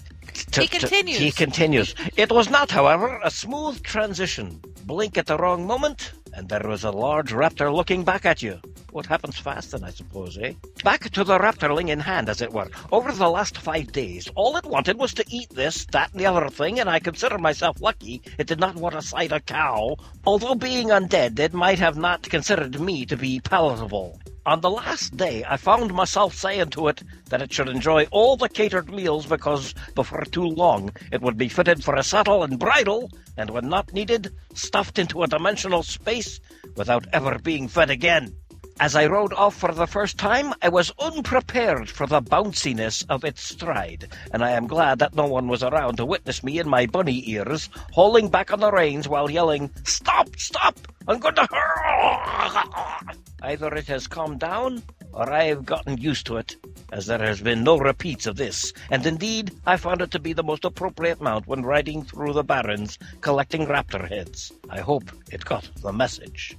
t- 0.50 0.62
He 0.62 0.66
t- 0.68 0.78
continues. 0.78 1.18
he 1.18 1.30
continues. 1.30 1.94
It 2.16 2.32
was 2.32 2.48
not, 2.50 2.70
however, 2.70 3.20
a 3.22 3.30
smooth 3.30 3.82
transition. 3.82 4.60
Blink 4.84 5.18
at 5.18 5.26
the 5.26 5.36
wrong 5.36 5.66
moment, 5.66 6.12
and 6.34 6.48
there 6.48 6.68
was 6.68 6.84
a 6.84 6.90
large 6.90 7.32
raptor 7.32 7.72
looking 7.74 8.04
back 8.04 8.26
at 8.26 8.42
you. 8.42 8.58
What 8.90 9.06
happens 9.06 9.38
fast, 9.38 9.70
then, 9.70 9.84
I 9.84 9.90
suppose, 9.90 10.36
eh? 10.38 10.54
Back 10.82 11.10
to 11.10 11.24
the 11.24 11.38
raptorling 11.38 11.88
in 11.88 12.00
hand, 12.00 12.28
as 12.28 12.40
it 12.40 12.52
were. 12.52 12.68
Over 12.92 13.12
the 13.12 13.28
last 13.28 13.58
five 13.58 13.92
days, 13.92 14.28
all 14.34 14.56
it 14.56 14.66
wanted 14.66 14.98
was 14.98 15.14
to 15.14 15.24
eat 15.28 15.50
this, 15.50 15.86
that, 15.92 16.12
and 16.12 16.20
the 16.20 16.26
other 16.26 16.48
thing, 16.48 16.80
and 16.80 16.90
I 16.90 16.98
consider 16.98 17.38
myself 17.38 17.80
lucky 17.80 18.22
it 18.38 18.46
did 18.46 18.60
not 18.60 18.76
want 18.76 18.94
to 18.94 19.02
sight 19.02 19.32
a 19.32 19.40
cow. 19.40 19.96
Although 20.26 20.54
being 20.56 20.88
undead, 20.88 21.38
it 21.38 21.54
might 21.54 21.78
have 21.78 21.96
not 21.96 22.22
considered 22.22 22.80
me 22.80 23.06
to 23.06 23.16
be 23.16 23.40
palatable. 23.40 24.20
On 24.46 24.60
the 24.60 24.70
last 24.70 25.16
day, 25.16 25.42
I 25.48 25.56
found 25.56 25.94
myself 25.94 26.34
saying 26.34 26.68
to 26.70 26.88
it 26.88 27.02
that 27.30 27.40
it 27.40 27.50
should 27.50 27.68
enjoy 27.68 28.04
all 28.10 28.36
the 28.36 28.50
catered 28.50 28.90
meals 28.90 29.24
because 29.24 29.74
before 29.94 30.22
too 30.26 30.44
long 30.44 30.92
it 31.10 31.22
would 31.22 31.38
be 31.38 31.48
fitted 31.48 31.82
for 31.82 31.94
a 31.94 32.02
saddle 32.02 32.42
and 32.42 32.58
bridle, 32.58 33.10
and 33.36 33.50
when 33.50 33.68
not 33.68 33.92
needed, 33.92 34.34
stuffed 34.54 34.98
into 34.98 35.22
a 35.22 35.26
dimensional 35.26 35.82
space 35.82 36.40
without 36.76 37.06
ever 37.12 37.38
being 37.38 37.68
fed 37.68 37.90
again. 37.90 38.34
As 38.80 38.96
I 38.96 39.06
rode 39.06 39.32
off 39.32 39.54
for 39.54 39.72
the 39.72 39.86
first 39.86 40.18
time, 40.18 40.52
I 40.60 40.68
was 40.68 40.92
unprepared 40.98 41.88
for 41.88 42.08
the 42.08 42.20
bounciness 42.20 43.04
of 43.08 43.22
its 43.24 43.40
stride, 43.40 44.08
and 44.32 44.44
I 44.44 44.50
am 44.50 44.66
glad 44.66 44.98
that 44.98 45.14
no 45.14 45.26
one 45.26 45.46
was 45.46 45.62
around 45.62 45.96
to 45.98 46.04
witness 46.04 46.42
me 46.42 46.58
in 46.58 46.68
my 46.68 46.86
bunny 46.86 47.22
ears, 47.30 47.68
hauling 47.92 48.30
back 48.30 48.52
on 48.52 48.58
the 48.58 48.72
reins 48.72 49.06
while 49.06 49.30
yelling, 49.30 49.70
Stop! 49.84 50.28
Stop! 50.36 50.76
I'm 51.06 51.20
going 51.20 51.36
to 51.36 51.46
hurt! 51.48 53.16
Either 53.42 53.72
it 53.74 53.86
has 53.86 54.08
calmed 54.08 54.40
down, 54.40 54.82
or 55.14 55.32
I 55.32 55.44
have 55.44 55.64
gotten 55.64 55.96
used 55.98 56.26
to 56.26 56.36
it, 56.36 56.56
as 56.92 57.06
there 57.06 57.20
has 57.20 57.40
been 57.40 57.62
no 57.62 57.78
repeats 57.78 58.26
of 58.26 58.36
this, 58.36 58.72
and 58.90 59.06
indeed 59.06 59.52
I 59.64 59.76
found 59.76 60.02
it 60.02 60.10
to 60.10 60.18
be 60.18 60.32
the 60.32 60.42
most 60.42 60.64
appropriate 60.64 61.20
mount 61.20 61.46
when 61.46 61.62
riding 61.62 62.02
through 62.02 62.32
the 62.32 62.42
barrens 62.42 62.98
collecting 63.20 63.66
raptor 63.66 64.08
heads. 64.08 64.52
I 64.68 64.80
hope 64.80 65.10
it 65.30 65.44
got 65.44 65.68
the 65.80 65.92
message. 65.92 66.56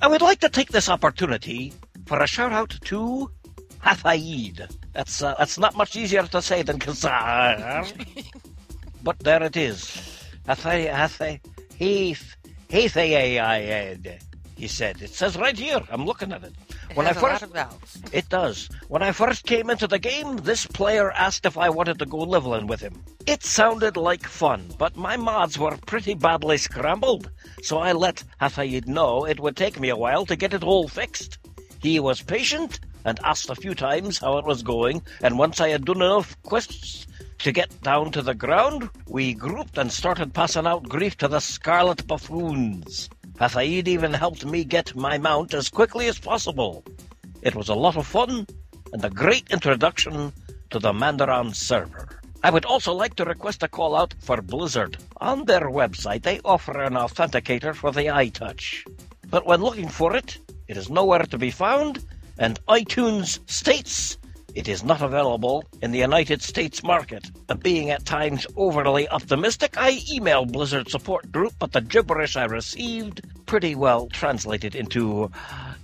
I 0.00 0.08
would 0.08 0.22
like 0.22 0.40
to 0.40 0.48
take 0.48 0.70
this 0.70 0.88
opportunity 0.88 1.72
for 2.06 2.22
a 2.22 2.26
shout 2.26 2.52
out 2.52 2.76
to 2.84 3.30
Hathaid. 3.84 4.74
That's 4.92 5.22
uh, 5.22 5.34
that's 5.38 5.58
not 5.58 5.76
much 5.76 5.94
easier 5.96 6.22
to 6.22 6.42
say 6.42 6.62
than 6.62 6.78
Kazar, 6.78 7.92
but 9.02 9.18
there 9.20 9.42
it 9.42 9.56
is. 9.56 10.24
Hathay 10.46 11.40
Heath 11.76 12.36
Heathayayayad. 12.68 14.22
He 14.56 14.66
said. 14.66 15.00
It 15.02 15.10
says 15.10 15.36
right 15.36 15.56
here. 15.56 15.80
I'm 15.90 16.04
looking 16.04 16.32
at 16.32 16.42
it. 16.42 16.54
It 16.90 16.96
When 16.96 17.06
I 17.06 17.12
first 17.12 17.22
lot 17.22 17.42
of 17.42 17.52
vowels. 17.52 17.98
it 18.12 18.28
does. 18.28 18.68
When 18.88 19.02
I 19.02 19.12
first 19.12 19.44
came 19.44 19.68
into 19.68 19.86
the 19.86 19.98
game, 19.98 20.38
this 20.38 20.66
player 20.66 21.10
asked 21.12 21.44
if 21.44 21.58
I 21.58 21.68
wanted 21.68 21.98
to 21.98 22.06
go 22.06 22.18
leveling 22.18 22.66
with 22.66 22.80
him. 22.80 23.04
It 23.26 23.44
sounded 23.44 23.96
like 23.96 24.26
fun, 24.26 24.70
but 24.78 24.96
my 24.96 25.16
mods 25.16 25.58
were 25.58 25.76
pretty 25.86 26.14
badly 26.14 26.56
scrambled, 26.56 27.30
so 27.62 27.78
I 27.78 27.92
let 27.92 28.24
Hathaid 28.40 28.86
know 28.86 29.26
it 29.26 29.38
would 29.38 29.56
take 29.56 29.78
me 29.78 29.90
a 29.90 29.96
while 29.96 30.24
to 30.26 30.36
get 30.36 30.54
it 30.54 30.64
all 30.64 30.88
fixed. 30.88 31.38
He 31.80 32.00
was 32.00 32.22
patient 32.22 32.80
and 33.04 33.20
asked 33.22 33.50
a 33.50 33.54
few 33.54 33.74
times 33.74 34.18
how 34.18 34.38
it 34.38 34.46
was 34.46 34.62
going, 34.62 35.02
and 35.20 35.38
once 35.38 35.60
I 35.60 35.68
had 35.68 35.84
done 35.84 36.02
enough 36.02 36.40
quests 36.42 37.06
to 37.40 37.52
get 37.52 37.82
down 37.82 38.12
to 38.12 38.22
the 38.22 38.34
ground, 38.34 38.88
we 39.06 39.34
grouped 39.34 39.78
and 39.78 39.92
started 39.92 40.34
passing 40.34 40.66
out 40.66 40.88
grief 40.88 41.16
to 41.18 41.28
the 41.28 41.40
Scarlet 41.40 42.06
Buffoons. 42.06 43.10
Hathaid 43.38 43.86
even 43.86 44.12
helped 44.12 44.44
me 44.44 44.64
get 44.64 44.96
my 44.96 45.16
mount 45.16 45.54
as 45.54 45.68
quickly 45.68 46.08
as 46.08 46.18
possible. 46.18 46.84
It 47.40 47.54
was 47.54 47.68
a 47.68 47.74
lot 47.74 47.96
of 47.96 48.04
fun 48.04 48.48
and 48.92 49.04
a 49.04 49.10
great 49.10 49.48
introduction 49.52 50.32
to 50.70 50.80
the 50.80 50.92
Madoran 50.92 51.54
server. 51.54 52.20
I 52.42 52.50
would 52.50 52.64
also 52.64 52.92
like 52.92 53.14
to 53.14 53.24
request 53.24 53.62
a 53.62 53.68
call 53.68 53.94
out 53.94 54.12
for 54.18 54.42
Blizzard. 54.42 54.96
On 55.18 55.44
their 55.44 55.70
website, 55.70 56.22
they 56.22 56.40
offer 56.44 56.82
an 56.82 56.94
authenticator 56.94 57.76
for 57.76 57.92
the 57.92 58.06
iTouch. 58.06 58.84
But 59.30 59.46
when 59.46 59.62
looking 59.62 59.88
for 59.88 60.16
it, 60.16 60.38
it 60.66 60.76
is 60.76 60.90
nowhere 60.90 61.24
to 61.24 61.38
be 61.38 61.52
found, 61.52 62.04
and 62.38 62.58
iTunes 62.66 63.38
states 63.48 64.17
it 64.58 64.66
is 64.66 64.82
not 64.82 65.02
available 65.02 65.64
in 65.82 65.92
the 65.92 66.00
United 66.00 66.42
States 66.42 66.82
market. 66.82 67.30
Being 67.62 67.90
at 67.90 68.04
times 68.04 68.44
overly 68.56 69.08
optimistic, 69.08 69.78
I 69.78 69.92
emailed 70.12 70.50
Blizzard 70.50 70.90
support 70.90 71.30
group, 71.30 71.52
but 71.60 71.70
the 71.70 71.80
gibberish 71.80 72.34
I 72.34 72.46
received 72.46 73.22
pretty 73.46 73.76
well 73.76 74.08
translated 74.08 74.74
into, 74.74 75.30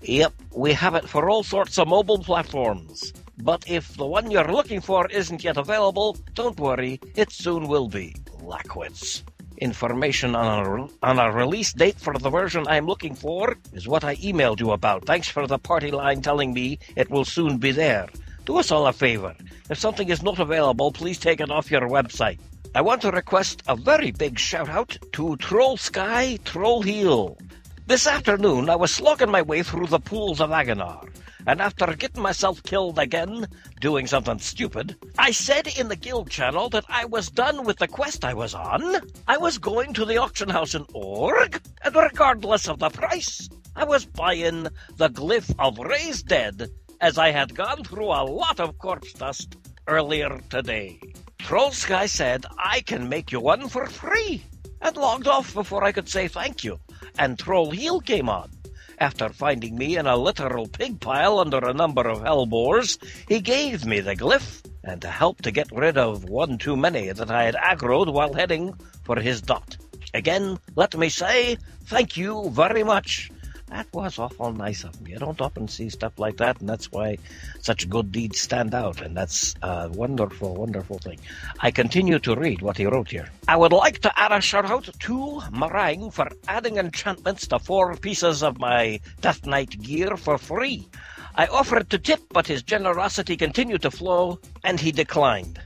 yep, 0.03 0.33
we 0.51 0.72
have 0.72 0.97
it 0.97 1.09
for 1.09 1.31
all 1.31 1.45
sorts 1.45 1.79
of 1.79 1.87
mobile 1.87 2.18
platforms. 2.18 3.12
But 3.39 3.62
if 3.68 3.97
the 3.97 4.07
one 4.07 4.33
you're 4.33 4.53
looking 4.53 4.81
for 4.81 5.07
isn't 5.07 5.45
yet 5.45 5.57
available, 5.57 6.16
don't 6.35 6.59
worry, 6.59 6.99
it 7.14 7.31
soon 7.31 7.68
will 7.68 7.87
be. 7.87 8.16
Lackwitz. 8.43 9.22
Information 9.59 10.35
on 10.35 10.49
a, 10.66 10.89
on 11.07 11.18
a 11.20 11.31
release 11.31 11.72
date 11.72 12.01
for 12.01 12.18
the 12.18 12.29
version 12.29 12.66
I'm 12.66 12.87
looking 12.87 13.14
for 13.14 13.57
is 13.72 13.87
what 13.87 14.03
I 14.03 14.16
emailed 14.16 14.59
you 14.59 14.72
about. 14.72 15.07
Thanks 15.07 15.29
for 15.29 15.47
the 15.47 15.59
party 15.59 15.93
line 15.93 16.22
telling 16.22 16.53
me 16.53 16.81
it 16.97 17.09
will 17.09 17.25
soon 17.25 17.59
be 17.59 17.70
there. 17.70 18.09
Do 18.45 18.59
us 18.59 18.71
all 18.71 18.87
a 18.87 18.93
favor. 18.93 19.35
If 19.71 19.79
something 19.79 20.11
is 20.11 20.23
not 20.23 20.39
available, 20.39 20.93
please 20.93 21.19
take 21.19 21.41
it 21.41 21.51
off 21.51 21.71
your 21.71 21.89
website. 21.89 22.39
I 22.75 22.83
want 22.83 23.01
to 23.03 23.11
request 23.11 23.63
a 23.67 23.75
very 23.75 24.11
big 24.11 24.39
shout 24.39 24.69
out 24.69 24.99
to 25.13 25.37
Troll 25.37 25.79
Sky 25.79 26.39
Troll 26.45 26.83
Heel. 26.83 27.39
This 27.87 28.07
afternoon, 28.07 28.69
I 28.69 28.77
was 28.77 28.93
slogging 28.93 29.31
my 29.31 29.41
way 29.41 29.63
through 29.63 29.87
the 29.87 29.99
pools 29.99 30.43
of 30.43 30.51
Aggonar, 30.51 31.09
and 31.47 31.63
after 31.63 31.87
getting 31.95 32.23
myself 32.23 32.63
killed 32.63 32.99
again, 32.99 33.47
doing 33.81 34.07
something 34.07 34.39
stupid, 34.39 34.97
I 35.19 35.31
said 35.31 35.67
in 35.79 35.89
the 35.89 35.97
guild 35.97 36.29
channel 36.29 36.69
that 36.71 36.85
I 36.89 37.07
was 37.07 37.31
done 37.31 37.65
with 37.65 37.79
the 37.79 37.89
quest 37.89 38.25
I 38.25 38.35
was 38.35 38.55
on. 38.55 38.97
I 39.27 39.39
was 39.39 39.57
going 39.57 39.95
to 39.95 40.05
the 40.05 40.19
auction 40.19 40.51
house 40.51 40.75
in 40.75 40.85
Org, 40.93 41.63
and 41.83 41.95
regardless 41.95 42.69
of 42.69 42.79
the 42.79 42.91
price, 42.91 43.49
I 43.75 43.85
was 43.85 44.05
buying 44.05 44.69
the 44.97 45.09
glyph 45.09 45.55
of 45.59 45.79
raised 45.79 46.29
dead, 46.29 46.71
as 47.05 47.19
I 47.19 47.33
had 47.33 47.55
gone 47.55 47.85
through 47.85 48.07
a 48.07 48.25
lot 48.25 48.59
of 48.59 48.79
corpse 48.79 49.13
dust 49.13 49.57
earlier 49.87 50.41
today. 50.49 50.99
Troll 51.39 51.71
Sky 51.71 52.07
said 52.07 52.47
I 52.59 52.81
can 52.81 53.11
make 53.11 53.31
you 53.31 53.41
one 53.41 53.69
for 53.69 53.85
free, 53.87 54.43
and 54.81 54.97
logged 54.97 55.29
off 55.29 55.53
before 55.53 55.85
I 55.85 55.93
could 55.93 56.09
say 56.09 56.29
thank 56.29 56.65
you 56.65 56.81
and 57.19 57.39
Troll 57.39 57.71
Heel 57.71 58.01
came 58.01 58.31
on. 58.31 58.51
After 58.99 59.29
finding 59.29 59.77
me 59.77 59.99
in 59.99 60.07
a 60.07 60.17
literal 60.17 60.67
pig 60.67 60.99
pile 60.99 61.41
under 61.41 61.59
a 61.59 61.75
number 61.75 62.09
of 62.09 62.23
helboars, 62.23 62.99
he 63.29 63.41
gave 63.41 63.85
me 63.85 64.01
the 64.01 64.17
glyph, 64.17 64.65
and 64.83 65.03
to 65.03 65.11
help 65.11 65.43
to 65.43 65.51
get 65.51 65.71
rid 65.73 65.99
of 65.99 66.25
one 66.25 66.57
too 66.57 66.77
many 66.77 67.11
that 67.13 67.31
I 67.31 67.45
had 67.45 67.55
aggroed 67.55 68.13
while 68.13 68.33
heading 68.33 68.75
for 69.05 69.21
his 69.21 69.43
dot. 69.43 69.77
Again, 70.15 70.59
let 70.75 70.97
me 70.97 71.11
say, 71.11 71.59
thank 71.85 72.17
you 72.17 72.49
very 72.51 72.85
much. 72.85 73.31
That 73.75 73.93
was 73.93 74.20
awful 74.20 74.53
nice 74.53 74.85
of 74.85 74.95
him. 74.95 75.09
You 75.09 75.18
don't 75.18 75.41
often 75.41 75.66
see 75.66 75.91
stuff 75.91 76.16
like 76.16 76.37
that, 76.37 76.61
and 76.61 76.68
that's 76.68 76.93
why 76.93 77.18
such 77.61 77.91
good 77.91 78.12
deeds 78.12 78.39
stand 78.39 78.72
out, 78.72 79.03
and 79.03 79.16
that's 79.16 79.57
a 79.62 79.89
wonderful, 79.89 80.55
wonderful 80.55 81.01
thing. 81.01 81.18
I 81.59 81.72
continue 81.72 82.20
to 82.20 82.37
read 82.37 82.62
what 82.62 82.77
he 82.77 82.87
wrote 82.87 83.11
here. 83.11 83.31
I 83.49 83.57
would 83.57 83.72
like 83.72 83.99
to 84.03 84.12
add 84.16 84.31
a 84.31 84.41
shout 84.41 84.70
out 84.70 84.85
to 84.85 85.43
Marang 85.51 86.12
for 86.12 86.29
adding 86.47 86.77
enchantments 86.77 87.49
to 87.49 87.59
four 87.59 87.97
pieces 87.97 88.45
of 88.45 88.61
my 88.61 89.01
Death 89.20 89.45
Knight 89.45 89.83
gear 89.83 90.16
for 90.16 90.39
free. 90.39 90.87
I 91.35 91.49
offered 91.49 91.91
to 91.91 91.99
tip, 91.99 92.20
but 92.31 92.47
his 92.47 92.62
generosity 92.62 93.37
continued 93.37 93.83
to 93.83 93.91
flow, 93.91 94.39
and 94.62 94.79
he 94.79 94.93
declined. 94.93 95.59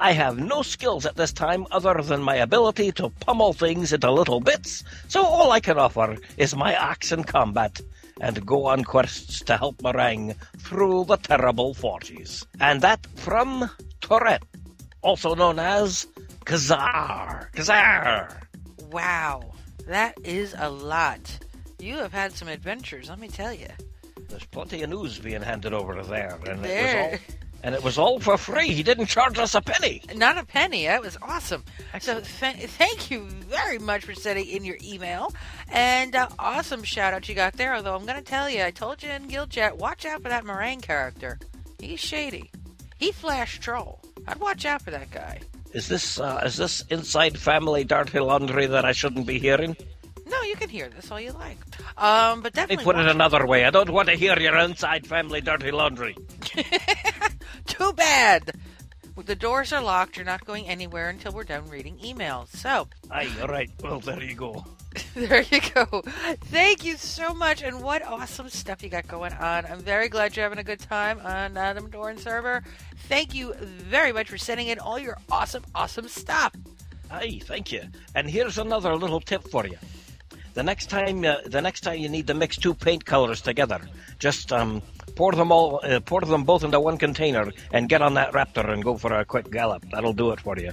I 0.00 0.12
have 0.12 0.38
no 0.38 0.62
skills 0.62 1.04
at 1.04 1.16
this 1.16 1.30
time 1.30 1.66
other 1.70 1.92
than 2.02 2.22
my 2.22 2.36
ability 2.36 2.90
to 2.92 3.10
pummel 3.10 3.52
things 3.52 3.92
into 3.92 4.10
little 4.10 4.40
bits, 4.40 4.82
so 5.08 5.22
all 5.22 5.52
I 5.52 5.60
can 5.60 5.76
offer 5.76 6.16
is 6.38 6.56
my 6.56 6.72
axe 6.72 7.12
in 7.12 7.22
combat 7.22 7.82
and 8.18 8.46
go 8.46 8.64
on 8.64 8.82
quests 8.82 9.40
to 9.40 9.58
help 9.58 9.76
Marang 9.82 10.34
through 10.56 11.04
the 11.04 11.18
terrible 11.18 11.74
forties. 11.74 12.46
And 12.60 12.80
that 12.80 13.06
from 13.16 13.68
Tourette, 14.00 14.42
also 15.02 15.34
known 15.34 15.58
as 15.58 16.06
Kazar. 16.46 17.52
Kazar! 17.52 18.40
Wow, 18.90 19.52
that 19.86 20.14
is 20.24 20.54
a 20.58 20.70
lot. 20.70 21.38
You 21.78 21.96
have 21.98 22.12
had 22.12 22.32
some 22.32 22.48
adventures, 22.48 23.10
let 23.10 23.18
me 23.18 23.28
tell 23.28 23.52
you. 23.52 23.68
There's 24.30 24.46
plenty 24.46 24.82
of 24.82 24.88
news 24.88 25.18
being 25.18 25.42
handed 25.42 25.74
over 25.74 26.02
there, 26.02 26.38
and 26.46 26.64
it 26.64 27.12
was 27.12 27.20
all 27.20 27.36
and 27.62 27.74
it 27.74 27.82
was 27.82 27.98
all 27.98 28.20
for 28.20 28.36
free. 28.38 28.68
He 28.68 28.82
didn't 28.82 29.06
charge 29.06 29.38
us 29.38 29.54
a 29.54 29.60
penny. 29.60 30.02
Not 30.14 30.38
a 30.38 30.44
penny. 30.44 30.86
That 30.86 31.02
was 31.02 31.16
awesome. 31.22 31.64
So 32.00 32.20
th- 32.20 32.56
thank 32.70 33.10
you 33.10 33.24
very 33.26 33.78
much 33.78 34.04
for 34.04 34.14
sending 34.14 34.46
in 34.46 34.64
your 34.64 34.76
email. 34.82 35.32
And 35.70 36.14
uh, 36.14 36.28
awesome 36.38 36.82
shout 36.82 37.14
out 37.14 37.28
you 37.28 37.34
got 37.34 37.54
there. 37.54 37.74
Although 37.74 37.94
I'm 37.94 38.06
going 38.06 38.18
to 38.18 38.24
tell 38.24 38.48
you, 38.48 38.62
I 38.64 38.70
told 38.70 39.02
you 39.02 39.10
in 39.10 39.28
Guild 39.28 39.50
Chat, 39.50 39.76
watch 39.78 40.04
out 40.06 40.22
for 40.22 40.28
that 40.28 40.44
Moraine 40.44 40.80
character. 40.80 41.38
He's 41.78 42.00
shady. 42.00 42.50
He 42.98 43.12
flash 43.12 43.58
troll. 43.58 44.00
I'd 44.26 44.38
watch 44.40 44.64
out 44.64 44.82
for 44.82 44.90
that 44.90 45.10
guy. 45.10 45.40
Is 45.72 45.88
this 45.88 46.18
uh, 46.18 46.42
is 46.44 46.56
this 46.56 46.82
inside 46.90 47.38
family 47.38 47.84
dirty 47.84 48.18
laundry 48.18 48.66
that 48.66 48.84
I 48.84 48.92
shouldn't 48.92 49.26
be 49.26 49.38
hearing? 49.38 49.76
No, 50.26 50.42
you 50.42 50.56
can 50.56 50.68
hear 50.68 50.88
this 50.88 51.10
all 51.10 51.20
you 51.20 51.32
like. 51.32 51.58
Um, 51.98 52.40
but 52.40 52.54
Let 52.56 52.68
me 52.68 52.76
put 52.76 52.96
it 52.96 53.06
another 53.06 53.46
way. 53.46 53.64
I 53.64 53.70
don't 53.70 53.90
want 53.90 54.08
to 54.08 54.14
hear 54.14 54.38
your 54.38 54.56
inside 54.58 55.06
family 55.06 55.40
dirty 55.40 55.70
laundry. 55.70 56.16
Too 57.66 57.92
bad. 57.92 58.52
The 59.16 59.34
doors 59.34 59.72
are 59.72 59.82
locked. 59.82 60.16
You're 60.16 60.24
not 60.24 60.46
going 60.46 60.66
anywhere 60.66 61.10
until 61.10 61.32
we're 61.32 61.44
done 61.44 61.68
reading 61.68 61.98
emails. 61.98 62.48
So, 62.48 62.88
Aye, 63.10 63.30
all 63.40 63.48
right. 63.48 63.70
Well, 63.82 64.00
there 64.00 64.22
you 64.22 64.34
go. 64.34 64.64
there 65.14 65.42
you 65.42 65.60
go. 65.74 66.02
Thank 66.46 66.84
you 66.84 66.96
so 66.96 67.34
much, 67.34 67.62
and 67.62 67.82
what 67.82 68.02
awesome 68.04 68.48
stuff 68.48 68.82
you 68.82 68.88
got 68.88 69.06
going 69.06 69.32
on. 69.34 69.66
I'm 69.66 69.80
very 69.80 70.08
glad 70.08 70.36
you're 70.36 70.44
having 70.44 70.58
a 70.58 70.64
good 70.64 70.80
time 70.80 71.20
on 71.20 71.56
uh, 71.56 71.74
the 71.74 71.80
Madoran 71.80 72.18
server. 72.18 72.62
Thank 73.08 73.34
you 73.34 73.54
very 73.54 74.12
much 74.12 74.28
for 74.28 74.38
sending 74.38 74.68
in 74.68 74.78
all 74.78 74.98
your 74.98 75.18
awesome, 75.30 75.64
awesome 75.74 76.08
stuff. 76.08 76.52
Aye, 77.10 77.40
thank 77.44 77.72
you. 77.72 77.82
And 78.14 78.28
here's 78.28 78.58
another 78.58 78.94
little 78.96 79.20
tip 79.20 79.48
for 79.48 79.66
you. 79.66 79.76
The 80.54 80.62
next 80.62 80.90
time, 80.90 81.24
uh, 81.24 81.36
the 81.46 81.60
next 81.60 81.82
time 81.82 81.98
you 81.98 82.08
need 82.08 82.26
to 82.26 82.34
mix 82.34 82.56
two 82.56 82.74
paint 82.74 83.04
colors 83.04 83.40
together, 83.40 83.80
just 84.18 84.52
um, 84.52 84.82
pour 85.20 85.32
them 85.32 85.52
all, 85.52 85.80
uh, 85.84 86.00
pour 86.00 86.22
them 86.22 86.44
both 86.44 86.64
into 86.64 86.80
one 86.80 86.96
container, 86.96 87.52
and 87.74 87.90
get 87.90 88.00
on 88.00 88.14
that 88.14 88.32
raptor 88.32 88.66
and 88.72 88.82
go 88.82 88.96
for 88.96 89.12
a 89.12 89.22
quick 89.22 89.50
gallop. 89.50 89.84
That'll 89.90 90.14
do 90.14 90.30
it 90.30 90.40
for 90.40 90.58
you. 90.58 90.72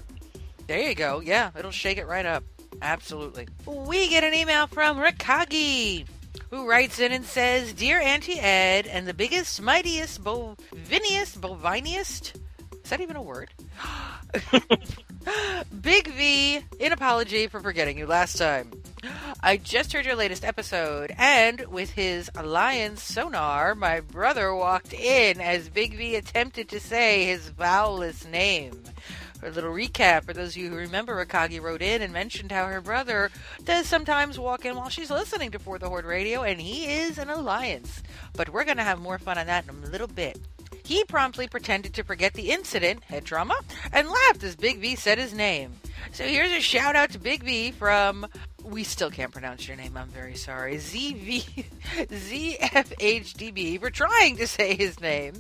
There 0.67 0.79
you 0.79 0.95
go. 0.95 1.19
Yeah, 1.19 1.51
it'll 1.59 1.69
shake 1.69 1.97
it 1.97 2.07
right 2.07 2.25
up. 2.25 2.45
Absolutely. 2.81 3.49
We 3.65 4.07
get 4.07 4.23
an 4.23 4.33
email 4.33 4.67
from 4.67 4.99
Rikagi, 4.99 6.05
who 6.49 6.65
writes 6.65 6.97
in 6.97 7.11
and 7.11 7.25
says, 7.25 7.73
Dear 7.73 7.99
Auntie 7.99 8.39
Ed 8.39 8.87
and 8.87 9.05
the 9.05 9.13
biggest, 9.13 9.61
mightiest, 9.61 10.23
boviniest, 10.23 11.41
boviniest, 11.41 12.39
is 12.81 12.89
that 12.89 13.01
even 13.01 13.17
a 13.17 13.21
word? 13.21 13.49
Big 15.81 16.07
V, 16.07 16.59
in 16.79 16.91
apology 16.91 17.47
for 17.47 17.59
forgetting 17.59 17.97
you 17.97 18.05
last 18.05 18.37
time. 18.37 18.71
I 19.41 19.57
just 19.57 19.93
heard 19.93 20.05
your 20.05 20.15
latest 20.15 20.43
episode, 20.43 21.13
and 21.17 21.61
with 21.67 21.91
his 21.91 22.29
Alliance 22.35 23.01
sonar, 23.01 23.75
my 23.75 23.99
brother 23.99 24.53
walked 24.53 24.93
in 24.93 25.39
as 25.39 25.69
Big 25.69 25.95
V 25.95 26.15
attempted 26.15 26.69
to 26.69 26.79
say 26.79 27.25
his 27.25 27.51
vowelless 27.51 28.29
name. 28.29 28.83
For 29.39 29.47
a 29.47 29.51
little 29.51 29.71
recap, 29.71 30.25
for 30.25 30.33
those 30.33 30.55
of 30.55 30.57
you 30.57 30.69
who 30.69 30.75
remember, 30.77 31.23
Akagi 31.23 31.61
wrote 31.61 31.83
in 31.83 32.01
and 32.01 32.11
mentioned 32.11 32.51
how 32.51 32.65
her 32.65 32.81
brother 32.81 33.29
does 33.63 33.85
sometimes 33.85 34.39
walk 34.39 34.65
in 34.65 34.75
while 34.75 34.89
she's 34.89 35.11
listening 35.11 35.51
to 35.51 35.59
For 35.59 35.77
the 35.77 35.87
Horde 35.87 36.05
Radio, 36.05 36.41
and 36.41 36.59
he 36.59 36.85
is 36.85 37.19
an 37.19 37.29
Alliance. 37.29 38.01
But 38.33 38.49
we're 38.49 38.63
going 38.63 38.77
to 38.77 38.83
have 38.83 38.99
more 38.99 39.19
fun 39.19 39.37
on 39.37 39.45
that 39.45 39.65
in 39.65 39.69
a 39.69 39.87
little 39.87 40.07
bit. 40.07 40.39
He 40.87 41.03
promptly 41.03 41.49
pretended 41.49 41.93
to 41.95 42.03
forget 42.05 42.33
the 42.33 42.49
incident, 42.49 43.03
head 43.03 43.25
trauma, 43.25 43.55
and 43.91 44.07
laughed 44.07 44.41
as 44.41 44.55
Big 44.55 44.79
V 44.79 44.95
said 44.95 45.17
his 45.17 45.33
name. 45.33 45.73
So 46.13 46.23
here's 46.23 46.53
a 46.53 46.61
shout 46.61 46.95
out 46.95 47.09
to 47.09 47.19
Big 47.19 47.43
V 47.43 47.71
from. 47.71 48.25
We 48.63 48.85
still 48.85 49.11
can't 49.11 49.33
pronounce 49.33 49.67
your 49.67 49.75
name. 49.75 49.97
I'm 49.97 50.07
very 50.07 50.35
sorry. 50.35 50.77
ZV 50.77 51.43
ZFHDB 52.07 53.81
for 53.81 53.89
trying 53.89 54.37
to 54.37 54.47
say 54.47 54.77
his 54.77 55.01
name, 55.01 55.33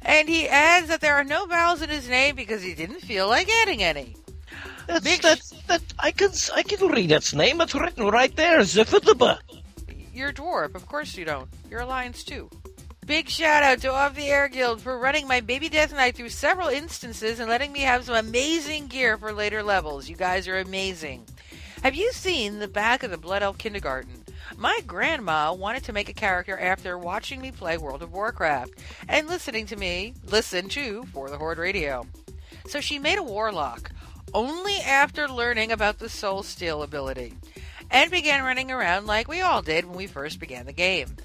and 0.00 0.30
he 0.30 0.48
adds 0.48 0.88
that 0.88 1.02
there 1.02 1.16
are 1.16 1.24
no 1.24 1.44
vowels 1.44 1.82
in 1.82 1.90
his 1.90 2.08
name 2.08 2.34
because 2.34 2.62
he 2.62 2.74
didn't 2.74 3.02
feel 3.02 3.28
like 3.28 3.50
adding 3.60 3.82
any. 3.82 4.16
That's, 4.86 5.18
that's, 5.18 5.50
that, 5.66 5.82
I 5.98 6.10
can, 6.10 6.30
I 6.54 6.62
can 6.62 6.88
read 6.88 7.12
its 7.12 7.34
name. 7.34 7.60
It's 7.60 7.74
written 7.74 8.06
right 8.06 8.34
there. 8.34 8.60
Zifidaba. 8.60 9.40
You're 10.14 10.30
a 10.30 10.32
dwarf. 10.32 10.74
Of 10.74 10.86
course 10.86 11.18
you 11.18 11.26
don't. 11.26 11.50
You're 11.68 11.80
a 11.80 11.84
Alliance 11.84 12.24
too. 12.24 12.48
Big 13.10 13.28
shout 13.28 13.64
out 13.64 13.80
to 13.80 13.92
Off 13.92 14.14
the 14.14 14.28
Air 14.28 14.46
Guild 14.46 14.80
for 14.80 14.96
running 14.96 15.26
my 15.26 15.40
Baby 15.40 15.68
Death 15.68 15.92
Knight 15.92 16.14
through 16.14 16.28
several 16.28 16.68
instances 16.68 17.40
and 17.40 17.48
letting 17.48 17.72
me 17.72 17.80
have 17.80 18.04
some 18.04 18.14
amazing 18.14 18.86
gear 18.86 19.18
for 19.18 19.32
later 19.32 19.64
levels. 19.64 20.08
You 20.08 20.14
guys 20.14 20.46
are 20.46 20.60
amazing. 20.60 21.24
Have 21.82 21.96
you 21.96 22.12
seen 22.12 22.60
the 22.60 22.68
back 22.68 23.02
of 23.02 23.10
the 23.10 23.18
Blood 23.18 23.42
Elf 23.42 23.58
Kindergarten? 23.58 24.22
My 24.56 24.78
grandma 24.86 25.52
wanted 25.52 25.82
to 25.86 25.92
make 25.92 26.08
a 26.08 26.12
character 26.12 26.56
after 26.56 26.96
watching 26.96 27.40
me 27.40 27.50
play 27.50 27.76
World 27.78 28.04
of 28.04 28.12
Warcraft 28.12 28.74
and 29.08 29.26
listening 29.26 29.66
to 29.66 29.76
me 29.76 30.14
listen 30.26 30.68
to 30.68 31.02
For 31.12 31.28
the 31.28 31.36
Horde 31.36 31.58
Radio. 31.58 32.06
So 32.68 32.80
she 32.80 33.00
made 33.00 33.18
a 33.18 33.24
warlock 33.24 33.90
only 34.34 34.76
after 34.76 35.26
learning 35.26 35.72
about 35.72 35.98
the 35.98 36.08
soul 36.08 36.44
steal 36.44 36.84
ability 36.84 37.34
and 37.90 38.08
began 38.08 38.44
running 38.44 38.70
around 38.70 39.08
like 39.08 39.26
we 39.26 39.40
all 39.40 39.62
did 39.62 39.84
when 39.84 39.96
we 39.96 40.06
first 40.06 40.38
began 40.38 40.66
the 40.66 40.72
game. 40.72 41.16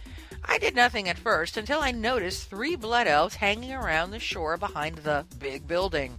I 0.48 0.58
did 0.58 0.76
nothing 0.76 1.10
at 1.10 1.18
first 1.18 1.58
until 1.58 1.80
I 1.80 1.92
noticed 1.92 2.50
three 2.50 2.76
blood 2.76 3.08
elves 3.08 3.36
hanging 3.36 3.74
around 3.74 4.12
the 4.12 4.20
shore 4.20 4.58
behind 4.58 4.98
the 4.98 5.26
big 5.40 5.68
building. 5.68 6.18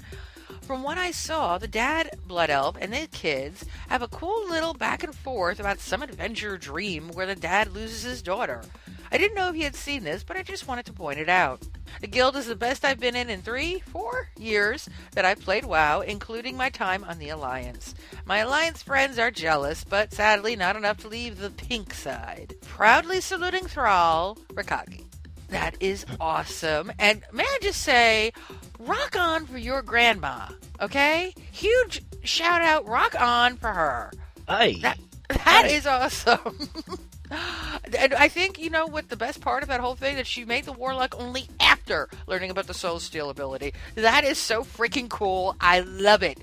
From 0.63 0.83
what 0.83 0.99
I 0.99 1.13
saw, 1.13 1.59
the 1.59 1.69
dad 1.69 2.19
blood 2.27 2.51
elf 2.51 2.77
and 2.81 2.93
the 2.93 3.07
kids 3.07 3.65
have 3.89 4.03
a 4.03 4.09
cool 4.09 4.49
little 4.49 4.75
back 4.75 5.05
and 5.05 5.15
forth 5.15 5.61
about 5.61 5.79
some 5.79 6.03
adventure 6.03 6.59
dream 6.59 7.09
where 7.09 7.27
the 7.27 7.37
dad 7.37 7.73
loses 7.73 8.03
his 8.03 8.23
daughter. 8.23 8.63
I 9.11 9.19
didn't 9.19 9.37
know 9.37 9.49
if 9.49 9.57
you 9.57 9.65
had 9.65 9.77
seen 9.77 10.05
this, 10.05 10.25
but 10.25 10.37
I 10.37 10.43
just 10.43 10.67
wanted 10.69 10.87
to 10.87 10.93
point 10.93 11.19
it 11.19 11.29
out. 11.29 11.63
The 12.01 12.07
guild 12.07 12.37
is 12.37 12.47
the 12.47 12.57
best 12.57 12.85
I've 12.85 13.01
been 13.01 13.17
in 13.17 13.31
in 13.31 13.41
three, 13.43 13.81
four 13.81 14.29
years 14.39 14.89
that 15.13 15.25
I've 15.25 15.41
played 15.41 15.65
WoW, 15.65 16.01
including 16.01 16.57
my 16.57 16.69
time 16.69 17.05
on 17.05 17.19
the 17.19 17.31
Alliance. 17.31 17.95
My 18.27 18.39
Alliance 18.39 18.83
friends 18.83 19.19
are 19.19 19.31
jealous, 19.31 19.85
but 19.85 20.13
sadly 20.13 20.57
not 20.57 20.77
enough 20.77 20.99
to 20.99 21.09
leave 21.09 21.39
the 21.39 21.51
pink 21.51 21.95
side. 21.95 22.55
Proudly 22.63 23.21
saluting 23.21 23.67
Thrall, 23.67 24.37
Rakagi. 24.53 25.05
That 25.49 25.77
is 25.81 26.05
awesome. 26.21 26.93
And 26.99 27.23
may 27.33 27.45
I 27.45 27.59
just 27.63 27.83
say, 27.83 28.33
rock 28.79 29.17
on 29.17 29.47
for 29.47 29.59
your 29.59 29.81
grandma, 29.81 30.49
okay? 30.81 31.33
Huge 31.53 32.03
shout 32.25 32.63
out, 32.63 32.87
rock 32.87 33.19
on 33.19 33.57
for 33.57 33.73
her. 33.73 34.13
Aye. 34.49 34.79
That, 34.83 34.99
that 35.29 35.71
is 35.71 35.87
awesome. 35.87 36.69
and 37.99 38.15
I 38.15 38.29
think, 38.29 38.59
you 38.59 38.71
know 38.71 38.87
what 38.87 39.09
the 39.09 39.17
best 39.17 39.41
part 39.41 39.63
of 39.63 39.69
that 39.69 39.81
whole 39.81 39.95
thing? 39.97 40.17
That 40.17 40.27
she 40.27 40.45
made 40.45 40.65
the 40.65 40.73
Warlock 40.73 41.19
only 41.19 41.49
after 41.61 42.09
learning 42.27 42.51
about 42.51 42.67
the 42.67 42.75
Soul 42.75 42.99
Steal 42.99 43.31
ability. 43.31 43.73
That 43.95 44.25
is 44.25 44.39
so 44.39 44.63
freaking 44.63 45.09
cool. 45.09 45.57
I 45.61 45.81
love 45.81 46.23
it. 46.23 46.39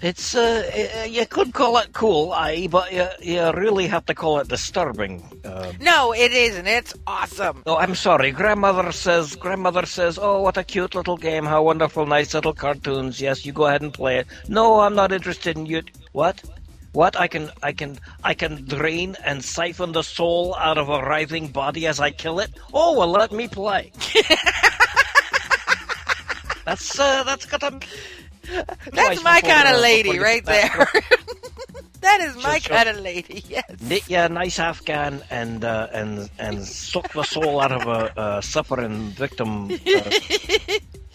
It's 0.00 0.36
uh, 0.36 1.06
you 1.08 1.26
could 1.26 1.52
call 1.52 1.76
it 1.78 1.92
cool, 1.92 2.30
I, 2.30 2.68
but 2.68 2.92
you, 2.92 3.08
you 3.20 3.50
really 3.50 3.88
have 3.88 4.06
to 4.06 4.14
call 4.14 4.38
it 4.38 4.46
disturbing. 4.46 5.24
Uh, 5.44 5.72
No, 5.80 6.12
it 6.14 6.30
isn't. 6.32 6.68
It's 6.68 6.94
awesome. 7.04 7.64
oh, 7.66 7.76
I'm 7.76 7.96
sorry. 7.96 8.30
Grandmother 8.30 8.92
says. 8.92 9.34
Grandmother 9.34 9.86
says, 9.86 10.16
"Oh, 10.16 10.40
what 10.42 10.56
a 10.56 10.62
cute 10.62 10.94
little 10.94 11.16
game! 11.16 11.44
How 11.44 11.64
wonderful, 11.64 12.06
nice 12.06 12.32
little 12.32 12.52
cartoons. 12.54 13.20
Yes, 13.20 13.44
you 13.44 13.52
go 13.52 13.66
ahead 13.66 13.82
and 13.82 13.92
play 13.92 14.18
it." 14.18 14.28
No, 14.46 14.78
I'm 14.78 14.94
not 14.94 15.10
interested 15.10 15.56
in 15.58 15.66
you. 15.66 15.82
What? 16.12 16.40
What? 16.98 17.14
I 17.14 17.28
can, 17.28 17.52
I 17.62 17.70
can, 17.70 18.00
I 18.24 18.34
can 18.34 18.64
drain 18.64 19.14
and 19.24 19.44
siphon 19.44 19.92
the 19.92 20.02
soul 20.02 20.56
out 20.56 20.78
of 20.78 20.88
a 20.88 21.00
writhing 21.00 21.52
body 21.52 21.86
as 21.86 22.00
I 22.00 22.10
kill 22.10 22.40
it. 22.40 22.50
Oh, 22.74 22.98
well, 22.98 23.06
let 23.06 23.30
me 23.30 23.46
play. 23.46 23.92
that's 26.64 26.98
uh, 26.98 27.22
that's 27.22 27.46
got 27.46 27.62
a. 27.62 27.78
That's 28.90 29.22
my 29.22 29.40
kind 29.42 29.68
of 29.68 29.80
lady 29.80 30.18
right 30.18 30.44
there. 30.44 30.88
that 32.00 32.20
is 32.20 32.34
my 32.42 32.58
kind 32.58 32.88
of 32.88 32.98
lady. 32.98 33.44
Yes. 33.46 33.76
knit 33.80 34.10
you 34.10 34.16
a 34.16 34.28
nice 34.28 34.58
Afghan 34.58 35.22
and 35.30 35.64
uh, 35.64 35.86
and 35.92 36.28
and 36.40 36.64
suck 36.64 37.12
the 37.12 37.22
soul 37.22 37.60
out 37.60 37.70
of 37.70 37.86
a, 37.86 38.12
a 38.16 38.42
suffering 38.42 39.10
victim. 39.10 39.70
uh, 39.70 40.10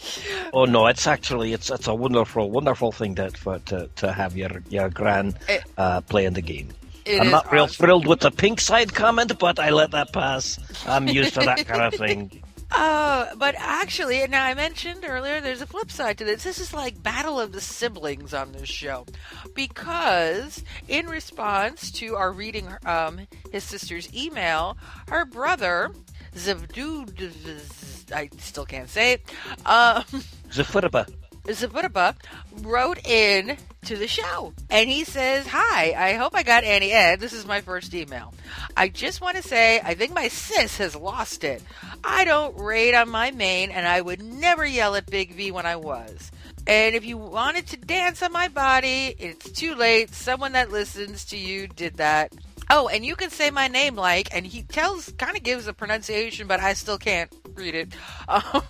oh 0.54 0.66
no, 0.66 0.88
it's 0.88 1.08
actually 1.08 1.54
it's 1.54 1.70
it's 1.70 1.88
a 1.88 1.94
wonderful 1.96 2.50
wonderful 2.50 2.92
thing 2.92 3.16
that 3.16 3.38
for 3.38 3.60
to, 3.60 3.90
to 3.96 4.12
have 4.12 4.36
your 4.38 4.52
your 4.70 4.90
grand 4.90 5.36
It- 5.48 5.64
uh, 5.78 6.02
playing 6.02 6.34
the 6.34 6.42
game. 6.42 6.70
I'm 7.06 7.32
not 7.32 7.52
real 7.52 7.66
awesome. 7.66 7.86
thrilled 7.86 8.08
with 8.08 8.22
the 8.22 8.32
pink 8.32 8.62
side 8.62 8.94
comment, 8.94 9.38
but 9.38 9.60
I 9.60 9.72
let 9.72 9.92
that 9.92 10.14
pass. 10.14 10.58
I'm 10.88 11.08
used 11.10 11.34
to 11.34 11.42
that 11.42 11.66
kind 11.68 11.82
of 11.82 11.94
thing. 11.96 12.42
Uh, 12.72 13.36
but 13.38 13.56
actually, 13.58 14.26
now 14.28 14.46
I 14.46 14.54
mentioned 14.54 15.04
earlier, 15.06 15.42
there's 15.42 15.62
a 15.62 15.68
flip 15.68 15.92
side 15.92 16.18
to 16.20 16.24
this. 16.24 16.44
This 16.44 16.60
is 16.60 16.74
like 16.74 17.04
battle 17.04 17.42
of 17.42 17.52
the 17.52 17.60
siblings 17.60 18.34
on 18.34 18.54
this 18.54 18.70
show, 18.70 19.06
because 19.54 20.64
in 20.88 21.08
response 21.08 21.92
to 21.92 22.16
our 22.16 22.32
reading 22.32 22.70
um, 22.86 23.20
his 23.52 23.66
sister's 23.66 24.14
email, 24.16 24.78
her 25.10 25.26
brother 25.26 25.92
Zavdud, 26.36 28.12
I 28.14 28.30
still 28.38 28.66
can't 28.66 28.90
say 28.90 29.14
it. 29.14 29.22
Um, 29.66 30.04
Zafirba. 30.50 31.08
Zabuba 31.46 32.16
wrote 32.62 33.06
in 33.06 33.58
to 33.84 33.98
the 33.98 34.08
show 34.08 34.54
and 34.70 34.90
he 34.90 35.04
says, 35.04 35.46
Hi, 35.48 35.94
I 35.94 36.14
hope 36.14 36.34
I 36.34 36.44
got 36.44 36.64
Annie 36.64 36.94
Ed. 36.94 37.20
This 37.20 37.34
is 37.34 37.46
my 37.46 37.60
first 37.60 37.94
email. 37.94 38.34
I 38.78 38.88
just 38.88 39.20
want 39.20 39.36
to 39.36 39.44
say 39.44 39.82
I 39.84 39.94
think 39.94 40.14
my 40.14 40.30
sis 40.30 40.78
has 40.78 40.96
lost 40.96 41.44
it. 41.44 41.62
I 42.02 42.24
don't 42.24 42.58
raid 42.58 42.96
on 42.96 43.10
my 43.10 43.32
main 43.32 43.72
and 43.72 43.86
I 43.86 44.00
would 44.00 44.24
never 44.24 44.66
yell 44.66 44.96
at 44.96 45.08
Big 45.08 45.36
V 45.36 45.52
when 45.52 45.66
I 45.66 45.76
was. 45.76 46.32
And 46.66 46.96
if 46.96 47.04
you 47.04 47.18
wanted 47.18 47.68
to 47.68 47.78
dance 47.78 48.24
on 48.24 48.32
my 48.32 48.48
body, 48.48 49.14
it's 49.20 49.52
too 49.52 49.76
late. 49.76 50.14
Someone 50.14 50.54
that 50.54 50.72
listens 50.72 51.26
to 51.26 51.38
you 51.38 51.68
did 51.68 51.96
that. 51.96 52.34
Oh, 52.70 52.88
and 52.88 53.06
you 53.06 53.16
can 53.16 53.30
say 53.30 53.50
my 53.50 53.68
name 53.68 53.96
like, 53.96 54.34
and 54.34 54.46
he 54.46 54.64
tells, 54.64 55.12
kind 55.18 55.36
of 55.36 55.44
gives 55.44 55.68
a 55.68 55.74
pronunciation, 55.74 56.48
but 56.48 56.60
I 56.60 56.74
still 56.74 56.98
can't 56.98 57.34
read 57.56 57.76
it. 57.76 57.94
Um, 58.28 58.64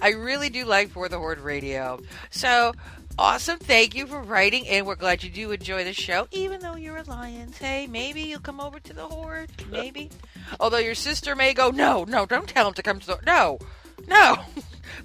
I 0.00 0.10
really 0.10 0.50
do 0.50 0.64
like 0.64 0.90
For 0.90 1.08
the 1.08 1.18
Horde 1.18 1.40
Radio. 1.40 1.98
So, 2.30 2.72
awesome. 3.18 3.58
Thank 3.58 3.94
you 3.94 4.06
for 4.06 4.20
writing 4.20 4.64
in. 4.66 4.84
We're 4.84 4.96
glad 4.96 5.24
you 5.24 5.30
do 5.30 5.50
enjoy 5.50 5.82
the 5.84 5.92
show, 5.94 6.28
even 6.30 6.60
though 6.60 6.76
you're 6.76 6.98
Alliance. 6.98 7.56
Hey, 7.58 7.86
maybe 7.86 8.20
you'll 8.20 8.40
come 8.40 8.60
over 8.60 8.78
to 8.78 8.92
the 8.92 9.06
Horde. 9.06 9.50
Maybe. 9.70 10.10
Although 10.60 10.78
your 10.78 10.94
sister 10.94 11.34
may 11.34 11.54
go, 11.54 11.70
no, 11.70 12.04
no, 12.04 12.26
don't 12.26 12.48
tell 12.48 12.68
him 12.68 12.74
to 12.74 12.82
come 12.82 13.00
to 13.00 13.06
the 13.06 13.18
No, 13.26 13.58
no. 14.06 14.36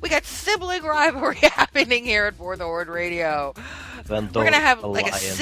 We 0.01 0.09
got 0.09 0.25
sibling 0.25 0.83
rivalry 0.83 1.37
happening 1.37 2.05
here 2.05 2.25
at 2.25 2.35
For 2.35 2.55
the 2.55 2.65
Horde 2.65 2.87
Radio. 2.87 3.53
We're 4.07 4.21
gonna 4.21 4.51
don't 4.51 4.53
have 4.53 4.83
like 4.83 5.05
a 5.05 5.09
alliance. 5.09 5.37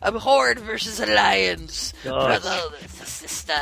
A 0.00 0.18
horde 0.18 0.60
versus 0.60 1.00
alliance. 1.00 1.92
Gosh. 2.04 2.42
Brother 2.42 2.76
sister. 2.88 3.54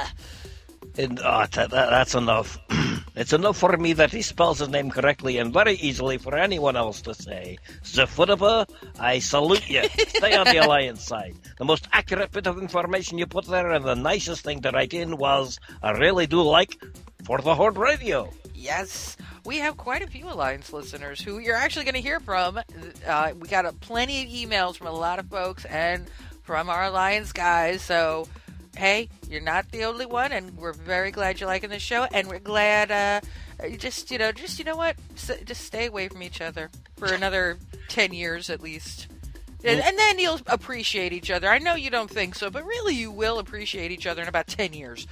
And, 0.98 1.20
oh, 1.20 1.47
that, 1.52 1.70
that, 1.70 1.90
that's 1.90 2.14
enough. 2.14 2.59
it's 3.16 3.32
enough 3.32 3.56
for 3.56 3.76
me 3.76 3.92
that 3.94 4.10
he 4.10 4.22
spells 4.22 4.59
his 4.59 4.68
name 4.68 4.90
correctly 4.90 5.38
and 5.38 5.52
very 5.52 5.74
easily 5.74 6.18
for 6.18 6.36
anyone 6.36 6.76
else 6.76 7.01
to 7.02 7.14
say. 7.14 7.59
Zafudaba, 7.84 8.68
I 8.98 9.20
salute 9.20 9.68
you. 9.68 9.84
Stay 10.09 10.36
on 10.36 10.47
the 10.47 10.56
Alliance 10.64 11.05
side. 11.05 11.36
The 11.59 11.64
most 11.64 11.86
accurate 11.92 12.32
bit 12.32 12.47
of 12.47 12.59
information 12.59 13.18
you 13.18 13.26
put 13.26 13.47
there 13.47 13.70
and 13.70 13.84
the 13.84 13.94
nicest 13.94 14.42
thing 14.42 14.62
to 14.62 14.70
write 14.70 14.92
in 14.92 15.16
was, 15.16 15.60
I 15.82 15.92
really 15.92 16.26
do 16.26 16.42
like 16.42 16.76
For 17.24 17.38
the 17.38 17.55
Horde 17.55 17.78
Radio. 17.78 18.30
Yes, 18.61 19.16
we 19.47 19.57
have 19.61 19.78
quite 19.78 20.03
a 20.03 20.07
few 20.07 20.28
Alliance 20.28 20.70
listeners 20.70 21.19
who 21.19 21.39
you're 21.39 21.57
actually 21.57 21.87
going 21.87 21.95
to 21.95 22.03
hear 22.03 22.20
from. 22.20 22.61
Uh, 23.07 23.32
we 23.39 23.49
got 23.49 23.65
a, 23.65 23.73
plenty 23.73 24.23
of 24.23 24.28
emails 24.28 24.77
from 24.77 24.87
a 24.87 24.93
lot 24.93 25.19
of 25.19 25.27
folks 25.28 25.65
and 25.65 26.07
from 26.43 26.69
our 26.69 26.85
Alliance 26.85 27.32
guys. 27.32 27.81
So, 27.81 28.28
hey, 28.77 29.09
you're 29.31 29.41
not 29.41 29.70
the 29.70 29.85
only 29.85 30.05
one, 30.05 30.32
and 30.32 30.59
we're 30.59 30.74
very 30.74 31.11
glad 31.11 31.41
you're 31.41 31.49
liking 31.49 31.70
the 31.70 31.78
show. 31.78 32.07
And 32.12 32.28
we're 32.28 32.39
glad, 32.39 32.91
uh, 32.91 33.66
just 33.78 34.11
you 34.11 34.19
know, 34.19 34.31
just 34.31 34.59
you 34.59 34.66
know 34.66 34.77
what, 34.77 34.97
S- 35.15 35.41
just 35.47 35.62
stay 35.65 35.87
away 35.87 36.09
from 36.09 36.23
each 36.23 36.43
other 36.43 36.69
for 36.99 37.07
another 37.07 37.57
ten 37.89 38.12
years 38.12 38.51
at 38.51 38.61
least. 38.61 39.09
And, 39.65 39.81
and 39.81 39.99
then 39.99 40.19
you'll 40.19 40.41
appreciate 40.47 41.12
each 41.12 41.31
other. 41.31 41.49
I 41.49 41.59
know 41.59 41.74
you 41.74 41.91
don't 41.91 42.11
think 42.11 42.35
so, 42.35 42.51
but 42.51 42.65
really 42.65 42.95
you 42.95 43.11
will 43.11 43.39
appreciate 43.39 43.91
each 43.91 44.07
other 44.07 44.23
in 44.23 44.28
about 44.28 44.47
10 44.47 44.73
years. 44.73 45.07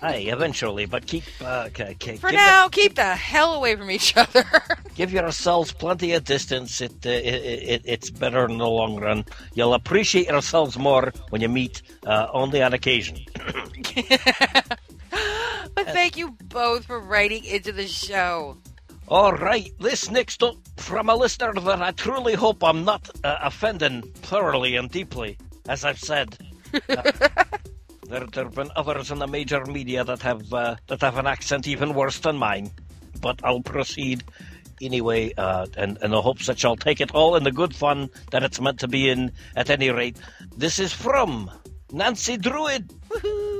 Hey, 0.00 0.26
eventually, 0.26 0.86
but 0.86 1.06
keep, 1.06 1.24
uh, 1.44 1.68
k- 1.72 1.96
k- 1.98 2.16
For 2.16 2.32
now, 2.32 2.68
keep 2.68 2.94
the 2.94 3.14
hell 3.14 3.54
away 3.54 3.76
from 3.76 3.90
each 3.90 4.16
other. 4.16 4.44
give 4.94 5.12
yourselves 5.12 5.72
plenty 5.72 6.12
of 6.14 6.24
distance. 6.24 6.80
It, 6.80 6.92
uh, 7.04 7.10
it, 7.10 7.24
it, 7.24 7.82
it's 7.84 8.10
better 8.10 8.44
in 8.46 8.58
the 8.58 8.68
long 8.68 8.96
run. 9.00 9.24
You'll 9.54 9.74
appreciate 9.74 10.28
yourselves 10.28 10.78
more 10.78 11.12
when 11.30 11.40
you 11.40 11.48
meet, 11.48 11.82
uh, 12.06 12.28
only 12.32 12.62
on 12.62 12.72
occasion. 12.72 13.18
But 15.74 15.86
thank 15.86 16.16
you 16.16 16.32
both 16.44 16.84
for 16.84 17.00
writing 17.00 17.44
into 17.44 17.72
the 17.72 17.86
show. 17.86 18.58
All 19.12 19.34
right, 19.34 19.70
this 19.78 20.10
next 20.10 20.42
up 20.42 20.56
from 20.78 21.10
a 21.10 21.14
listener 21.14 21.52
that 21.52 21.82
I 21.82 21.90
truly 21.90 22.32
hope 22.32 22.64
I'm 22.64 22.82
not 22.82 23.10
uh, 23.22 23.36
offending 23.42 24.00
thoroughly 24.22 24.76
and 24.76 24.90
deeply. 24.90 25.36
As 25.68 25.84
I've 25.84 25.98
said, 25.98 26.38
uh, 26.72 26.78
there 28.08 28.26
there 28.26 28.44
have 28.44 28.54
been 28.54 28.70
others 28.74 29.10
in 29.10 29.18
the 29.18 29.26
major 29.26 29.66
media 29.66 30.02
that 30.02 30.22
have 30.22 30.50
uh, 30.54 30.76
that 30.86 31.02
have 31.02 31.18
an 31.18 31.26
accent 31.26 31.68
even 31.68 31.92
worse 31.92 32.20
than 32.20 32.38
mine. 32.38 32.70
But 33.20 33.44
I'll 33.44 33.60
proceed 33.60 34.24
anyway, 34.80 35.34
uh, 35.36 35.66
and 35.76 35.98
in 36.00 36.10
the 36.10 36.22
hopes 36.22 36.46
that 36.46 36.62
you'll 36.62 36.76
take 36.76 37.02
it 37.02 37.10
all 37.10 37.36
in 37.36 37.44
the 37.44 37.52
good 37.52 37.76
fun 37.76 38.08
that 38.30 38.42
it's 38.42 38.62
meant 38.62 38.80
to 38.80 38.88
be 38.88 39.10
in. 39.10 39.30
At 39.56 39.68
any 39.68 39.90
rate, 39.90 40.16
this 40.56 40.78
is 40.78 40.90
from 40.90 41.50
Nancy 41.92 42.38
Druid, 42.38 42.90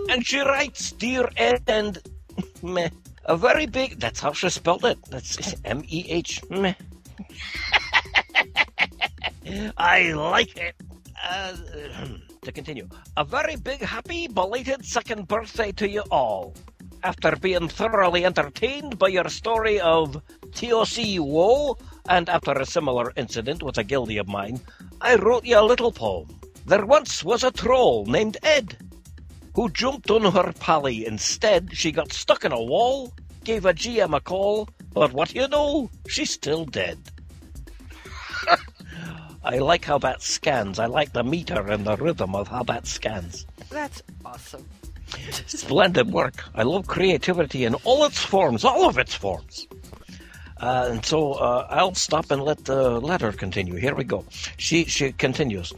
and 0.09 0.27
she 0.27 0.41
writes, 0.41 0.93
"Dear 0.93 1.29
Ed 1.37 1.65
and 1.67 1.99
meh, 2.63 2.89
a 3.25 3.37
very 3.37 3.67
big." 3.67 3.99
That's 4.01 4.21
how 4.21 4.33
she 4.33 4.49
spelled 4.51 4.85
it. 4.85 4.99
That's 5.11 5.55
M 5.65 5.83
E 5.89 6.05
H. 6.09 6.41
Meh. 6.51 6.75
I 9.77 10.13
like 10.13 10.57
it. 10.57 10.75
Uh, 11.23 11.57
to 12.43 12.53
continue, 12.53 12.89
a 13.17 13.25
very 13.25 13.57
big 13.57 13.81
happy 13.81 14.27
belated 14.29 14.85
second 14.85 15.29
birthday 15.29 15.73
to 15.73 15.89
you 15.89 16.03
all. 16.11 16.55
after 17.05 17.35
being 17.37 17.69
thoroughly 17.69 18.25
entertained 18.25 18.99
by 18.99 19.09
your 19.09 19.29
story 19.29 19.81
of 19.81 20.23
TOC 20.55 21.19
Woe, 21.19 21.77
and 22.09 22.29
after 22.29 22.53
a 22.53 22.67
similar 22.67 23.13
incident 23.17 23.63
with 23.63 23.79
a 23.79 23.85
guildie 23.85 24.21
of 24.21 24.29
mine, 24.29 24.61
I 25.01 25.17
wrote 25.17 25.45
you 25.45 25.59
a 25.59 25.63
little 25.67 25.93
poem. 25.93 26.29
There 26.67 26.87
once 26.87 27.25
was 27.25 27.43
a 27.43 27.51
troll 27.51 28.07
named 28.07 28.37
Ed, 28.43 28.77
who 29.55 29.69
jumped 29.71 30.11
on 30.11 30.31
her 30.33 30.53
pally. 30.59 31.07
Instead, 31.07 31.71
she 31.77 31.93
got 31.93 32.13
stuck 32.13 32.45
in 32.45 32.53
a 32.53 32.63
wall, 32.63 33.13
gave 33.45 33.65
a 33.65 33.75
GM 33.75 34.17
a 34.17 34.21
call, 34.21 34.69
but 34.93 35.13
what 35.13 35.29
do 35.29 35.41
you 35.41 35.49
know, 35.49 35.91
she's 36.09 36.31
still 36.31 36.65
dead. 36.65 36.99
I 39.45 39.59
like 39.59 39.85
how 39.85 39.99
that 39.99 40.23
scans. 40.23 40.79
I 40.79 40.87
like 40.87 41.13
the 41.13 41.25
meter 41.25 41.67
and 41.67 41.85
the 41.85 41.97
rhythm 41.97 42.35
of 42.35 42.49
how 42.49 42.63
that 42.65 42.87
scans. 42.87 43.47
That's 43.71 44.03
awesome. 44.25 44.67
Splendid 45.47 46.13
work. 46.13 46.45
I 46.55 46.63
love 46.63 46.87
creativity 46.87 47.65
in 47.65 47.75
all 47.85 48.05
its 48.05 48.23
forms, 48.23 48.65
all 48.65 48.89
of 48.89 48.99
its 48.99 49.15
forms. 49.15 49.67
Uh, 50.63 50.89
and 50.93 51.05
so 51.05 51.33
uh, 51.33 51.67
I'll 51.69 51.95
stop 51.95 52.31
and 52.31 52.41
let 52.43 52.65
the 52.65 53.01
letter 53.01 53.33
continue. 53.33 53.75
Here 53.75 53.97
we 53.97 54.05
go. 54.05 54.25
She 54.59 54.85
she 54.85 55.11
continues. 55.11 55.73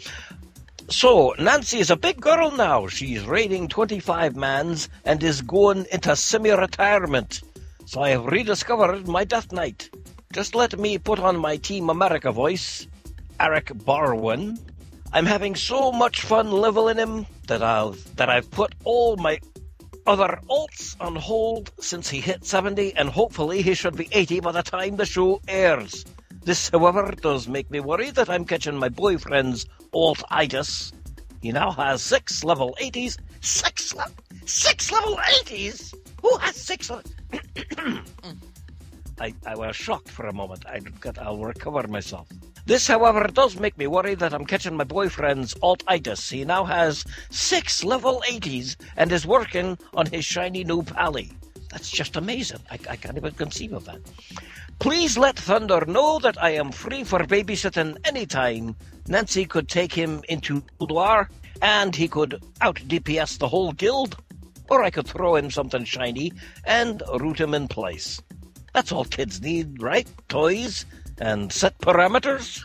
So 0.90 1.34
Nancy 1.38 1.78
is 1.78 1.90
a 1.90 1.96
big 1.96 2.20
girl 2.20 2.50
now. 2.50 2.88
She's 2.88 3.24
raiding 3.24 3.68
25 3.68 4.36
mans 4.36 4.90
and 5.04 5.22
is 5.22 5.40
going 5.40 5.86
into 5.90 6.14
semi-retirement. 6.14 7.40
So 7.86 8.02
I 8.02 8.10
have 8.10 8.26
rediscovered 8.26 9.08
my 9.08 9.24
Death 9.24 9.50
Knight. 9.50 9.88
Just 10.32 10.54
let 10.54 10.78
me 10.78 10.98
put 10.98 11.18
on 11.18 11.38
my 11.38 11.56
Team 11.56 11.88
America 11.88 12.32
voice, 12.32 12.86
Eric 13.40 13.68
Barwin. 13.68 14.58
I'm 15.12 15.26
having 15.26 15.54
so 15.54 15.90
much 15.90 16.20
fun 16.20 16.50
leveling 16.50 16.98
him 16.98 17.26
that 17.46 17.62
I've 17.62 18.16
that 18.16 18.28
I've 18.28 18.50
put 18.50 18.74
all 18.84 19.16
my 19.16 19.40
other 20.06 20.38
alts 20.50 20.96
on 21.00 21.16
hold 21.16 21.72
since 21.80 22.10
he 22.10 22.20
hit 22.20 22.44
70, 22.44 22.94
and 22.96 23.08
hopefully 23.08 23.62
he 23.62 23.74
should 23.74 23.96
be 23.96 24.08
80 24.12 24.40
by 24.40 24.52
the 24.52 24.62
time 24.62 24.96
the 24.96 25.06
show 25.06 25.40
airs. 25.48 26.04
This, 26.44 26.68
however, 26.68 27.10
does 27.22 27.48
make 27.48 27.70
me 27.70 27.80
worry 27.80 28.10
that 28.10 28.28
I'm 28.28 28.44
catching 28.44 28.76
my 28.76 28.90
boyfriend's 28.90 29.64
alt-itis. 29.94 30.92
He 31.40 31.52
now 31.52 31.70
has 31.72 32.02
six 32.02 32.44
level 32.44 32.76
80s. 32.80 33.16
Six, 33.40 33.94
le- 33.94 34.10
six 34.44 34.92
level 34.92 35.16
80s? 35.16 35.94
Who 36.20 36.36
has 36.38 36.56
six? 36.56 36.90
Le- 36.90 37.02
I, 39.20 39.32
I 39.46 39.54
was 39.54 39.74
shocked 39.74 40.10
for 40.10 40.26
a 40.26 40.34
moment. 40.34 40.66
I 40.66 40.80
got, 40.80 41.18
I'll 41.18 41.38
recover 41.42 41.88
myself. 41.88 42.28
This, 42.66 42.86
however, 42.86 43.26
does 43.26 43.58
make 43.58 43.78
me 43.78 43.86
worry 43.86 44.14
that 44.14 44.34
I'm 44.34 44.44
catching 44.44 44.76
my 44.76 44.84
boyfriend's 44.84 45.54
alt-itis. 45.62 46.28
He 46.28 46.44
now 46.44 46.64
has 46.64 47.04
six 47.30 47.82
level 47.84 48.22
80s 48.28 48.76
and 48.98 49.10
is 49.12 49.26
working 49.26 49.78
on 49.94 50.06
his 50.06 50.26
shiny 50.26 50.64
new 50.64 50.82
pally. 50.82 51.32
That's 51.70 51.90
just 51.90 52.16
amazing. 52.16 52.60
I, 52.70 52.78
I 52.88 52.96
can't 52.96 53.16
even 53.16 53.32
conceive 53.32 53.72
of 53.72 53.84
that. 53.86 54.00
Please 54.78 55.16
let 55.16 55.38
Thunder 55.38 55.84
know 55.86 56.18
that 56.18 56.42
I 56.42 56.50
am 56.50 56.72
free 56.72 57.04
for 57.04 57.20
babysitting 57.20 57.96
anytime. 58.06 58.76
Nancy 59.06 59.44
could 59.44 59.68
take 59.68 59.92
him 59.92 60.22
into 60.28 60.62
Ulduar, 60.80 61.28
and 61.62 61.94
he 61.94 62.08
could 62.08 62.42
out 62.60 62.76
DPS 62.76 63.38
the 63.38 63.48
whole 63.48 63.72
guild, 63.72 64.16
or 64.68 64.82
I 64.82 64.90
could 64.90 65.06
throw 65.06 65.36
him 65.36 65.50
something 65.50 65.84
shiny 65.84 66.32
and 66.64 67.02
root 67.20 67.40
him 67.40 67.54
in 67.54 67.68
place. 67.68 68.20
That's 68.72 68.92
all 68.92 69.04
kids 69.04 69.40
need, 69.40 69.82
right? 69.82 70.08
Toys 70.28 70.84
and 71.18 71.52
set 71.52 71.78
parameters. 71.78 72.60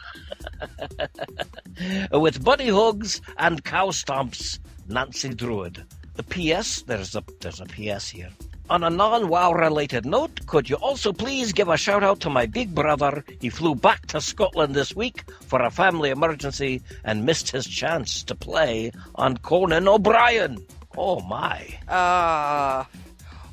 With 2.12 2.44
buddy 2.44 2.70
hugs 2.70 3.22
and 3.38 3.64
cow 3.64 3.88
stomps, 3.88 4.60
Nancy 4.88 5.34
Druid. 5.34 5.86
The 6.16 6.24
PS, 6.24 6.82
there's 6.82 7.16
a 7.16 7.24
there's 7.40 7.62
a 7.62 7.66
PS 7.66 8.10
here. 8.10 8.30
On 8.70 8.84
a 8.84 8.90
non-WoW 8.90 9.54
related 9.54 10.06
note, 10.06 10.46
could 10.46 10.70
you 10.70 10.76
also 10.76 11.12
please 11.12 11.54
give 11.54 11.70
a 11.70 11.78
shout 11.78 12.04
out 12.04 12.20
to 12.20 12.30
my 12.30 12.46
big 12.46 12.76
brother? 12.76 13.24
He 13.42 13.50
flew 13.50 13.74
back 13.74 14.06
to 14.08 14.22
Scotland 14.22 14.76
this 14.76 14.96
week 14.96 15.24
for 15.48 15.60
a 15.60 15.72
family 15.72 16.12
emergency 16.12 16.84
and 17.04 17.26
missed 17.26 17.50
his 17.50 17.66
chance 17.66 18.22
to 18.24 18.36
play 18.36 18.92
on 19.16 19.38
Conan 19.38 19.88
O'Brien. 19.88 20.64
Oh 20.96 21.20
my. 21.22 21.80
Uh, 21.88 22.84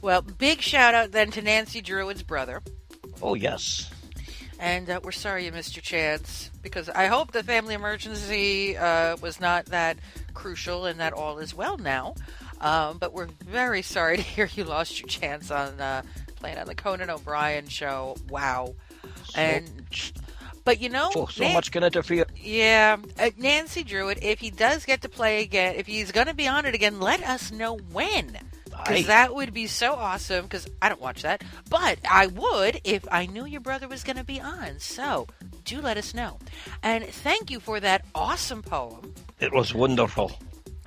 well, 0.02 0.20
big 0.20 0.60
shout 0.60 0.94
out 0.94 1.12
then 1.12 1.30
to 1.30 1.40
Nancy 1.40 1.80
Druid's 1.80 2.22
brother. 2.22 2.60
Oh 3.22 3.34
yes. 3.34 3.90
And 4.58 4.88
uh, 4.90 5.00
we're 5.02 5.12
sorry 5.12 5.46
you 5.46 5.52
missed 5.52 5.76
your 5.76 5.82
chance 5.82 6.50
because 6.62 6.88
I 6.90 7.06
hope 7.06 7.32
the 7.32 7.42
family 7.42 7.74
emergency 7.74 8.76
uh, 8.76 9.16
was 9.18 9.40
not 9.40 9.66
that 9.66 9.96
crucial 10.34 10.84
and 10.84 11.00
that 11.00 11.14
all 11.14 11.38
is 11.38 11.54
well 11.54 11.78
now. 11.78 12.14
Um, 12.66 12.98
but 12.98 13.12
we're 13.12 13.28
very 13.44 13.82
sorry 13.82 14.16
to 14.16 14.22
hear 14.22 14.48
you 14.54 14.64
lost 14.64 14.98
your 15.00 15.08
chance 15.08 15.50
on 15.50 15.80
uh, 15.80 16.02
playing 16.36 16.58
on 16.58 16.66
the 16.66 16.74
Conan 16.74 17.10
O'Brien 17.10 17.68
show. 17.68 18.16
Wow. 18.28 18.74
and 19.36 19.70
but 20.64 20.80
you 20.80 20.88
know, 20.88 21.10
So, 21.12 21.26
so 21.26 21.44
Nan- 21.44 21.54
much 21.54 21.70
can 21.70 21.84
interfere. 21.84 22.26
yeah, 22.36 22.96
uh, 23.20 23.30
Nancy 23.38 23.84
Druid. 23.84 24.18
If 24.20 24.40
he 24.40 24.50
does 24.50 24.84
get 24.84 25.02
to 25.02 25.08
play 25.08 25.42
again, 25.42 25.76
if 25.76 25.86
he's 25.86 26.10
going 26.10 26.26
to 26.26 26.34
be 26.34 26.48
on 26.48 26.66
it 26.66 26.74
again, 26.74 26.98
let 26.98 27.22
us 27.22 27.52
know 27.52 27.76
when. 27.92 28.36
Because 28.84 29.06
that 29.06 29.34
would 29.34 29.54
be 29.54 29.68
so 29.68 29.94
awesome. 29.94 30.42
Because 30.44 30.68
I 30.82 30.88
don't 30.88 31.00
watch 31.00 31.22
that, 31.22 31.42
but 31.70 31.98
I 32.10 32.26
would 32.26 32.80
if 32.84 33.06
I 33.10 33.26
knew 33.26 33.46
your 33.46 33.60
brother 33.60 33.86
was 33.88 34.02
going 34.02 34.16
to 34.18 34.24
be 34.24 34.40
on. 34.40 34.80
So 34.80 35.28
do 35.64 35.80
let 35.80 35.96
us 35.96 36.12
know. 36.14 36.38
And 36.82 37.04
thank 37.06 37.50
you 37.50 37.60
for 37.60 37.78
that 37.80 38.04
awesome 38.14 38.62
poem. 38.62 39.14
It 39.40 39.52
was 39.52 39.72
wonderful. 39.72 40.36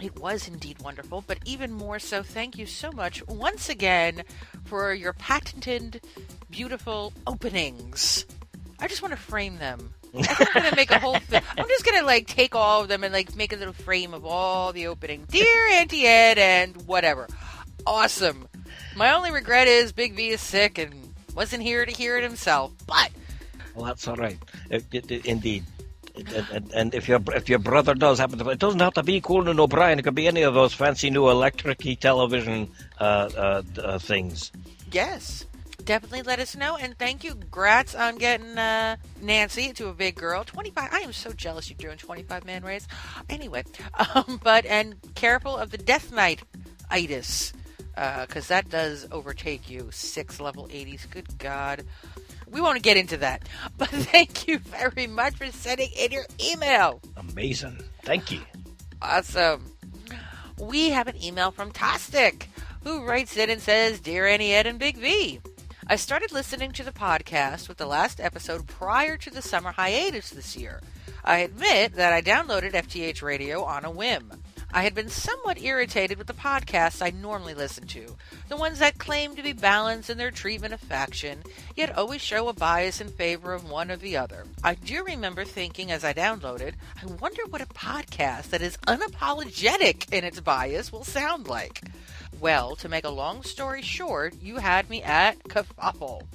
It 0.01 0.17
was 0.19 0.47
indeed 0.47 0.79
wonderful, 0.81 1.23
but 1.27 1.39
even 1.45 1.73
more 1.73 1.99
so, 1.99 2.23
thank 2.23 2.57
you 2.57 2.65
so 2.65 2.91
much 2.91 3.25
once 3.27 3.67
again 3.67 4.23
for 4.65 4.93
your 4.93 5.11
patented, 5.13 6.01
beautiful 6.49 7.11
openings. 7.27 8.25
I 8.79 8.87
just 8.87 9.01
want 9.01 9.13
to 9.13 9.19
frame 9.19 9.57
them. 9.57 9.93
I'm 10.15 10.47
gonna 10.53 10.75
make 10.75 10.89
a 10.89 10.99
whole 10.99 11.19
thing. 11.19 11.41
I'm 11.57 11.67
just 11.67 11.85
gonna 11.85 12.05
like 12.05 12.27
take 12.27 12.55
all 12.55 12.81
of 12.81 12.87
them 12.87 13.03
and 13.03 13.13
like 13.13 13.35
make 13.35 13.51
a 13.51 13.57
little 13.57 13.73
frame 13.73 14.13
of 14.13 14.25
all 14.25 14.71
the 14.71 14.87
openings. 14.87 15.27
Dear 15.27 15.67
Auntie 15.73 16.05
Ed 16.07 16.37
and 16.39 16.75
whatever. 16.87 17.27
Awesome. 17.85 18.47
My 18.95 19.13
only 19.13 19.31
regret 19.31 19.67
is 19.67 19.91
Big 19.91 20.15
V 20.15 20.29
is 20.29 20.41
sick 20.41 20.77
and 20.77 21.13
wasn't 21.35 21.61
here 21.61 21.85
to 21.85 21.91
hear 21.91 22.17
it 22.17 22.23
himself. 22.23 22.71
But 22.87 23.11
Well, 23.75 23.85
that's 23.85 24.07
all 24.07 24.15
right. 24.15 24.37
It, 24.69 24.85
it, 24.93 25.11
it- 25.11 25.25
indeed. 25.25 25.63
And, 26.51 26.71
and, 26.73 26.95
if 26.95 27.07
your 27.07 27.21
if 27.33 27.49
your 27.49 27.59
brother 27.59 27.93
does 27.93 28.19
happen 28.19 28.39
to, 28.39 28.49
it 28.49 28.59
doesn't 28.59 28.79
have 28.79 28.93
to 28.95 29.03
be 29.03 29.21
Conan 29.21 29.59
O'Brien. 29.59 29.99
It 29.99 30.03
could 30.03 30.15
be 30.15 30.27
any 30.27 30.41
of 30.41 30.53
those 30.53 30.73
fancy 30.73 31.09
new 31.09 31.29
electric 31.29 31.79
television 31.99 32.69
uh, 32.99 33.03
uh, 33.03 33.63
uh, 33.81 33.99
things. 33.99 34.51
Yes. 34.91 35.45
Definitely 35.85 36.23
let 36.23 36.39
us 36.39 36.55
know. 36.55 36.77
And 36.77 36.97
thank 36.97 37.23
you. 37.23 37.33
Grats 37.33 37.97
on 37.99 38.17
getting 38.17 38.57
uh, 38.57 38.97
Nancy 39.21 39.73
to 39.73 39.87
a 39.87 39.93
big 39.93 40.15
girl. 40.15 40.43
25. 40.43 40.89
I 40.91 40.99
am 40.99 41.13
so 41.13 41.31
jealous 41.31 41.69
you're 41.69 41.77
doing 41.77 41.97
25 41.97 42.45
man 42.45 42.63
race. 42.63 42.87
Anyway, 43.29 43.63
um, 44.15 44.39
but, 44.43 44.65
and 44.65 44.95
careful 45.15 45.57
of 45.57 45.71
the 45.71 45.77
Death 45.77 46.11
Knight 46.11 46.41
itis. 46.91 47.53
Because 47.95 48.47
that 48.47 48.69
does 48.69 49.07
overtake 49.11 49.69
you. 49.69 49.89
Six 49.91 50.39
level 50.39 50.67
80s. 50.67 51.09
Good 51.09 51.37
God. 51.37 51.83
We 52.51 52.61
won't 52.61 52.81
get 52.83 52.97
into 52.97 53.17
that. 53.17 53.47
But 53.77 53.89
thank 53.89 54.47
you 54.47 54.59
very 54.59 55.07
much 55.07 55.35
for 55.35 55.47
sending 55.51 55.89
in 55.97 56.11
your 56.11 56.25
email. 56.43 57.01
Amazing. 57.15 57.81
Thank 58.03 58.31
you. 58.31 58.41
Awesome. 59.01 59.63
We 60.59 60.89
have 60.89 61.07
an 61.07 61.21
email 61.23 61.51
from 61.51 61.71
Tostic, 61.71 62.47
who 62.83 63.05
writes 63.05 63.37
in 63.37 63.49
and 63.49 63.61
says, 63.61 64.01
Dear 64.01 64.27
Annie 64.27 64.53
Ed 64.53 64.67
and 64.67 64.77
Big 64.77 64.97
V, 64.97 65.39
I 65.87 65.95
started 65.95 66.31
listening 66.31 66.71
to 66.73 66.83
the 66.83 66.91
podcast 66.91 67.69
with 67.69 67.77
the 67.77 67.85
last 67.85 68.19
episode 68.19 68.67
prior 68.67 69.15
to 69.17 69.29
the 69.29 69.41
summer 69.41 69.71
hiatus 69.71 70.29
this 70.29 70.57
year. 70.57 70.81
I 71.23 71.39
admit 71.39 71.93
that 71.93 72.13
I 72.13 72.21
downloaded 72.21 72.73
FTH 72.73 73.21
Radio 73.21 73.63
on 73.63 73.85
a 73.85 73.91
whim. 73.91 74.31
I 74.71 74.83
had 74.83 74.93
been 74.93 75.09
somewhat 75.09 75.59
irritated 75.59 76.19
with 76.19 76.27
the 76.27 76.33
podcasts 76.33 77.01
I 77.01 77.09
normally 77.09 77.55
listen 77.55 77.87
to, 77.87 78.15
the 78.49 78.55
ones 78.57 78.77
that 78.77 78.99
claim 78.99 79.35
to 79.35 79.41
be 79.41 79.51
balanced 79.51 80.11
in 80.11 80.19
their 80.19 80.29
treatment 80.29 80.75
of 80.75 80.79
faction, 80.79 81.41
yet 81.75 81.97
always 81.97 82.21
show 82.21 82.47
a 82.47 82.53
bias 82.53 83.01
in 83.01 83.09
favor 83.09 83.53
of 83.53 83.67
one 83.67 83.89
or 83.89 83.95
the 83.95 84.17
other. 84.17 84.45
I 84.63 84.75
do 84.75 85.03
remember 85.03 85.43
thinking 85.43 85.91
as 85.91 86.03
I 86.03 86.13
downloaded, 86.13 86.73
I 87.01 87.07
wonder 87.07 87.41
what 87.49 87.61
a 87.61 87.65
podcast 87.65 88.51
that 88.51 88.61
is 88.61 88.77
unapologetic 88.87 90.13
in 90.13 90.23
its 90.23 90.39
bias 90.39 90.91
will 90.91 91.03
sound 91.03 91.47
like. 91.47 91.81
Well, 92.39 92.75
to 92.75 92.87
make 92.87 93.05
a 93.05 93.09
long 93.09 93.41
story 93.41 93.81
short, 93.81 94.35
you 94.39 94.57
had 94.57 94.87
me 94.87 95.01
at 95.01 95.43
kerfuffle. 95.45 96.27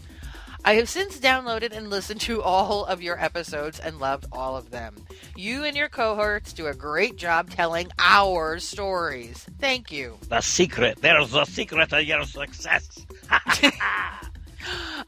I 0.67 0.77
have 0.77 0.89
since 0.89 1.19
downloaded 1.19 1.77
and 1.77 1.91
listened 1.91 2.23
to 2.23 2.41
all 2.41 2.87
of 2.87 3.03
your 3.03 3.23
episodes 3.23 3.79
and 3.79 3.99
loved 3.99 4.25
all 4.33 4.57
of 4.57 4.71
them. 4.71 4.97
You 5.37 5.63
and 5.65 5.77
your 5.77 5.91
cohorts 5.91 6.55
do 6.55 6.69
a 6.69 6.75
great 6.75 7.17
job 7.17 7.51
telling 7.51 7.91
our 7.99 8.59
stories. 8.59 9.45
Thank 9.59 9.93
you. 9.93 10.17
The 10.31 10.41
secret. 10.41 11.03
There's 11.03 11.33
the 11.33 11.45
secret 11.45 11.93
of 11.93 12.03
your 12.05 12.25
success. 12.25 13.05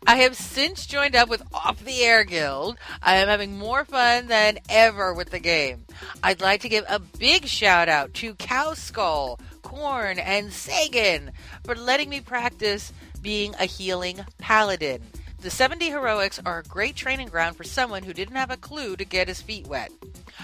I 0.06 0.16
have 0.16 0.36
since 0.36 0.84
joined 0.84 1.16
up 1.16 1.30
with 1.30 1.42
Off 1.54 1.82
the 1.82 2.02
Air 2.02 2.24
Guild. 2.24 2.76
I 3.02 3.16
am 3.16 3.28
having 3.28 3.56
more 3.58 3.86
fun 3.86 4.26
than 4.26 4.58
ever 4.68 5.14
with 5.14 5.30
the 5.30 5.38
game. 5.38 5.86
I'd 6.22 6.42
like 6.42 6.60
to 6.62 6.68
give 6.68 6.84
a 6.86 6.98
big 6.98 7.46
shout 7.46 7.88
out 7.88 8.12
to 8.14 8.34
Cow 8.34 8.74
Skull, 8.74 9.40
Korn, 9.62 10.18
and 10.18 10.52
Sagan 10.52 11.32
for 11.64 11.74
letting 11.74 12.10
me 12.10 12.20
practice 12.20 12.92
being 13.22 13.54
a 13.58 13.64
healing 13.64 14.20
paladin. 14.36 15.02
The 15.46 15.52
70 15.52 15.90
Heroics 15.90 16.40
are 16.44 16.58
a 16.58 16.64
great 16.64 16.96
training 16.96 17.28
ground 17.28 17.56
for 17.56 17.62
someone 17.62 18.02
who 18.02 18.12
didn't 18.12 18.34
have 18.34 18.50
a 18.50 18.56
clue 18.56 18.96
to 18.96 19.04
get 19.04 19.28
his 19.28 19.40
feet 19.40 19.68
wet. 19.68 19.92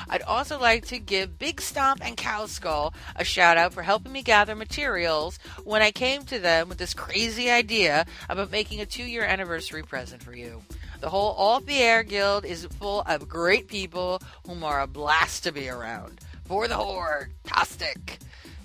I'd 0.09 0.23
also 0.23 0.61
like 0.61 0.87
to 0.87 1.01
give 1.01 1.41
Big 1.41 1.61
Stomp 1.61 2.07
and 2.07 2.16
Cow 2.16 2.47
Skull 2.47 2.95
a 3.16 3.24
shout 3.24 3.57
out 3.57 3.74
for 3.74 3.83
helping 3.83 4.12
me 4.12 4.23
gather 4.23 4.55
materials 4.55 5.41
when 5.65 5.83
I 5.83 5.91
came 5.91 6.23
to 6.27 6.39
them 6.39 6.69
with 6.69 6.79
this 6.79 6.95
crazy 6.95 7.51
idea 7.51 8.07
about 8.29 8.53
making 8.53 8.81
a 8.81 8.87
two 8.87 9.03
year 9.03 9.24
anniversary 9.24 9.83
present 9.83 10.23
for 10.23 10.37
you. 10.37 10.62
The 11.01 11.11
whole 11.11 11.35
Off 11.37 11.66
the 11.66 11.81
Air 11.81 12.05
Guild 12.05 12.45
is 12.45 12.66
full 12.66 13.01
of 13.01 13.29
great 13.29 13.66
people 13.66 14.23
whom 14.47 14.62
are 14.62 14.83
a 14.83 14.87
blast 14.87 15.43
to 15.43 15.51
be 15.51 15.69
around. 15.69 16.20
For 16.45 16.69
the 16.69 16.77
Horde, 16.77 17.33
Tostic. 17.45 18.19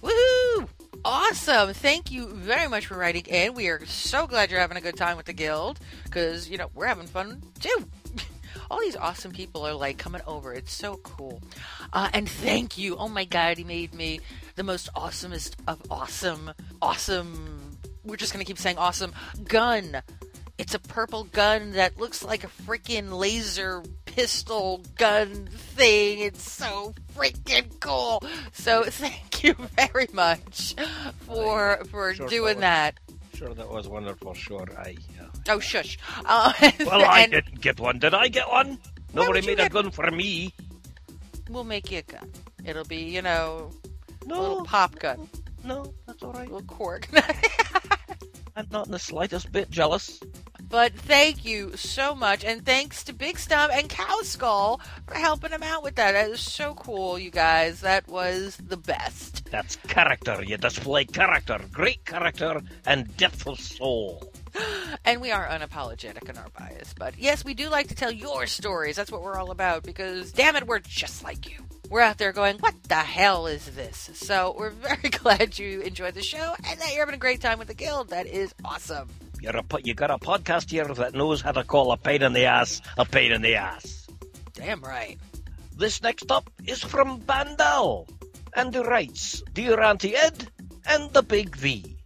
Woohoo! 0.03 0.69
Awesome! 1.05 1.73
Thank 1.73 2.11
you 2.11 2.27
very 2.27 2.67
much 2.67 2.87
for 2.87 2.97
writing 2.97 3.25
in. 3.25 3.53
We 3.53 3.67
are 3.67 3.85
so 3.85 4.27
glad 4.27 4.51
you're 4.51 4.59
having 4.59 4.77
a 4.77 4.81
good 4.81 4.97
time 4.97 5.17
with 5.17 5.25
the 5.25 5.33
guild 5.33 5.79
because 6.03 6.49
you 6.49 6.57
know 6.57 6.69
we're 6.73 6.87
having 6.87 7.07
fun 7.07 7.41
too. 7.59 7.89
All 8.71 8.79
these 8.79 8.95
awesome 8.95 9.31
people 9.31 9.65
are 9.65 9.73
like 9.73 9.97
coming 9.97 10.21
over. 10.27 10.53
It's 10.53 10.73
so 10.73 10.97
cool. 10.97 11.41
Uh, 11.93 12.09
and 12.13 12.27
thank 12.27 12.77
you. 12.77 12.97
Oh 12.97 13.07
my 13.07 13.25
god, 13.25 13.57
he 13.57 13.63
made 13.63 13.93
me 13.93 14.19
the 14.55 14.63
most 14.63 14.89
awesomest 14.95 15.55
of 15.67 15.81
awesome, 15.89 16.51
awesome. 16.81 17.77
We're 18.03 18.17
just 18.17 18.33
gonna 18.33 18.45
keep 18.45 18.57
saying 18.57 18.77
awesome 18.77 19.13
gun. 19.45 20.01
It's 20.57 20.73
a 20.73 20.79
purple 20.79 21.25
gun 21.25 21.73
that 21.73 21.99
looks 21.99 22.23
like 22.23 22.43
a 22.43 22.47
freaking 22.47 23.11
laser 23.11 23.83
pistol 24.05 24.83
gun 24.97 25.47
thing. 25.51 26.19
It's 26.19 26.51
so 26.51 26.95
freaking 27.15 27.79
cool. 27.79 28.23
So 28.53 28.83
thank 28.87 29.26
you 29.43 29.55
very 29.75 30.07
much 30.13 30.75
for 31.21 31.83
for 31.89 32.13
Sure, 32.13 32.27
doing 32.27 32.59
that. 32.59 32.99
Sure, 33.33 33.53
that 33.53 33.69
was 33.69 33.87
wonderful. 33.87 34.33
Sure, 34.33 34.67
I. 34.77 34.95
Uh... 35.21 35.25
Oh 35.49 35.59
shush. 35.59 35.97
Uh, 36.25 36.53
Well, 36.79 37.03
I 37.05 37.21
and 37.21 37.31
didn't 37.31 37.61
get 37.61 37.79
one. 37.79 37.99
Did 37.99 38.13
I 38.13 38.27
get 38.27 38.47
one? 38.49 38.79
Nobody 39.13 39.45
made 39.45 39.59
a 39.59 39.69
gun 39.69 39.91
for 39.91 40.09
me. 40.11 40.53
We'll 41.49 41.63
make 41.63 41.91
you 41.91 41.99
a 41.99 42.01
gun. 42.01 42.31
It'll 42.65 42.83
be 42.85 42.97
you 42.97 43.21
know 43.21 43.71
a 44.23 44.27
little 44.27 44.65
pop 44.65 44.99
gun. 44.99 45.29
No, 45.63 45.93
that's 46.05 46.23
all 46.23 46.33
right. 46.33 46.49
little 46.49 46.61
cork. 46.67 47.07
I'm 48.55 48.67
not 48.71 48.87
in 48.87 48.91
the 48.91 48.99
slightest 48.99 49.51
bit 49.51 49.69
jealous. 49.69 50.19
But 50.69 50.93
thank 50.93 51.45
you 51.45 51.77
so 51.77 52.13
much, 52.13 52.43
and 52.43 52.65
thanks 52.65 53.03
to 53.05 53.13
Big 53.13 53.39
Stump 53.39 53.71
and 53.73 53.87
Cow 53.87 54.19
Skull 54.23 54.81
for 55.07 55.15
helping 55.15 55.51
him 55.51 55.63
out 55.63 55.81
with 55.81 55.95
that. 55.95 56.11
That 56.11 56.29
is 56.29 56.41
so 56.41 56.73
cool, 56.73 57.17
you 57.17 57.31
guys. 57.31 57.81
That 57.81 58.07
was 58.07 58.57
the 58.57 58.75
best. 58.75 59.49
That's 59.49 59.77
character. 59.77 60.43
You 60.43 60.57
display 60.57 61.05
character, 61.05 61.59
great 61.71 62.03
character, 62.03 62.61
and 62.85 63.15
depth 63.17 63.47
of 63.47 63.59
soul. 63.59 64.31
And 65.05 65.21
we 65.21 65.31
are 65.31 65.47
unapologetic 65.47 66.29
in 66.29 66.37
our 66.37 66.47
bias. 66.57 66.93
But 66.97 67.17
yes, 67.17 67.45
we 67.45 67.53
do 67.53 67.69
like 67.69 67.87
to 67.87 67.95
tell 67.95 68.11
your 68.11 68.45
stories. 68.47 68.97
That's 68.97 69.11
what 69.11 69.21
we're 69.21 69.37
all 69.37 69.51
about 69.51 69.83
because, 69.83 70.33
damn 70.33 70.55
it, 70.57 70.67
we're 70.67 70.79
just 70.79 71.23
like 71.23 71.49
you. 71.49 71.59
We're 71.89 72.01
out 72.01 72.17
there 72.17 72.33
going, 72.33 72.57
what 72.57 72.73
the 72.83 72.95
hell 72.95 73.47
is 73.47 73.65
this? 73.67 74.09
So 74.15 74.55
we're 74.57 74.69
very 74.71 75.09
glad 75.09 75.57
you 75.57 75.81
enjoyed 75.81 76.15
the 76.15 76.23
show 76.23 76.55
and 76.67 76.79
that 76.81 76.89
you're 76.91 77.01
having 77.01 77.15
a 77.15 77.19
great 77.19 77.39
time 77.39 77.59
with 77.59 77.69
the 77.69 77.73
guild. 77.73 78.09
That 78.09 78.27
is 78.27 78.53
awesome. 78.65 79.07
You're 79.41 79.57
a, 79.57 79.63
you 79.83 79.93
got 79.93 80.11
a 80.11 80.17
podcast 80.17 80.71
here 80.71 80.85
that 80.85 81.13
knows 81.13 81.41
how 81.41 81.51
to 81.51 81.63
call 81.63 81.91
a 81.91 81.97
pain 81.97 82.23
in 82.23 82.33
the 82.33 82.45
ass 82.45 82.81
a 82.97 83.05
pain 83.05 83.31
in 83.31 83.41
the 83.41 83.55
ass. 83.55 84.07
Damn 84.53 84.81
right. 84.81 85.19
This 85.75 86.01
next 86.01 86.31
up 86.31 86.49
is 86.65 86.83
from 86.83 87.21
Bandal, 87.21 88.09
and 88.55 88.73
he 88.73 88.81
writes, 88.81 89.43
Dear 89.53 89.79
Auntie 89.79 90.15
Ed 90.15 90.49
and 90.87 91.11
the 91.13 91.21
Big 91.21 91.55
V, 91.55 91.97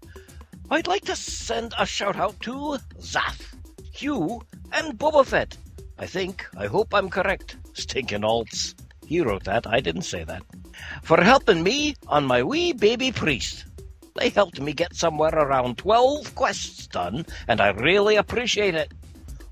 I'd 0.69 0.87
like 0.87 1.05
to 1.05 1.15
send 1.15 1.73
a 1.77 1.85
shout 1.85 2.17
out 2.17 2.39
to 2.41 2.77
Zath, 2.99 3.55
Hugh, 3.93 4.41
and 4.73 4.99
Boba 4.99 5.25
Fett. 5.25 5.55
I 5.97 6.07
think, 6.07 6.45
I 6.57 6.67
hope 6.67 6.93
I'm 6.93 7.09
correct. 7.09 7.57
Stinking 7.73 8.21
alts. 8.21 8.75
He 9.05 9.21
wrote 9.21 9.45
that, 9.45 9.67
I 9.67 9.79
didn't 9.79 10.03
say 10.03 10.23
that. 10.25 10.43
For 11.03 11.21
helping 11.21 11.63
me 11.63 11.95
on 12.07 12.25
my 12.25 12.43
wee 12.43 12.73
baby 12.73 13.11
priest. 13.11 13.65
They 14.15 14.29
helped 14.29 14.59
me 14.59 14.73
get 14.73 14.95
somewhere 14.95 15.33
around 15.33 15.77
12 15.77 16.35
quests 16.35 16.87
done, 16.87 17.25
and 17.47 17.61
I 17.61 17.69
really 17.69 18.15
appreciate 18.15 18.75
it. 18.75 18.91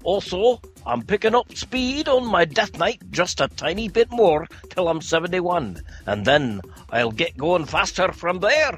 Also, 0.03 0.61
I'm 0.86 1.02
picking 1.02 1.36
up 1.36 1.56
speed 1.56 2.07
on 2.07 2.26
my 2.26 2.45
Death 2.45 2.77
Knight 2.77 3.02
just 3.11 3.41
a 3.41 3.48
tiny 3.49 3.90
bit 3.90 4.11
more 4.11 4.48
till 4.69 4.88
I'm 4.88 5.02
71, 5.02 5.81
and 6.06 6.26
then 6.26 6.61
I'll 6.90 7.11
get 7.11 7.38
going 7.38 7.65
faster 7.65 8.11
from 8.11 8.40
there. 8.40 8.77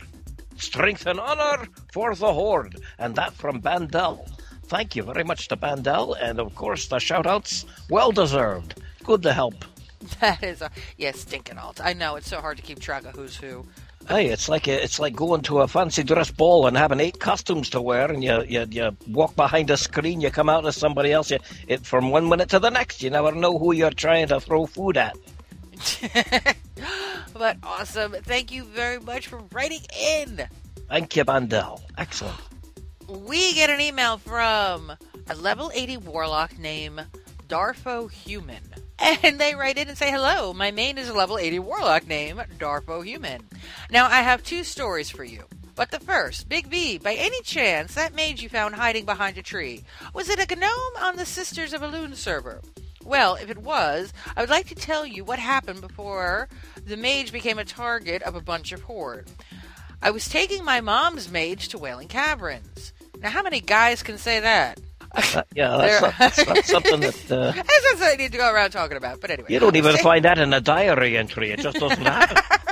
Strength 0.57 1.05
and 1.05 1.19
honor 1.19 1.67
for 1.93 2.15
the 2.15 2.33
Horde, 2.33 2.81
and 2.97 3.15
that 3.15 3.33
from 3.33 3.61
Bandel. 3.61 4.27
Thank 4.65 4.95
you 4.95 5.03
very 5.03 5.23
much 5.23 5.47
to 5.49 5.57
Bandel, 5.57 6.15
and 6.19 6.39
of 6.39 6.55
course 6.55 6.87
the 6.87 6.99
shout 6.99 7.27
outs, 7.27 7.65
well 7.89 8.11
deserved. 8.11 8.81
Good 9.03 9.21
to 9.23 9.33
help. 9.33 9.65
That 10.19 10.43
is 10.43 10.61
a 10.61 10.71
yeah, 10.97 11.11
stinking 11.11 11.59
alt. 11.59 11.79
I 11.79 11.93
know 11.93 12.15
it's 12.15 12.27
so 12.27 12.41
hard 12.41 12.57
to 12.57 12.63
keep 12.63 12.79
track 12.79 13.05
of 13.05 13.15
who's 13.15 13.37
who. 13.37 13.65
Hey, 14.07 14.27
it's 14.27 14.49
like 14.49 14.67
a, 14.67 14.83
it's 14.83 14.99
like 14.99 15.15
going 15.15 15.41
to 15.43 15.59
a 15.59 15.67
fancy 15.67 16.03
dress 16.03 16.31
ball 16.31 16.67
and 16.67 16.75
having 16.75 16.99
eight 16.99 17.19
costumes 17.19 17.69
to 17.69 17.81
wear, 17.81 18.11
and 18.11 18.23
you 18.23 18.43
you, 18.47 18.65
you 18.69 18.97
walk 19.07 19.35
behind 19.35 19.69
a 19.69 19.77
screen, 19.77 20.21
you 20.21 20.31
come 20.31 20.49
out 20.49 20.65
as 20.65 20.75
somebody 20.75 21.11
else. 21.11 21.31
You, 21.31 21.39
it 21.67 21.85
from 21.85 22.09
one 22.09 22.27
minute 22.27 22.49
to 22.49 22.59
the 22.59 22.69
next, 22.69 23.01
you 23.01 23.09
never 23.09 23.31
know 23.31 23.57
who 23.57 23.73
you're 23.73 23.91
trying 23.91 24.27
to 24.27 24.39
throw 24.39 24.65
food 24.65 24.97
at. 24.97 25.15
But 27.33 27.57
awesome. 27.63 28.15
Thank 28.21 28.51
you 28.51 28.63
very 28.65 28.99
much 28.99 29.27
for 29.27 29.41
writing 29.51 29.81
in. 29.99 30.47
Thank 30.87 31.15
you, 31.15 31.25
Bandel. 31.25 31.81
Excellent. 31.97 32.37
We 33.07 33.53
get 33.53 33.71
an 33.71 33.81
email 33.81 34.19
from 34.19 34.91
a 35.27 35.35
level 35.35 35.71
80 35.73 35.97
warlock 35.97 36.57
named 36.59 37.03
Darfo 37.51 38.09
Human. 38.09 38.63
And 39.23 39.39
they 39.39 39.55
write 39.55 39.79
in 39.79 39.89
and 39.89 39.97
say, 39.97 40.11
Hello, 40.11 40.53
my 40.53 40.69
main 40.69 40.99
is 40.99 41.09
a 41.09 41.13
level 41.13 41.39
80 41.39 41.57
warlock 41.59 42.07
named 42.07 42.39
Darfo 42.59 43.03
Human. 43.03 43.41
Now, 43.89 44.05
I 44.05 44.21
have 44.21 44.43
two 44.43 44.63
stories 44.63 45.09
for 45.09 45.23
you. 45.23 45.43
But 45.75 45.89
the 45.89 45.99
first, 45.99 46.47
Big 46.47 46.67
V, 46.67 46.99
by 46.99 47.15
any 47.15 47.41
chance, 47.41 47.95
that 47.95 48.13
mage 48.13 48.43
you 48.43 48.47
found 48.47 48.75
hiding 48.75 49.05
behind 49.05 49.39
a 49.39 49.41
tree, 49.41 49.83
was 50.13 50.29
it 50.29 50.39
a 50.39 50.55
gnome 50.55 51.03
on 51.03 51.15
the 51.15 51.25
Sisters 51.25 51.73
of 51.73 51.81
Elune 51.81 52.15
server? 52.15 52.61
Well, 53.03 53.35
if 53.35 53.49
it 53.49 53.57
was, 53.57 54.13
I 54.37 54.41
would 54.41 54.51
like 54.51 54.67
to 54.67 54.75
tell 54.75 55.05
you 55.05 55.23
what 55.23 55.39
happened 55.39 55.81
before 55.81 56.47
the 56.85 56.95
mage 56.95 57.31
became 57.31 57.57
a 57.57 57.65
target 57.65 58.21
of 58.21 58.35
a 58.35 58.41
bunch 58.41 58.71
of 58.71 58.83
horde. 58.83 59.27
I 59.99 60.11
was 60.11 60.29
taking 60.29 60.63
my 60.63 60.79
mom's 60.79 61.31
mage 61.31 61.69
to 61.69 61.79
Wailing 61.79 62.07
Caverns. 62.07 62.93
Now, 63.19 63.31
how 63.31 63.41
many 63.41 63.61
guys 63.61 64.03
can 64.03 64.19
say 64.19 64.39
that? 64.39 64.79
Uh, 65.13 65.43
yeah, 65.55 65.77
that's 65.77 66.01
not, 66.01 66.13
that's 66.17 66.47
not 66.47 66.65
something 66.65 66.99
that 67.01 67.31
uh, 67.31 67.51
That's 67.55 67.89
something 67.89 68.07
I 68.07 68.15
need 68.15 68.31
to 68.31 68.37
go 68.37 68.51
around 68.51 68.71
talking 68.71 68.97
about. 68.97 69.19
But 69.19 69.31
anyway, 69.31 69.47
you 69.49 69.59
don't 69.59 69.75
even 69.75 69.95
ta- 69.95 70.03
find 70.03 70.25
that 70.25 70.37
in 70.37 70.53
a 70.53 70.61
diary 70.61 71.17
entry. 71.17 71.51
It 71.51 71.59
just 71.59 71.77
doesn't 71.77 72.01
happen. 72.01 72.37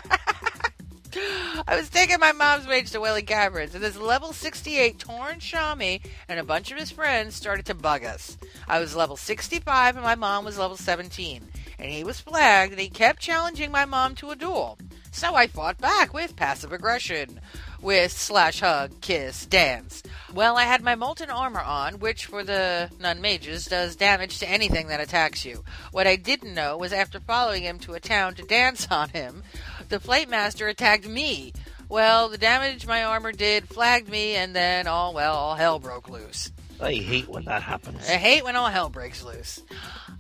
I 1.68 1.76
was 1.76 1.90
taking 1.90 2.20
my 2.20 2.32
mom's 2.32 2.68
mage 2.68 2.92
to 2.92 3.00
Wailing 3.00 3.26
Caverns, 3.26 3.76
and 3.76 3.84
this 3.84 3.98
level 3.98 4.32
68 4.32 4.98
Tauren 4.98 5.40
Shami 5.40 6.02
and 6.28 6.40
a 6.40 6.44
bunch 6.44 6.72
of 6.72 6.78
his 6.78 6.92
friends 6.92 7.36
started 7.36 7.66
to 7.68 7.76
bug 7.76 8.04
us. 8.06 8.38
I 8.68 8.80
was 8.80 8.96
level 8.96 9.18
65, 9.18 9.96
and 9.96 10.04
my 10.04 10.16
mom 10.16 10.46
was 10.46 10.58
level 10.58 10.78
17. 10.78 11.48
And 11.78 11.92
he 11.92 12.04
was 12.04 12.20
flagged, 12.20 12.72
and 12.72 12.82
he 12.82 12.90
kept 12.90 13.22
challenging 13.22 13.72
my 13.72 13.86
mom 13.86 14.16
to 14.16 14.32
a 14.32 14.36
duel. 14.36 14.78
So 15.12 15.36
I 15.36 15.48
fought 15.48 15.78
back 15.78 16.14
with 16.14 16.36
passive 16.36 16.72
aggression, 16.72 17.40
with 17.82 18.12
slash 18.12 18.60
hug, 18.60 19.02
kiss, 19.02 19.46
dance. 19.46 20.04
Well, 20.34 20.58
I 20.58 20.64
had 20.64 20.84
my 20.84 20.96
molten 20.96 21.30
armor 21.30 21.62
on, 21.62 22.00
which 22.00 22.26
for 22.26 22.44
the 22.44 22.90
nun 23.00 23.22
mages 23.22 23.66
does 23.66 23.96
damage 23.96 24.40
to 24.40 24.50
anything 24.50 24.88
that 24.88 25.02
attacks 25.02 25.46
you. 25.46 25.64
What 25.92 26.08
I 26.08 26.16
didn't 26.16 26.54
know 26.54 26.78
was 26.78 26.94
after 26.94 27.20
following 27.20 27.64
him 27.64 27.80
to 27.80 27.94
a 27.94 28.00
town 28.00 28.36
to 28.36 28.44
dance 28.44 28.88
on 28.92 29.10
him, 29.10 29.44
the 29.90 30.00
Flame 30.00 30.30
Master 30.30 30.68
attacked 30.68 31.08
me. 31.08 31.54
Well, 31.88 32.30
the 32.30 32.38
damage 32.38 32.86
my 32.86 33.04
armor 33.04 33.32
did 33.32 33.68
flagged 33.68 34.10
me, 34.10 34.36
and 34.36 34.56
then 34.56 34.86
all 34.86 35.14
well, 35.14 35.36
all 35.36 35.56
hell 35.56 35.80
broke 35.80 36.10
loose. 36.10 36.52
I 36.80 36.94
hate 36.94 37.28
when 37.28 37.46
that 37.46 37.64
happens. 37.64 38.08
I 38.08 38.14
hate 38.14 38.44
when 38.44 38.56
all 38.56 38.70
hell 38.70 38.90
breaks 38.90 39.24
loose. 39.24 39.62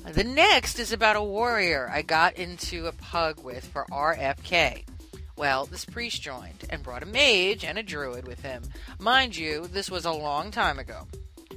The 0.03 0.23
next 0.23 0.79
is 0.79 0.91
about 0.91 1.15
a 1.15 1.23
warrior 1.23 1.89
I 1.93 2.01
got 2.01 2.35
into 2.37 2.87
a 2.87 2.91
pug 2.91 3.43
with 3.43 3.65
for 3.65 3.85
RFK. 3.91 4.83
Well, 5.39 5.67
this 5.67 5.85
priest 5.85 6.21
joined 6.21 6.65
and 6.69 6.83
brought 6.83 7.01
a 7.01 7.05
mage 7.05 7.63
and 7.63 7.77
a 7.77 7.81
druid 7.81 8.27
with 8.27 8.41
him. 8.41 8.61
Mind 8.99 9.37
you, 9.37 9.67
this 9.67 9.89
was 9.89 10.03
a 10.03 10.11
long 10.11 10.51
time 10.51 10.77
ago. 10.77 11.07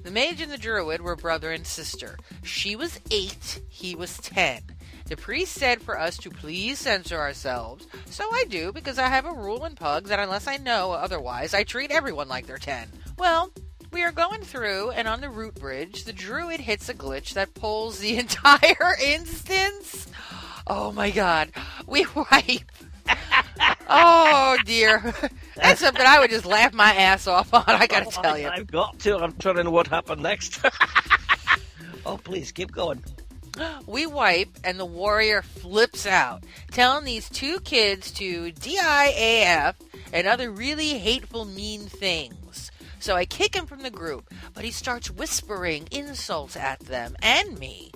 The 0.04 0.10
mage 0.12 0.40
and 0.40 0.52
the 0.52 0.56
druid 0.56 1.00
were 1.00 1.16
brother 1.16 1.50
and 1.50 1.66
sister. 1.66 2.16
She 2.44 2.76
was 2.76 3.00
eight, 3.10 3.60
he 3.68 3.96
was 3.96 4.18
ten. 4.18 4.62
The 5.06 5.16
priest 5.16 5.54
said 5.54 5.82
for 5.82 5.98
us 5.98 6.16
to 6.18 6.30
please 6.30 6.78
censor 6.78 7.18
ourselves, 7.18 7.88
so 8.06 8.24
I 8.32 8.44
do 8.48 8.70
because 8.70 9.00
I 9.00 9.09
have 9.09 9.26
a 9.26 9.32
rule 9.32 9.64
in 9.64 9.74
Pug 9.74 10.06
that 10.06 10.20
unless 10.20 10.46
I 10.46 10.59
know 10.59 10.92
otherwise, 10.92 11.52
I 11.52 11.64
treat 11.64 11.90
everyone 11.90 12.28
like 12.28 12.46
they're 12.46 12.59
ten. 12.59 12.88
Well, 13.18 13.50
we 13.90 14.04
are 14.04 14.12
going 14.12 14.42
through, 14.42 14.92
and 14.92 15.09
on 15.09 15.20
the 15.20 15.28
root 15.28 15.56
bridge, 15.56 16.04
the 16.04 16.12
druid 16.12 16.60
hits 16.60 16.88
a 16.88 16.94
glitch 16.94 17.34
that 17.34 17.54
pulls 17.54 17.98
the 17.98 18.16
entire 18.18 18.94
instance. 19.02 20.06
Oh 20.68 20.92
my 20.92 21.10
god, 21.10 21.50
we 21.84 22.06
wipe. 22.14 22.70
Oh 23.89 24.57
dear, 24.65 25.15
that's 25.57 25.81
something 25.81 26.05
I 26.07 26.19
would 26.20 26.31
just 26.31 26.47
laugh 26.47 26.73
my 26.73 26.95
ass 26.95 27.27
off 27.27 27.53
on. 27.53 27.65
I 27.66 27.87
gotta 27.87 28.07
Oh, 28.07 28.11
tell 28.23 28.39
you. 28.39 28.49
I've 28.49 28.66
got 28.70 28.99
to. 29.01 29.19
I'm 29.19 29.33
turning 29.33 29.70
what 29.70 29.87
happened 29.89 30.23
next. 30.23 30.65
oh, 32.07 32.16
please 32.16 32.53
keep 32.53 32.73
going. 32.73 33.03
We 33.87 34.07
wipe, 34.07 34.49
and 34.65 34.81
the 34.81 34.87
warrior 34.87 35.43
flips 35.43 36.07
out, 36.07 36.43
telling 36.70 37.05
these 37.05 37.29
two 37.29 37.61
kids 37.61 38.11
to 38.12 38.51
DIAF 38.53 39.74
and 40.11 40.27
other 40.27 40.51
really 40.51 40.97
hateful, 40.99 41.45
mean 41.45 41.83
things. 41.83 42.70
So 42.99 43.15
I 43.15 43.27
kick 43.27 43.55
him 43.55 43.66
from 43.66 43.83
the 43.83 43.91
group, 43.91 44.33
but 44.55 44.65
he 44.65 44.70
starts 44.70 45.11
whispering 45.11 45.87
insults 45.91 46.57
at 46.57 46.81
them 46.81 47.15
and 47.20 47.59
me. 47.59 47.91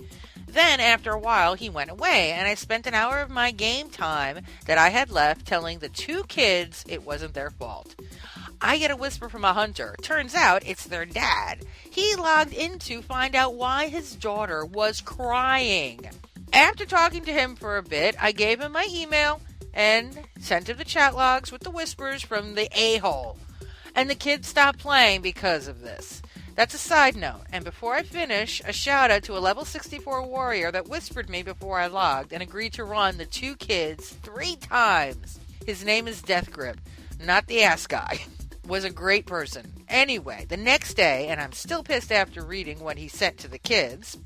Then, 0.57 0.79
after 0.79 1.11
a 1.11 1.19
while, 1.19 1.53
he 1.53 1.69
went 1.69 1.91
away, 1.91 2.31
and 2.31 2.47
I 2.47 2.55
spent 2.55 2.87
an 2.87 2.95
hour 2.95 3.19
of 3.19 3.29
my 3.29 3.51
game 3.51 3.91
time 3.91 4.39
that 4.65 4.79
I 4.79 4.89
had 4.89 5.11
left 5.11 5.45
telling 5.45 5.77
the 5.77 5.87
two 5.87 6.23
kids 6.23 6.83
it 6.89 7.05
wasn't 7.05 7.35
their 7.35 7.51
fault. 7.51 7.93
I 8.59 8.79
get 8.79 8.89
a 8.89 8.95
whisper 8.95 9.29
from 9.29 9.45
a 9.45 9.53
hunter. 9.53 9.95
Turns 10.01 10.33
out 10.33 10.63
it's 10.65 10.85
their 10.85 11.05
dad. 11.05 11.63
He 11.87 12.15
logged 12.15 12.53
in 12.53 12.79
to 12.79 13.03
find 13.03 13.35
out 13.35 13.53
why 13.53 13.89
his 13.89 14.15
daughter 14.15 14.65
was 14.65 14.99
crying. 14.99 16.09
After 16.51 16.87
talking 16.87 17.23
to 17.25 17.33
him 17.33 17.55
for 17.55 17.77
a 17.77 17.83
bit, 17.83 18.15
I 18.19 18.31
gave 18.31 18.59
him 18.59 18.71
my 18.71 18.87
email 18.89 19.39
and 19.75 20.21
sent 20.39 20.69
him 20.69 20.77
the 20.79 20.85
chat 20.85 21.13
logs 21.13 21.51
with 21.51 21.61
the 21.61 21.69
whispers 21.69 22.23
from 22.23 22.55
the 22.55 22.67
a 22.75 22.97
hole. 22.97 23.37
And 23.93 24.09
the 24.09 24.15
kids 24.15 24.47
stopped 24.47 24.79
playing 24.79 25.21
because 25.21 25.67
of 25.67 25.81
this. 25.81 26.23
That's 26.57 26.73
a 26.73 26.79
side 26.79 27.15
note. 27.15 27.43
And 27.53 27.63
before 27.63 27.93
I 27.93 28.01
finish, 28.01 28.63
a 28.65 28.73
shout 28.73 29.11
out 29.11 29.21
to 29.25 29.37
a 29.37 29.39
level 29.39 29.63
64 29.63 30.25
warrior 30.25 30.71
that 30.71 30.89
whispered 30.89 31.29
me 31.29 31.43
before 31.43 31.79
I 31.79 31.85
logged 31.85 32.33
and 32.33 32.41
agreed 32.41 32.73
to 32.73 32.83
run 32.83 33.17
the 33.17 33.27
two 33.27 33.55
kids 33.55 34.09
three 34.23 34.55
times. 34.55 35.39
His 35.67 35.85
name 35.85 36.07
is 36.07 36.23
Death 36.23 36.51
Grip, 36.51 36.79
not 37.23 37.45
the 37.45 37.61
ass 37.61 37.85
guy. 37.85 38.21
Was 38.67 38.85
a 38.85 38.89
great 38.89 39.27
person. 39.27 39.71
Anyway, 39.87 40.47
the 40.49 40.57
next 40.57 40.95
day, 40.95 41.27
and 41.27 41.39
I'm 41.39 41.51
still 41.51 41.83
pissed 41.83 42.11
after 42.11 42.43
reading 42.43 42.79
what 42.79 42.97
he 42.97 43.07
sent 43.07 43.37
to 43.37 43.47
the 43.47 43.59
kids, 43.59 44.17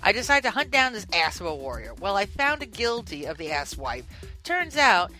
I 0.00 0.12
decide 0.12 0.44
to 0.44 0.52
hunt 0.52 0.70
down 0.70 0.92
this 0.92 1.08
ass 1.12 1.40
of 1.40 1.46
a 1.46 1.54
warrior. 1.54 1.94
Well, 1.94 2.16
I 2.16 2.24
found 2.24 2.62
a 2.62 2.66
guilty 2.66 3.24
of 3.24 3.36
the 3.36 3.50
ass 3.50 3.76
wipe. 3.76 4.06
Turns 4.44 4.76
out 4.76 5.10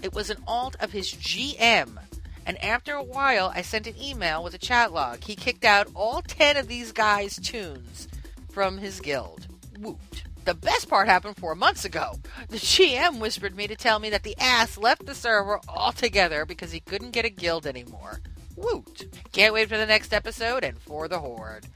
it 0.00 0.14
was 0.14 0.30
an 0.30 0.38
alt 0.46 0.76
of 0.78 0.92
his 0.92 1.12
GM. 1.12 1.98
And 2.46 2.62
after 2.62 2.94
a 2.94 3.02
while, 3.02 3.52
I 3.54 3.62
sent 3.62 3.86
an 3.86 4.00
email 4.00 4.42
with 4.42 4.54
a 4.54 4.58
chat 4.58 4.92
log. 4.92 5.24
He 5.24 5.36
kicked 5.36 5.64
out 5.64 5.88
all 5.94 6.22
10 6.22 6.56
of 6.56 6.68
these 6.68 6.92
guys' 6.92 7.36
tunes 7.36 8.08
from 8.50 8.78
his 8.78 9.00
guild. 9.00 9.46
Woot. 9.78 10.24
The 10.44 10.54
best 10.54 10.88
part 10.88 11.06
happened 11.06 11.36
four 11.36 11.54
months 11.54 11.84
ago. 11.84 12.14
The 12.48 12.56
GM 12.56 13.20
whispered 13.20 13.54
me 13.54 13.66
to 13.66 13.76
tell 13.76 13.98
me 13.98 14.10
that 14.10 14.22
the 14.22 14.36
ass 14.38 14.78
left 14.78 15.06
the 15.06 15.14
server 15.14 15.60
altogether 15.68 16.44
because 16.46 16.72
he 16.72 16.80
couldn't 16.80 17.12
get 17.12 17.24
a 17.26 17.30
guild 17.30 17.66
anymore. 17.66 18.20
Woot. 18.56 19.14
Can't 19.32 19.54
wait 19.54 19.68
for 19.68 19.76
the 19.76 19.86
next 19.86 20.12
episode 20.12 20.64
and 20.64 20.78
for 20.78 21.08
the 21.08 21.18
Horde. 21.18 21.66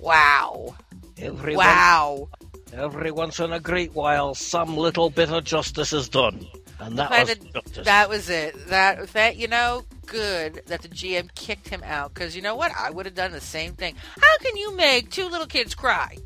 Wow. 0.00 0.74
Every 1.16 1.56
Wow. 1.56 2.28
Once, 2.30 2.74
every 2.74 3.10
once 3.10 3.38
in 3.40 3.52
a 3.52 3.60
great 3.60 3.94
while, 3.94 4.34
some 4.34 4.76
little 4.76 5.08
bit 5.08 5.30
of 5.30 5.44
justice 5.44 5.92
is 5.92 6.08
done. 6.08 6.46
And 6.84 6.98
that 6.98 7.10
was 7.10 7.28
that- 7.28 7.84
that 7.84 8.08
was 8.08 8.28
it. 8.28 8.68
That 8.68 9.08
that 9.12 9.36
you 9.36 9.48
know, 9.48 9.84
good 10.06 10.62
that 10.66 10.82
the 10.82 10.88
GM 10.88 11.34
kicked 11.34 11.68
him 11.68 11.82
out 11.84 12.12
because 12.14 12.34
you 12.36 12.42
know 12.42 12.54
what? 12.56 12.72
I 12.76 12.90
would 12.90 13.06
have 13.06 13.14
done 13.14 13.32
the 13.32 13.40
same 13.40 13.72
thing. 13.74 13.94
How 14.20 14.38
can 14.40 14.56
you 14.56 14.76
make 14.76 15.10
two 15.10 15.28
little 15.28 15.46
kids 15.46 15.74
cry? 15.74 16.18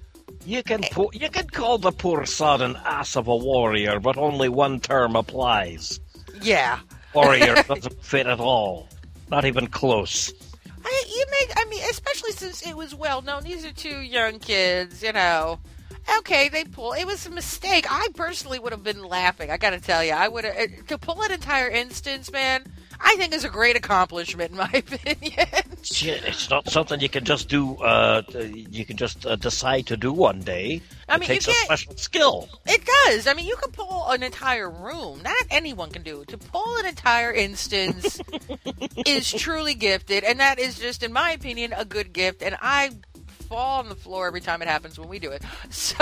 You 0.45 0.63
can 0.63 0.83
po- 0.91 1.11
you 1.13 1.29
can 1.31 1.47
call 1.49 1.79
the 1.79 1.93
poor 1.93 2.25
sod 2.27 2.61
an 2.63 2.77
ass 2.85 3.17
of 3.17 3.29
a 3.29 3.37
warrior, 3.37 4.01
but 4.01 4.17
only 4.17 4.49
one 4.49 4.81
term 4.81 5.15
applies. 5.17 6.01
Yeah. 6.43 6.79
Warrior 7.15 7.63
doesn't 7.69 8.03
fit 8.03 8.27
at 8.27 8.41
all. 8.41 8.89
Not 9.31 9.45
even 9.45 9.67
close. 9.67 10.33
I, 10.85 11.05
you 11.09 11.25
make. 11.41 11.53
I 11.59 11.65
mean, 11.69 11.83
especially 11.91 12.33
since 12.33 12.67
it 12.67 12.77
was 12.77 12.95
well 12.95 13.21
known. 13.21 13.43
These 13.43 13.65
are 13.65 13.73
two 13.73 14.01
young 14.01 14.39
kids. 14.39 15.03
You 15.03 15.13
know. 15.13 15.59
Okay, 16.19 16.49
they 16.49 16.65
pull. 16.65 16.93
It 16.93 17.07
was 17.07 17.27
a 17.27 17.31
mistake. 17.31 17.87
I 17.91 18.09
personally 18.15 18.59
would 18.59 18.73
have 18.73 18.83
been 18.83 19.05
laughing. 19.05 19.51
I 19.51 19.57
got 19.57 19.71
to 19.71 19.81
tell 19.81 20.03
you, 20.03 20.13
I 20.13 20.29
would 20.29 20.45
have 20.45 20.87
to 20.87 20.99
pull 20.99 21.23
an 21.23 21.33
entire 21.33 21.69
instance, 21.69 22.33
man. 22.33 22.65
I 23.01 23.15
think 23.17 23.33
is 23.33 23.45
a 23.45 23.49
great 23.49 23.77
accomplishment, 23.77 24.51
in 24.53 24.57
my 24.57 24.71
opinion. 24.73 25.47
It's 25.81 26.51
not 26.51 26.69
something 26.69 27.01
you 27.01 27.09
can 27.09 27.25
just 27.25 27.49
do. 27.49 27.77
Uh, 27.77 28.23
you 28.35 28.85
can 28.85 28.97
just 28.97 29.25
uh, 29.25 29.37
decide 29.37 29.87
to 29.87 29.97
do 29.97 30.13
one 30.13 30.41
day. 30.41 30.83
I 31.09 31.15
it 31.15 31.21
mean, 31.21 31.29
you 31.31 31.35
takes 31.37 31.49
a 31.49 31.53
special 31.53 31.97
skill. 31.97 32.49
It 32.67 32.85
does. 32.85 33.27
I 33.27 33.35
mean, 33.35 33.47
you 33.47 33.57
can 33.57 33.71
pull 33.71 34.09
an 34.09 34.23
entire 34.23 34.71
room. 34.71 35.23
Not 35.23 35.37
anyone 35.51 35.91
can 35.91 36.03
do 36.03 36.23
it. 36.23 36.29
To 36.29 36.39
pull 36.39 36.77
an 36.79 36.87
entire 36.87 37.33
instance 37.33 38.21
is 39.07 39.31
truly 39.33 39.75
gifted, 39.75 40.25
and 40.25 40.41
that 40.41 40.59
is 40.59 40.79
just, 40.79 41.03
in 41.03 41.13
my 41.13 41.31
opinion, 41.33 41.73
a 41.73 41.85
good 41.85 42.13
gift. 42.13 42.43
And 42.43 42.57
I 42.61 42.91
fall 43.49 43.79
on 43.81 43.89
the 43.89 43.95
floor 43.95 44.27
every 44.27 44.41
time 44.41 44.63
it 44.63 44.69
happens 44.69 44.99
when 44.99 45.09
we 45.09 45.19
do 45.19 45.31
it. 45.31 45.43
So, 45.71 45.97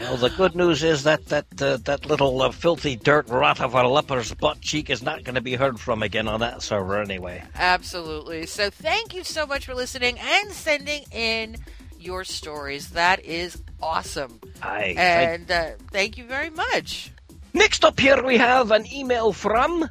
Well, 0.00 0.16
the 0.16 0.32
good 0.36 0.54
news 0.56 0.82
is 0.82 1.04
that 1.04 1.26
that 1.26 1.46
uh, 1.62 1.76
that 1.84 2.06
little 2.06 2.42
uh, 2.42 2.50
filthy 2.50 2.96
dirt 2.96 3.28
rat 3.28 3.60
of 3.60 3.74
a 3.74 3.86
leper's 3.86 4.32
butt 4.34 4.60
cheek 4.60 4.90
is 4.90 5.02
not 5.02 5.22
going 5.24 5.34
to 5.36 5.40
be 5.40 5.54
heard 5.54 5.78
from 5.78 6.02
again 6.02 6.26
on 6.28 6.40
that 6.40 6.62
server 6.62 7.00
anyway. 7.00 7.42
absolutely. 7.54 8.46
So, 8.46 8.70
thank 8.70 9.14
you 9.14 9.22
so 9.24 9.46
much 9.46 9.66
for 9.66 9.74
listening 9.74 10.18
and 10.18 10.50
sending 10.52 11.04
in 11.12 11.56
your 11.98 12.24
stories. 12.24 12.90
That 12.90 13.24
is 13.24 13.62
awesome. 13.80 14.40
Thank- 14.56 14.98
and 14.98 15.50
uh, 15.50 15.70
thank 15.92 16.18
you 16.18 16.24
very 16.24 16.50
much. 16.50 17.10
Next 17.52 17.84
up 17.84 17.98
here 18.00 18.22
we 18.22 18.36
have 18.38 18.72
an 18.72 18.84
email 18.92 19.32
from 19.32 19.88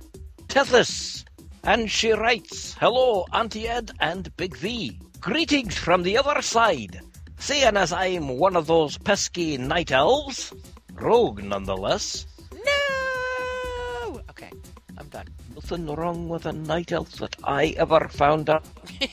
Tethys, 0.48 1.24
and 1.64 1.90
she 1.90 2.12
writes, 2.12 2.76
"Hello, 2.80 3.26
Auntie 3.32 3.68
Ed 3.68 3.92
and 4.00 4.36
Big 4.38 4.56
V. 4.58 5.00
Greetings 5.24 5.78
from 5.78 6.04
the 6.04 6.18
other 6.18 6.42
side. 6.42 7.00
Seeing 7.40 7.78
as 7.78 7.94
I'm 7.94 8.28
one 8.28 8.58
of 8.58 8.68
those 8.68 8.98
pesky 8.98 9.58
night 9.58 9.90
elves, 9.90 10.52
rogue 10.96 11.42
nonetheless. 11.42 12.28
No. 12.52 14.22
Okay, 14.32 14.52
I'm 14.98 15.08
done. 15.08 15.28
Nothing 15.56 15.86
wrong 15.86 16.28
with 16.28 16.46
a 16.46 16.52
night 16.52 16.92
elf 16.92 17.10
that 17.20 17.38
I 17.42 17.68
ever 17.78 18.10
found 18.10 18.50
out. 18.50 18.66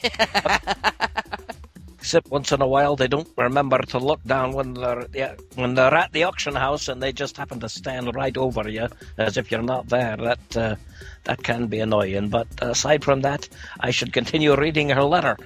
Except 2.01 2.28
once 2.28 2.51
in 2.51 2.61
a 2.61 2.66
while 2.66 2.97
they 2.97 3.07
don't 3.07 3.28
remember 3.37 3.78
to 3.78 3.99
look 3.99 4.24
down 4.24 4.53
when 4.53 4.74
they're 4.74 5.07
yeah, 5.15 5.37
when 5.55 5.74
they're 5.74 5.95
at 5.95 6.12
the 6.12 6.24
auction 6.24 6.57
house 6.57 6.89
and 6.89 7.01
they 7.01 7.12
just 7.12 7.37
happen 7.37 7.61
to 7.61 7.69
stand 7.69 8.16
right 8.16 8.37
over 8.37 8.69
you 8.69 8.89
as 9.16 9.37
if 9.37 9.53
you're 9.53 9.62
not 9.62 9.89
there. 9.89 10.16
That 10.16 10.57
uh, 10.57 10.74
that 11.23 11.45
can 11.45 11.69
be 11.69 11.78
annoying. 11.78 12.31
But 12.31 12.49
aside 12.61 13.05
from 13.05 13.20
that, 13.20 13.49
I 13.78 13.93
should 13.93 14.12
continue 14.12 14.57
reading 14.57 14.89
her 14.89 15.05
letter. 15.05 15.37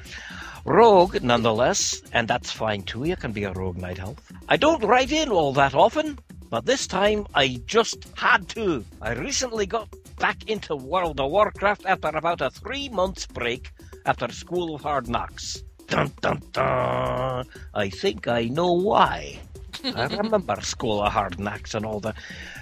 Rogue, 0.65 1.23
nonetheless, 1.23 2.03
and 2.13 2.27
that's 2.27 2.51
fine 2.51 2.83
too. 2.83 3.05
You 3.05 3.17
can 3.17 3.33
be 3.33 3.45
a 3.45 3.53
rogue 3.53 3.77
night 3.77 4.01
elf. 4.01 4.33
I 4.49 4.57
don't 4.57 4.83
write 4.83 5.13
in 5.13 5.29
all 5.29 5.53
that 5.53 5.75
often, 5.75 6.19
but 6.49 6.65
this 6.65 6.87
time 6.87 7.27
I 7.35 7.61
just 7.67 8.07
had 8.17 8.49
to. 8.51 8.85
I 9.03 9.13
recently 9.13 9.67
got 9.67 9.89
back 10.19 10.49
into 10.49 10.75
World 10.75 11.21
of 11.21 11.31
Warcraft 11.31 11.85
after 11.87 12.09
about 12.09 12.41
a 12.41 12.49
three 12.51 12.89
months 12.89 13.27
break 13.27 13.73
after 14.07 14.31
School 14.33 14.75
of 14.75 14.83
Hard 14.83 15.09
Knocks. 15.09 15.63
Dun 15.87 16.11
dun 16.23 16.41
dun! 16.53 17.47
I 17.75 17.91
think 17.91 18.27
I 18.27 18.45
know 18.45 18.73
why. 18.73 19.41
I 19.95 20.07
remember 20.07 20.59
School 20.63 21.03
of 21.03 21.13
Hard 21.13 21.39
Knocks 21.39 21.75
and 21.75 21.85
all 21.85 22.01
that. 22.01 22.17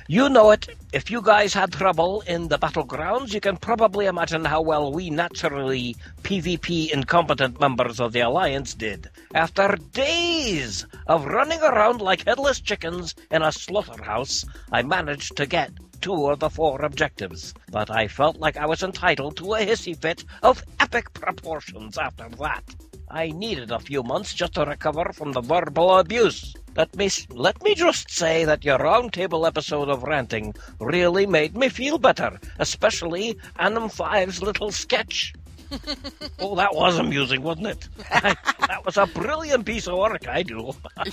You 0.08 0.28
know 0.28 0.50
it. 0.50 0.66
If 0.92 1.08
you 1.08 1.22
guys 1.22 1.54
had 1.54 1.72
trouble 1.72 2.22
in 2.22 2.48
the 2.48 2.58
battlegrounds, 2.58 3.32
you 3.32 3.40
can 3.40 3.56
probably 3.56 4.06
imagine 4.06 4.44
how 4.44 4.60
well 4.60 4.92
we 4.92 5.08
naturally 5.08 5.94
PvP 6.22 6.90
incompetent 6.90 7.60
members 7.60 8.00
of 8.00 8.12
the 8.12 8.20
Alliance 8.20 8.74
did. 8.74 9.08
After 9.34 9.76
days 9.92 10.84
of 11.06 11.26
running 11.26 11.62
around 11.62 12.00
like 12.00 12.26
headless 12.26 12.58
chickens 12.58 13.14
in 13.30 13.42
a 13.42 13.52
slaughterhouse, 13.52 14.44
I 14.72 14.82
managed 14.82 15.36
to 15.36 15.46
get 15.46 15.70
two 16.00 16.26
of 16.28 16.40
the 16.40 16.50
four 16.50 16.82
objectives. 16.82 17.54
But 17.70 17.88
I 17.88 18.08
felt 18.08 18.38
like 18.38 18.56
I 18.56 18.66
was 18.66 18.82
entitled 18.82 19.36
to 19.36 19.54
a 19.54 19.64
hissy 19.64 19.96
fit 19.96 20.24
of 20.42 20.64
epic 20.80 21.12
proportions 21.14 21.96
after 21.98 22.28
that. 22.40 22.64
I 23.12 23.28
needed 23.28 23.70
a 23.70 23.78
few 23.78 24.02
months 24.02 24.32
just 24.32 24.54
to 24.54 24.64
recover 24.64 25.12
from 25.12 25.32
the 25.32 25.42
verbal 25.42 25.98
abuse. 25.98 26.54
Let 26.74 26.96
me 26.96 27.10
let 27.28 27.62
me 27.62 27.74
just 27.74 28.10
say 28.10 28.46
that 28.46 28.64
your 28.64 28.78
roundtable 28.78 29.46
episode 29.46 29.90
of 29.90 30.02
ranting 30.02 30.54
really 30.80 31.26
made 31.26 31.54
me 31.54 31.68
feel 31.68 31.98
better, 31.98 32.40
especially 32.58 33.36
Annam 33.58 33.90
5's 33.90 34.40
little 34.40 34.70
sketch. 34.70 35.34
oh, 36.38 36.54
that 36.56 36.74
was 36.74 36.98
amusing, 36.98 37.42
wasn't 37.42 37.66
it? 37.66 37.88
that 37.98 38.82
was 38.86 38.96
a 38.96 39.06
brilliant 39.06 39.66
piece 39.66 39.86
of 39.88 39.98
work, 39.98 40.26
I 40.26 40.42
do. 40.42 40.72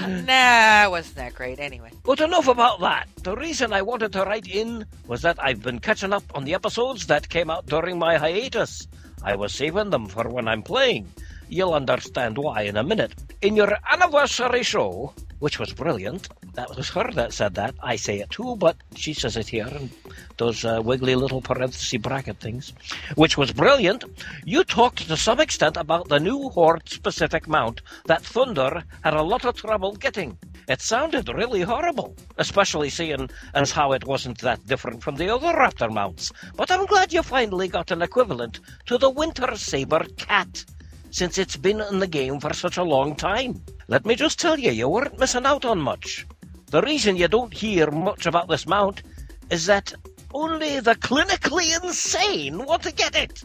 Nah, 0.00 0.88
wasn't 0.90 1.16
that 1.16 1.34
great 1.34 1.58
anyway. 1.58 1.90
But 2.04 2.20
enough 2.20 2.48
about 2.48 2.80
that. 2.80 3.08
The 3.22 3.36
reason 3.36 3.72
I 3.72 3.82
wanted 3.82 4.12
to 4.12 4.22
write 4.22 4.46
in 4.46 4.86
was 5.06 5.22
that 5.22 5.36
I've 5.42 5.62
been 5.62 5.80
catching 5.80 6.12
up 6.12 6.22
on 6.34 6.44
the 6.44 6.54
episodes 6.54 7.06
that 7.08 7.28
came 7.28 7.50
out 7.50 7.66
during 7.66 7.98
my 7.98 8.16
hiatus. 8.16 8.86
I 9.22 9.36
was 9.36 9.54
saving 9.54 9.90
them 9.90 10.06
for 10.06 10.28
when 10.28 10.48
I'm 10.48 10.62
playing. 10.62 11.12
You'll 11.48 11.74
understand 11.74 12.36
why 12.38 12.62
in 12.62 12.76
a 12.76 12.82
minute. 12.82 13.14
In 13.40 13.56
your 13.56 13.76
anniversary 13.90 14.62
show, 14.62 15.14
which 15.38 15.58
was 15.58 15.72
brilliant. 15.72 16.28
That 16.54 16.76
was 16.76 16.88
her 16.90 17.10
that 17.12 17.32
said 17.32 17.54
that. 17.54 17.74
I 17.82 17.96
say 17.96 18.18
it 18.20 18.30
too, 18.30 18.56
but 18.56 18.76
she 18.96 19.14
says 19.14 19.36
it 19.36 19.48
here 19.48 19.68
in 19.68 19.90
those 20.36 20.64
uh, 20.64 20.80
wiggly 20.84 21.14
little 21.14 21.40
parenthesis 21.40 22.00
bracket 22.00 22.38
things, 22.40 22.72
which 23.14 23.38
was 23.38 23.52
brilliant. 23.52 24.04
You 24.44 24.64
talked 24.64 25.06
to 25.06 25.16
some 25.16 25.40
extent 25.40 25.76
about 25.76 26.08
the 26.08 26.18
new 26.18 26.48
Horde 26.48 26.88
specific 26.88 27.46
mount 27.46 27.82
that 28.06 28.22
Thunder 28.22 28.82
had 29.02 29.14
a 29.14 29.22
lot 29.22 29.44
of 29.44 29.54
trouble 29.56 29.92
getting. 29.92 30.36
It 30.68 30.82
sounded 30.82 31.30
really 31.30 31.62
horrible, 31.62 32.14
especially 32.36 32.90
seeing 32.90 33.30
as 33.54 33.72
how 33.72 33.92
it 33.92 34.04
wasn't 34.04 34.36
that 34.42 34.66
different 34.66 35.02
from 35.02 35.16
the 35.16 35.30
other 35.34 35.54
Raptor 35.54 35.90
mounts. 35.90 36.30
But 36.56 36.70
I'm 36.70 36.84
glad 36.84 37.10
you 37.10 37.22
finally 37.22 37.68
got 37.68 37.90
an 37.90 38.02
equivalent 38.02 38.60
to 38.84 38.98
the 38.98 39.08
Winter 39.08 39.56
Saber 39.56 40.04
Cat, 40.18 40.66
since 41.10 41.38
it's 41.38 41.56
been 41.56 41.80
in 41.80 42.00
the 42.00 42.06
game 42.06 42.38
for 42.38 42.52
such 42.52 42.76
a 42.76 42.82
long 42.82 43.16
time. 43.16 43.64
Let 43.86 44.04
me 44.04 44.14
just 44.14 44.38
tell 44.38 44.58
you, 44.58 44.70
you 44.70 44.90
weren't 44.90 45.18
missing 45.18 45.46
out 45.46 45.64
on 45.64 45.80
much. 45.80 46.26
The 46.66 46.82
reason 46.82 47.16
you 47.16 47.28
don't 47.28 47.54
hear 47.54 47.90
much 47.90 48.26
about 48.26 48.48
this 48.48 48.66
mount 48.66 49.02
is 49.48 49.64
that 49.66 49.94
only 50.34 50.80
the 50.80 50.96
clinically 50.96 51.82
insane 51.82 52.66
want 52.66 52.82
to 52.82 52.92
get 52.92 53.16
it. 53.16 53.42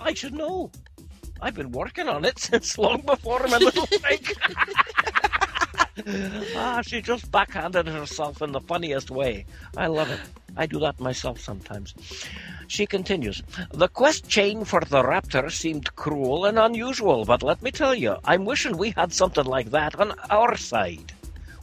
I 0.00 0.12
should 0.12 0.34
know. 0.34 0.72
I've 1.40 1.54
been 1.54 1.70
working 1.70 2.08
on 2.08 2.24
it 2.24 2.38
since 2.40 2.76
long 2.78 3.02
before 3.02 3.46
my 3.46 3.58
little 3.58 3.86
pig. 4.02 4.36
ah, 6.56 6.82
she 6.82 7.00
just 7.00 7.30
backhanded 7.30 7.86
herself 7.86 8.42
in 8.42 8.52
the 8.52 8.60
funniest 8.60 9.10
way. 9.10 9.46
I 9.76 9.86
love 9.86 10.10
it. 10.10 10.20
I 10.56 10.66
do 10.66 10.78
that 10.80 10.98
myself 11.00 11.40
sometimes. 11.40 11.94
She 12.66 12.86
continues, 12.86 13.42
The 13.72 13.88
quest 13.88 14.28
chain 14.28 14.64
for 14.64 14.80
the 14.80 15.02
raptor 15.02 15.50
seemed 15.50 15.94
cruel 15.96 16.46
and 16.46 16.58
unusual, 16.58 17.24
but 17.24 17.42
let 17.42 17.62
me 17.62 17.70
tell 17.70 17.94
you, 17.94 18.16
I'm 18.24 18.44
wishing 18.44 18.76
we 18.76 18.90
had 18.90 19.12
something 19.12 19.44
like 19.44 19.70
that 19.70 19.98
on 20.00 20.14
our 20.30 20.56
side. 20.56 21.12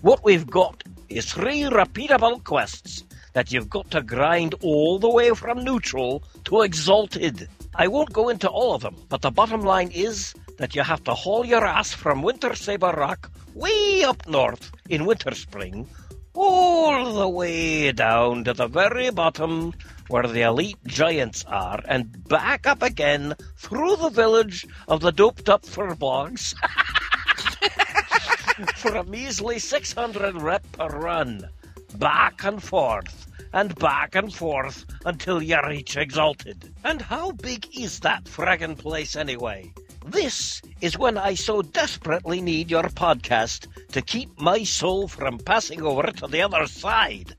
What 0.01 0.23
we've 0.23 0.49
got 0.49 0.83
is 1.09 1.31
three 1.31 1.61
repeatable 1.63 2.43
quests 2.43 3.03
that 3.33 3.51
you've 3.51 3.69
got 3.69 3.91
to 3.91 4.01
grind 4.01 4.55
all 4.61 4.99
the 4.99 5.09
way 5.09 5.31
from 5.31 5.63
neutral 5.63 6.23
to 6.45 6.61
exalted. 6.61 7.47
I 7.75 7.87
won't 7.87 8.11
go 8.13 8.29
into 8.29 8.49
all 8.49 8.75
of 8.75 8.81
them, 8.81 8.95
but 9.09 9.21
the 9.21 9.31
bottom 9.31 9.61
line 9.61 9.91
is 9.91 10.33
that 10.61 10.75
you 10.75 10.83
have 10.83 11.03
to 11.03 11.15
haul 11.15 11.43
your 11.43 11.65
ass 11.65 11.91
from 11.91 12.21
Winter 12.21 12.53
Saber 12.53 12.91
Rock 12.91 13.31
way 13.55 14.03
up 14.03 14.27
north 14.27 14.71
in 14.88 15.07
Winter 15.07 15.33
Spring 15.33 15.89
all 16.35 17.15
the 17.15 17.27
way 17.27 17.91
down 17.91 18.43
to 18.43 18.53
the 18.53 18.67
very 18.67 19.09
bottom 19.09 19.73
where 20.07 20.27
the 20.27 20.43
elite 20.43 20.77
giants 20.85 21.43
are 21.47 21.81
and 21.88 22.27
back 22.29 22.67
up 22.67 22.83
again 22.83 23.33
through 23.57 23.95
the 23.95 24.11
village 24.11 24.67
of 24.88 25.01
the 25.01 25.11
doped 25.11 25.49
up 25.49 25.63
furbolgs 25.63 26.53
for 28.75 28.95
a 28.95 29.03
measly 29.03 29.57
600 29.57 30.39
rep 30.39 30.63
per 30.73 30.89
run. 30.89 31.49
Back 31.97 32.43
and 32.43 32.61
forth 32.61 33.25
and 33.51 33.73
back 33.75 34.13
and 34.13 34.31
forth 34.31 34.85
until 35.05 35.41
you 35.41 35.57
reach 35.67 35.97
Exalted. 35.97 36.71
And 36.83 37.01
how 37.01 37.31
big 37.31 37.65
is 37.75 38.01
that 38.01 38.25
friggin' 38.25 38.77
place 38.77 39.15
anyway? 39.15 39.73
This 40.05 40.61
is 40.81 40.97
when 40.97 41.17
I 41.17 41.35
so 41.35 41.61
desperately 41.61 42.41
need 42.41 42.71
your 42.71 42.83
podcast 42.83 43.67
to 43.91 44.01
keep 44.01 44.39
my 44.39 44.63
soul 44.63 45.07
from 45.07 45.37
passing 45.37 45.83
over 45.83 46.03
to 46.03 46.27
the 46.27 46.41
other 46.41 46.65
side. 46.65 47.35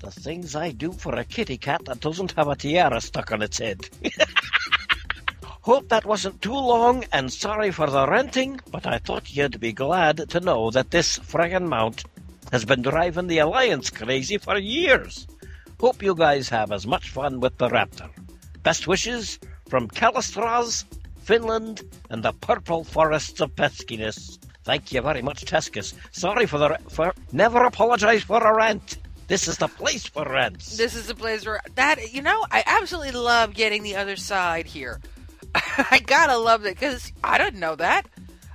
The 0.00 0.10
things 0.10 0.54
I 0.54 0.72
do 0.72 0.92
for 0.92 1.14
a 1.14 1.24
kitty 1.24 1.56
cat 1.56 1.86
that 1.86 2.00
doesn't 2.00 2.32
have 2.32 2.48
a 2.48 2.56
tiara 2.56 3.00
stuck 3.00 3.32
on 3.32 3.40
its 3.40 3.58
head. 3.58 3.88
Hope 5.62 5.88
that 5.88 6.04
wasn't 6.04 6.42
too 6.42 6.52
long, 6.52 7.04
and 7.10 7.32
sorry 7.32 7.70
for 7.70 7.88
the 7.88 8.06
ranting, 8.06 8.60
but 8.70 8.86
I 8.86 8.98
thought 8.98 9.34
you'd 9.34 9.58
be 9.58 9.72
glad 9.72 10.28
to 10.28 10.40
know 10.40 10.70
that 10.72 10.90
this 10.90 11.18
friggin' 11.18 11.68
mount 11.68 12.04
has 12.52 12.66
been 12.66 12.82
driving 12.82 13.28
the 13.28 13.38
Alliance 13.38 13.88
crazy 13.88 14.36
for 14.36 14.58
years. 14.58 15.26
Hope 15.80 16.02
you 16.02 16.14
guys 16.14 16.50
have 16.50 16.70
as 16.70 16.86
much 16.86 17.08
fun 17.08 17.40
with 17.40 17.56
the 17.56 17.68
Raptor. 17.68 18.10
Best 18.62 18.86
wishes 18.86 19.38
from 19.70 19.88
Kalistraz, 19.88 20.84
Finland, 21.24 21.82
and 22.10 22.22
the 22.22 22.32
purple 22.32 22.84
forests 22.84 23.40
of 23.40 23.54
peskiness. 23.54 24.38
Thank 24.64 24.92
you 24.92 25.02
very 25.02 25.22
much, 25.22 25.44
Tescus. 25.44 25.94
Sorry 26.12 26.46
for 26.46 26.58
the 26.58 26.78
for 26.88 27.12
never 27.32 27.64
apologize 27.64 28.22
for 28.22 28.42
a 28.42 28.54
rant. 28.54 28.98
This 29.26 29.48
is 29.48 29.56
the 29.58 29.68
place 29.68 30.06
for 30.06 30.24
rants. 30.24 30.76
This 30.76 30.94
is 30.94 31.06
the 31.06 31.14
place 31.14 31.44
where 31.46 31.60
that 31.76 32.12
you 32.12 32.22
know 32.22 32.44
I 32.50 32.62
absolutely 32.66 33.12
love 33.12 33.54
getting 33.54 33.82
the 33.82 33.96
other 33.96 34.16
side 34.16 34.66
here. 34.66 35.00
I 35.54 36.00
gotta 36.04 36.36
love 36.36 36.64
it 36.66 36.74
because 36.78 37.12
I 37.22 37.38
didn't 37.38 37.60
know 37.60 37.74
that. 37.76 38.06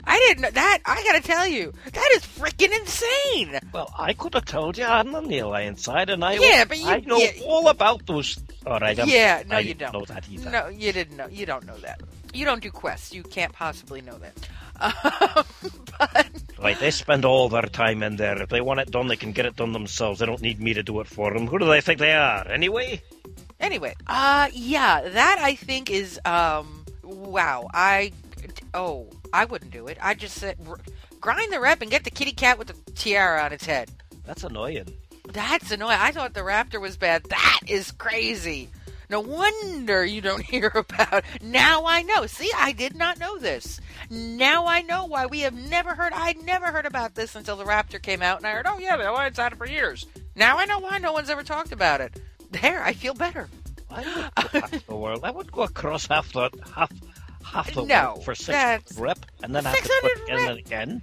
I 0.05 0.17
didn't 0.27 0.41
know 0.41 0.49
that. 0.51 0.79
I 0.85 1.03
gotta 1.03 1.21
tell 1.21 1.47
you, 1.47 1.71
that 1.91 2.09
is 2.13 2.23
freaking 2.23 2.75
insane. 2.79 3.59
Well, 3.71 3.93
I 3.97 4.13
could 4.13 4.33
have 4.33 4.45
told 4.45 4.77
you 4.77 4.85
I'm 4.85 5.13
on 5.13 5.27
the 5.27 5.39
Alliance 5.39 5.83
side, 5.83 6.09
and 6.09 6.23
I 6.25 6.33
Yeah, 6.33 6.65
but 6.65 6.79
you- 6.79 6.87
I 6.87 6.99
know 7.01 7.17
yeah. 7.17 7.43
all 7.45 7.67
about 7.67 8.05
those. 8.07 8.39
All 8.65 8.79
right, 8.79 8.97
I'm, 8.99 9.07
yeah, 9.07 9.43
no, 9.47 9.57
I 9.57 9.59
you 9.59 9.75
don't. 9.75 9.93
know 9.93 10.05
that 10.05 10.27
either. 10.29 10.49
No, 10.49 10.67
you 10.69 10.91
didn't 10.93 11.17
know. 11.17 11.27
You 11.27 11.45
don't 11.45 11.65
know 11.65 11.77
that. 11.79 12.01
You 12.33 12.45
don't 12.45 12.61
do 12.61 12.71
quests. 12.71 13.13
You 13.13 13.23
can't 13.23 13.53
possibly 13.53 14.01
know 14.01 14.17
that. 14.17 14.49
but... 15.99 16.27
Right, 16.61 16.79
they 16.79 16.91
spend 16.91 17.25
all 17.25 17.49
their 17.49 17.63
time 17.63 18.03
in 18.03 18.15
there. 18.17 18.41
If 18.41 18.49
they 18.49 18.61
want 18.61 18.79
it 18.79 18.91
done, 18.91 19.07
they 19.07 19.15
can 19.15 19.31
get 19.31 19.45
it 19.45 19.55
done 19.55 19.73
themselves. 19.73 20.19
They 20.19 20.25
don't 20.25 20.41
need 20.41 20.61
me 20.61 20.73
to 20.73 20.83
do 20.83 20.99
it 20.99 21.07
for 21.07 21.33
them. 21.33 21.47
Who 21.47 21.59
do 21.59 21.65
they 21.65 21.81
think 21.81 21.99
they 21.99 22.13
are, 22.13 22.47
anyway? 22.47 23.01
Anyway, 23.59 23.95
uh, 24.07 24.49
yeah, 24.53 25.01
that 25.09 25.39
I 25.41 25.55
think 25.55 25.89
is, 25.89 26.19
um, 26.23 26.85
wow. 27.03 27.67
I, 27.73 28.13
oh, 28.73 29.07
I 29.33 29.45
wouldn't 29.45 29.71
do 29.71 29.87
it. 29.87 29.97
I 30.01 30.13
just 30.13 30.35
said, 30.35 30.57
r- 30.67 30.79
grind 31.19 31.51
the 31.51 31.59
rep 31.59 31.81
and 31.81 31.91
get 31.91 32.03
the 32.03 32.11
kitty 32.11 32.31
cat 32.31 32.57
with 32.57 32.67
the 32.67 32.91
tiara 32.91 33.43
on 33.43 33.51
its 33.51 33.65
head. 33.65 33.91
That's 34.25 34.43
annoying. 34.43 34.93
That's 35.31 35.71
annoying. 35.71 35.97
I 35.99 36.11
thought 36.11 36.33
the 36.33 36.41
raptor 36.41 36.79
was 36.79 36.97
bad. 36.97 37.23
That 37.25 37.59
is 37.67 37.91
crazy. 37.91 38.69
No 39.09 39.19
wonder 39.21 40.05
you 40.05 40.21
don't 40.21 40.41
hear 40.45 40.71
about. 40.73 41.23
Now 41.41 41.85
I 41.85 42.03
know. 42.03 42.25
See, 42.27 42.51
I 42.55 42.71
did 42.73 42.95
not 42.95 43.19
know 43.19 43.37
this. 43.37 43.79
Now 44.09 44.65
I 44.67 44.81
know 44.83 45.05
why 45.05 45.25
we 45.25 45.39
have 45.41 45.53
never 45.53 45.95
heard. 45.95 46.13
I'd 46.13 46.41
never 46.43 46.67
heard 46.67 46.85
about 46.85 47.15
this 47.15 47.35
until 47.35 47.55
the 47.55 47.63
Raptor 47.65 48.01
came 48.01 48.21
out, 48.21 48.37
and 48.37 48.47
I 48.47 48.51
heard, 48.51 48.67
oh 48.67 48.77
yeah, 48.79 48.97
the 48.97 49.09
Alliance 49.09 49.37
had 49.37 49.53
it 49.53 49.57
for 49.57 49.67
years. 49.67 50.05
Now 50.35 50.57
I 50.57 50.65
know 50.65 50.79
why 50.79 50.97
no 50.99 51.11
one's 51.13 51.29
ever 51.29 51.43
talked 51.43 51.71
about 51.71 52.01
it. 52.01 52.19
There, 52.51 52.83
I 52.83 52.93
feel 52.93 53.13
better. 53.13 53.49
half 53.89 54.85
the 54.87 54.95
world. 54.95 55.21
I 55.23 55.31
would 55.31 55.51
go 55.51 55.61
across 55.63 56.07
half 56.07 56.31
the 56.33 56.49
half 56.75 56.91
half 57.43 57.73
the 57.73 57.85
No, 57.85 58.11
world 58.13 58.25
for 58.25 58.35
six 58.35 58.97
rep, 58.97 59.19
and 59.43 59.53
then 59.55 59.65
have 59.65 59.75
to 59.75 59.99
put 60.01 60.11
it 60.11 60.29
in 60.51 60.57
again. 60.57 61.01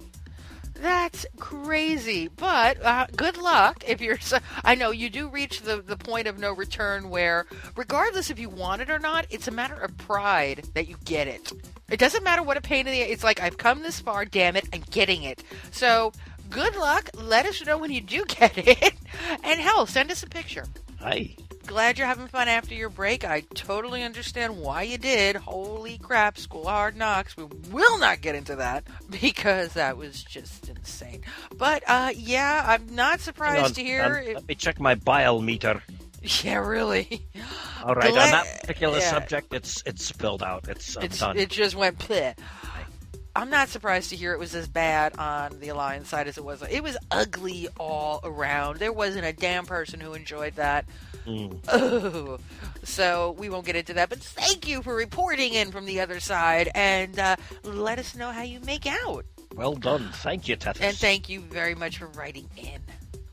That's 0.81 1.25
crazy. 1.39 2.27
But 2.27 2.83
uh, 2.83 3.07
good 3.15 3.37
luck 3.37 3.83
if 3.87 4.01
you're. 4.01 4.19
So, 4.19 4.39
I 4.63 4.75
know 4.75 4.91
you 4.91 5.09
do 5.09 5.29
reach 5.29 5.61
the, 5.61 5.81
the 5.81 5.97
point 5.97 6.27
of 6.27 6.37
no 6.39 6.53
return 6.53 7.09
where, 7.09 7.45
regardless 7.75 8.29
if 8.29 8.39
you 8.39 8.49
want 8.49 8.81
it 8.81 8.89
or 8.89 8.99
not, 8.99 9.25
it's 9.29 9.47
a 9.47 9.51
matter 9.51 9.75
of 9.75 9.97
pride 9.97 10.67
that 10.73 10.87
you 10.87 10.97
get 11.05 11.27
it. 11.27 11.51
It 11.89 11.99
doesn't 11.99 12.23
matter 12.23 12.43
what 12.43 12.57
a 12.57 12.61
pain 12.61 12.87
in 12.87 12.93
the. 12.93 12.99
It's 12.99 13.23
like 13.23 13.41
I've 13.41 13.57
come 13.57 13.81
this 13.81 13.99
far. 13.99 14.25
Damn 14.25 14.55
it, 14.55 14.67
I'm 14.73 14.83
getting 14.91 15.23
it. 15.23 15.43
So 15.71 16.11
good 16.49 16.75
luck. 16.75 17.09
Let 17.15 17.45
us 17.45 17.65
know 17.65 17.77
when 17.77 17.91
you 17.91 18.01
do 18.01 18.25
get 18.27 18.57
it, 18.57 18.93
and 19.43 19.59
hell, 19.59 19.85
send 19.85 20.11
us 20.11 20.23
a 20.23 20.27
picture. 20.27 20.65
Hi. 20.99 21.35
Glad 21.67 21.97
you're 21.97 22.07
having 22.07 22.27
fun 22.27 22.47
after 22.47 22.73
your 22.73 22.89
break. 22.89 23.23
I 23.25 23.41
totally 23.53 24.01
understand 24.01 24.57
why 24.57 24.83
you 24.83 24.97
did. 24.97 25.35
Holy 25.35 25.97
crap, 25.97 26.37
school 26.37 26.65
hard 26.65 26.95
knocks. 26.95 27.35
We 27.35 27.43
will 27.69 27.99
not 27.99 28.21
get 28.21 28.35
into 28.35 28.55
that 28.55 28.85
because 29.21 29.73
that 29.73 29.97
was 29.97 30.23
just 30.23 30.69
insane. 30.69 31.21
But 31.55 31.83
uh 31.85 32.11
yeah, 32.15 32.63
I'm 32.65 32.95
not 32.95 33.19
surprised 33.19 33.65
on, 33.65 33.71
to 33.73 33.83
hear 33.83 34.23
um, 34.27 34.33
let 34.35 34.47
me 34.47 34.55
check 34.55 34.79
my 34.79 34.95
bile 34.95 35.41
meter. 35.41 35.83
Yeah, 36.43 36.57
really. 36.57 37.27
All 37.83 37.93
right, 37.95 38.11
Glad- 38.11 38.23
on 38.23 38.31
that 38.31 38.61
particular 38.61 38.99
yeah. 38.99 39.09
subject, 39.11 39.53
it's 39.53 39.83
it's 39.85 40.03
spilled 40.03 40.41
out. 40.43 40.67
It's, 40.67 40.97
It's, 40.97 41.19
done. 41.19 41.37
it 41.37 41.49
just 41.49 41.75
went 41.75 41.99
bleh. 41.99 42.35
I'm 43.37 43.51
not 43.51 43.69
surprised 43.69 44.09
to 44.09 44.15
hear 44.15 44.33
it 44.33 44.39
was 44.39 44.55
as 44.55 44.67
bad 44.67 45.15
on 45.19 45.59
the 45.59 45.69
Alliance 45.69 46.09
side 46.09 46.27
as 46.27 46.39
it 46.39 46.43
was. 46.43 46.63
It 46.63 46.81
was 46.81 46.97
ugly 47.11 47.67
all 47.79 48.19
around. 48.23 48.79
There 48.79 48.91
wasn't 48.91 49.25
a 49.25 49.31
damn 49.31 49.67
person 49.67 49.99
who 49.99 50.15
enjoyed 50.15 50.55
that. 50.55 50.85
Mm. 51.27 51.59
Oh, 51.71 52.39
so 52.83 53.35
we 53.37 53.49
won't 53.49 53.67
get 53.67 53.75
into 53.75 53.93
that. 53.93 54.09
But 54.09 54.17
thank 54.17 54.67
you 54.67 54.81
for 54.81 54.95
reporting 54.95 55.53
in 55.53 55.71
from 55.71 55.85
the 55.85 55.99
other 55.99 56.19
side, 56.19 56.71
and 56.73 57.19
uh, 57.19 57.35
let 57.63 57.99
us 57.99 58.15
know 58.15 58.31
how 58.31 58.41
you 58.41 58.59
make 58.61 58.87
out. 58.87 59.23
Well 59.53 59.75
done. 59.75 60.09
Thank 60.13 60.47
you, 60.47 60.57
Tethys. 60.57 60.81
And 60.81 60.97
thank 60.97 61.29
you 61.29 61.41
very 61.41 61.75
much 61.75 61.99
for 61.99 62.07
writing 62.07 62.49
in. 62.57 62.81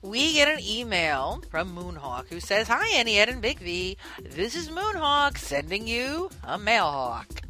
We 0.03 0.35
get 0.35 0.49
an 0.49 0.63
email 0.63 1.43
from 1.51 1.75
Moonhawk 1.75 2.29
who 2.29 2.41
says, 2.41 2.69
Hi, 2.69 2.87
Annie, 2.99 3.19
Ed, 3.19 3.31
and 3.31 3.41
Big 3.41 3.59
V. 3.59 3.97
This 4.23 4.55
is 4.55 4.69
Moonhawk 4.69 5.39
sending 5.39 5.89
you 5.89 6.29
a 6.43 6.59
mailhawk. 6.59 7.41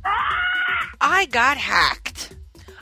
I 1.01 1.26
got 1.26 1.56
hacked. 1.56 2.36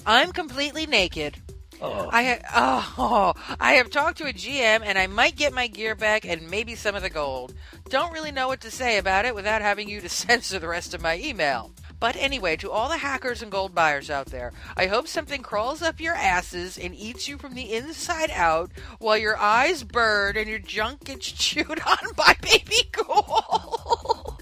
I'm 0.07 0.33
completely 0.33 0.87
naked. 0.87 1.37
Oh. 1.81 2.09
I 2.13 2.23
ha- 2.23 2.93
oh, 2.97 3.57
I 3.59 3.73
have 3.73 3.91
talked 3.91 4.19
to 4.19 4.29
a 4.29 4.33
GM 4.33 4.83
and 4.85 4.97
I 4.97 5.09
might 5.09 5.35
get 5.35 5.53
my 5.53 5.67
gear 5.67 5.97
back 5.97 6.25
and 6.25 6.49
maybe 6.49 6.77
some 6.77 6.95
of 6.95 7.03
the 7.03 7.11
gold. 7.11 7.55
Don't 7.89 8.13
really 8.13 8.31
know 8.31 8.47
what 8.47 8.61
to 8.61 8.71
say 8.71 8.99
about 8.99 9.25
it 9.25 9.35
without 9.35 9.63
having 9.63 9.89
you 9.89 10.01
to 10.01 10.09
censor 10.09 10.61
the 10.61 10.69
rest 10.69 10.95
of 10.95 11.03
my 11.03 11.19
email. 11.19 11.73
But 11.99 12.17
anyway, 12.17 12.57
to 12.57 12.71
all 12.71 12.89
the 12.89 12.99
hackers 12.99 13.43
and 13.43 13.51
gold 13.53 13.75
buyers 13.75 14.11
out 14.11 14.27
there, 14.27 14.53
I 14.77 14.87
hope 14.87 15.07
something 15.07 15.43
crawls 15.43 15.83
up 15.83 16.01
your 16.01 16.15
asses 16.15 16.79
and 16.79 16.95
eats 16.95 17.29
you 17.29 17.39
from 17.39 17.55
the 17.55 17.73
inside 17.73 18.31
out 18.31 18.71
while 18.99 19.17
your 19.17 19.37
eyes 19.37 19.85
burn 19.85 20.37
and 20.37 20.49
your 20.49 20.59
junk 20.59 21.05
gets 21.05 21.27
chewed 21.33 21.81
on 21.81 22.13
by 22.17 22.37
baby 22.41 22.91
ghoul. 22.93 24.41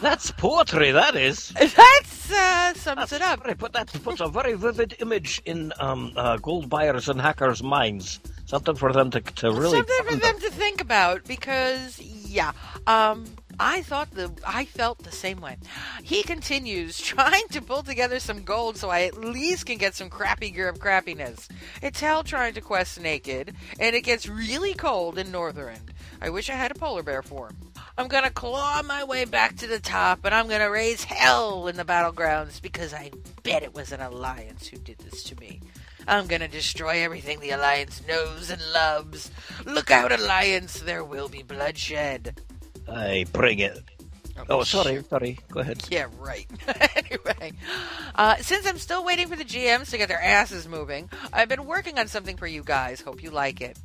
That's 0.01 0.31
poetry, 0.31 0.93
that 0.93 1.15
is. 1.15 1.49
That's 1.59 2.33
uh, 2.33 2.75
sums 2.75 3.13
it 3.13 3.23
up. 3.23 3.43
Very, 3.43 3.55
but 3.55 3.73
that 3.75 3.93
puts 4.03 4.21
a 4.21 4.29
very 4.29 4.55
vivid 4.55 4.97
image 5.01 5.43
in 5.45 5.73
um, 5.79 6.13
uh, 6.17 6.37
gold 6.39 6.69
buyers 6.69 7.09
and 7.09 7.21
hackers' 7.21 7.63
minds. 7.63 8.21
Something 8.47 8.77
for 8.77 8.93
them 8.93 9.11
to, 9.11 9.21
to 9.21 9.53
really. 9.53 9.79
Something 9.79 10.05
for 10.09 10.17
them 10.17 10.41
to 10.41 10.51
think 10.51 10.81
about 10.81 11.25
because, 11.25 12.01
yeah, 12.01 12.53
um, 12.87 13.27
I 13.61 13.83
thought 13.83 14.11
the 14.13 14.33
I 14.47 14.65
felt 14.65 15.01
the 15.01 15.13
same 15.13 15.41
way. 15.41 15.59
He 16.03 16.23
continues 16.23 16.99
trying 17.03 17.47
to 17.51 17.61
pull 17.61 17.83
together 17.83 18.19
some 18.19 18.43
gold 18.43 18.79
so 18.79 18.89
I 18.89 19.03
at 19.03 19.19
least 19.19 19.67
can 19.67 19.77
get 19.77 19.95
some 19.95 20.09
crappy 20.09 20.51
gear 20.51 20.69
of 20.69 20.79
crappiness. 20.79 21.49
It's 21.83 22.01
hell 22.01 22.25
trying 22.25 22.55
to 22.55 22.63
quest 22.63 22.99
naked, 22.99 23.55
and 23.79 23.95
it 23.95 24.01
gets 24.01 24.27
really 24.27 24.73
cold 24.73 25.19
in 25.19 25.27
Northrend. 25.29 25.91
I 26.23 26.31
wish 26.31 26.49
I 26.49 26.55
had 26.55 26.71
a 26.71 26.75
polar 26.75 27.03
bear 27.03 27.23
form. 27.23 27.57
I'm 28.01 28.09
gonna 28.09 28.31
claw 28.31 28.81
my 28.83 29.05
way 29.05 29.27
back 29.27 29.57
to 29.59 29.67
the 29.67 29.79
top, 29.79 30.25
and 30.25 30.35
I'm 30.35 30.49
gonna 30.49 30.71
raise 30.71 31.05
hell 31.05 31.69
in 31.69 31.77
the 31.77 31.85
battlegrounds 31.85 32.63
because 32.63 32.95
I 32.95 33.11
bet 33.43 33.63
it 33.63 33.75
was 33.75 33.93
an 33.93 34.01
alliance 34.01 34.67
who 34.67 34.79
did 34.79 34.97
this 35.01 35.23
to 35.25 35.39
me. 35.39 35.61
I'm 36.09 36.27
gonna 36.27 36.49
destroy 36.49 37.05
everything 37.05 37.41
the 37.41 37.51
Alliance 37.51 38.01
knows 38.09 38.49
and 38.49 38.63
loves. 38.73 39.31
Look 39.67 39.91
out, 39.91 40.13
Alliance, 40.13 40.81
there 40.81 41.05
will 41.05 41.29
be 41.29 41.43
bloodshed. 41.43 42.41
I 42.89 43.27
bring 43.35 43.59
it. 43.59 43.83
Oh, 44.49 44.63
sorry, 44.63 45.03
sorry. 45.09 45.39
Go 45.51 45.61
ahead. 45.61 45.83
Yeah, 45.91 46.07
right. 46.19 46.47
anyway, 46.97 47.53
uh, 48.15 48.37
since 48.37 48.67
I'm 48.67 48.79
still 48.79 49.05
waiting 49.05 49.29
for 49.29 49.37
the 49.37 49.45
GMs 49.45 49.91
to 49.91 49.99
get 49.99 50.09
their 50.09 50.23
asses 50.23 50.67
moving, 50.67 51.11
I've 51.33 51.49
been 51.49 51.67
working 51.67 51.99
on 51.99 52.09
something 52.09 52.37
for 52.37 52.47
you 52.47 52.63
guys. 52.63 53.01
Hope 53.01 53.23
you 53.23 53.31
like 53.31 53.61
it. 53.61 53.79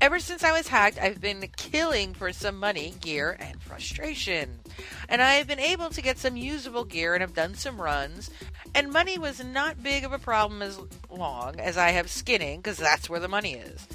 Ever 0.00 0.18
since 0.18 0.44
I 0.44 0.52
was 0.52 0.68
hacked, 0.68 0.98
I've 1.00 1.20
been 1.20 1.48
killing 1.56 2.14
for 2.14 2.32
some 2.32 2.58
money, 2.58 2.94
gear, 3.00 3.36
and 3.38 3.60
frustration. 3.62 4.60
And 5.08 5.20
I 5.22 5.34
have 5.34 5.46
been 5.46 5.60
able 5.60 5.90
to 5.90 6.02
get 6.02 6.18
some 6.18 6.36
usable 6.36 6.84
gear 6.84 7.14
and 7.14 7.20
have 7.22 7.34
done 7.34 7.54
some 7.54 7.80
runs. 7.80 8.30
And 8.74 8.92
money 8.92 9.18
was 9.18 9.42
not 9.44 9.82
big 9.82 10.04
of 10.04 10.12
a 10.12 10.18
problem 10.18 10.62
as 10.62 10.78
long 11.10 11.58
as 11.60 11.76
I 11.76 11.90
have 11.90 12.10
skinning, 12.10 12.60
because 12.60 12.76
that's 12.78 13.08
where 13.08 13.20
the 13.20 13.28
money 13.28 13.54
is. 13.54 13.86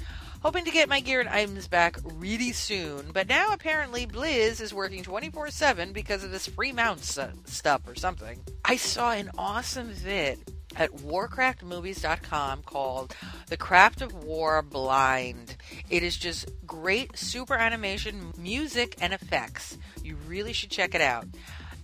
Hoping 0.42 0.64
to 0.64 0.72
get 0.72 0.88
my 0.88 0.98
gear 0.98 1.20
and 1.20 1.28
items 1.28 1.68
back 1.68 1.96
really 2.16 2.50
soon, 2.50 3.12
but 3.12 3.28
now 3.28 3.52
apparently 3.52 4.08
Blizz 4.08 4.60
is 4.60 4.74
working 4.74 5.04
24 5.04 5.50
7 5.50 5.92
because 5.92 6.24
of 6.24 6.32
this 6.32 6.48
free 6.48 6.72
mounts 6.72 7.16
uh, 7.16 7.30
stuff 7.44 7.82
or 7.86 7.94
something. 7.94 8.40
I 8.64 8.74
saw 8.74 9.12
an 9.12 9.30
awesome 9.38 9.90
vid 9.90 10.40
at 10.74 10.90
warcraftmovies.com 10.90 12.62
called 12.62 13.14
The 13.50 13.56
Craft 13.56 14.02
of 14.02 14.24
War 14.24 14.62
Blind. 14.62 15.56
It 15.88 16.02
is 16.02 16.16
just 16.16 16.50
great 16.66 17.16
super 17.16 17.54
animation, 17.54 18.32
music, 18.36 18.96
and 19.00 19.12
effects. 19.12 19.78
You 20.02 20.16
really 20.26 20.52
should 20.52 20.70
check 20.70 20.96
it 20.96 21.00
out. 21.00 21.26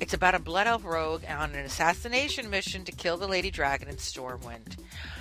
It's 0.01 0.15
about 0.15 0.37
a 0.37 0.39
Blood 0.39 0.69
Elf 0.69 0.85
rogue 0.85 1.23
on 1.29 1.55
an 1.55 1.65
assassination 1.65 2.49
mission 2.51 2.85
to 2.85 2.93
kill 2.93 3.17
the 3.17 3.27
Lady 3.27 3.51
Dragon 3.51 3.89
in 3.89 3.97
Stormwind. 3.97 4.79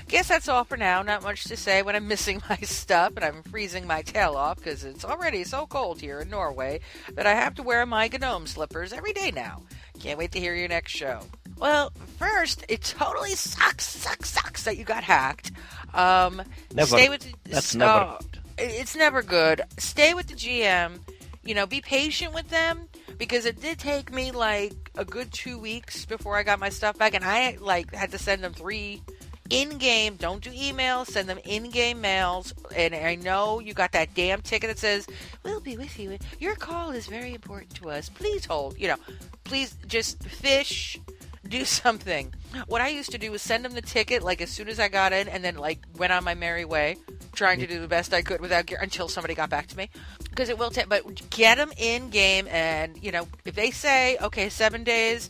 Guess 0.08 0.28
that's 0.28 0.48
all 0.48 0.64
for 0.64 0.78
now. 0.78 1.02
Not 1.02 1.24
much 1.24 1.46
to 1.46 1.58
say 1.58 1.82
when 1.82 1.96
I'm 1.96 2.08
missing 2.08 2.44
my 2.48 2.58
stuff 2.58 3.14
and 3.16 3.26
I'm 3.26 3.42
freezing 3.44 3.88
my 3.88 4.04
tail 4.04 4.36
off 4.36 4.58
because 4.58 4.84
it's 4.84 5.04
already 5.04 5.44
so 5.44 5.66
cold 5.66 6.00
here 6.00 6.20
in 6.20 6.30
Norway 6.30 6.82
that 7.14 7.26
I 7.26 7.34
have 7.34 7.56
to 7.56 7.64
wear 7.64 7.86
my 7.88 8.08
gnome 8.08 8.46
slippers 8.46 8.94
every 8.94 9.14
day 9.14 9.32
now. 9.32 9.64
Can't 10.00 10.20
wait 10.20 10.32
to 10.34 10.40
hear 10.40 10.54
your 10.54 10.68
next 10.68 10.92
show. 10.92 11.22
Well, 11.58 11.92
first, 12.18 12.64
it 12.70 12.84
totally 12.84 13.32
sucks, 13.32 13.84
sucks, 13.84 14.30
sucks 14.30 14.64
that 14.66 14.78
you 14.78 14.84
got 14.84 15.04
hacked. 15.04 15.52
Um, 15.96 16.44
Never. 16.72 16.98
Stay 16.98 17.10
with 17.10 17.22
the, 17.22 17.34
That's 17.50 17.76
oh, 17.76 17.80
never 17.80 18.18
It's 18.60 18.96
never 18.96 19.24
good. 19.24 19.64
Stay 19.80 20.14
with 20.14 20.28
the 20.28 20.36
GM. 20.36 21.00
You 21.44 21.56
know, 21.56 21.66
be 21.66 21.82
patient 21.82 22.36
with 22.36 22.50
them 22.50 22.88
because 23.18 23.46
it 23.46 23.62
did 23.62 23.80
take 23.80 24.12
me 24.12 24.32
like 24.32 24.92
a 24.96 25.06
good 25.06 25.32
two 25.32 25.58
weeks 25.58 26.06
before 26.06 26.38
I 26.38 26.44
got 26.44 26.60
my 26.60 26.70
stuff 26.70 26.98
back, 26.98 27.14
and 27.14 27.24
I 27.24 27.58
like 27.60 27.94
had 27.94 28.12
to 28.12 28.18
send 28.18 28.44
them 28.44 28.54
three 28.54 29.02
in-game. 29.50 30.16
Don't 30.18 30.44
do 30.44 30.52
emails. 30.52 31.08
Send 31.08 31.30
them 31.30 31.40
in-game 31.46 32.02
mails. 32.02 32.54
And 32.76 32.94
I 32.94 33.16
know 33.16 33.60
you 33.60 33.74
got 33.74 33.94
that 33.94 34.14
damn 34.14 34.42
ticket 34.42 34.70
that 34.70 34.80
says 34.80 35.08
we'll 35.44 35.62
be 35.62 35.78
with 35.78 35.98
you. 36.00 36.18
Your 36.40 36.56
call 36.56 36.92
is 36.92 37.08
very 37.08 37.34
important 37.34 37.74
to 37.76 37.90
us. 37.90 38.10
Please 38.10 38.46
hold. 38.46 38.78
You 38.78 38.90
know, 38.90 38.98
please 39.44 39.76
just 39.88 40.24
fish. 40.24 41.00
Do 41.50 41.66
something. 41.66 42.34
What 42.68 42.82
I 42.82 42.90
used 42.90 43.12
to 43.12 43.18
do 43.18 43.32
was 43.32 43.42
send 43.42 43.64
them 43.64 43.74
the 43.74 43.82
ticket 43.82 44.24
like 44.24 44.42
as 44.42 44.50
soon 44.50 44.68
as 44.68 44.80
I 44.80 44.90
got 44.90 45.14
in, 45.14 45.28
and 45.28 45.44
then 45.44 45.56
like 45.56 45.80
went 45.98 46.12
on 46.12 46.24
my 46.24 46.34
merry 46.34 46.66
way, 46.66 46.98
trying 47.34 47.60
to 47.60 47.68
do 47.68 47.80
the 47.80 47.88
best 47.88 48.14
I 48.14 48.22
could 48.22 48.42
without 48.42 48.66
gear 48.66 48.80
until 48.82 49.08
somebody 49.08 49.34
got 49.34 49.50
back 49.50 49.68
to 49.68 49.78
me. 49.78 49.90
Because 50.30 50.50
it 50.50 50.58
will 50.58 50.70
take, 50.70 50.90
but 50.90 51.30
get 51.30 51.58
them 51.58 51.72
in 51.78 52.10
game, 52.10 52.48
and 52.50 53.02
you 53.02 53.12
know 53.12 53.28
if 53.46 53.56
they 53.56 53.72
say 53.72 54.18
okay 54.22 54.50
seven 54.50 54.84
days, 54.84 55.30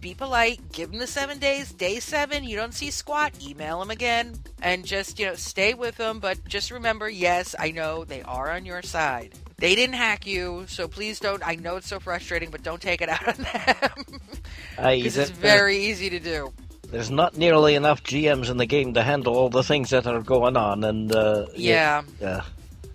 be 0.00 0.14
polite, 0.14 0.72
give 0.72 0.90
them 0.90 0.98
the 0.98 1.06
seven 1.06 1.38
days. 1.38 1.72
Day 1.72 2.00
seven, 2.00 2.44
you 2.44 2.56
don't 2.56 2.72
see 2.72 2.90
squat, 2.90 3.32
email 3.44 3.80
them 3.80 3.90
again, 3.90 4.34
and 4.62 4.84
just 4.84 5.18
you 5.18 5.26
know 5.26 5.34
stay 5.34 5.74
with 5.74 5.96
them. 5.96 6.20
But 6.20 6.42
just 6.48 6.70
remember, 6.70 7.08
yes, 7.08 7.54
I 7.58 7.70
know 7.70 8.04
they 8.04 8.22
are 8.22 8.50
on 8.50 8.64
your 8.64 8.82
side. 8.82 9.34
They 9.60 9.74
didn't 9.74 9.96
hack 9.96 10.26
you, 10.26 10.64
so 10.68 10.88
please 10.88 11.20
don't. 11.20 11.46
I 11.46 11.54
know 11.56 11.76
it's 11.76 11.86
so 11.86 12.00
frustrating, 12.00 12.50
but 12.50 12.62
don't 12.62 12.80
take 12.80 13.02
it 13.02 13.10
out 13.10 13.28
on 13.28 13.34
them 13.44 14.20
I, 14.78 14.96
because 14.96 15.18
it's 15.18 15.30
very 15.30 15.76
easy 15.76 16.08
to 16.08 16.18
do. 16.18 16.52
There's 16.90 17.10
not 17.10 17.36
nearly 17.36 17.74
enough 17.74 18.02
GMs 18.02 18.48
in 18.50 18.56
the 18.56 18.64
game 18.64 18.94
to 18.94 19.02
handle 19.02 19.36
all 19.36 19.50
the 19.50 19.62
things 19.62 19.90
that 19.90 20.06
are 20.06 20.22
going 20.22 20.56
on, 20.56 20.82
and 20.82 21.14
uh, 21.14 21.44
Yeah. 21.54 22.02
yeah, 22.20 22.40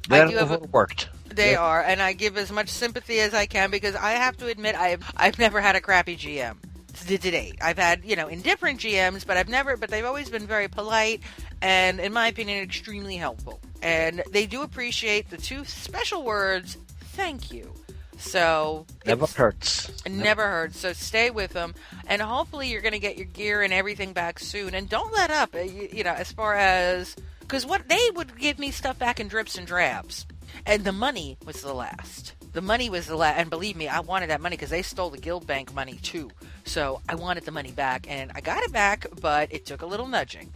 they're 0.10 0.28
have 0.28 0.52
overworked. 0.54 1.10
They 1.30 1.52
Yeah. 1.52 1.60
are, 1.62 1.84
and 1.84 2.02
I 2.02 2.14
give 2.14 2.36
as 2.36 2.52
much 2.52 2.70
sympathy 2.70 3.20
as 3.20 3.36
I 3.36 3.46
can 3.46 3.70
because 3.70 3.96
I 3.96 4.14
have 4.14 4.36
to 4.38 4.48
admit 4.48 4.74
I've 4.76 5.04
I've 5.16 5.38
never 5.38 5.62
had 5.62 5.76
a 5.76 5.82
crappy 5.82 6.16
GM 6.18 6.56
to 6.96 7.18
date. 7.18 7.58
I've 7.62 7.78
had 7.78 8.04
you 8.06 8.16
know 8.16 8.28
indifferent 8.28 8.80
GMs, 8.80 9.26
but 9.26 9.38
I've 9.38 9.50
never, 9.50 9.78
but 9.78 9.90
they've 9.90 10.06
always 10.06 10.30
been 10.30 10.48
very 10.48 10.68
polite 10.68 11.22
and, 11.62 12.00
in 12.00 12.14
my 12.14 12.28
opinion, 12.28 12.62
extremely 12.62 13.16
helpful. 13.18 13.60
And 13.82 14.24
they 14.32 14.46
do 14.46 14.62
appreciate 14.62 15.30
the 15.30 15.38
two 15.38 15.66
special 15.66 16.24
words, 16.24 16.78
"thank 17.14 17.52
you." 17.52 17.74
So 18.18 18.86
Never 19.06 19.26
hurts. 19.28 19.92
never 20.10 20.48
hurts. 20.48 20.80
So 20.80 20.94
stay 20.94 21.32
with 21.32 21.52
them, 21.52 21.76
and 22.08 22.22
hopefully 22.22 22.70
you're 22.70 22.82
going 22.82 22.94
to 22.94 23.00
get 23.00 23.18
your 23.18 23.26
gear 23.26 23.62
and 23.62 23.74
everything 23.74 24.14
back 24.14 24.40
soon. 24.40 24.74
And 24.74 24.88
don't 24.88 25.14
let 25.14 25.32
up. 25.32 25.54
uh, 25.54 25.60
You, 25.60 25.90
you 25.92 26.04
know, 26.06 26.14
as 26.14 26.32
far 26.32 26.56
as 26.56 27.16
because 27.42 27.66
what 27.66 27.88
they 27.90 28.10
would 28.16 28.38
give 28.40 28.58
me 28.58 28.72
stuff 28.72 28.98
back 28.98 29.20
in 29.20 29.28
drips 29.28 29.58
and 29.58 29.68
drabs, 29.68 30.26
and 30.66 30.84
the 30.86 30.92
money 30.94 31.38
was 31.46 31.62
the 31.62 31.74
last. 31.74 32.34
The 32.56 32.62
money 32.62 32.90
was 32.90 33.06
the 33.06 33.18
last, 33.18 33.38
and 33.38 33.50
believe 33.50 33.76
me, 33.76 33.90
I 33.90 34.00
wanted 34.00 34.30
that 34.30 34.40
money 34.40 34.56
because 34.56 34.70
they 34.70 34.82
stole 34.82 35.10
the 35.10 35.18
guild 35.18 35.46
bank 35.46 35.74
money 35.74 36.00
too. 36.02 36.32
So 36.64 37.02
I 37.10 37.16
wanted 37.16 37.44
the 37.44 37.52
money 37.52 37.74
back, 37.74 38.08
and 38.10 38.32
I 38.34 38.40
got 38.40 38.64
it 38.64 38.72
back, 38.72 39.08
but 39.20 39.52
it 39.52 39.66
took 39.66 39.82
a 39.82 39.86
little 39.86 40.08
nudging. 40.08 40.54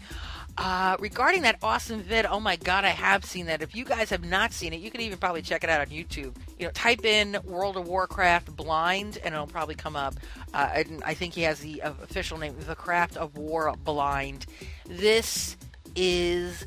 Uh, 0.57 0.95
regarding 1.01 1.41
that 1.41 1.57
awesome 1.61 2.01
vid, 2.01 2.25
oh 2.25 2.39
my 2.39 2.55
god, 2.55 2.85
I 2.85 2.91
have 2.91 3.25
seen 3.25 3.47
that. 3.47 3.61
If 3.61 3.75
you 3.75 3.83
guys 3.83 4.09
have 4.11 4.23
not 4.23 4.53
seen 4.53 4.71
it, 4.71 4.79
you 4.79 4.89
can 4.91 5.01
even 5.01 5.17
probably 5.17 5.41
check 5.41 5.65
it 5.65 5.69
out 5.69 5.81
on 5.81 5.87
YouTube. 5.87 6.37
You 6.57 6.67
know, 6.67 6.71
type 6.71 7.03
in 7.03 7.37
World 7.43 7.75
of 7.75 7.85
Warcraft 7.85 8.55
blind, 8.55 9.17
and 9.21 9.35
it'll 9.35 9.45
probably 9.45 9.75
come 9.75 9.97
up. 9.97 10.15
Uh, 10.53 10.83
I 11.03 11.13
think 11.15 11.33
he 11.33 11.41
has 11.41 11.59
the 11.59 11.81
official 11.83 12.37
name, 12.37 12.55
The 12.65 12.75
Craft 12.75 13.17
of 13.17 13.37
War 13.37 13.75
Blind. 13.83 14.45
This 14.85 15.57
is 15.97 16.65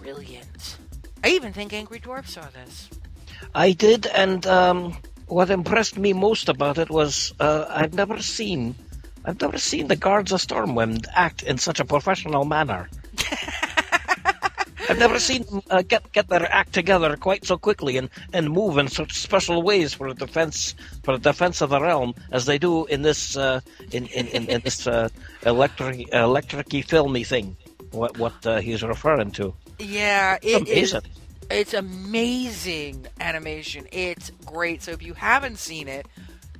brilliant. 0.00 0.78
I 1.22 1.28
even 1.28 1.52
think 1.52 1.74
Angry 1.74 2.00
Dwarf 2.00 2.26
saw 2.26 2.46
this. 2.48 2.88
I 3.54 3.72
did, 3.72 4.06
and 4.06 4.46
um, 4.46 4.96
what 5.26 5.50
impressed 5.50 5.98
me 5.98 6.12
most 6.12 6.48
about 6.48 6.78
it 6.78 6.90
was 6.90 7.32
uh, 7.40 7.66
I've 7.68 7.94
never 7.94 8.20
seen, 8.22 8.74
I've 9.24 9.40
never 9.40 9.58
seen 9.58 9.88
the 9.88 9.96
guards 9.96 10.32
of 10.32 10.40
Stormwind 10.40 11.06
act 11.14 11.42
in 11.42 11.58
such 11.58 11.80
a 11.80 11.84
professional 11.84 12.44
manner. 12.44 12.88
I've 14.88 14.98
never 14.98 15.20
seen 15.20 15.44
them 15.44 15.62
uh, 15.70 15.82
get 15.82 16.10
get 16.10 16.26
their 16.26 16.52
act 16.52 16.72
together 16.72 17.16
quite 17.16 17.44
so 17.44 17.56
quickly 17.56 17.96
and, 17.96 18.10
and 18.32 18.50
move 18.50 18.76
in 18.76 18.88
such 18.88 19.12
special 19.18 19.62
ways 19.62 19.94
for 19.94 20.12
the 20.12 20.26
defense 20.26 20.74
for 21.04 21.16
the 21.16 21.30
defense 21.30 21.60
of 21.60 21.70
the 21.70 21.80
realm 21.80 22.12
as 22.32 22.46
they 22.46 22.58
do 22.58 22.86
in 22.86 23.02
this 23.02 23.36
uh, 23.36 23.60
in, 23.92 24.06
in, 24.06 24.26
in, 24.28 24.48
in 24.48 24.60
this 24.62 24.88
uh, 24.88 25.08
electric 25.46 26.10
electricy 26.10 26.84
filmy 26.84 27.22
thing. 27.22 27.56
What 27.92 28.18
what 28.18 28.34
uh, 28.44 28.58
he's 28.58 28.82
referring 28.82 29.30
to? 29.32 29.54
Yeah, 29.78 30.38
it 30.42 30.66
is. 30.66 30.92
Amazing. 30.92 31.12
It's 31.50 31.74
amazing 31.74 33.06
animation. 33.18 33.86
It's 33.90 34.30
great. 34.46 34.82
So 34.82 34.92
if 34.92 35.02
you 35.02 35.14
haven't 35.14 35.58
seen 35.58 35.88
it, 35.88 36.06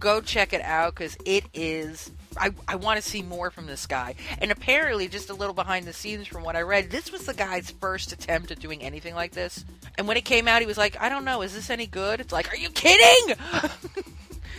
go 0.01 0.21
check 0.21 0.53
it 0.53 0.63
out 0.63 0.95
because 0.95 1.17
it 1.25 1.45
is. 1.55 2.11
I, 2.37 2.51
I 2.67 2.77
want 2.77 3.01
to 3.01 3.09
see 3.09 3.23
more 3.23 3.51
from 3.51 3.67
this 3.67 3.87
guy. 3.87 4.15
And 4.39 4.51
apparently, 4.51 5.09
just 5.09 5.31
a 5.31 5.35
little 5.35 5.55
behind 5.55 5.87
the 5.87 5.93
scenes 5.93 6.27
from 6.27 6.43
what 6.43 6.57
I 6.57 6.63
read, 6.63 6.91
this 6.91 7.13
was 7.13 7.27
the 7.27 7.35
guy's 7.35 7.71
first 7.71 8.13
attempt 8.13 8.51
at 8.51 8.59
doing 8.61 8.83
anything 8.83 9.15
like 9.15 9.33
this. 9.33 9.65
And 9.99 10.09
when 10.09 10.17
it 10.17 10.25
came 10.25 10.49
out, 10.49 10.61
he 10.61 10.67
was 10.67 10.79
like, 10.79 11.01
I 11.01 11.09
don't 11.09 11.25
know, 11.25 11.43
is 11.43 11.55
this 11.55 11.71
any 11.71 11.87
good? 11.87 12.21
It's 12.21 12.33
like, 12.33 12.53
are 12.53 12.57
you 12.57 12.71
kidding? 12.71 13.37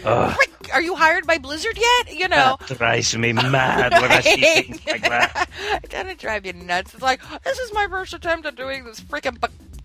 Frick, 0.01 0.73
are 0.73 0.81
you 0.81 0.95
hired 0.95 1.27
by 1.27 1.37
Blizzard 1.37 1.77
yet? 1.77 2.17
You 2.17 2.27
know. 2.27 2.57
That 2.67 2.77
drives 2.77 3.15
me 3.17 3.33
mad 3.33 3.91
when 3.93 4.11
I 4.11 4.21
see 4.21 4.41
things 4.61 4.85
like 4.87 5.01
that. 5.01 5.49
it 5.83 5.89
kind 5.89 6.09
of 6.09 6.17
drive 6.17 6.45
you 6.45 6.53
nuts. 6.53 6.93
It's 6.93 7.03
like, 7.03 7.21
this 7.43 7.59
is 7.59 7.73
my 7.73 7.87
first 7.87 8.13
attempt 8.13 8.45
at 8.45 8.55
doing 8.55 8.83
this 8.83 8.99
freaking 8.99 9.39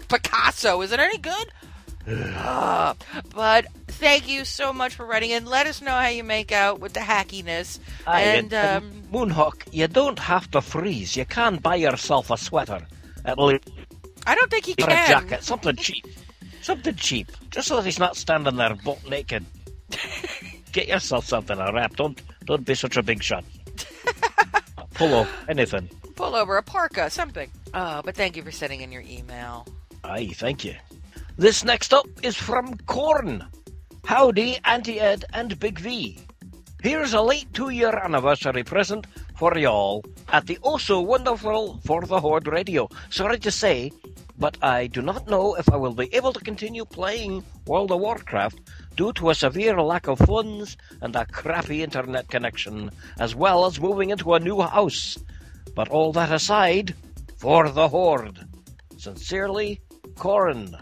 Picasso. 0.08 0.80
Is 0.82 0.92
it 0.92 1.00
any 1.00 1.18
good? 1.18 1.52
But 3.34 3.66
thank 3.88 4.28
you 4.28 4.44
so 4.44 4.72
much 4.72 4.94
for 4.94 5.04
writing 5.04 5.30
in. 5.30 5.44
Let 5.44 5.66
us 5.66 5.82
know 5.82 5.90
how 5.90 6.08
you 6.08 6.22
make 6.22 6.52
out 6.52 6.78
with 6.78 6.92
the 6.92 7.00
hackiness. 7.00 7.80
Aye, 8.06 8.20
and, 8.22 8.52
and, 8.52 8.84
um, 8.84 9.02
Moonhawk, 9.12 9.68
you 9.72 9.88
don't 9.88 10.18
have 10.18 10.50
to 10.52 10.60
freeze. 10.60 11.16
You 11.16 11.24
can 11.24 11.56
buy 11.56 11.76
yourself 11.76 12.30
a 12.30 12.36
sweater. 12.36 12.86
At 13.24 13.38
least 13.38 13.68
I 14.26 14.34
don't 14.34 14.50
think 14.50 14.66
he 14.66 14.72
or 14.72 14.84
a 14.84 14.88
can. 14.88 15.08
jacket, 15.08 15.42
something 15.42 15.76
cheap. 15.76 16.06
Something 16.62 16.94
cheap. 16.94 17.30
Just 17.50 17.68
so 17.68 17.76
that 17.76 17.84
he's 17.84 17.98
not 17.98 18.16
standing 18.16 18.56
there 18.56 18.74
butt 18.84 19.08
naked. 19.08 19.44
Get 20.72 20.88
yourself 20.88 21.26
something 21.26 21.56
to 21.56 21.70
wrap. 21.72 21.96
Don't 21.96 22.20
don't 22.44 22.64
be 22.64 22.74
such 22.74 22.96
a 22.96 23.02
big 23.02 23.22
shot. 23.22 23.44
Pull 24.94 25.14
over, 25.14 25.30
anything. 25.48 25.88
Pull 26.14 26.34
over 26.34 26.56
a 26.56 26.62
parka, 26.62 27.10
something. 27.10 27.50
Uh, 27.74 28.02
but 28.02 28.14
thank 28.14 28.36
you 28.36 28.42
for 28.42 28.50
sending 28.50 28.80
in 28.80 28.90
your 28.92 29.02
email. 29.02 29.66
Aye, 30.08 30.30
thank 30.34 30.64
you. 30.64 30.74
This 31.36 31.64
next 31.64 31.92
up 31.92 32.06
is 32.22 32.36
from 32.36 32.76
Corn. 32.86 33.44
Howdy, 34.04 34.58
Auntie 34.64 35.00
Ed 35.00 35.24
and 35.32 35.58
Big 35.58 35.80
V. 35.80 36.20
Here's 36.80 37.12
a 37.12 37.20
late 37.20 37.52
two 37.52 37.70
year 37.70 37.90
anniversary 37.90 38.62
present 38.62 39.08
for 39.34 39.58
y'all 39.58 40.04
at 40.28 40.46
the 40.46 40.60
oh 40.62 40.78
so 40.78 41.00
wonderful 41.00 41.80
For 41.84 42.02
the 42.02 42.20
Horde 42.20 42.46
radio. 42.46 42.88
Sorry 43.10 43.40
to 43.40 43.50
say, 43.50 43.90
but 44.38 44.56
I 44.62 44.86
do 44.86 45.02
not 45.02 45.26
know 45.26 45.56
if 45.56 45.68
I 45.72 45.76
will 45.76 45.94
be 45.94 46.14
able 46.14 46.32
to 46.34 46.44
continue 46.44 46.84
playing 46.84 47.44
World 47.66 47.90
of 47.90 47.98
Warcraft 47.98 48.60
due 48.94 49.12
to 49.14 49.30
a 49.30 49.34
severe 49.34 49.82
lack 49.82 50.06
of 50.06 50.20
funds 50.20 50.76
and 51.02 51.16
a 51.16 51.26
crappy 51.26 51.82
internet 51.82 52.28
connection, 52.28 52.92
as 53.18 53.34
well 53.34 53.66
as 53.66 53.80
moving 53.80 54.10
into 54.10 54.34
a 54.34 54.40
new 54.40 54.60
house. 54.60 55.18
But 55.74 55.88
all 55.88 56.12
that 56.12 56.30
aside, 56.30 56.94
for 57.38 57.68
the 57.68 57.88
Horde. 57.88 58.46
Sincerely, 58.96 59.80
Corin. 60.16 60.76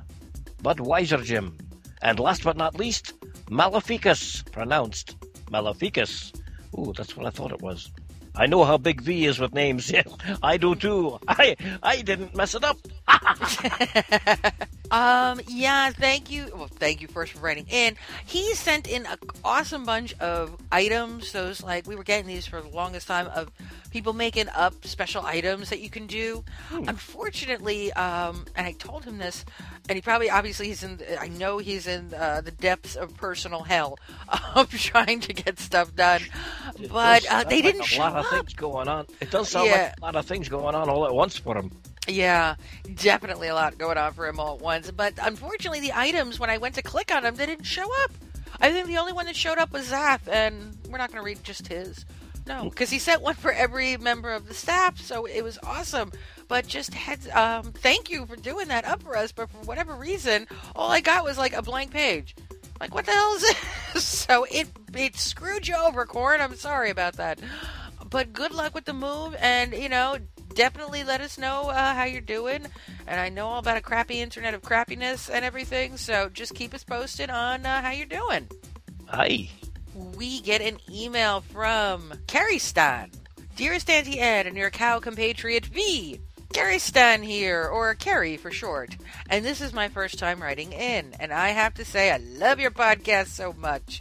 Budweiser 0.63 1.23
Jim. 1.23 1.59
And 2.03 2.19
last 2.19 2.45
but 2.45 2.57
not 2.57 2.79
least, 2.79 3.15
Maleficus, 3.51 4.51
pronounced 4.51 5.17
Maleficus. 5.51 6.33
Ooh, 6.79 6.93
that's 6.97 7.17
what 7.17 7.27
I 7.27 7.31
thought 7.31 7.53
it 7.53 7.63
was. 7.63 7.91
I 8.35 8.47
know 8.47 8.65
how 8.65 8.77
big 8.79 9.01
V 9.01 9.27
is 9.27 9.39
with 9.39 9.55
names. 9.55 9.91
Yeah, 9.95 10.03
I 10.43 10.57
do 10.57 10.75
too. 10.75 11.19
I 11.29 11.57
I 11.83 12.03
didn't 12.03 12.35
mess 12.35 12.55
it 12.55 12.65
up. 12.65 12.79
Um, 14.91 15.41
yeah, 15.49 15.91
thank 15.91 16.31
you. 16.31 16.53
Well, 16.55 16.69
thank 16.69 17.01
you 17.03 17.09
first 17.09 17.33
for 17.33 17.41
writing 17.41 17.67
in. 17.69 17.97
He 18.27 18.55
sent 18.55 18.87
in 18.87 19.07
an 19.07 19.19
awesome 19.45 19.85
bunch 19.85 20.15
of 20.21 20.57
items. 20.71 21.33
Those, 21.33 21.65
like, 21.65 21.89
we 21.89 21.97
were 21.97 22.05
getting 22.05 22.29
these 22.29 22.47
for 22.47 22.61
the 22.61 22.69
longest 22.69 23.09
time 23.09 23.27
of 23.35 23.51
people 23.91 24.13
making 24.13 24.49
up 24.51 24.73
special 24.87 25.27
items 25.27 25.71
that 25.71 25.81
you 25.81 25.91
can 25.91 26.07
do. 26.07 26.45
Unfortunately, 26.71 27.93
um, 27.95 28.45
and 28.55 28.69
I 28.69 28.73
told 28.73 29.05
him 29.05 29.19
this, 29.19 29.45
and 29.89 29.97
he 29.97 30.01
probably, 30.03 30.31
obviously, 30.31 30.69
he's 30.69 30.83
in, 30.83 31.01
I 31.21 31.29
know 31.29 31.59
he's 31.59 31.87
in 31.87 32.13
uh, 32.15 32.41
the 32.43 32.51
depths 32.51 32.97
of 32.97 33.17
personal 33.17 33.63
hell 33.63 33.99
of 34.55 34.71
trying 34.71 35.21
to 35.21 35.33
get 35.35 35.59
stuff 35.59 35.95
done. 35.95 36.23
It 36.81 36.91
But 36.91 37.27
uh, 37.31 37.45
they 37.45 37.57
like 37.57 37.65
didn't 37.65 37.81
a 37.83 37.85
show 37.85 38.01
lot 38.03 38.13
of 38.17 38.25
up. 38.25 38.31
things 38.31 38.55
going 38.55 38.89
on. 38.89 39.07
It 39.21 39.31
does 39.31 39.49
sound 39.51 39.67
Yeah. 39.67 39.73
like 39.73 39.95
a 40.01 40.05
lot 40.05 40.17
of 40.17 40.27
things 40.27 40.49
going 40.49 40.75
on 40.75 40.89
all 40.89 41.07
at 41.07 41.15
once 41.15 41.37
for 41.37 41.57
him. 41.57 41.71
Yeah, 42.07 42.57
definitely 42.95 43.49
a 43.49 43.55
lot 43.55 43.79
going 43.79 43.97
on 43.99 44.13
for 44.13 44.27
him 44.27 44.39
all 44.41 44.57
at 44.57 44.61
once. 44.61 44.91
But 44.91 45.15
unfortunately, 45.23 45.81
the 45.81 45.93
items, 45.99 46.39
when 46.39 46.51
I 46.51 46.59
went 46.59 46.75
to 46.77 46.83
click 46.83 47.15
on 47.15 47.23
them, 47.23 47.35
they 47.35 47.47
didn't 47.47 47.65
show 47.65 47.89
up. 48.05 48.11
I 48.61 48.71
think 48.73 48.87
the 48.87 48.99
only 48.99 49.13
one 49.13 49.27
that 49.27 49.37
showed 49.37 49.59
up 49.59 49.73
was 49.73 49.87
Zap, 49.87 50.23
and 50.31 50.77
we're 50.89 50.99
not 50.99 51.11
going 51.11 51.21
to 51.23 51.25
read 51.25 51.43
just 51.43 51.67
his. 51.69 52.05
No, 52.47 52.65
because 52.65 52.91
he 52.91 52.99
sent 52.99 53.23
one 53.23 53.35
for 53.35 53.51
every 53.53 53.97
member 53.97 54.31
of 54.31 54.49
the 54.49 54.55
staff, 54.55 54.99
so 55.01 55.25
it 55.25 55.43
was 55.43 55.59
awesome. 55.63 56.13
But 56.49 56.67
just 56.67 56.95
heads, 56.95 57.29
um, 57.31 57.73
thank 57.73 58.11
you 58.11 58.27
for 58.27 58.37
doing 58.37 58.69
that 58.69 58.85
up 58.85 59.03
for 59.03 59.17
us. 59.17 59.33
But 59.33 59.51
for 59.51 59.59
whatever 59.59 59.95
reason, 59.95 60.47
all 60.77 60.91
I 60.91 61.01
got 61.01 61.25
was 61.25 61.39
like 61.39 61.53
a 61.53 61.63
blank 61.63 61.91
page. 61.91 62.37
Like, 62.81 62.95
what 62.95 63.07
the 63.07 63.13
hell 63.13 63.35
is 63.35 63.43
this? 63.95 64.05
so 64.05 64.45
it 64.51 64.69
it 64.95 65.17
screwed 65.17 65.67
you 65.67 65.77
over, 65.77 66.05
Corin. 66.07 66.41
I'm 66.41 66.57
sorry 66.57 66.91
about 66.91 67.15
that. 67.15 67.41
But 68.11 68.33
good 68.33 68.53
luck 68.53 68.75
with 68.75 68.85
the 68.85 68.93
move, 68.93 69.35
and 69.41 69.73
you 69.73 69.89
know, 69.89 70.19
definitely 70.55 71.05
let 71.05 71.21
us 71.21 71.39
know 71.39 71.71
uh, 71.71 71.95
how 71.95 72.05
you're 72.05 72.21
doing. 72.21 72.67
And 73.07 73.21
I 73.21 73.29
know 73.29 73.47
all 73.47 73.59
about 73.59 73.77
a 73.77 73.81
crappy 73.81 74.21
internet 74.21 74.55
of 74.55 74.63
crappiness 74.63 75.31
and 75.33 75.45
everything, 75.45 75.97
so 75.97 76.29
just 76.29 76.55
keep 76.55 76.75
us 76.75 76.85
posted 76.85 77.31
on 77.31 77.67
uh, 77.67 77.83
how 77.83 77.91
you're 77.91 78.07
doing. 78.07 78.49
Hi. 79.09 79.49
We 80.17 80.41
get 80.41 80.61
an 80.61 80.79
email 80.91 81.41
from 81.41 82.13
Carrie 82.27 82.59
Stein. 82.59 83.11
Dearest 83.57 83.89
Auntie 83.89 84.19
Ed 84.19 84.47
and 84.47 84.57
your 84.57 84.71
cow 84.71 84.99
compatriot 84.99 85.67
V. 85.67 86.21
Carrie 86.55 86.79
Stan 86.79 87.25
here, 87.25 87.65
or 87.65 87.93
Carrie 87.97 88.37
for 88.37 88.53
short. 88.53 88.97
And 89.29 89.45
this 89.45 89.61
is 89.61 89.73
my 89.73 89.89
first 89.89 90.21
time 90.21 90.41
writing 90.41 90.73
in, 90.73 91.13
and 91.19 91.33
I 91.33 91.49
have 91.49 91.75
to 91.75 91.85
say 91.85 92.13
I 92.13 92.19
love 92.19 92.61
your 92.61 92.71
podcast 92.71 93.27
so 93.27 93.53
much. 93.53 94.01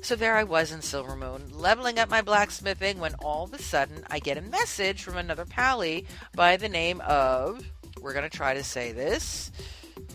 So 0.00 0.16
there 0.16 0.34
I 0.34 0.44
was 0.44 0.72
in 0.72 0.80
Silvermoon, 0.80 1.50
leveling 1.52 1.98
up 1.98 2.08
my 2.08 2.22
blacksmithing 2.22 3.00
when 3.00 3.16
all 3.16 3.44
of 3.44 3.52
a 3.52 3.60
sudden 3.60 4.02
I 4.10 4.18
get 4.18 4.38
a 4.38 4.40
message 4.40 5.02
from 5.02 5.18
another 5.18 5.44
pally 5.44 6.06
by 6.34 6.56
the 6.56 6.70
name 6.70 7.02
of, 7.02 7.62
we're 8.00 8.14
going 8.14 8.28
to 8.28 8.34
try 8.34 8.54
to 8.54 8.64
say 8.64 8.92
this, 8.92 9.52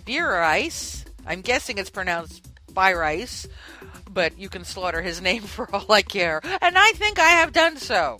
Beer 0.05 0.41
Ice. 0.41 1.05
I'm 1.27 1.41
guessing 1.41 1.77
it's 1.77 1.91
pronounced 1.91 2.49
Byrice, 2.73 3.47
but 4.09 4.39
you 4.39 4.49
can 4.49 4.63
slaughter 4.63 5.03
his 5.03 5.21
name 5.21 5.43
for 5.43 5.73
all 5.73 5.91
I 5.91 6.01
care. 6.01 6.41
And 6.63 6.79
I 6.79 6.93
think 6.93 7.19
I 7.19 7.29
have 7.29 7.53
done 7.53 7.77
so. 7.77 8.17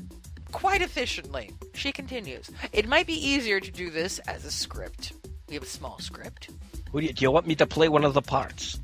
Quite 0.55 0.81
efficiently. 0.81 1.51
She 1.73 1.91
continues, 1.91 2.49
It 2.71 2.87
might 2.87 3.05
be 3.07 3.13
easier 3.13 3.59
to 3.59 3.71
do 3.71 3.89
this 3.89 4.19
as 4.19 4.45
a 4.45 4.51
script. 4.51 5.11
We 5.49 5.55
have 5.55 5.63
a 5.63 5.67
small 5.67 5.99
script. 5.99 6.49
Who 6.91 7.01
do 7.01 7.07
you, 7.07 7.13
do 7.13 7.23
you 7.23 7.31
want 7.31 7.45
me 7.45 7.55
to 7.55 7.67
play 7.67 7.89
one 7.89 8.03
of 8.05 8.13
the 8.13 8.21
parts? 8.21 8.79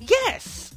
Yes! 0.00 0.72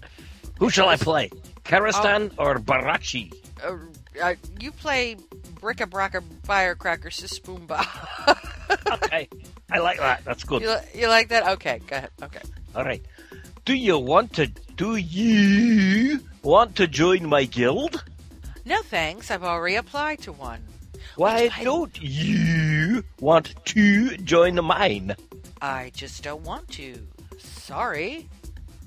Who 0.60 0.70
shall 0.70 0.90
I 0.90 0.98
play? 0.98 1.30
Karistan 1.64 2.32
Oh. 2.38 2.44
or 2.46 2.56
Barachi? 2.60 3.34
Uh, 3.64 3.78
uh, 4.22 4.34
you 4.60 4.72
play 4.72 5.16
Bricka 5.62 5.86
Bracka 5.90 6.24
Firecracker 6.44 7.10
Sispoomba. 7.10 7.86
okay, 8.94 9.30
I 9.72 9.78
like 9.80 10.00
that. 10.00 10.26
That's 10.26 10.44
good. 10.44 10.62
You, 10.64 10.70
li- 10.70 11.02
you 11.02 11.08
like 11.08 11.30
that? 11.30 11.48
Okay, 11.54 11.82
go 11.88 11.98
ahead. 11.98 12.10
Okay. 12.24 12.42
All 12.76 12.84
right. 12.84 13.04
Do 13.66 13.74
you 13.74 13.98
want 13.98 14.34
to? 14.34 14.48
Do 14.48 14.96
you 14.96 16.20
want 16.44 16.76
to 16.78 16.88
join 16.88 17.28
my 17.28 17.46
guild? 17.46 18.04
No 18.66 18.82
thanks, 18.82 19.30
I've 19.30 19.44
already 19.44 19.76
applied 19.76 20.20
to 20.22 20.32
one. 20.32 20.62
Why 21.18 21.50
don't 21.64 21.98
you 22.02 23.04
want 23.20 23.54
to 23.66 24.18
join 24.18 24.56
mine? 24.64 25.16
I 25.62 25.92
just 25.96 26.24
don't 26.24 26.44
want 26.44 26.68
to. 26.72 26.98
Sorry. 27.38 28.28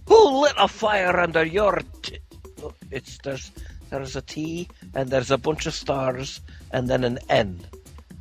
Who 0.06 0.42
lit 0.42 0.55
a 0.59 0.66
fire 0.68 1.18
under 1.18 1.44
your? 1.44 1.80
T- 2.02 2.18
oh, 2.62 2.74
it's 2.90 3.18
there's 3.18 3.52
there's 3.90 4.16
a 4.16 4.22
T 4.22 4.68
and 4.94 5.09
there's 5.10 5.30
a 5.30 5.38
bunch 5.38 5.66
of 5.66 5.74
stars 5.74 6.40
and 6.72 6.88
then 6.88 7.05
an 7.05 7.18
N. 7.28 7.60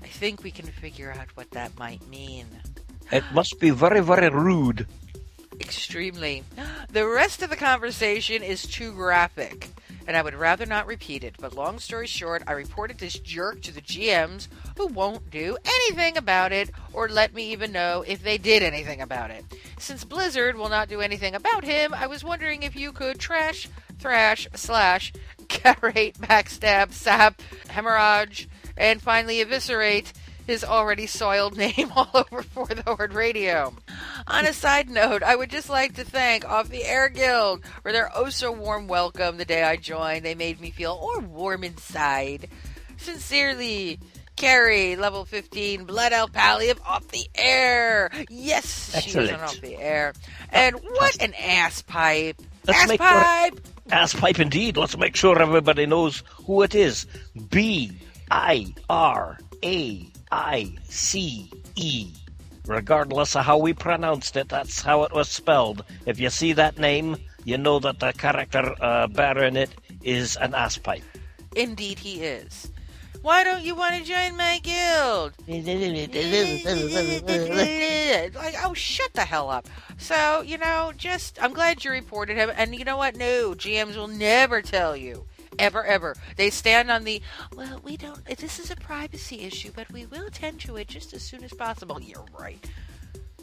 I 0.04 0.08
think 0.08 0.44
we 0.44 0.52
can 0.52 0.68
figure 0.68 1.12
out 1.12 1.36
what 1.36 1.52
that 1.52 1.78
might 1.80 2.06
mean. 2.08 2.46
It 3.12 3.24
must 3.34 3.60
be 3.60 3.72
very 3.72 4.02
very 4.02 4.30
rude. 4.30 4.86
Extremely. 5.60 6.44
The 6.90 7.06
rest 7.06 7.42
of 7.44 7.50
the 7.50 7.58
conversation 7.58 8.42
is 8.42 8.64
too 8.64 8.94
graphic, 8.94 9.68
and 10.08 10.16
I 10.16 10.22
would 10.22 10.34
rather 10.34 10.66
not 10.66 10.88
repeat 10.88 11.24
it. 11.24 11.36
But 11.40 11.54
long 11.54 11.78
story 11.78 12.08
short, 12.08 12.42
I 12.48 12.54
reported 12.54 12.98
this 12.98 13.20
jerk 13.20 13.62
to 13.64 13.74
the 13.74 13.82
GMs 13.82 14.48
who 14.78 14.88
won't 14.88 15.30
do 15.30 15.58
anything 15.66 16.18
about 16.18 16.54
it 16.54 16.72
or 16.94 17.10
let 17.10 17.34
me 17.34 17.52
even 17.52 17.74
know 17.74 18.04
if 18.08 18.24
they 18.24 18.38
did 18.38 18.64
anything 18.64 19.02
about 19.02 19.30
it. 19.30 19.44
Since 19.78 20.06
Blizzard 20.06 20.56
will 20.56 20.70
not 20.70 20.90
do 20.90 21.02
anything 21.02 21.36
about 21.36 21.66
him, 21.66 21.94
I 21.94 22.08
was 22.08 22.24
wondering 22.24 22.64
if 22.64 22.76
you 22.76 22.94
could 22.94 23.20
trash, 23.20 23.68
thrash, 24.00 24.48
slash, 24.56 25.12
carate, 25.48 26.18
backstab, 26.18 26.94
sap, 26.94 27.42
hemorrhage, 27.68 28.48
and 28.78 29.02
finally 29.02 29.42
eviscerate 29.42 30.14
his 30.48 30.64
already 30.64 31.06
soiled 31.06 31.58
name 31.58 31.92
all 31.96 32.10
over 32.14 32.42
For 32.42 32.66
the 32.68 32.82
Horde 32.84 33.14
Radio. 33.14 33.76
On 34.26 34.46
a 34.46 34.54
side 34.54 34.90
note, 34.90 35.22
I 35.22 35.36
would 35.36 35.52
just 35.52 35.70
like 35.70 35.96
to 35.96 36.04
thank 36.04 36.50
Off 36.50 36.70
the 36.70 36.86
Air 36.86 37.10
Guild 37.10 37.64
for 37.84 37.92
their 37.92 38.10
oh 38.16 38.30
so 38.30 38.52
warm 38.52 38.88
welcome 38.88 39.38
the 39.38 39.46
day 39.46 39.64
I 39.64 39.76
joined. 39.76 40.26
They 40.26 40.36
made 40.36 40.60
me 40.60 40.72
feel 40.72 40.92
all 40.92 41.20
warm 41.20 41.64
inside. 41.64 42.48
Sincerely, 42.98 44.00
Carrie, 44.38 44.96
level 44.96 45.26
15, 45.26 45.84
Blood 45.86 46.14
Elf 46.14 46.32
Pally 46.32 46.70
of 46.70 46.80
Off 46.86 47.08
the 47.10 47.28
Air. 47.36 48.10
Yes, 48.30 49.00
she 49.02 49.10
is 49.10 49.16
on 49.16 49.24
Excellent. 49.24 49.44
Off 49.44 49.62
the 49.62 49.78
Air. 49.78 50.14
And 50.52 50.76
what 50.76 51.22
an 51.22 51.34
ass 51.36 51.82
pipe. 51.82 52.42
Ass 52.68 52.98
pipe! 52.98 53.60
Ass 53.92 54.14
pipe 54.14 54.40
indeed. 54.40 54.78
Let's 54.78 54.98
make 54.98 55.16
sure 55.16 55.42
everybody 55.42 55.86
knows 55.86 56.24
who 56.46 56.62
it 56.64 56.76
is. 56.76 57.06
B 57.50 57.92
I 58.30 58.74
R 58.90 59.38
A 59.64 60.12
I 60.32 60.76
C 60.90 61.52
E. 61.76 62.12
Regardless 62.66 63.36
of 63.36 63.46
how 63.46 63.58
we 63.58 63.74
pronounced 63.74 64.36
it, 64.36 64.50
that's 64.50 64.82
how 64.82 65.04
it 65.04 65.14
was 65.14 65.30
spelled. 65.30 65.86
If 66.06 66.20
you 66.20 66.30
see 66.30 66.54
that 66.54 66.78
name, 66.78 67.16
you 67.46 67.58
know 67.58 67.80
that 67.80 68.00
the 68.00 68.12
character 68.12 68.76
uh, 68.82 69.08
bearing 69.08 69.56
it 69.56 69.70
is 70.04 70.36
an 70.36 70.54
ass 70.54 70.78
pipe. 70.78 71.04
Indeed, 71.56 72.00
he 72.00 72.24
is. 72.24 72.70
Why 73.22 73.44
don't 73.44 73.64
you 73.64 73.76
want 73.76 73.96
to 73.96 74.04
join 74.04 74.38
my 74.38 74.60
guild? 74.60 75.34
like, 78.36 78.56
oh, 78.64 78.74
shut 78.74 79.14
the 79.14 79.26
hell 79.26 79.50
up. 79.50 79.68
So, 79.98 80.42
you 80.42 80.58
know, 80.58 80.94
just, 80.96 81.42
I'm 81.42 81.54
glad 81.54 81.84
you 81.84 81.92
reported 81.92 82.38
him. 82.38 82.52
And 82.56 82.76
you 82.76 82.86
know 82.86 82.98
what? 82.98 83.16
No, 83.16 83.54
GMs 83.54 83.96
will 83.96 84.08
never 84.08 84.62
tell 84.62 84.96
you. 84.96 85.26
Ever, 85.60 85.84
ever. 85.84 86.16
They 86.36 86.50
stand 86.50 86.92
on 86.92 87.04
the, 87.04 87.22
well, 87.56 87.80
we 87.84 87.98
don't, 87.98 88.24
this 88.26 88.60
is 88.60 88.70
a 88.70 88.76
privacy 88.76 89.42
issue, 89.42 89.72
but 89.76 89.92
we 89.92 90.06
will 90.06 90.28
attend 90.28 90.60
to 90.62 90.76
it 90.78 90.88
just 90.88 91.14
as 91.14 91.24
soon 91.24 91.44
as 91.44 91.54
possible. 91.54 92.00
You're 92.00 92.26
right. 92.38 92.64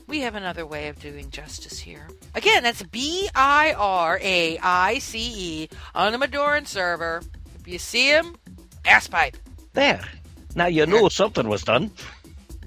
We 0.07 0.21
have 0.21 0.35
another 0.35 0.67
way 0.67 0.89
of 0.89 1.01
doing 1.01 1.31
justice 1.31 1.79
here. 1.79 2.07
Again, 2.35 2.63
that's 2.63 2.83
B 2.83 3.29
I 3.35 3.75
R 3.77 4.19
A 4.23 4.59
I 4.63 4.99
C 4.99 5.33
E 5.35 5.69
on 5.95 6.13
the 6.13 6.19
Madoran 6.19 6.67
server. 6.67 7.23
If 7.59 7.67
you 7.67 7.79
see 7.79 8.11
him, 8.11 8.37
ass 8.85 9.09
pipe. 9.09 9.37
There. 9.73 10.05
Now 10.55 10.67
you 10.67 10.87
know 10.87 11.09
something 11.09 11.49
was 11.49 11.65
done. 11.65 11.91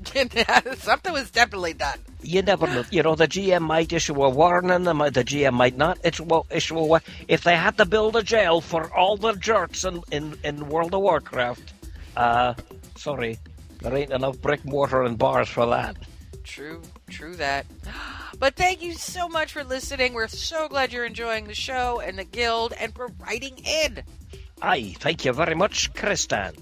Something 0.77 1.13
was 1.13 1.31
definitely 1.31 1.73
done. 1.73 1.99
You 2.21 2.41
never 2.41 2.67
know. 2.67 2.83
You 2.91 3.03
know, 3.03 3.15
the 3.15 3.27
GM 3.27 3.61
might 3.61 3.93
issue 3.93 4.21
a 4.21 4.29
warning, 4.29 4.83
the 4.83 4.93
the 4.93 5.23
GM 5.23 5.53
might 5.53 5.77
not 5.77 5.99
issue 6.03 6.25
a, 6.29 6.41
issue 6.51 6.77
a 6.77 6.85
wa- 6.85 6.99
If 7.27 7.43
they 7.43 7.55
had 7.55 7.77
to 7.77 7.85
build 7.85 8.15
a 8.15 8.23
jail 8.23 8.61
for 8.61 8.91
all 8.93 9.17
the 9.17 9.33
jerks 9.33 9.83
in, 9.83 10.01
in, 10.11 10.37
in 10.43 10.67
World 10.69 10.93
of 10.93 11.01
Warcraft, 11.01 11.73
uh, 12.15 12.53
sorry, 12.95 13.37
there 13.81 13.95
ain't 13.95 14.11
enough 14.11 14.41
brick, 14.41 14.65
mortar, 14.65 15.03
and 15.03 15.17
bars 15.17 15.49
for 15.49 15.65
that. 15.67 15.97
True, 16.43 16.81
true 17.09 17.35
that. 17.35 17.65
But 18.39 18.55
thank 18.55 18.83
you 18.83 18.93
so 18.93 19.27
much 19.27 19.51
for 19.51 19.63
listening. 19.63 20.13
We're 20.13 20.27
so 20.27 20.67
glad 20.67 20.93
you're 20.93 21.05
enjoying 21.05 21.45
the 21.47 21.55
show 21.55 21.99
and 22.01 22.19
the 22.19 22.23
guild 22.23 22.71
and 22.73 22.93
for 22.93 23.09
writing 23.19 23.57
in. 23.65 24.03
Aye, 24.61 24.95
thank 24.99 25.25
you 25.25 25.33
very 25.33 25.55
much, 25.55 25.91
Kristan. 25.93 26.55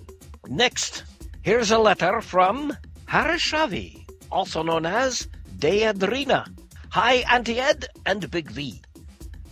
Next, 0.48 1.04
here's 1.42 1.72
a 1.72 1.78
letter 1.78 2.22
from 2.22 2.72
Harishavi, 3.16 4.06
also 4.30 4.62
known 4.62 4.86
as 4.86 5.30
Deadrina. 5.58 6.50
Hi, 6.90 7.24
Auntie 7.32 7.62
Ed 7.62 7.86
and 8.06 8.30
Big 8.30 8.52
V. 8.52 8.82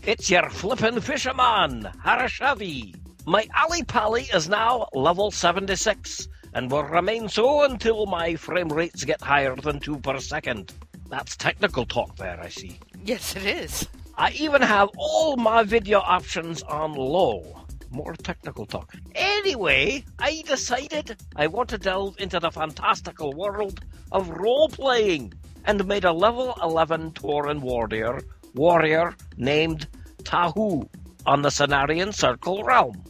It's 0.01 0.29
your 0.29 0.49
flippin' 0.49 0.99
fisherman, 0.99 1.87
Harishavi. 2.03 2.93
My 3.25 3.47
Ali 3.57 3.83
Pally 3.83 4.23
is 4.33 4.49
now 4.49 4.89
level 4.93 5.31
76 5.31 6.27
and 6.53 6.69
will 6.69 6.83
remain 6.83 7.29
so 7.29 7.63
until 7.63 8.05
my 8.05 8.35
frame 8.35 8.67
rates 8.67 9.05
get 9.05 9.21
higher 9.21 9.55
than 9.55 9.79
2 9.79 9.99
per 9.99 10.19
second. 10.19 10.73
That's 11.07 11.37
technical 11.37 11.85
talk 11.85 12.17
there, 12.17 12.41
I 12.41 12.49
see. 12.49 12.77
Yes, 13.05 13.33
it 13.37 13.45
is. 13.45 13.87
I 14.17 14.31
even 14.31 14.61
have 14.61 14.89
all 14.97 15.37
my 15.37 15.63
video 15.63 15.99
options 15.99 16.63
on 16.63 16.95
low. 16.95 17.62
More 17.93 18.15
technical 18.15 18.65
talk. 18.65 18.95
Anyway, 19.13 20.03
I 20.17 20.41
decided 20.47 21.15
I 21.35 21.45
want 21.45 21.69
to 21.69 21.77
delve 21.77 22.19
into 22.19 22.39
the 22.39 22.49
fantastical 22.49 23.33
world 23.33 23.81
of 24.11 24.29
role 24.29 24.67
playing 24.67 25.33
and 25.63 25.87
made 25.87 26.03
a 26.03 26.11
level 26.11 26.57
11 26.63 27.11
Tauren 27.11 27.61
warrior, 27.61 28.21
warrior 28.55 29.15
named 29.37 29.87
Tahu 30.23 30.89
on 31.27 31.43
the 31.43 31.49
Cenarian 31.49 32.11
Circle 32.11 32.63
realm. 32.63 33.03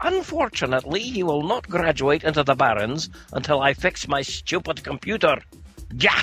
Unfortunately, 0.00 1.02
he 1.02 1.22
will 1.22 1.44
not 1.44 1.68
graduate 1.68 2.24
into 2.24 2.42
the 2.42 2.56
Barrens 2.56 3.08
until 3.32 3.60
I 3.60 3.72
fix 3.72 4.08
my 4.08 4.22
stupid 4.22 4.82
computer. 4.82 5.40
Yeah! 5.94 6.22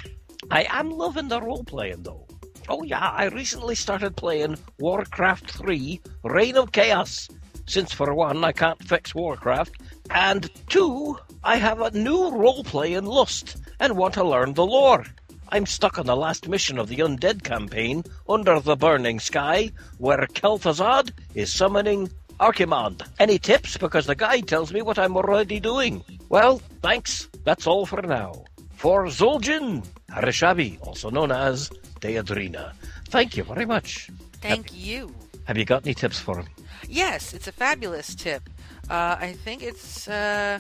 I 0.52 0.68
am 0.70 0.90
loving 0.90 1.30
the 1.30 1.42
role 1.42 1.64
playing 1.64 2.04
though. 2.04 2.28
Oh 2.68 2.84
yeah, 2.84 3.10
I 3.10 3.28
recently 3.28 3.76
started 3.76 4.18
playing 4.18 4.58
Warcraft 4.80 5.50
3 5.52 6.02
Reign 6.26 6.58
of 6.58 6.74
Chaos. 6.74 7.30
Since 7.70 7.94
for 7.94 8.16
one, 8.16 8.44
I 8.44 8.52
can't 8.52 8.84
fix 8.84 9.14
Warcraft, 9.14 9.80
and 10.10 10.50
two, 10.70 11.20
I 11.44 11.58
have 11.58 11.80
a 11.82 11.92
new 11.92 12.32
roleplay 12.32 12.98
in 12.98 13.06
lust 13.06 13.58
and 13.80 13.96
want 13.96 14.16
to 14.16 14.24
learn 14.24 14.56
the 14.56 14.66
lore. 14.66 15.06
I'm 15.50 15.68
stuck 15.68 16.00
on 16.00 16.08
the 16.08 16.16
last 16.16 16.50
mission 16.50 16.80
of 16.80 16.88
the 16.88 16.98
Undead 16.98 17.44
campaign 17.44 18.06
under 18.28 18.60
the 18.60 18.76
burning 18.76 19.20
sky, 19.20 19.72
where 20.00 20.26
Kel'Thuzad 20.26 21.12
is 21.36 21.54
summoning 21.54 22.10
Archimonde. 22.40 23.08
Any 23.20 23.38
tips? 23.38 23.78
Because 23.78 24.08
the 24.08 24.16
guide 24.16 24.48
tells 24.48 24.74
me 24.74 24.82
what 24.82 24.98
I'm 24.98 25.16
already 25.16 25.60
doing. 25.60 26.04
Well, 26.30 26.64
thanks. 26.82 27.30
That's 27.44 27.68
all 27.68 27.86
for 27.86 28.02
now. 28.02 28.46
For 28.72 29.06
Zul'jin 29.06 29.86
Harishabi, 30.10 30.82
also 30.82 31.12
known 31.12 31.32
as 31.32 31.70
Deadrina. 32.02 32.74
Thank 33.10 33.38
you 33.38 33.44
very 33.44 33.68
much. 33.68 34.10
Thank 34.42 34.76
you. 34.76 35.14
Have 35.46 35.58
you 35.58 35.66
got 35.66 35.86
any 35.86 35.94
tips 35.94 36.20
for 36.20 36.40
him? 36.40 36.48
Yes, 36.90 37.36
it's 37.36 37.48
a 37.48 37.52
fabulous 37.52 38.16
tip. 38.16 38.50
Uh, 38.90 39.16
I 39.20 39.34
think 39.34 39.62
it's. 39.62 40.08
Uh, 40.08 40.60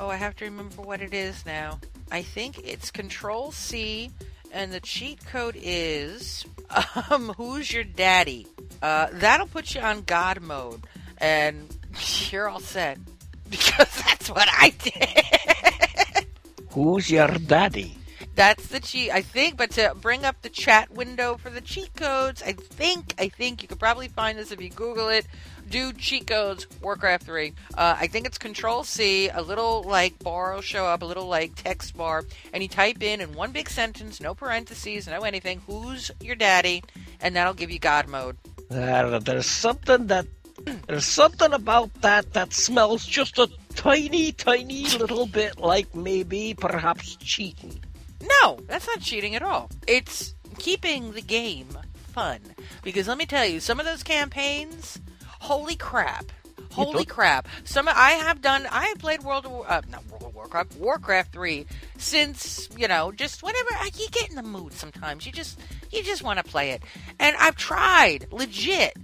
oh, 0.00 0.08
I 0.08 0.16
have 0.16 0.34
to 0.36 0.46
remember 0.46 0.80
what 0.80 1.02
it 1.02 1.12
is 1.12 1.44
now. 1.44 1.78
I 2.10 2.22
think 2.22 2.58
it's 2.64 2.90
Control 2.90 3.52
C, 3.52 4.10
and 4.52 4.72
the 4.72 4.80
cheat 4.80 5.24
code 5.26 5.56
is 5.60 6.46
um, 7.10 7.28
Who's 7.36 7.70
Your 7.70 7.84
Daddy? 7.84 8.46
Uh, 8.80 9.08
that'll 9.12 9.46
put 9.46 9.74
you 9.74 9.82
on 9.82 10.02
God 10.02 10.40
mode, 10.40 10.82
and 11.18 11.68
you're 12.30 12.48
all 12.48 12.60
set. 12.60 12.98
Because 13.48 14.02
that's 14.04 14.28
what 14.28 14.48
I 14.50 14.70
did. 14.70 16.26
Who's 16.70 17.08
your 17.08 17.28
daddy? 17.28 17.96
That's 18.36 18.66
the 18.66 18.80
cheat, 18.80 19.10
I 19.10 19.22
think. 19.22 19.56
But 19.56 19.70
to 19.72 19.94
bring 20.00 20.24
up 20.24 20.42
the 20.42 20.50
chat 20.50 20.90
window 20.90 21.38
for 21.38 21.48
the 21.48 21.62
cheat 21.62 21.94
codes, 21.96 22.42
I 22.42 22.52
think, 22.52 23.14
I 23.18 23.30
think 23.30 23.62
you 23.62 23.68
could 23.68 23.80
probably 23.80 24.08
find 24.08 24.38
this 24.38 24.52
if 24.52 24.60
you 24.60 24.68
Google 24.68 25.08
it. 25.08 25.26
Do 25.70 25.92
cheat 25.94 26.26
codes 26.26 26.66
Warcraft 26.82 27.24
3. 27.24 27.54
Uh, 27.76 27.96
I 27.98 28.06
think 28.06 28.26
it's 28.26 28.36
Control 28.36 28.84
C, 28.84 29.30
a 29.30 29.40
little 29.40 29.82
like 29.82 30.18
bar 30.18 30.54
will 30.54 30.60
show 30.60 30.84
up, 30.84 31.00
a 31.00 31.06
little 31.06 31.26
like 31.26 31.54
text 31.56 31.96
bar, 31.96 32.24
and 32.52 32.62
you 32.62 32.68
type 32.68 33.02
in 33.02 33.20
in 33.20 33.32
one 33.32 33.52
big 33.52 33.68
sentence, 33.68 34.20
no 34.20 34.34
parentheses, 34.34 35.08
no 35.08 35.22
anything, 35.22 35.62
who's 35.66 36.10
your 36.20 36.36
daddy, 36.36 36.84
and 37.20 37.34
that'll 37.34 37.54
give 37.54 37.70
you 37.70 37.80
God 37.80 38.06
mode. 38.06 38.36
Uh, 38.70 39.18
there's 39.18 39.46
something 39.46 40.06
that 40.08 40.26
there's 40.86 41.06
something 41.06 41.52
about 41.52 41.92
that 42.02 42.34
that 42.34 42.52
smells 42.52 43.04
just 43.04 43.38
a 43.38 43.48
tiny, 43.74 44.32
tiny 44.32 44.84
little 44.98 45.26
bit 45.26 45.58
like 45.58 45.94
maybe 45.94 46.54
perhaps 46.54 47.16
cheating. 47.16 47.80
No, 48.20 48.58
that's 48.66 48.86
not 48.86 49.00
cheating 49.00 49.34
at 49.34 49.42
all. 49.42 49.70
It's 49.86 50.34
keeping 50.58 51.12
the 51.12 51.22
game 51.22 51.68
fun. 52.16 52.40
Because 52.82 53.08
let 53.08 53.18
me 53.18 53.26
tell 53.26 53.44
you, 53.44 53.60
some 53.60 53.78
of 53.78 53.86
those 53.86 54.02
campaigns, 54.02 55.00
holy 55.40 55.76
crap. 55.76 56.32
Holy 56.72 57.04
crap. 57.06 57.48
Some 57.64 57.88
I 57.88 58.12
have 58.12 58.42
done 58.42 58.66
I 58.70 58.86
have 58.86 58.98
played 58.98 59.22
World 59.22 59.46
of 59.46 59.52
War, 59.52 59.64
uh, 59.66 59.80
not 59.88 60.04
World 60.06 60.24
of 60.24 60.34
Warcraft, 60.34 60.76
Warcraft 60.76 61.32
3 61.32 61.66
since, 61.96 62.68
you 62.76 62.86
know, 62.86 63.12
just 63.12 63.42
whenever 63.42 63.70
I, 63.72 63.90
you 63.96 64.08
get 64.10 64.28
in 64.28 64.36
the 64.36 64.42
mood 64.42 64.74
sometimes. 64.74 65.24
You 65.24 65.32
just 65.32 65.58
you 65.90 66.02
just 66.02 66.22
want 66.22 66.38
to 66.38 66.44
play 66.44 66.72
it. 66.72 66.82
And 67.18 67.34
I've 67.38 67.56
tried, 67.56 68.26
legit. 68.30 68.96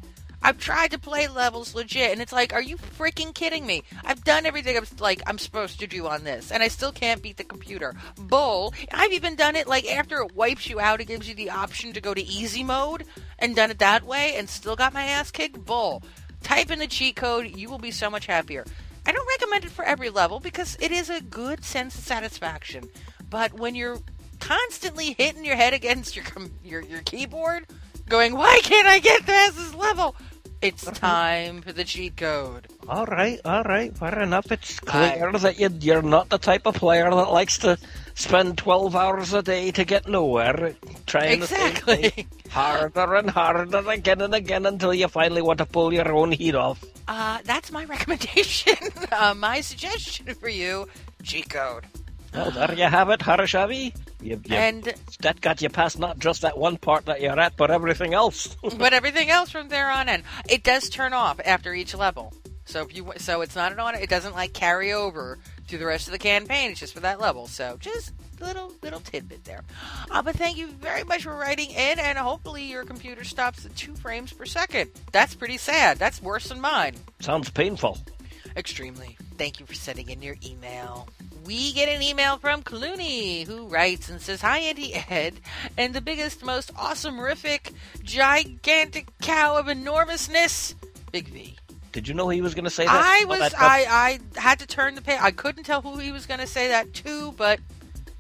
I've 0.43 0.59
tried 0.59 0.91
to 0.91 0.99
play 0.99 1.29
levels 1.29 1.75
legit, 1.75 2.11
and 2.11 2.21
it's 2.21 2.33
like, 2.33 2.53
are 2.53 2.63
you 2.63 2.77
freaking 2.77 3.35
kidding 3.35 3.65
me? 3.65 3.85
I've 4.05 4.25
done 4.25 4.45
everything 4.45 4.77
I'm 4.77 4.87
like 4.99 5.23
I'm 5.27 5.39
supposed 5.39 5.81
to 5.81 5.87
do 5.87 6.07
on 6.07 6.25
this, 6.25 6.51
and 6.51 6.63
I 6.63 6.69
still 6.69 6.93
can't 6.93 7.23
beat 7.23 7.37
the 7.37 7.45
computer. 7.45 7.95
Bull. 8.17 8.75
I've 8.91 9.13
even 9.13 9.37
done 9.37 9.57
it 9.57 9.67
like 9.69 9.87
after 9.87 10.21
it 10.23 10.35
wipes 10.35 10.69
you 10.69 10.81
out, 10.81 11.01
it 11.01 11.07
gives 11.07 11.29
you 11.29 11.35
the 11.35 11.51
option 11.51 11.93
to 11.93 12.01
go 12.01 12.13
to 12.13 12.23
easy 12.23 12.65
mode, 12.65 13.05
and 13.39 13.55
done 13.55 13.71
it 13.71 13.79
that 13.79 14.05
way, 14.05 14.35
and 14.37 14.49
still 14.49 14.77
got 14.77 14.95
my 14.95 15.05
ass 15.05 15.31
kicked. 15.31 15.65
Bull. 15.65 16.03
Type 16.43 16.71
in 16.71 16.81
the 16.81 16.87
cheat 16.89 17.15
code, 17.15 17.57
you 17.57 17.71
will 17.71 17.79
be 17.79 17.93
so 17.93 18.11
much 18.11 18.27
happier. 18.27 18.65
I 19.07 19.13
don't 19.13 19.29
recommend 19.29 19.65
it 19.65 19.71
for 19.71 19.85
every 19.85 20.11
level 20.11 20.41
because 20.41 20.77
it 20.81 20.93
is 20.93 21.09
a 21.09 21.21
good 21.21 21.65
sense 21.65 21.95
of 21.95 22.03
satisfaction, 22.03 22.89
but 23.31 23.53
when 23.53 23.75
you're 23.75 23.99
constantly 24.41 25.15
hitting 25.19 25.45
your 25.45 25.57
head 25.57 25.73
against 25.73 26.17
your 26.17 26.25
com- 26.25 26.53
your 26.65 26.83
your 26.83 27.01
keyboard, 27.03 27.67
going, 28.09 28.37
"Why 28.37 28.61
can't 28.63 28.89
I 28.89 28.99
get 28.99 29.25
past 29.25 29.57
this 29.57 29.75
level?" 29.75 30.17
It's 30.63 30.85
time 30.93 31.61
for 31.61 31.73
the 31.73 31.83
cheat 31.83 32.17
code. 32.17 32.69
All 32.89 33.05
right, 33.07 33.41
all 33.45 33.65
right, 33.65 33.97
fair 33.97 34.21
enough. 34.21 34.51
It's 34.53 34.79
clear 34.79 35.33
that 35.33 35.59
you, 35.59 35.69
you're 35.81 36.03
not 36.03 36.29
the 36.29 36.39
type 36.39 36.67
of 36.67 36.77
player 36.77 37.11
that 37.11 37.33
likes 37.33 37.59
to 37.59 37.77
spend 38.15 38.59
12 38.59 38.95
hours 38.95 39.33
a 39.35 39.43
day 39.43 39.73
to 39.73 39.85
get 39.85 40.07
nowhere, 40.07 40.75
trying 41.07 41.39
to 41.39 41.45
Exactly. 41.45 42.11
think 42.11 42.49
harder 42.51 43.17
and 43.17 43.31
harder 43.31 43.91
again 43.91 44.21
and 44.21 44.35
again 44.35 44.65
until 44.67 44.95
you 44.95 45.09
finally 45.09 45.43
want 45.43 45.59
to 45.59 45.67
pull 45.67 45.93
your 45.93 46.13
own 46.13 46.31
heat 46.31 46.55
off. 46.55 46.85
Uh, 47.09 47.39
that's 47.45 47.73
my 47.73 47.85
recommendation. 47.97 48.77
uh, 49.11 49.35
my 49.35 49.61
suggestion 49.61 50.33
for 50.35 50.49
you: 50.49 50.87
cheat 51.25 51.49
code. 51.51 51.85
Well, 52.35 52.51
there 52.51 52.75
you 52.75 52.85
have 52.85 53.11
it, 53.11 53.21
Harishavi. 53.21 53.95
You, 54.21 54.41
you, 54.45 54.57
And- 54.57 54.95
that 55.21 55.41
got 55.41 55.61
you 55.61 55.69
past 55.69 55.99
not 55.99 56.19
just 56.19 56.43
that 56.43 56.57
one 56.57 56.77
part 56.79 57.07
that 57.07 57.21
you're 57.21 57.39
at, 57.39 57.57
but 57.57 57.71
everything 57.71 58.15
else. 58.15 58.57
but 58.79 58.93
everything 58.93 59.31
else 59.31 59.51
from 59.51 59.69
there 59.69 59.91
on 59.91 60.09
in, 60.09 60.23
it 60.49 60.63
does 60.63 60.89
turn 60.89 61.13
off 61.13 61.41
after 61.45 61.75
each 61.75 61.95
level. 61.95 62.33
So 62.65 62.83
if 62.83 62.95
you 62.95 63.13
so 63.17 63.41
it's 63.41 63.57
not 63.57 63.73
an 63.73 63.81
on 63.81 63.97
it 63.97 64.09
doesn't 64.09 64.35
like 64.35 64.53
carry 64.53 64.93
over 64.93 65.39
to 65.69 65.79
the 65.79 65.85
rest 65.85 66.07
of 66.07 66.13
the 66.13 66.19
campaign. 66.19 66.71
It's 66.71 66.81
just 66.81 66.95
for 66.95 67.01
that 67.01 67.21
level. 67.21 67.47
So 67.49 67.77
just 67.81 68.13
little 68.41 68.73
little 68.83 69.01
tidbit 69.01 69.45
there. 69.45 69.63
Uh, 70.11 70.23
but 70.23 70.37
thank 70.37 70.57
you 70.57 70.69
very 70.69 71.05
much 71.05 71.25
for 71.25 71.37
writing 71.37 71.71
in, 71.71 71.99
and 71.99 72.17
hopefully 72.19 72.65
your 72.65 72.85
computer 72.85 73.25
stops 73.25 73.67
at 73.67 73.75
two 73.77 73.95
frames 73.95 74.33
per 74.33 74.45
second. 74.47 74.91
That's 75.11 75.35
pretty 75.35 75.59
sad. 75.59 75.99
That's 75.99 76.23
worse 76.23 76.49
than 76.49 76.61
mine. 76.61 76.95
Sounds 77.21 77.51
painful. 77.51 77.99
Extremely. 78.57 79.17
Thank 79.39 79.61
you 79.61 79.67
for 79.67 79.75
sending 79.75 80.09
in 80.11 80.23
your 80.23 80.37
email. 80.45 81.09
We 81.45 81.73
get 81.73 81.89
an 81.89 82.03
email 82.03 82.37
from 82.37 82.63
Clooney, 82.63 83.47
who 83.47 83.67
writes 83.67 84.09
and 84.09 84.21
says, 84.21 84.43
Hi, 84.43 84.59
Auntie 84.59 84.95
Ed, 84.95 85.41
and 85.77 85.93
the 85.93 86.01
biggest, 86.01 86.45
most 86.45 86.71
awesome, 86.77 87.17
rific, 87.17 87.73
gigantic 88.05 89.09
cow 89.21 89.57
of 89.57 89.69
enormousness, 89.69 90.77
Big 91.11 91.29
V. 91.29 91.57
Did 91.91 92.07
you 92.07 92.15
know 92.15 92.29
he 92.29 92.41
was 92.41 92.55
going 92.55 92.65
to 92.65 92.71
say 92.71 92.85
that? 92.85 92.95
I 92.95 93.25
was, 93.25 93.41
that? 93.41 93.55
I, 93.59 94.19
I 94.35 94.41
had 94.41 94.61
to 94.61 94.67
turn 94.67 94.95
the 94.95 95.03
page. 95.03 95.19
I 95.21 95.31
couldn't 95.31 95.65
tell 95.65 95.83
who 95.83 95.99
he 95.99 96.13
was 96.13 96.27
going 96.27 96.41
to 96.41 96.47
say 96.47 96.69
that 96.69 96.95
to, 96.95 97.33
but 97.33 97.59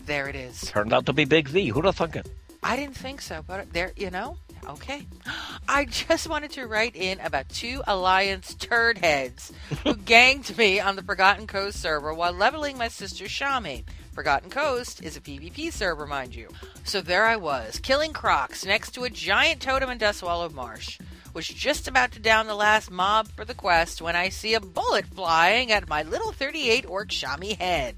there 0.05 0.28
it 0.28 0.35
is. 0.35 0.61
Turned 0.62 0.93
out 0.93 1.07
to 1.07 1.12
be 1.12 1.24
Big 1.24 1.49
V. 1.49 1.69
Who'd 1.69 1.85
have 1.85 1.97
thunk 1.97 2.16
it? 2.16 2.28
I 2.62 2.77
didn't 2.77 2.97
think 2.97 3.20
so, 3.20 3.44
but 3.47 3.73
there, 3.73 3.93
you 3.97 4.11
know, 4.11 4.36
okay. 4.68 5.06
I 5.68 5.84
just 5.84 6.28
wanted 6.28 6.52
to 6.52 6.66
write 6.66 6.97
in 6.97 7.20
about 7.20 7.48
two 7.48 7.82
Alliance 7.86 8.55
turd 8.55 8.98
heads 8.98 9.52
who 9.84 9.94
ganged 10.05 10.56
me 10.56 10.80
on 10.80 10.97
the 10.97 11.02
Forgotten 11.02 11.47
Coast 11.47 11.80
server 11.80 12.12
while 12.12 12.32
leveling 12.32 12.78
my 12.78 12.89
sister 12.89 13.24
Shami. 13.24 13.84
Forgotten 14.12 14.51
Coast 14.51 15.02
is 15.02 15.16
a 15.16 15.20
PvP 15.20 15.72
server, 15.72 16.06
mind 16.06 16.34
you. 16.34 16.48
So 16.84 17.01
there 17.01 17.24
I 17.24 17.36
was, 17.36 17.78
killing 17.78 18.12
crocs 18.12 18.66
next 18.66 18.90
to 18.93 19.05
a 19.05 19.10
giant 19.10 19.62
totem 19.62 19.89
in 19.89 19.98
Dustwallow 19.98 20.52
Marsh. 20.52 20.98
Was 21.32 21.48
just 21.48 21.89
about 21.89 22.12
to 22.12 22.20
down 22.20 22.47
the 22.47 22.55
last 22.55 22.90
mob 22.90 23.28
for 23.28 23.47
the 23.47 23.55
quest 23.55 24.02
when 24.02 24.14
I 24.14 24.28
see 24.28 24.52
a 24.52 24.60
bullet 24.60 25.06
flying 25.06 25.72
at 25.72 25.89
my 25.89 26.02
little 26.02 26.32
38 26.32 26.84
orc 26.86 27.09
Shami 27.09 27.56
head. 27.56 27.97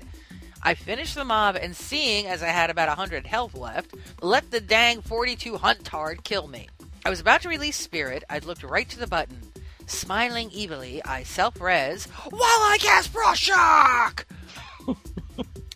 I 0.66 0.74
finished 0.74 1.14
the 1.14 1.26
mob 1.26 1.56
and 1.56 1.76
seeing 1.76 2.26
as 2.26 2.42
I 2.42 2.48
had 2.48 2.70
about 2.70 2.88
100 2.88 3.26
health 3.26 3.54
left, 3.54 3.94
let 4.22 4.50
the 4.50 4.60
dang 4.60 5.02
42 5.02 5.58
Huntard 5.58 6.24
kill 6.24 6.48
me. 6.48 6.68
I 7.04 7.10
was 7.10 7.20
about 7.20 7.42
to 7.42 7.50
release 7.50 7.76
Spirit, 7.76 8.24
I'd 8.30 8.46
looked 8.46 8.62
right 8.62 8.88
to 8.88 8.98
the 8.98 9.06
button. 9.06 9.38
Smiling 9.84 10.50
evilly, 10.56 11.04
I 11.04 11.22
self-res 11.24 12.06
while 12.06 12.40
I 12.40 12.78
cast 12.80 13.10
Frost 13.10 13.42
Shock! 13.42 14.26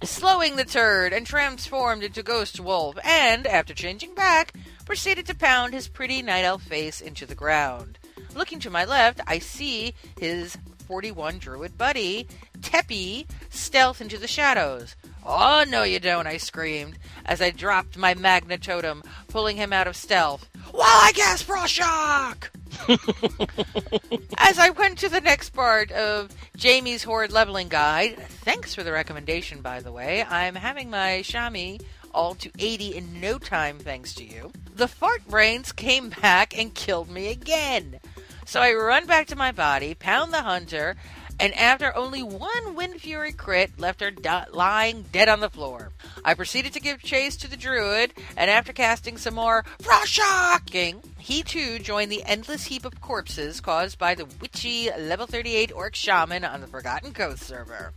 Slowing 0.03 0.57
the 0.57 0.65
turd 0.65 1.13
and 1.13 1.27
transformed 1.27 2.03
into 2.03 2.23
Ghost 2.23 2.59
Wolf, 2.59 2.97
and, 3.05 3.47
after 3.47 3.75
changing 3.75 4.15
back, 4.15 4.55
proceeded 4.87 5.27
to 5.27 5.35
pound 5.35 5.75
his 5.75 5.87
pretty 5.87 6.23
night 6.23 6.45
elf 6.45 6.63
face 6.63 7.03
into 7.03 7.27
the 7.27 7.35
ground. 7.35 7.99
Looking 8.35 8.61
to 8.61 8.71
my 8.71 8.87
left, 8.87 9.21
I 9.27 9.39
see 9.39 9.93
his 10.19 10.57
41 10.87 11.39
druid 11.39 11.77
buddy, 11.77 12.27
Teppy, 12.61 13.27
stealth 13.51 14.01
into 14.01 14.19
the 14.19 14.29
shadows. 14.29 14.97
Oh, 15.25 15.65
no, 15.69 15.83
you 15.83 16.01
don't, 16.01 16.27
I 16.27 16.39
screamed 16.39 16.99
as 17.25 17.43
I 17.43 17.51
dropped 17.51 17.99
my 17.99 18.15
Magma 18.15 18.59
Totem, 18.59 19.03
pulling 19.29 19.57
him 19.57 19.73
out 19.73 19.87
of 19.87 19.97
stealth. 19.97 20.49
While 20.71 20.85
I 20.87 21.13
cast 21.15 21.45
Frost 21.45 21.73
Shock! 21.73 22.51
As 24.39 24.59
I 24.59 24.71
went 24.71 24.99
to 24.99 25.09
the 25.09 25.21
next 25.21 25.51
part 25.51 25.91
of 25.93 26.35
Joana's 26.57 27.05
Horde 27.05 27.33
Leveling 27.33 27.69
Guide, 27.69 28.19
thanks 28.19 28.75
for 28.75 28.83
the 28.83 28.93
recommendation, 28.93 29.61
by 29.61 29.81
the 29.81 29.93
way. 29.93 30.25
I'm 30.25 30.55
having 30.55 30.91
my 30.91 31.23
Shami 31.23 31.83
all 32.15 32.35
to 32.37 32.51
80 32.59 32.97
in 32.97 33.21
no 33.21 33.39
time, 33.39 33.79
thanks 33.79 34.15
to 34.15 34.25
you. 34.25 34.53
The 34.75 34.89
fart 34.89 35.27
brains 35.29 35.73
came 35.73 36.11
back 36.11 36.57
and 36.57 36.75
killed 36.75 37.11
me 37.11 37.31
again. 37.31 38.01
So 38.47 38.61
I 38.61 38.73
run 38.73 39.07
back 39.07 39.27
to 39.29 39.37
my 39.37 39.53
body, 39.53 39.95
pound 39.95 40.33
the 40.33 40.43
hunter, 40.43 40.97
and 41.41 41.55
after 41.55 41.97
only 41.97 42.23
one 42.23 42.77
Windfury 42.77 43.37
crit, 43.37 43.79
left 43.79 44.01
her 44.01 44.11
di- 44.11 44.47
lying 44.53 45.05
dead 45.13 45.29
on 45.29 45.41
the 45.41 45.51
floor. 45.51 45.91
I 46.25 46.35
proceeded 46.35 46.73
to 46.73 46.81
give 46.81 47.03
chase 47.03 47.37
to 47.39 47.49
the 47.49 47.57
druid, 47.57 48.13
and 48.37 48.51
after 48.51 48.73
casting 48.73 49.17
some 49.17 49.35
more 49.35 49.65
Frost 49.81 50.09
Shocking, 50.13 51.03
he 51.19 51.43
too 51.43 51.79
joined 51.79 52.11
the 52.11 52.25
endless 52.25 52.65
heap 52.67 52.85
of 52.85 53.01
corpses 53.01 53.61
caused 53.61 53.99
by 53.99 54.15
the 54.15 54.27
witchy 54.41 54.91
level 54.99 55.27
38 55.27 55.73
orc 55.73 55.95
shaman 55.95 56.45
on 56.45 56.61
the 56.61 56.67
Forgotten 56.67 57.13
Coast 57.13 57.43
server. 57.43 57.93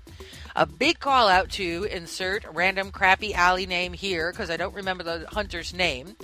A 0.56 0.66
big 0.66 1.00
call 1.00 1.30
out 1.30 1.50
to 1.52 1.88
insert 1.90 2.44
random 2.52 2.92
crappy 2.92 3.34
alley 3.34 3.66
name 3.66 3.94
here 3.94 4.32
because 4.32 4.50
I 4.50 4.58
don't 4.58 4.76
remember 4.76 5.04
the 5.04 5.26
hunter's 5.32 5.74
name. 5.74 6.16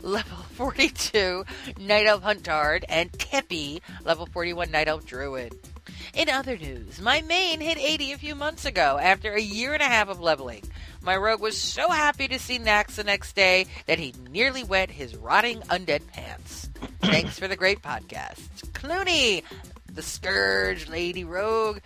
Level 0.00 0.36
42 0.52 1.44
Night 1.80 2.06
Elf 2.06 2.22
Huntard 2.22 2.84
and 2.88 3.12
Tippy, 3.12 3.82
level 4.04 4.26
41 4.26 4.70
Night 4.70 4.86
Elf 4.88 5.04
Druid. 5.04 5.56
In 6.14 6.28
other 6.28 6.58
news, 6.58 7.00
my 7.00 7.22
main 7.22 7.60
hit 7.60 7.78
80 7.78 8.12
a 8.12 8.18
few 8.18 8.34
months 8.34 8.66
ago 8.66 8.98
after 9.00 9.32
a 9.32 9.40
year 9.40 9.72
and 9.72 9.82
a 9.82 9.86
half 9.86 10.10
of 10.10 10.20
leveling. 10.20 10.62
My 11.00 11.16
rogue 11.16 11.40
was 11.40 11.58
so 11.58 11.88
happy 11.88 12.28
to 12.28 12.38
see 12.38 12.58
Naxx 12.58 12.96
the 12.96 13.04
next 13.04 13.34
day 13.34 13.64
that 13.86 13.98
he 13.98 14.14
nearly 14.30 14.62
wet 14.62 14.90
his 14.90 15.16
rotting 15.16 15.60
undead 15.62 16.06
pants. 16.08 16.68
Thanks 17.00 17.38
for 17.38 17.48
the 17.48 17.56
great 17.56 17.80
podcast. 17.80 18.46
Clooney, 18.72 19.42
the 19.90 20.02
Scourge, 20.02 20.86
Lady 20.86 21.24
Rogue, 21.24 21.78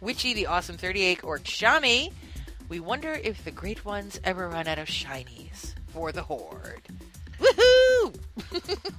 Witchy, 0.00 0.32
the 0.32 0.46
awesome 0.46 0.78
38 0.78 1.22
or 1.22 1.38
Shami. 1.40 2.10
We 2.70 2.80
wonder 2.80 3.12
if 3.12 3.44
the 3.44 3.50
great 3.50 3.84
ones 3.84 4.18
ever 4.24 4.48
run 4.48 4.66
out 4.66 4.78
of 4.78 4.88
shinies 4.88 5.74
for 5.88 6.10
the 6.10 6.22
Horde. 6.22 6.80
Woohoo! 7.38 8.18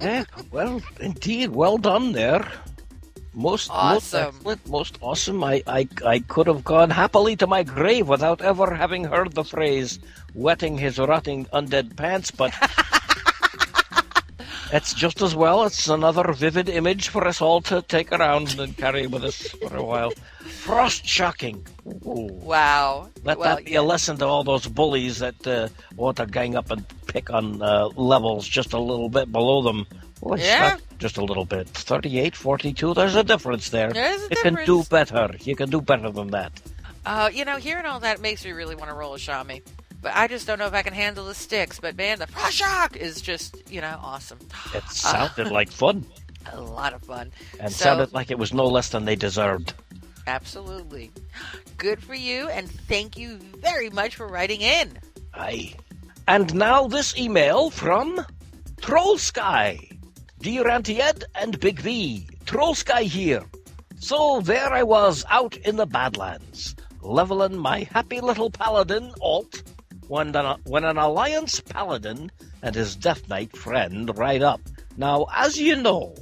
yeah, 0.00 0.24
well, 0.52 0.80
indeed, 1.00 1.50
well 1.50 1.76
done 1.76 2.12
there. 2.12 2.48
Most, 3.36 3.68
most 3.68 3.70
Awesome. 3.70 4.34
excellent, 4.34 4.66
most 4.66 4.98
awesome. 5.02 5.44
I, 5.44 5.62
I, 5.66 5.86
I 6.06 6.18
could 6.20 6.46
have 6.46 6.64
gone 6.64 6.88
happily 6.88 7.36
to 7.36 7.46
my 7.46 7.62
grave 7.62 8.08
without 8.08 8.40
ever 8.40 8.74
having 8.74 9.04
heard 9.04 9.34
the 9.34 9.44
phrase 9.44 9.98
"wetting 10.34 10.78
his 10.78 10.98
rotting 10.98 11.44
undead 11.52 11.96
pants," 11.96 12.30
but 12.30 12.54
it's 14.72 14.94
just 14.94 15.20
as 15.20 15.36
well. 15.36 15.64
It's 15.64 15.86
another 15.86 16.32
vivid 16.32 16.70
image 16.70 17.08
for 17.08 17.28
us 17.28 17.42
all 17.42 17.60
to 17.62 17.82
take 17.82 18.10
around 18.10 18.58
and 18.58 18.74
carry 18.74 19.06
with 19.06 19.22
us 19.22 19.48
for 19.50 19.76
a 19.76 19.84
while. 19.84 20.12
Frost 20.64 21.04
shocking. 21.06 21.64
Ooh. 21.86 22.30
Wow. 22.32 23.10
Let 23.22 23.38
well, 23.38 23.56
that 23.56 23.66
be 23.66 23.74
a 23.74 23.82
lesson 23.82 24.16
to 24.16 24.26
all 24.26 24.44
those 24.44 24.66
bullies 24.66 25.18
that 25.18 25.46
uh, 25.46 25.68
want 25.94 26.16
to 26.16 26.26
gang 26.26 26.56
up 26.56 26.70
and 26.70 26.82
pick 27.06 27.28
on 27.28 27.60
uh, 27.60 27.88
levels 27.96 28.48
just 28.48 28.72
a 28.72 28.80
little 28.80 29.10
bit 29.10 29.30
below 29.30 29.60
them. 29.60 29.86
Well, 30.20 30.38
Yeah. 30.38 30.78
just 30.98 31.18
a 31.18 31.24
little 31.24 31.44
bit. 31.44 31.68
38, 31.68 32.34
42, 32.36 32.94
there's 32.94 33.14
a 33.14 33.22
difference 33.24 33.70
there. 33.70 33.90
There's 33.92 34.22
a 34.22 34.28
you 34.30 34.36
can 34.42 34.54
do 34.64 34.82
better. 34.84 35.30
You 35.40 35.54
can 35.56 35.70
do 35.70 35.80
better 35.80 36.10
than 36.10 36.28
that. 36.28 36.52
Uh, 37.04 37.30
you 37.32 37.44
know, 37.44 37.56
hearing 37.56 37.86
all 37.86 38.00
that 38.00 38.20
makes 38.20 38.44
me 38.44 38.52
really 38.52 38.74
want 38.74 38.90
to 38.90 38.94
roll 38.96 39.14
a 39.14 39.18
Shami. 39.18 39.62
But 40.02 40.12
I 40.14 40.26
just 40.28 40.46
don't 40.46 40.58
know 40.58 40.66
if 40.66 40.74
I 40.74 40.82
can 40.82 40.92
handle 40.94 41.24
the 41.26 41.34
sticks. 41.34 41.78
But 41.80 41.96
man, 41.96 42.18
the 42.18 42.26
Frost 42.26 42.54
Shock 42.56 42.96
is 42.96 43.20
just, 43.20 43.70
you 43.70 43.80
know, 43.80 43.98
awesome. 44.02 44.38
It 44.74 44.82
sounded 44.90 45.50
like 45.50 45.70
fun 45.70 46.04
A 46.52 46.60
lot 46.60 46.92
of 46.94 47.02
fun. 47.02 47.30
and 47.60 47.72
So- 47.72 47.84
sounded 47.84 48.12
like 48.12 48.30
it 48.30 48.38
was 48.38 48.52
no 48.54 48.64
less 48.66 48.88
than 48.90 49.04
they 49.04 49.16
deserved. 49.16 49.74
Absolutely. 50.26 51.12
Good 51.76 52.02
for 52.02 52.14
you, 52.14 52.48
and 52.48 52.68
thank 52.70 53.16
you 53.16 53.36
very 53.58 53.90
much 53.90 54.16
for 54.16 54.26
writing 54.26 54.60
in. 54.60 54.98
Aye. 55.34 55.74
And 56.26 56.52
now 56.54 56.88
this 56.88 57.16
email 57.16 57.70
from 57.70 58.24
Troll 58.80 59.18
Sky. 59.18 59.78
Ed 60.44 61.24
and 61.34 61.58
Big 61.60 61.80
V, 61.80 62.28
Troll 62.44 62.74
Sky 62.74 63.02
here. 63.04 63.44
So 63.98 64.40
there 64.42 64.72
I 64.72 64.82
was 64.82 65.24
out 65.30 65.56
in 65.56 65.76
the 65.76 65.86
Badlands, 65.86 66.76
leveling 67.00 67.56
my 67.56 67.88
happy 67.92 68.20
little 68.20 68.50
paladin 68.50 69.12
alt, 69.20 69.62
when 70.08 70.36
an, 70.36 70.60
when 70.64 70.84
an 70.84 70.98
Alliance 70.98 71.60
paladin 71.60 72.30
and 72.62 72.74
his 72.74 72.96
Death 72.96 73.28
Knight 73.28 73.56
friend 73.56 74.16
ride 74.16 74.42
up. 74.42 74.60
Now, 74.96 75.26
as 75.34 75.58
you 75.58 75.76
know, 75.76 76.14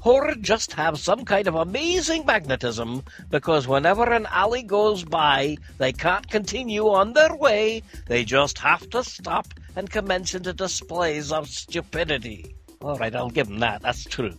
Horde 0.00 0.42
just 0.42 0.74
have 0.74 0.98
some 0.98 1.24
kind 1.24 1.48
of 1.48 1.54
amazing 1.54 2.26
magnetism 2.26 3.02
because 3.30 3.66
whenever 3.66 4.04
an 4.12 4.26
alley 4.26 4.62
goes 4.62 5.02
by, 5.02 5.56
they 5.78 5.92
can't 5.92 6.28
continue 6.28 6.88
on 6.88 7.14
their 7.14 7.34
way. 7.34 7.82
They 8.06 8.24
just 8.24 8.58
have 8.58 8.88
to 8.90 9.02
stop 9.02 9.46
and 9.74 9.90
commence 9.90 10.34
into 10.34 10.52
displays 10.52 11.32
of 11.32 11.48
stupidity. 11.48 12.54
All 12.84 12.98
right, 12.98 13.16
I'll 13.16 13.30
give 13.30 13.48
them 13.48 13.60
that. 13.60 13.80
That's 13.80 14.04
true. 14.04 14.36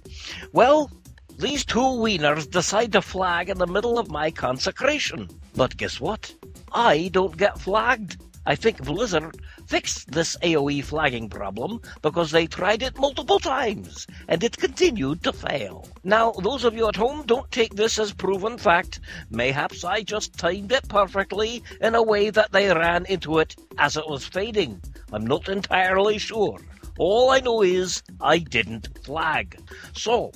Well, 0.54 0.92
these 1.40 1.66
two 1.66 1.80
wieners 1.80 2.48
decide 2.48 2.92
to 2.92 3.02
flag 3.02 3.50
in 3.50 3.58
the 3.58 3.66
middle 3.66 3.98
of 3.98 4.12
my 4.12 4.30
consecration. 4.30 5.28
But 5.56 5.76
guess 5.78 6.00
what? 6.00 6.32
I 6.72 7.10
don't 7.12 7.36
get 7.36 7.60
flagged. 7.60 8.22
I 8.46 8.54
think 8.54 8.84
Blizzard 8.84 9.36
fixed 9.66 10.12
this 10.12 10.38
AoE 10.44 10.84
flagging 10.84 11.28
problem 11.28 11.82
because 12.04 12.30
they 12.30 12.46
tried 12.46 12.84
it 12.84 13.00
multiple 13.00 13.40
times 13.40 14.06
and 14.28 14.44
it 14.44 14.58
continued 14.58 15.24
to 15.24 15.34
fail. 15.34 15.88
Now, 16.04 16.32
those 16.34 16.66
of 16.66 16.76
you 16.76 16.88
at 16.88 16.96
home 16.96 17.24
don't 17.26 17.50
take 17.52 17.74
this 17.74 17.98
as 17.98 18.14
proven 18.14 18.60
fact. 18.60 19.00
Mayhaps 19.32 19.84
I 19.84 20.04
just 20.04 20.38
timed 20.38 20.72
it 20.72 20.88
perfectly 20.88 21.64
in 21.82 21.96
a 21.96 22.04
way 22.04 22.30
that 22.30 22.52
they 22.52 22.72
ran 22.72 23.08
into 23.08 23.40
it 23.40 23.56
as 23.80 23.98
it 23.98 24.08
was 24.08 24.24
fading. 24.24 24.80
I'm 25.12 25.26
not 25.26 25.50
entirely 25.50 26.20
sure. 26.20 26.60
All 26.98 27.30
I 27.30 27.42
know 27.42 27.62
is 27.62 28.04
I 28.22 28.38
didn't 28.38 29.04
flag. 29.04 29.60
So, 29.94 30.32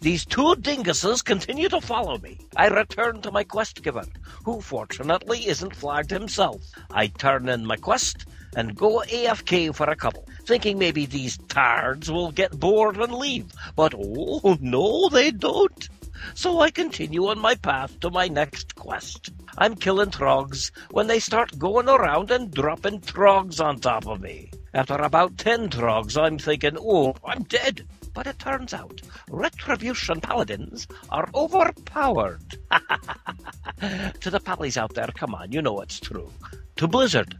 these 0.00 0.24
two 0.24 0.54
dinguses 0.56 1.24
continue 1.24 1.68
to 1.68 1.80
follow 1.80 2.18
me. 2.18 2.38
I 2.56 2.68
return 2.68 3.20
to 3.22 3.32
my 3.32 3.42
quest 3.42 3.82
giver, 3.82 4.04
who 4.44 4.60
fortunately 4.60 5.48
isn't 5.48 5.74
flagged 5.74 6.10
himself. 6.10 6.62
I 6.90 7.08
turn 7.08 7.48
in 7.48 7.66
my 7.66 7.76
quest 7.76 8.26
and 8.54 8.76
go 8.76 9.02
AFK 9.08 9.74
for 9.74 9.90
a 9.90 9.96
couple, 9.96 10.28
thinking 10.44 10.78
maybe 10.78 11.06
these 11.06 11.36
tards 11.48 12.10
will 12.10 12.30
get 12.30 12.60
bored 12.60 12.96
and 12.96 13.12
leave. 13.12 13.52
But 13.74 13.94
oh 13.96 14.56
no, 14.60 15.08
they 15.08 15.32
don't. 15.32 15.88
So 16.34 16.60
I 16.60 16.70
continue 16.70 17.26
on 17.26 17.40
my 17.40 17.56
path 17.56 17.98
to 18.00 18.10
my 18.10 18.28
next 18.28 18.76
quest. 18.76 19.30
I'm 19.58 19.74
killing 19.74 20.10
trogs 20.10 20.70
when 20.90 21.08
they 21.08 21.18
start 21.18 21.58
going 21.58 21.88
around 21.88 22.30
and 22.30 22.52
dropping 22.52 23.00
trogs 23.00 23.60
on 23.60 23.80
top 23.80 24.06
of 24.06 24.20
me. 24.20 24.50
After 24.74 24.96
about 24.96 25.38
ten 25.38 25.70
trogs, 25.70 26.20
I'm 26.20 26.36
thinking, 26.36 26.76
oh, 26.76 27.14
I'm 27.24 27.44
dead. 27.44 27.86
But 28.12 28.26
it 28.26 28.40
turns 28.40 28.74
out 28.74 29.02
Retribution 29.30 30.20
Paladins 30.20 30.88
are 31.10 31.28
overpowered. 31.32 32.58
to 34.20 34.30
the 34.30 34.40
Pallies 34.40 34.76
out 34.76 34.94
there, 34.94 35.10
come 35.14 35.32
on, 35.32 35.52
you 35.52 35.62
know 35.62 35.80
it's 35.80 36.00
true. 36.00 36.28
To 36.76 36.88
Blizzard, 36.88 37.38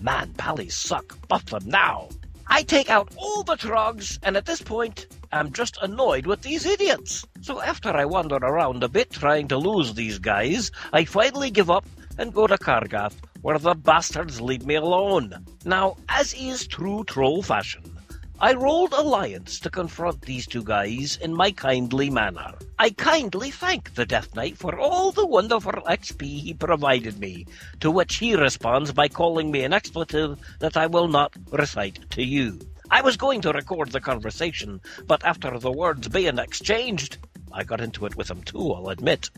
man, 0.00 0.32
Pallies 0.36 0.74
suck. 0.74 1.16
Buff 1.28 1.44
them 1.46 1.62
now. 1.66 2.08
I 2.48 2.64
take 2.64 2.90
out 2.90 3.14
all 3.16 3.44
the 3.44 3.56
trogs, 3.56 4.18
and 4.24 4.36
at 4.36 4.46
this 4.46 4.60
point, 4.60 5.06
I'm 5.30 5.52
just 5.52 5.78
annoyed 5.82 6.26
with 6.26 6.42
these 6.42 6.66
idiots. 6.66 7.24
So 7.42 7.62
after 7.62 7.90
I 7.90 8.06
wander 8.06 8.36
around 8.36 8.82
a 8.82 8.88
bit 8.88 9.10
trying 9.10 9.46
to 9.48 9.56
lose 9.56 9.94
these 9.94 10.18
guys, 10.18 10.72
I 10.92 11.04
finally 11.04 11.52
give 11.52 11.70
up 11.70 11.86
and 12.18 12.34
go 12.34 12.48
to 12.48 12.58
Kargath, 12.58 13.14
where 13.42 13.58
the 13.58 13.74
bastards 13.74 14.40
leave 14.40 14.64
me 14.64 14.76
alone. 14.76 15.44
Now, 15.64 15.96
as 16.08 16.32
is 16.34 16.66
true 16.66 17.04
troll 17.04 17.42
fashion, 17.42 17.98
I 18.40 18.54
rolled 18.54 18.92
Alliance 18.92 19.60
to 19.60 19.70
confront 19.70 20.22
these 20.22 20.48
two 20.48 20.64
guys 20.64 21.16
in 21.22 21.32
my 21.32 21.52
kindly 21.52 22.10
manner. 22.10 22.54
I 22.76 22.90
kindly 22.90 23.52
thank 23.52 23.94
the 23.94 24.04
Death 24.04 24.34
Knight 24.34 24.58
for 24.58 24.80
all 24.80 25.12
the 25.12 25.24
wonderful 25.24 25.70
XP 25.72 26.22
he 26.22 26.52
provided 26.52 27.20
me, 27.20 27.46
to 27.78 27.88
which 27.88 28.16
he 28.16 28.34
responds 28.34 28.90
by 28.90 29.06
calling 29.06 29.52
me 29.52 29.62
an 29.62 29.72
expletive 29.72 30.40
that 30.58 30.76
I 30.76 30.88
will 30.88 31.06
not 31.06 31.36
recite 31.52 32.10
to 32.10 32.24
you. 32.24 32.58
I 32.90 33.00
was 33.00 33.16
going 33.16 33.42
to 33.42 33.52
record 33.52 33.92
the 33.92 34.00
conversation, 34.00 34.80
but 35.06 35.24
after 35.24 35.56
the 35.58 35.70
words 35.70 36.08
being 36.08 36.38
exchanged, 36.38 37.18
I 37.52 37.62
got 37.62 37.80
into 37.80 38.06
it 38.06 38.16
with 38.16 38.28
him 38.28 38.42
too, 38.42 38.72
I'll 38.72 38.88
admit. 38.88 39.30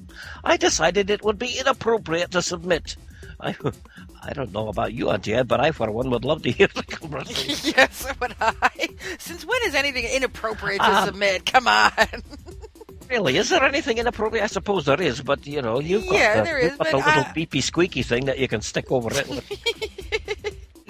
I 0.43 0.57
decided 0.57 1.11
it 1.11 1.25
would 1.25 1.39
be 1.39 1.59
inappropriate 1.59 2.31
to 2.31 2.41
submit. 2.41 2.97
I, 3.41 3.55
I 4.23 4.33
don't 4.33 4.53
know 4.53 4.69
about 4.69 4.93
you, 4.93 5.11
Auntie 5.11 5.35
Ed, 5.35 5.49
but 5.49 5.61
I, 5.61 5.73
for 5.73 5.91
one, 5.91 6.11
would 6.11 6.25
love 6.25 6.43
to 6.43 6.51
hear 6.51 6.69
the 6.75 6.83
conversation. 6.89 7.75
yes, 7.77 7.97
so 7.97 8.11
would 8.21 8.35
I. 8.41 8.89
Since 9.19 9.45
when 9.45 9.59
is 9.65 9.75
anything 9.75 10.05
inappropriate 10.05 10.81
to 10.81 10.89
Um, 10.89 11.05
submit? 11.07 11.47
Come 11.47 11.67
on. 11.69 11.91
Really, 13.11 13.37
is 13.37 13.51
there 13.51 13.63
anything 13.63 13.99
inappropriate? 13.99 14.45
I 14.45 14.47
suppose 14.47 14.87
there 14.87 15.01
is, 15.01 15.21
but 15.21 15.47
you 15.47 15.61
know, 15.61 15.79
you've 15.79 16.05
got 16.05 16.15
Yeah, 16.15 16.37
the, 16.39 16.43
there 16.45 16.63
you've 16.63 16.79
got 16.79 16.91
the 16.91 16.97
little 16.97 17.13
I- 17.25 17.33
beepy 17.37 17.63
squeaky 17.63 18.03
thing 18.03 18.25
that 18.27 18.39
you 18.39 18.49
can 18.49 18.63
stick 18.63 18.91
over 18.91 19.11
it. 19.13 19.29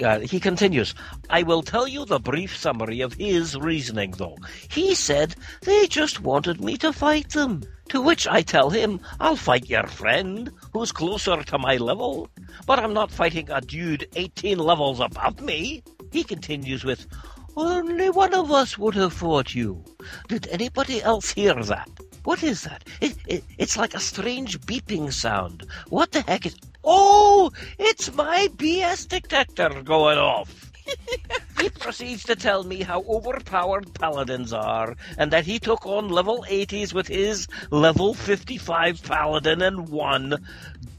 Uh, 0.03 0.19
he 0.19 0.41
continues, 0.41 0.93
I 1.29 1.43
will 1.43 1.61
tell 1.61 1.87
you 1.87 2.03
the 2.03 2.19
brief 2.19 2.57
summary 2.57 2.99
of 2.99 3.13
his 3.13 3.55
reasoning, 3.55 4.11
though. 4.11 4.37
He 4.69 4.93
said 4.93 5.35
they 5.61 5.87
just 5.87 6.19
wanted 6.19 6.59
me 6.59 6.75
to 6.77 6.91
fight 6.91 7.29
them. 7.29 7.63
To 7.89 8.01
which 8.01 8.27
I 8.27 8.41
tell 8.41 8.71
him, 8.71 8.99
I'll 9.21 9.37
fight 9.37 9.69
your 9.69 9.87
friend, 9.87 10.51
who's 10.73 10.91
closer 10.91 11.41
to 11.43 11.57
my 11.57 11.77
level. 11.77 12.29
But 12.65 12.79
I'm 12.79 12.93
not 12.93 13.11
fighting 13.11 13.49
a 13.49 13.61
dude 13.61 14.09
18 14.15 14.57
levels 14.57 14.99
above 14.99 15.39
me. 15.39 15.83
He 16.11 16.23
continues 16.23 16.83
with, 16.83 17.07
Only 17.55 18.09
one 18.09 18.33
of 18.33 18.51
us 18.51 18.77
would 18.77 18.95
have 18.95 19.13
fought 19.13 19.55
you. 19.55 19.83
Did 20.27 20.47
anybody 20.47 21.01
else 21.03 21.31
hear 21.31 21.53
that? 21.53 21.89
What 22.25 22.43
is 22.43 22.63
that? 22.63 22.83
It, 22.99 23.15
it, 23.27 23.43
it's 23.57 23.77
like 23.77 23.93
a 23.93 23.99
strange 23.99 24.59
beeping 24.61 25.13
sound. 25.13 25.65
What 25.89 26.11
the 26.11 26.21
heck 26.21 26.47
is. 26.47 26.55
Oh, 26.85 27.51
it's 27.79 28.13
my 28.13 28.47
BS 28.55 29.07
detector 29.07 29.81
going 29.81 30.19
off. 30.19 30.71
he 31.59 31.69
proceeds 31.69 32.23
to 32.25 32.35
tell 32.35 32.63
me 32.63 32.83
how 32.83 33.01
overpowered 33.09 33.91
paladins 33.95 34.53
are, 34.53 34.95
and 35.17 35.31
that 35.31 35.45
he 35.45 35.57
took 35.57 35.85
on 35.87 36.09
level 36.09 36.45
80s 36.47 36.93
with 36.93 37.07
his 37.07 37.47
level 37.71 38.13
55 38.13 39.01
paladin 39.01 39.63
and 39.63 39.89
won. 39.89 40.45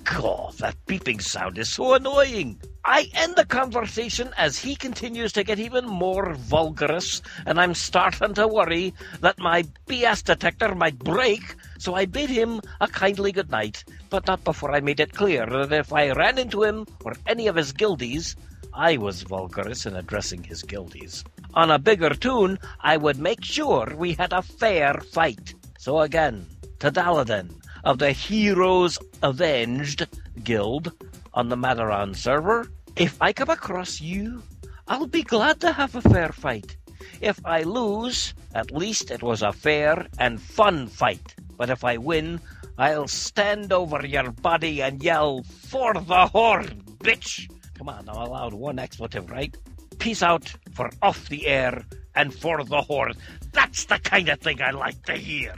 God, 0.03 0.55
that 0.59 0.77
beeping 0.87 1.23
sound 1.23 1.59
is 1.59 1.69
so 1.69 1.95
annoying. 1.95 2.61
I 2.85 3.11
end 3.15 3.35
the 3.35 3.45
conversation 3.45 4.31
as 4.37 4.57
he 4.57 4.77
continues 4.77 5.33
to 5.33 5.43
get 5.43 5.59
even 5.59 5.87
more 5.87 6.35
vulgarous, 6.35 7.21
and 7.45 7.61
I'm 7.61 7.75
starting 7.75 8.35
to 8.35 8.47
worry 8.47 8.95
that 9.21 9.41
my 9.41 9.65
BS 9.89 10.23
detector 10.23 10.75
might 10.77 10.99
break, 10.99 11.57
so 11.79 11.95
I 11.95 12.07
bid 12.07 12.31
him 12.31 12.61
a 12.81 12.87
kindly 12.87 13.33
good 13.33 13.51
night, 13.51 13.83
but 14.11 14.27
not 14.27 14.45
before 14.45 14.73
I 14.73 14.81
made 14.81 15.01
it 15.01 15.13
clear 15.13 15.47
that 15.47 15.73
if 15.73 15.93
I 15.93 16.11
ran 16.13 16.39
into 16.39 16.63
him 16.63 16.87
or 17.05 17.15
any 17.27 17.47
of 17.47 17.57
his 17.57 17.73
guildies, 17.73 18.37
I 18.73 18.97
was 18.97 19.23
vulgarous 19.23 19.87
in 19.87 19.97
addressing 19.97 20.45
his 20.45 20.63
guildies. 20.63 21.25
On 21.55 21.71
a 21.71 21.79
bigger 21.79 22.11
tune, 22.11 22.59
I 22.81 22.97
would 22.97 23.19
make 23.19 23.43
sure 23.43 23.93
we 23.97 24.13
had 24.13 24.33
a 24.33 24.43
fair 24.43 25.01
fight. 25.13 25.55
So 25.79 26.01
again, 26.01 26.47
to 26.81 26.91
Daladin 26.91 27.51
of 27.85 27.99
the 27.99 28.13
Heroes 28.13 28.99
Avenged 29.23 30.07
Guild 30.45 30.93
on 31.33 31.49
the 31.49 31.57
Madoran 31.57 32.15
server, 32.15 32.71
if 32.97 33.17
I 33.21 33.33
come 33.33 33.51
across 33.51 34.01
you, 34.01 34.43
I'll 34.89 35.07
be 35.07 35.23
glad 35.23 35.61
to 35.61 35.73
have 35.73 35.95
a 35.95 36.01
fair 36.01 36.31
fight. 36.31 36.77
If 37.21 37.41
I 37.45 37.63
lose, 37.63 38.35
at 38.55 38.71
least 38.71 39.11
it 39.11 39.23
was 39.23 39.43
a 39.43 39.53
fair 39.53 40.07
and 40.19 40.41
fun 40.41 40.87
fight. 40.87 41.35
But 41.57 41.71
if 41.71 41.85
I 41.85 41.97
win, 41.97 42.41
I'll 42.79 43.09
stand 43.09 43.73
over 43.73 44.05
your 44.07 44.31
body 44.31 44.83
and 44.83 45.03
yell, 45.03 45.43
For 45.43 45.95
the 45.95 46.27
Horde, 46.27 46.85
bitch! 46.99 47.51
Come 47.79 47.89
on, 47.89 48.09
I'm 48.09 48.17
allowed 48.17 48.55
one 48.55 48.79
expletive, 48.79 49.31
right? 49.31 49.57
Peace 49.99 50.23
out 50.23 50.53
for 50.75 50.91
off 51.03 51.29
the 51.29 51.47
air 51.47 51.85
and 52.15 52.35
for 52.35 52.63
the 52.65 52.81
Horde. 52.83 53.17
That's 53.53 53.85
the 53.87 53.99
kind 53.99 54.29
of 54.29 54.41
thing 54.41 54.61
I 54.61 54.71
like 54.71 55.03
to 55.07 55.15
hear. 55.15 55.55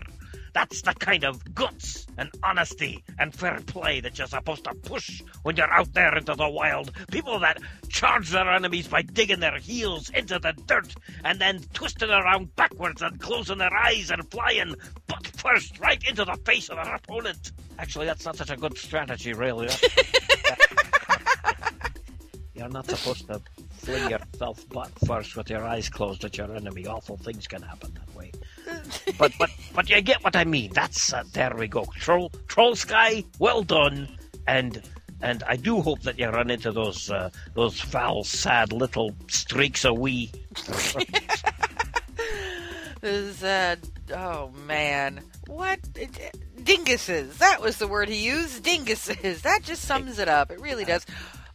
That's 0.59 0.83
the 0.83 0.93
kind 0.93 1.23
of 1.23 1.55
guts 1.55 2.09
and 2.17 2.31
honesty 2.43 3.05
and 3.17 3.33
fair 3.33 3.61
play 3.61 4.01
that 4.01 4.19
you're 4.19 4.27
supposed 4.27 4.65
to 4.65 4.75
push 4.75 5.23
when 5.45 5.55
you're 5.55 5.73
out 5.73 5.93
there 5.93 6.19
into 6.19 6.35
the 6.35 6.49
wild. 6.49 6.91
People 7.13 7.39
that 7.39 7.59
charge 7.89 8.31
their 8.31 8.53
enemies 8.53 8.89
by 8.89 9.03
digging 9.03 9.39
their 9.39 9.57
heels 9.59 10.11
into 10.11 10.41
the 10.41 10.53
dirt 10.67 10.97
and 11.25 11.39
then 11.39 11.61
twisting 11.75 12.11
around 12.11 12.57
backwards 12.57 13.03
and 13.03 13.21
closing 13.21 13.59
their 13.59 13.73
eyes 13.73 14.11
and 14.11 14.29
flying 14.33 14.75
butt 15.07 15.29
first 15.29 15.79
right 15.79 16.03
into 16.09 16.25
the 16.25 16.37
face 16.45 16.69
of 16.71 16.77
their 16.83 16.93
opponent. 16.93 17.53
Actually, 17.79 18.07
that's 18.07 18.25
not 18.25 18.35
such 18.35 18.51
a 18.51 18.57
good 18.57 18.77
strategy, 18.77 19.35
really. 19.35 19.69
You're 22.55 22.69
not 22.69 22.91
supposed 22.91 23.29
to 23.29 23.41
fling 23.75 24.11
yourself 24.11 24.69
butt 24.71 24.91
first 25.07 25.37
with 25.37 25.51
your 25.51 25.65
eyes 25.65 25.89
closed 25.89 26.25
at 26.25 26.37
your 26.37 26.53
enemy. 26.53 26.85
Awful 26.85 27.17
things 27.17 27.47
can 27.47 27.63
happen 27.63 27.95
that 27.95 28.13
way. 28.17 28.33
But 29.19 29.33
but 29.39 29.51
but 29.75 29.91
you 29.91 30.01
get 30.01 30.23
what 30.23 30.37
I 30.37 30.45
mean. 30.45 30.71
That's 30.75 31.13
uh, 31.13 31.25
there 31.33 31.55
we 31.57 31.67
go. 31.67 31.85
Troll 31.97 32.31
Troll 32.47 32.77
Sky, 32.77 33.25
well 33.39 33.63
done. 33.63 34.09
And 34.47 34.83
and 35.21 35.43
I 35.45 35.57
do 35.57 35.81
hope 35.81 36.03
that 36.03 36.19
you 36.19 36.29
run 36.29 36.51
into 36.51 36.71
those 36.73 37.11
uh, 37.11 37.31
those 37.55 37.81
foul, 37.81 38.25
sad 38.25 38.73
little 38.73 39.15
streaks 39.29 39.85
of 39.85 39.99
wee. 39.99 40.31
Is, 43.03 43.43
uh, 43.45 43.77
oh 44.15 44.51
man. 44.67 45.21
What? 45.47 45.81
Dinguses. 45.83 47.39
That 47.39 47.63
was 47.63 47.79
the 47.79 47.89
word 47.89 48.09
he 48.09 48.25
used. 48.25 48.65
Dinguses. 48.65 49.43
That 49.43 49.63
just 49.63 49.83
sums 49.83 50.19
it 50.19 50.29
up. 50.29 50.51
It 50.51 50.61
really 50.61 50.85
does. 50.85 51.07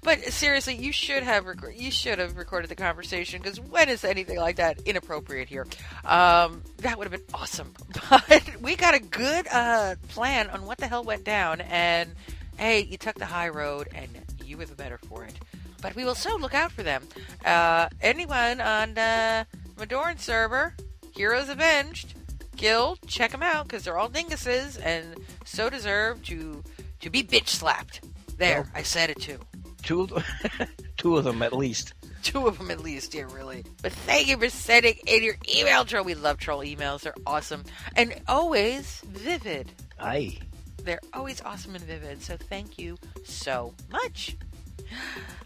But 0.04 0.24
seriously, 0.34 0.76
you 0.76 0.92
should 0.92 1.24
have 1.24 1.46
rec- 1.46 1.80
you 1.80 1.90
should 1.90 2.20
have 2.20 2.38
recorded 2.38 2.70
the 2.70 2.76
conversation 2.76 3.42
because 3.42 3.60
when 3.60 3.88
is 3.90 4.04
anything 4.04 4.38
like 4.38 4.58
that 4.58 4.82
inappropriate 4.82 5.48
here? 5.48 5.66
Um, 6.04 6.62
that 6.78 6.98
would 6.98 7.10
have 7.10 7.12
been 7.12 7.36
awesome. 7.36 7.74
But 8.10 8.62
we 8.62 8.76
got 8.76 8.94
a 8.94 9.00
good 9.00 9.48
uh, 9.52 9.96
plan 10.10 10.50
on 10.50 10.66
what 10.66 10.78
the 10.78 10.88
hell 10.88 11.04
went 11.04 11.24
down, 11.24 11.62
and 11.62 12.12
hey, 12.58 12.82
you 12.82 12.98
took 12.98 13.16
the 13.16 13.26
high 13.26 13.50
road, 13.50 13.88
and 13.96 14.10
you 14.46 14.58
were 14.58 14.66
the 14.66 14.76
better 14.76 14.98
for 15.10 15.24
it. 15.24 15.34
But 15.82 15.96
we 15.96 16.04
will 16.06 16.16
so 16.16 16.36
look 16.36 16.54
out 16.54 16.72
for 16.72 16.84
them. 16.84 17.04
Uh, 17.44 17.90
anyone 18.02 18.62
on 18.62 18.98
uh, 18.98 19.46
Madoran 19.78 20.20
server, 20.20 20.76
Heroes 21.12 21.50
Avenged, 21.50 22.14
Guild, 22.56 23.00
check 23.08 23.32
them 23.32 23.44
out 23.44 23.68
because 23.68 23.84
they're 23.84 23.98
all 23.98 24.10
dinguses 24.10 24.80
and 24.84 25.16
so 25.46 25.70
deserve 25.70 26.24
to 26.24 26.64
to 27.02 27.10
be 27.10 27.24
bitch 27.24 27.48
slapped. 27.48 28.02
There, 28.38 28.70
I 28.74 28.84
said 28.84 29.10
it 29.10 29.20
too. 29.22 29.40
Two 29.84 30.02
of 30.02 30.10
them, 30.10 30.24
two 30.98 31.18
of 31.18 31.24
them 31.26 31.42
at 31.42 31.54
least. 31.54 31.94
Two 32.24 32.48
of 32.48 32.58
them 32.58 32.72
at 32.72 32.80
least, 32.82 33.14
yeah, 33.14 33.24
really. 33.32 33.66
But 33.82 33.92
thank 33.92 34.28
you 34.28 34.38
for 34.38 34.50
sending 34.50 34.96
in 35.06 35.24
your 35.24 35.36
email 35.54 35.84
troll. 35.86 36.06
We 36.06 36.16
love 36.16 36.38
troll 36.38 36.62
emails; 36.62 37.02
they're 37.02 37.14
awesome 37.26 37.64
and 37.96 38.16
always 38.28 39.02
vivid. 39.06 39.72
Aye. 40.00 40.40
They're 40.84 41.02
always 41.14 41.42
awesome 41.42 41.76
and 41.76 41.84
vivid. 41.84 42.22
So 42.22 42.36
thank 42.38 42.78
you 42.78 42.98
so 43.26 43.74
much. 43.92 44.36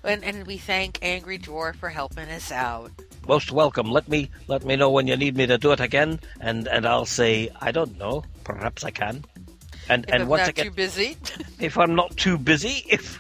And, 0.04 0.24
and 0.24 0.48
we 0.48 0.58
thank 0.58 1.00
Angry 1.02 1.38
Dwarf 1.38 1.76
for 1.76 1.90
helping 1.90 2.30
us 2.30 2.52
out. 2.52 2.92
most 3.28 3.52
welcome. 3.52 3.90
Let 3.92 4.08
me 4.08 4.30
let 4.48 4.64
me 4.66 4.76
know 4.76 4.90
when 4.90 5.08
you 5.08 5.16
need 5.18 5.36
me 5.38 5.46
to 5.48 5.58
do 5.58 5.72
it 5.72 5.80
again, 5.80 6.20
and 6.40 6.68
and 6.68 6.86
I'll 6.86 7.06
say 7.06 7.50
I 7.62 7.72
don't 7.72 7.98
know. 7.98 8.24
Perhaps 8.44 8.84
I 8.84 8.92
can. 8.92 9.26
And 9.90 10.06
If 10.06 10.14
and 10.14 10.24
I'm 10.24 10.30
once 10.30 10.48
not 10.48 10.56
get 10.56 10.64
too 10.66 10.72
busy. 10.72 11.18
if 11.60 11.78
I'm 11.78 11.96
not 11.96 12.16
too 12.18 12.38
busy, 12.38 12.84
if 12.90 13.20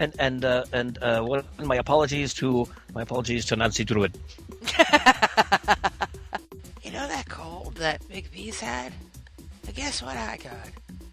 and 0.00 0.14
and 0.18 0.44
uh, 0.44 0.64
and 0.72 0.98
uh, 1.02 1.42
my 1.62 1.76
apologies 1.76 2.34
to 2.34 2.66
my 2.94 3.02
apologies 3.02 3.44
to 3.46 3.56
Nancy 3.56 3.84
Druid. 3.84 4.18
You 6.82 6.96
know 6.96 7.06
that 7.06 7.28
cold 7.28 7.76
that 7.76 8.06
Big 8.08 8.26
V's 8.30 8.58
had? 8.58 8.92
Well, 9.64 9.72
guess 9.74 10.02
what 10.02 10.16
I 10.16 10.38
got? 10.38 10.70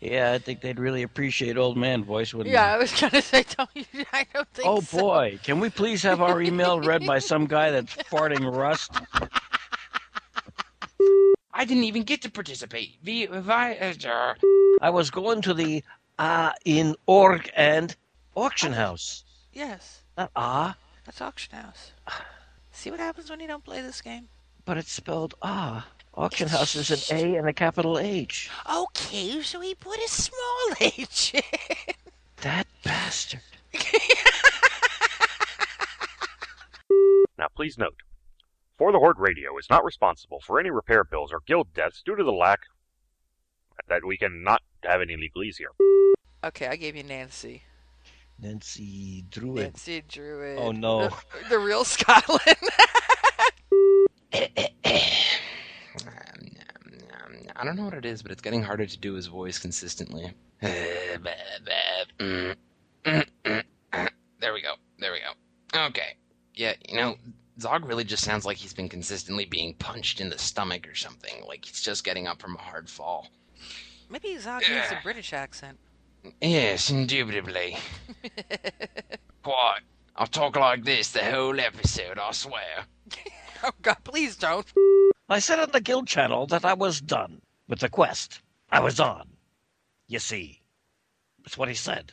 yeah, 0.00 0.32
I 0.32 0.38
think 0.38 0.60
they'd 0.60 0.78
really 0.78 1.02
appreciate 1.02 1.58
old 1.58 1.76
man 1.76 2.04
voice, 2.04 2.32
wouldn't 2.32 2.52
Yeah, 2.52 2.56
they? 2.56 2.72
I 2.72 2.78
was 2.78 2.98
gonna 2.98 3.22
say, 3.22 3.44
don't 3.56 3.68
you? 3.74 3.84
I 4.12 4.26
don't 4.32 4.48
think 4.54 4.68
Oh 4.68 4.80
so. 4.80 5.02
boy, 5.02 5.38
can 5.42 5.60
we 5.60 5.68
please 5.70 6.02
have 6.02 6.22
our 6.22 6.40
email 6.40 6.80
read 6.80 7.06
by 7.06 7.18
some 7.18 7.46
guy 7.46 7.70
that's 7.70 7.94
farting 8.10 8.50
rust? 8.50 8.92
I 11.54 11.64
didn't 11.64 11.84
even 11.84 12.02
get 12.02 12.22
to 12.22 12.30
participate. 12.30 12.96
V, 13.02 13.24
if 13.24 13.48
I, 13.48 13.74
uh, 13.76 14.34
I 14.80 14.90
was 14.90 15.10
going 15.10 15.42
to 15.42 15.54
the 15.54 15.84
uh 16.18 16.52
in 16.64 16.94
org 17.06 17.50
and 17.56 17.94
auction 18.36 18.72
house. 18.72 19.24
Yes, 19.52 20.02
Not 20.16 20.30
ah, 20.36 20.76
that's 21.04 21.20
auction 21.20 21.54
house. 21.56 21.92
See 22.70 22.90
what 22.90 23.00
happens 23.00 23.28
when 23.30 23.40
you 23.40 23.46
don't 23.46 23.64
play 23.64 23.80
this 23.82 24.00
game? 24.00 24.28
but 24.64 24.76
it's 24.78 24.92
spelled 24.92 25.34
ah. 25.42 25.86
Auction 26.14 26.46
house 26.48 26.74
is 26.76 27.10
an 27.10 27.18
A 27.18 27.36
and 27.36 27.48
a 27.48 27.52
capital 27.52 27.98
H. 27.98 28.50
Okay, 28.70 29.40
so 29.42 29.60
he 29.60 29.74
put 29.74 29.98
a 29.98 30.08
small 30.08 30.76
H 30.80 31.32
in. 31.34 31.42
That 32.42 32.66
bastard. 32.84 33.40
Now, 37.38 37.48
please 37.56 37.76
note, 37.76 37.96
For 38.78 38.92
the 38.92 38.98
Horde 38.98 39.18
Radio 39.18 39.56
is 39.58 39.66
not 39.68 39.84
responsible 39.84 40.40
for 40.46 40.60
any 40.60 40.70
repair 40.70 41.02
bills 41.02 41.32
or 41.32 41.40
guild 41.44 41.74
deaths 41.74 42.00
due 42.04 42.14
to 42.14 42.22
the 42.22 42.30
lack 42.32 42.60
that 43.88 44.04
we 44.04 44.16
can 44.16 44.44
not 44.44 44.62
have 44.84 45.00
any 45.00 45.16
legalese 45.16 45.56
here. 45.56 45.72
Okay, 46.44 46.68
I 46.68 46.76
gave 46.76 46.94
you 46.94 47.02
Nancy. 47.02 47.64
Nancy 48.42 49.24
Druid. 49.30 49.62
Nancy 49.62 50.02
Druid. 50.08 50.58
Oh, 50.58 50.72
no. 50.72 51.08
The, 51.08 51.14
the 51.50 51.58
real 51.60 51.84
Scotland. 51.84 52.40
I 57.54 57.64
don't 57.64 57.76
know 57.76 57.84
what 57.84 57.94
it 57.94 58.04
is, 58.04 58.22
but 58.22 58.32
it's 58.32 58.42
getting 58.42 58.62
harder 58.62 58.86
to 58.86 58.98
do 58.98 59.14
his 59.14 59.28
voice 59.28 59.60
consistently. 59.60 60.32
there 60.60 60.96
we 64.52 64.60
go. 64.60 64.74
There 64.98 65.12
we 65.12 65.20
go. 65.20 65.86
Okay. 65.86 66.16
Yeah, 66.54 66.72
you 66.88 66.96
know, 66.96 67.16
Zog 67.60 67.84
really 67.84 68.02
just 68.02 68.24
sounds 68.24 68.44
like 68.44 68.56
he's 68.56 68.74
been 68.74 68.88
consistently 68.88 69.44
being 69.44 69.74
punched 69.74 70.20
in 70.20 70.28
the 70.28 70.38
stomach 70.38 70.88
or 70.88 70.96
something. 70.96 71.44
Like 71.46 71.64
he's 71.64 71.80
just 71.80 72.02
getting 72.02 72.26
up 72.26 72.42
from 72.42 72.56
a 72.56 72.60
hard 72.60 72.90
fall. 72.90 73.28
Maybe 74.10 74.36
Zog 74.38 74.62
needs 74.62 74.90
a 74.90 74.98
British 75.04 75.32
accent. 75.32 75.78
Yes, 76.40 76.90
indubitably. 76.90 77.76
Quite. 79.42 79.80
I'll 80.14 80.26
talk 80.26 80.56
like 80.56 80.84
this 80.84 81.10
the 81.10 81.24
whole 81.24 81.58
episode, 81.58 82.18
I 82.18 82.32
swear. 82.32 82.86
Oh 83.64 83.70
God, 83.80 83.98
please 84.02 84.34
don't. 84.34 84.66
I 85.28 85.38
said 85.38 85.60
on 85.60 85.70
the 85.70 85.80
guild 85.80 86.08
channel 86.08 86.48
that 86.48 86.64
I 86.64 86.74
was 86.74 87.00
done 87.00 87.42
with 87.68 87.78
the 87.78 87.88
quest. 87.88 88.40
I 88.72 88.80
was 88.80 88.98
on. 88.98 89.28
You 90.08 90.18
see. 90.18 90.62
That's 91.44 91.56
what 91.56 91.68
he 91.68 91.74
said. 91.76 92.12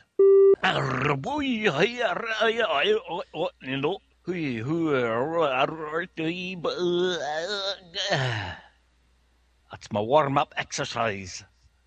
That's 9.72 9.90
my 9.90 10.00
warm 10.00 10.38
up 10.38 10.54
exercise. 10.56 11.42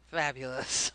Fabulous. 0.08 0.92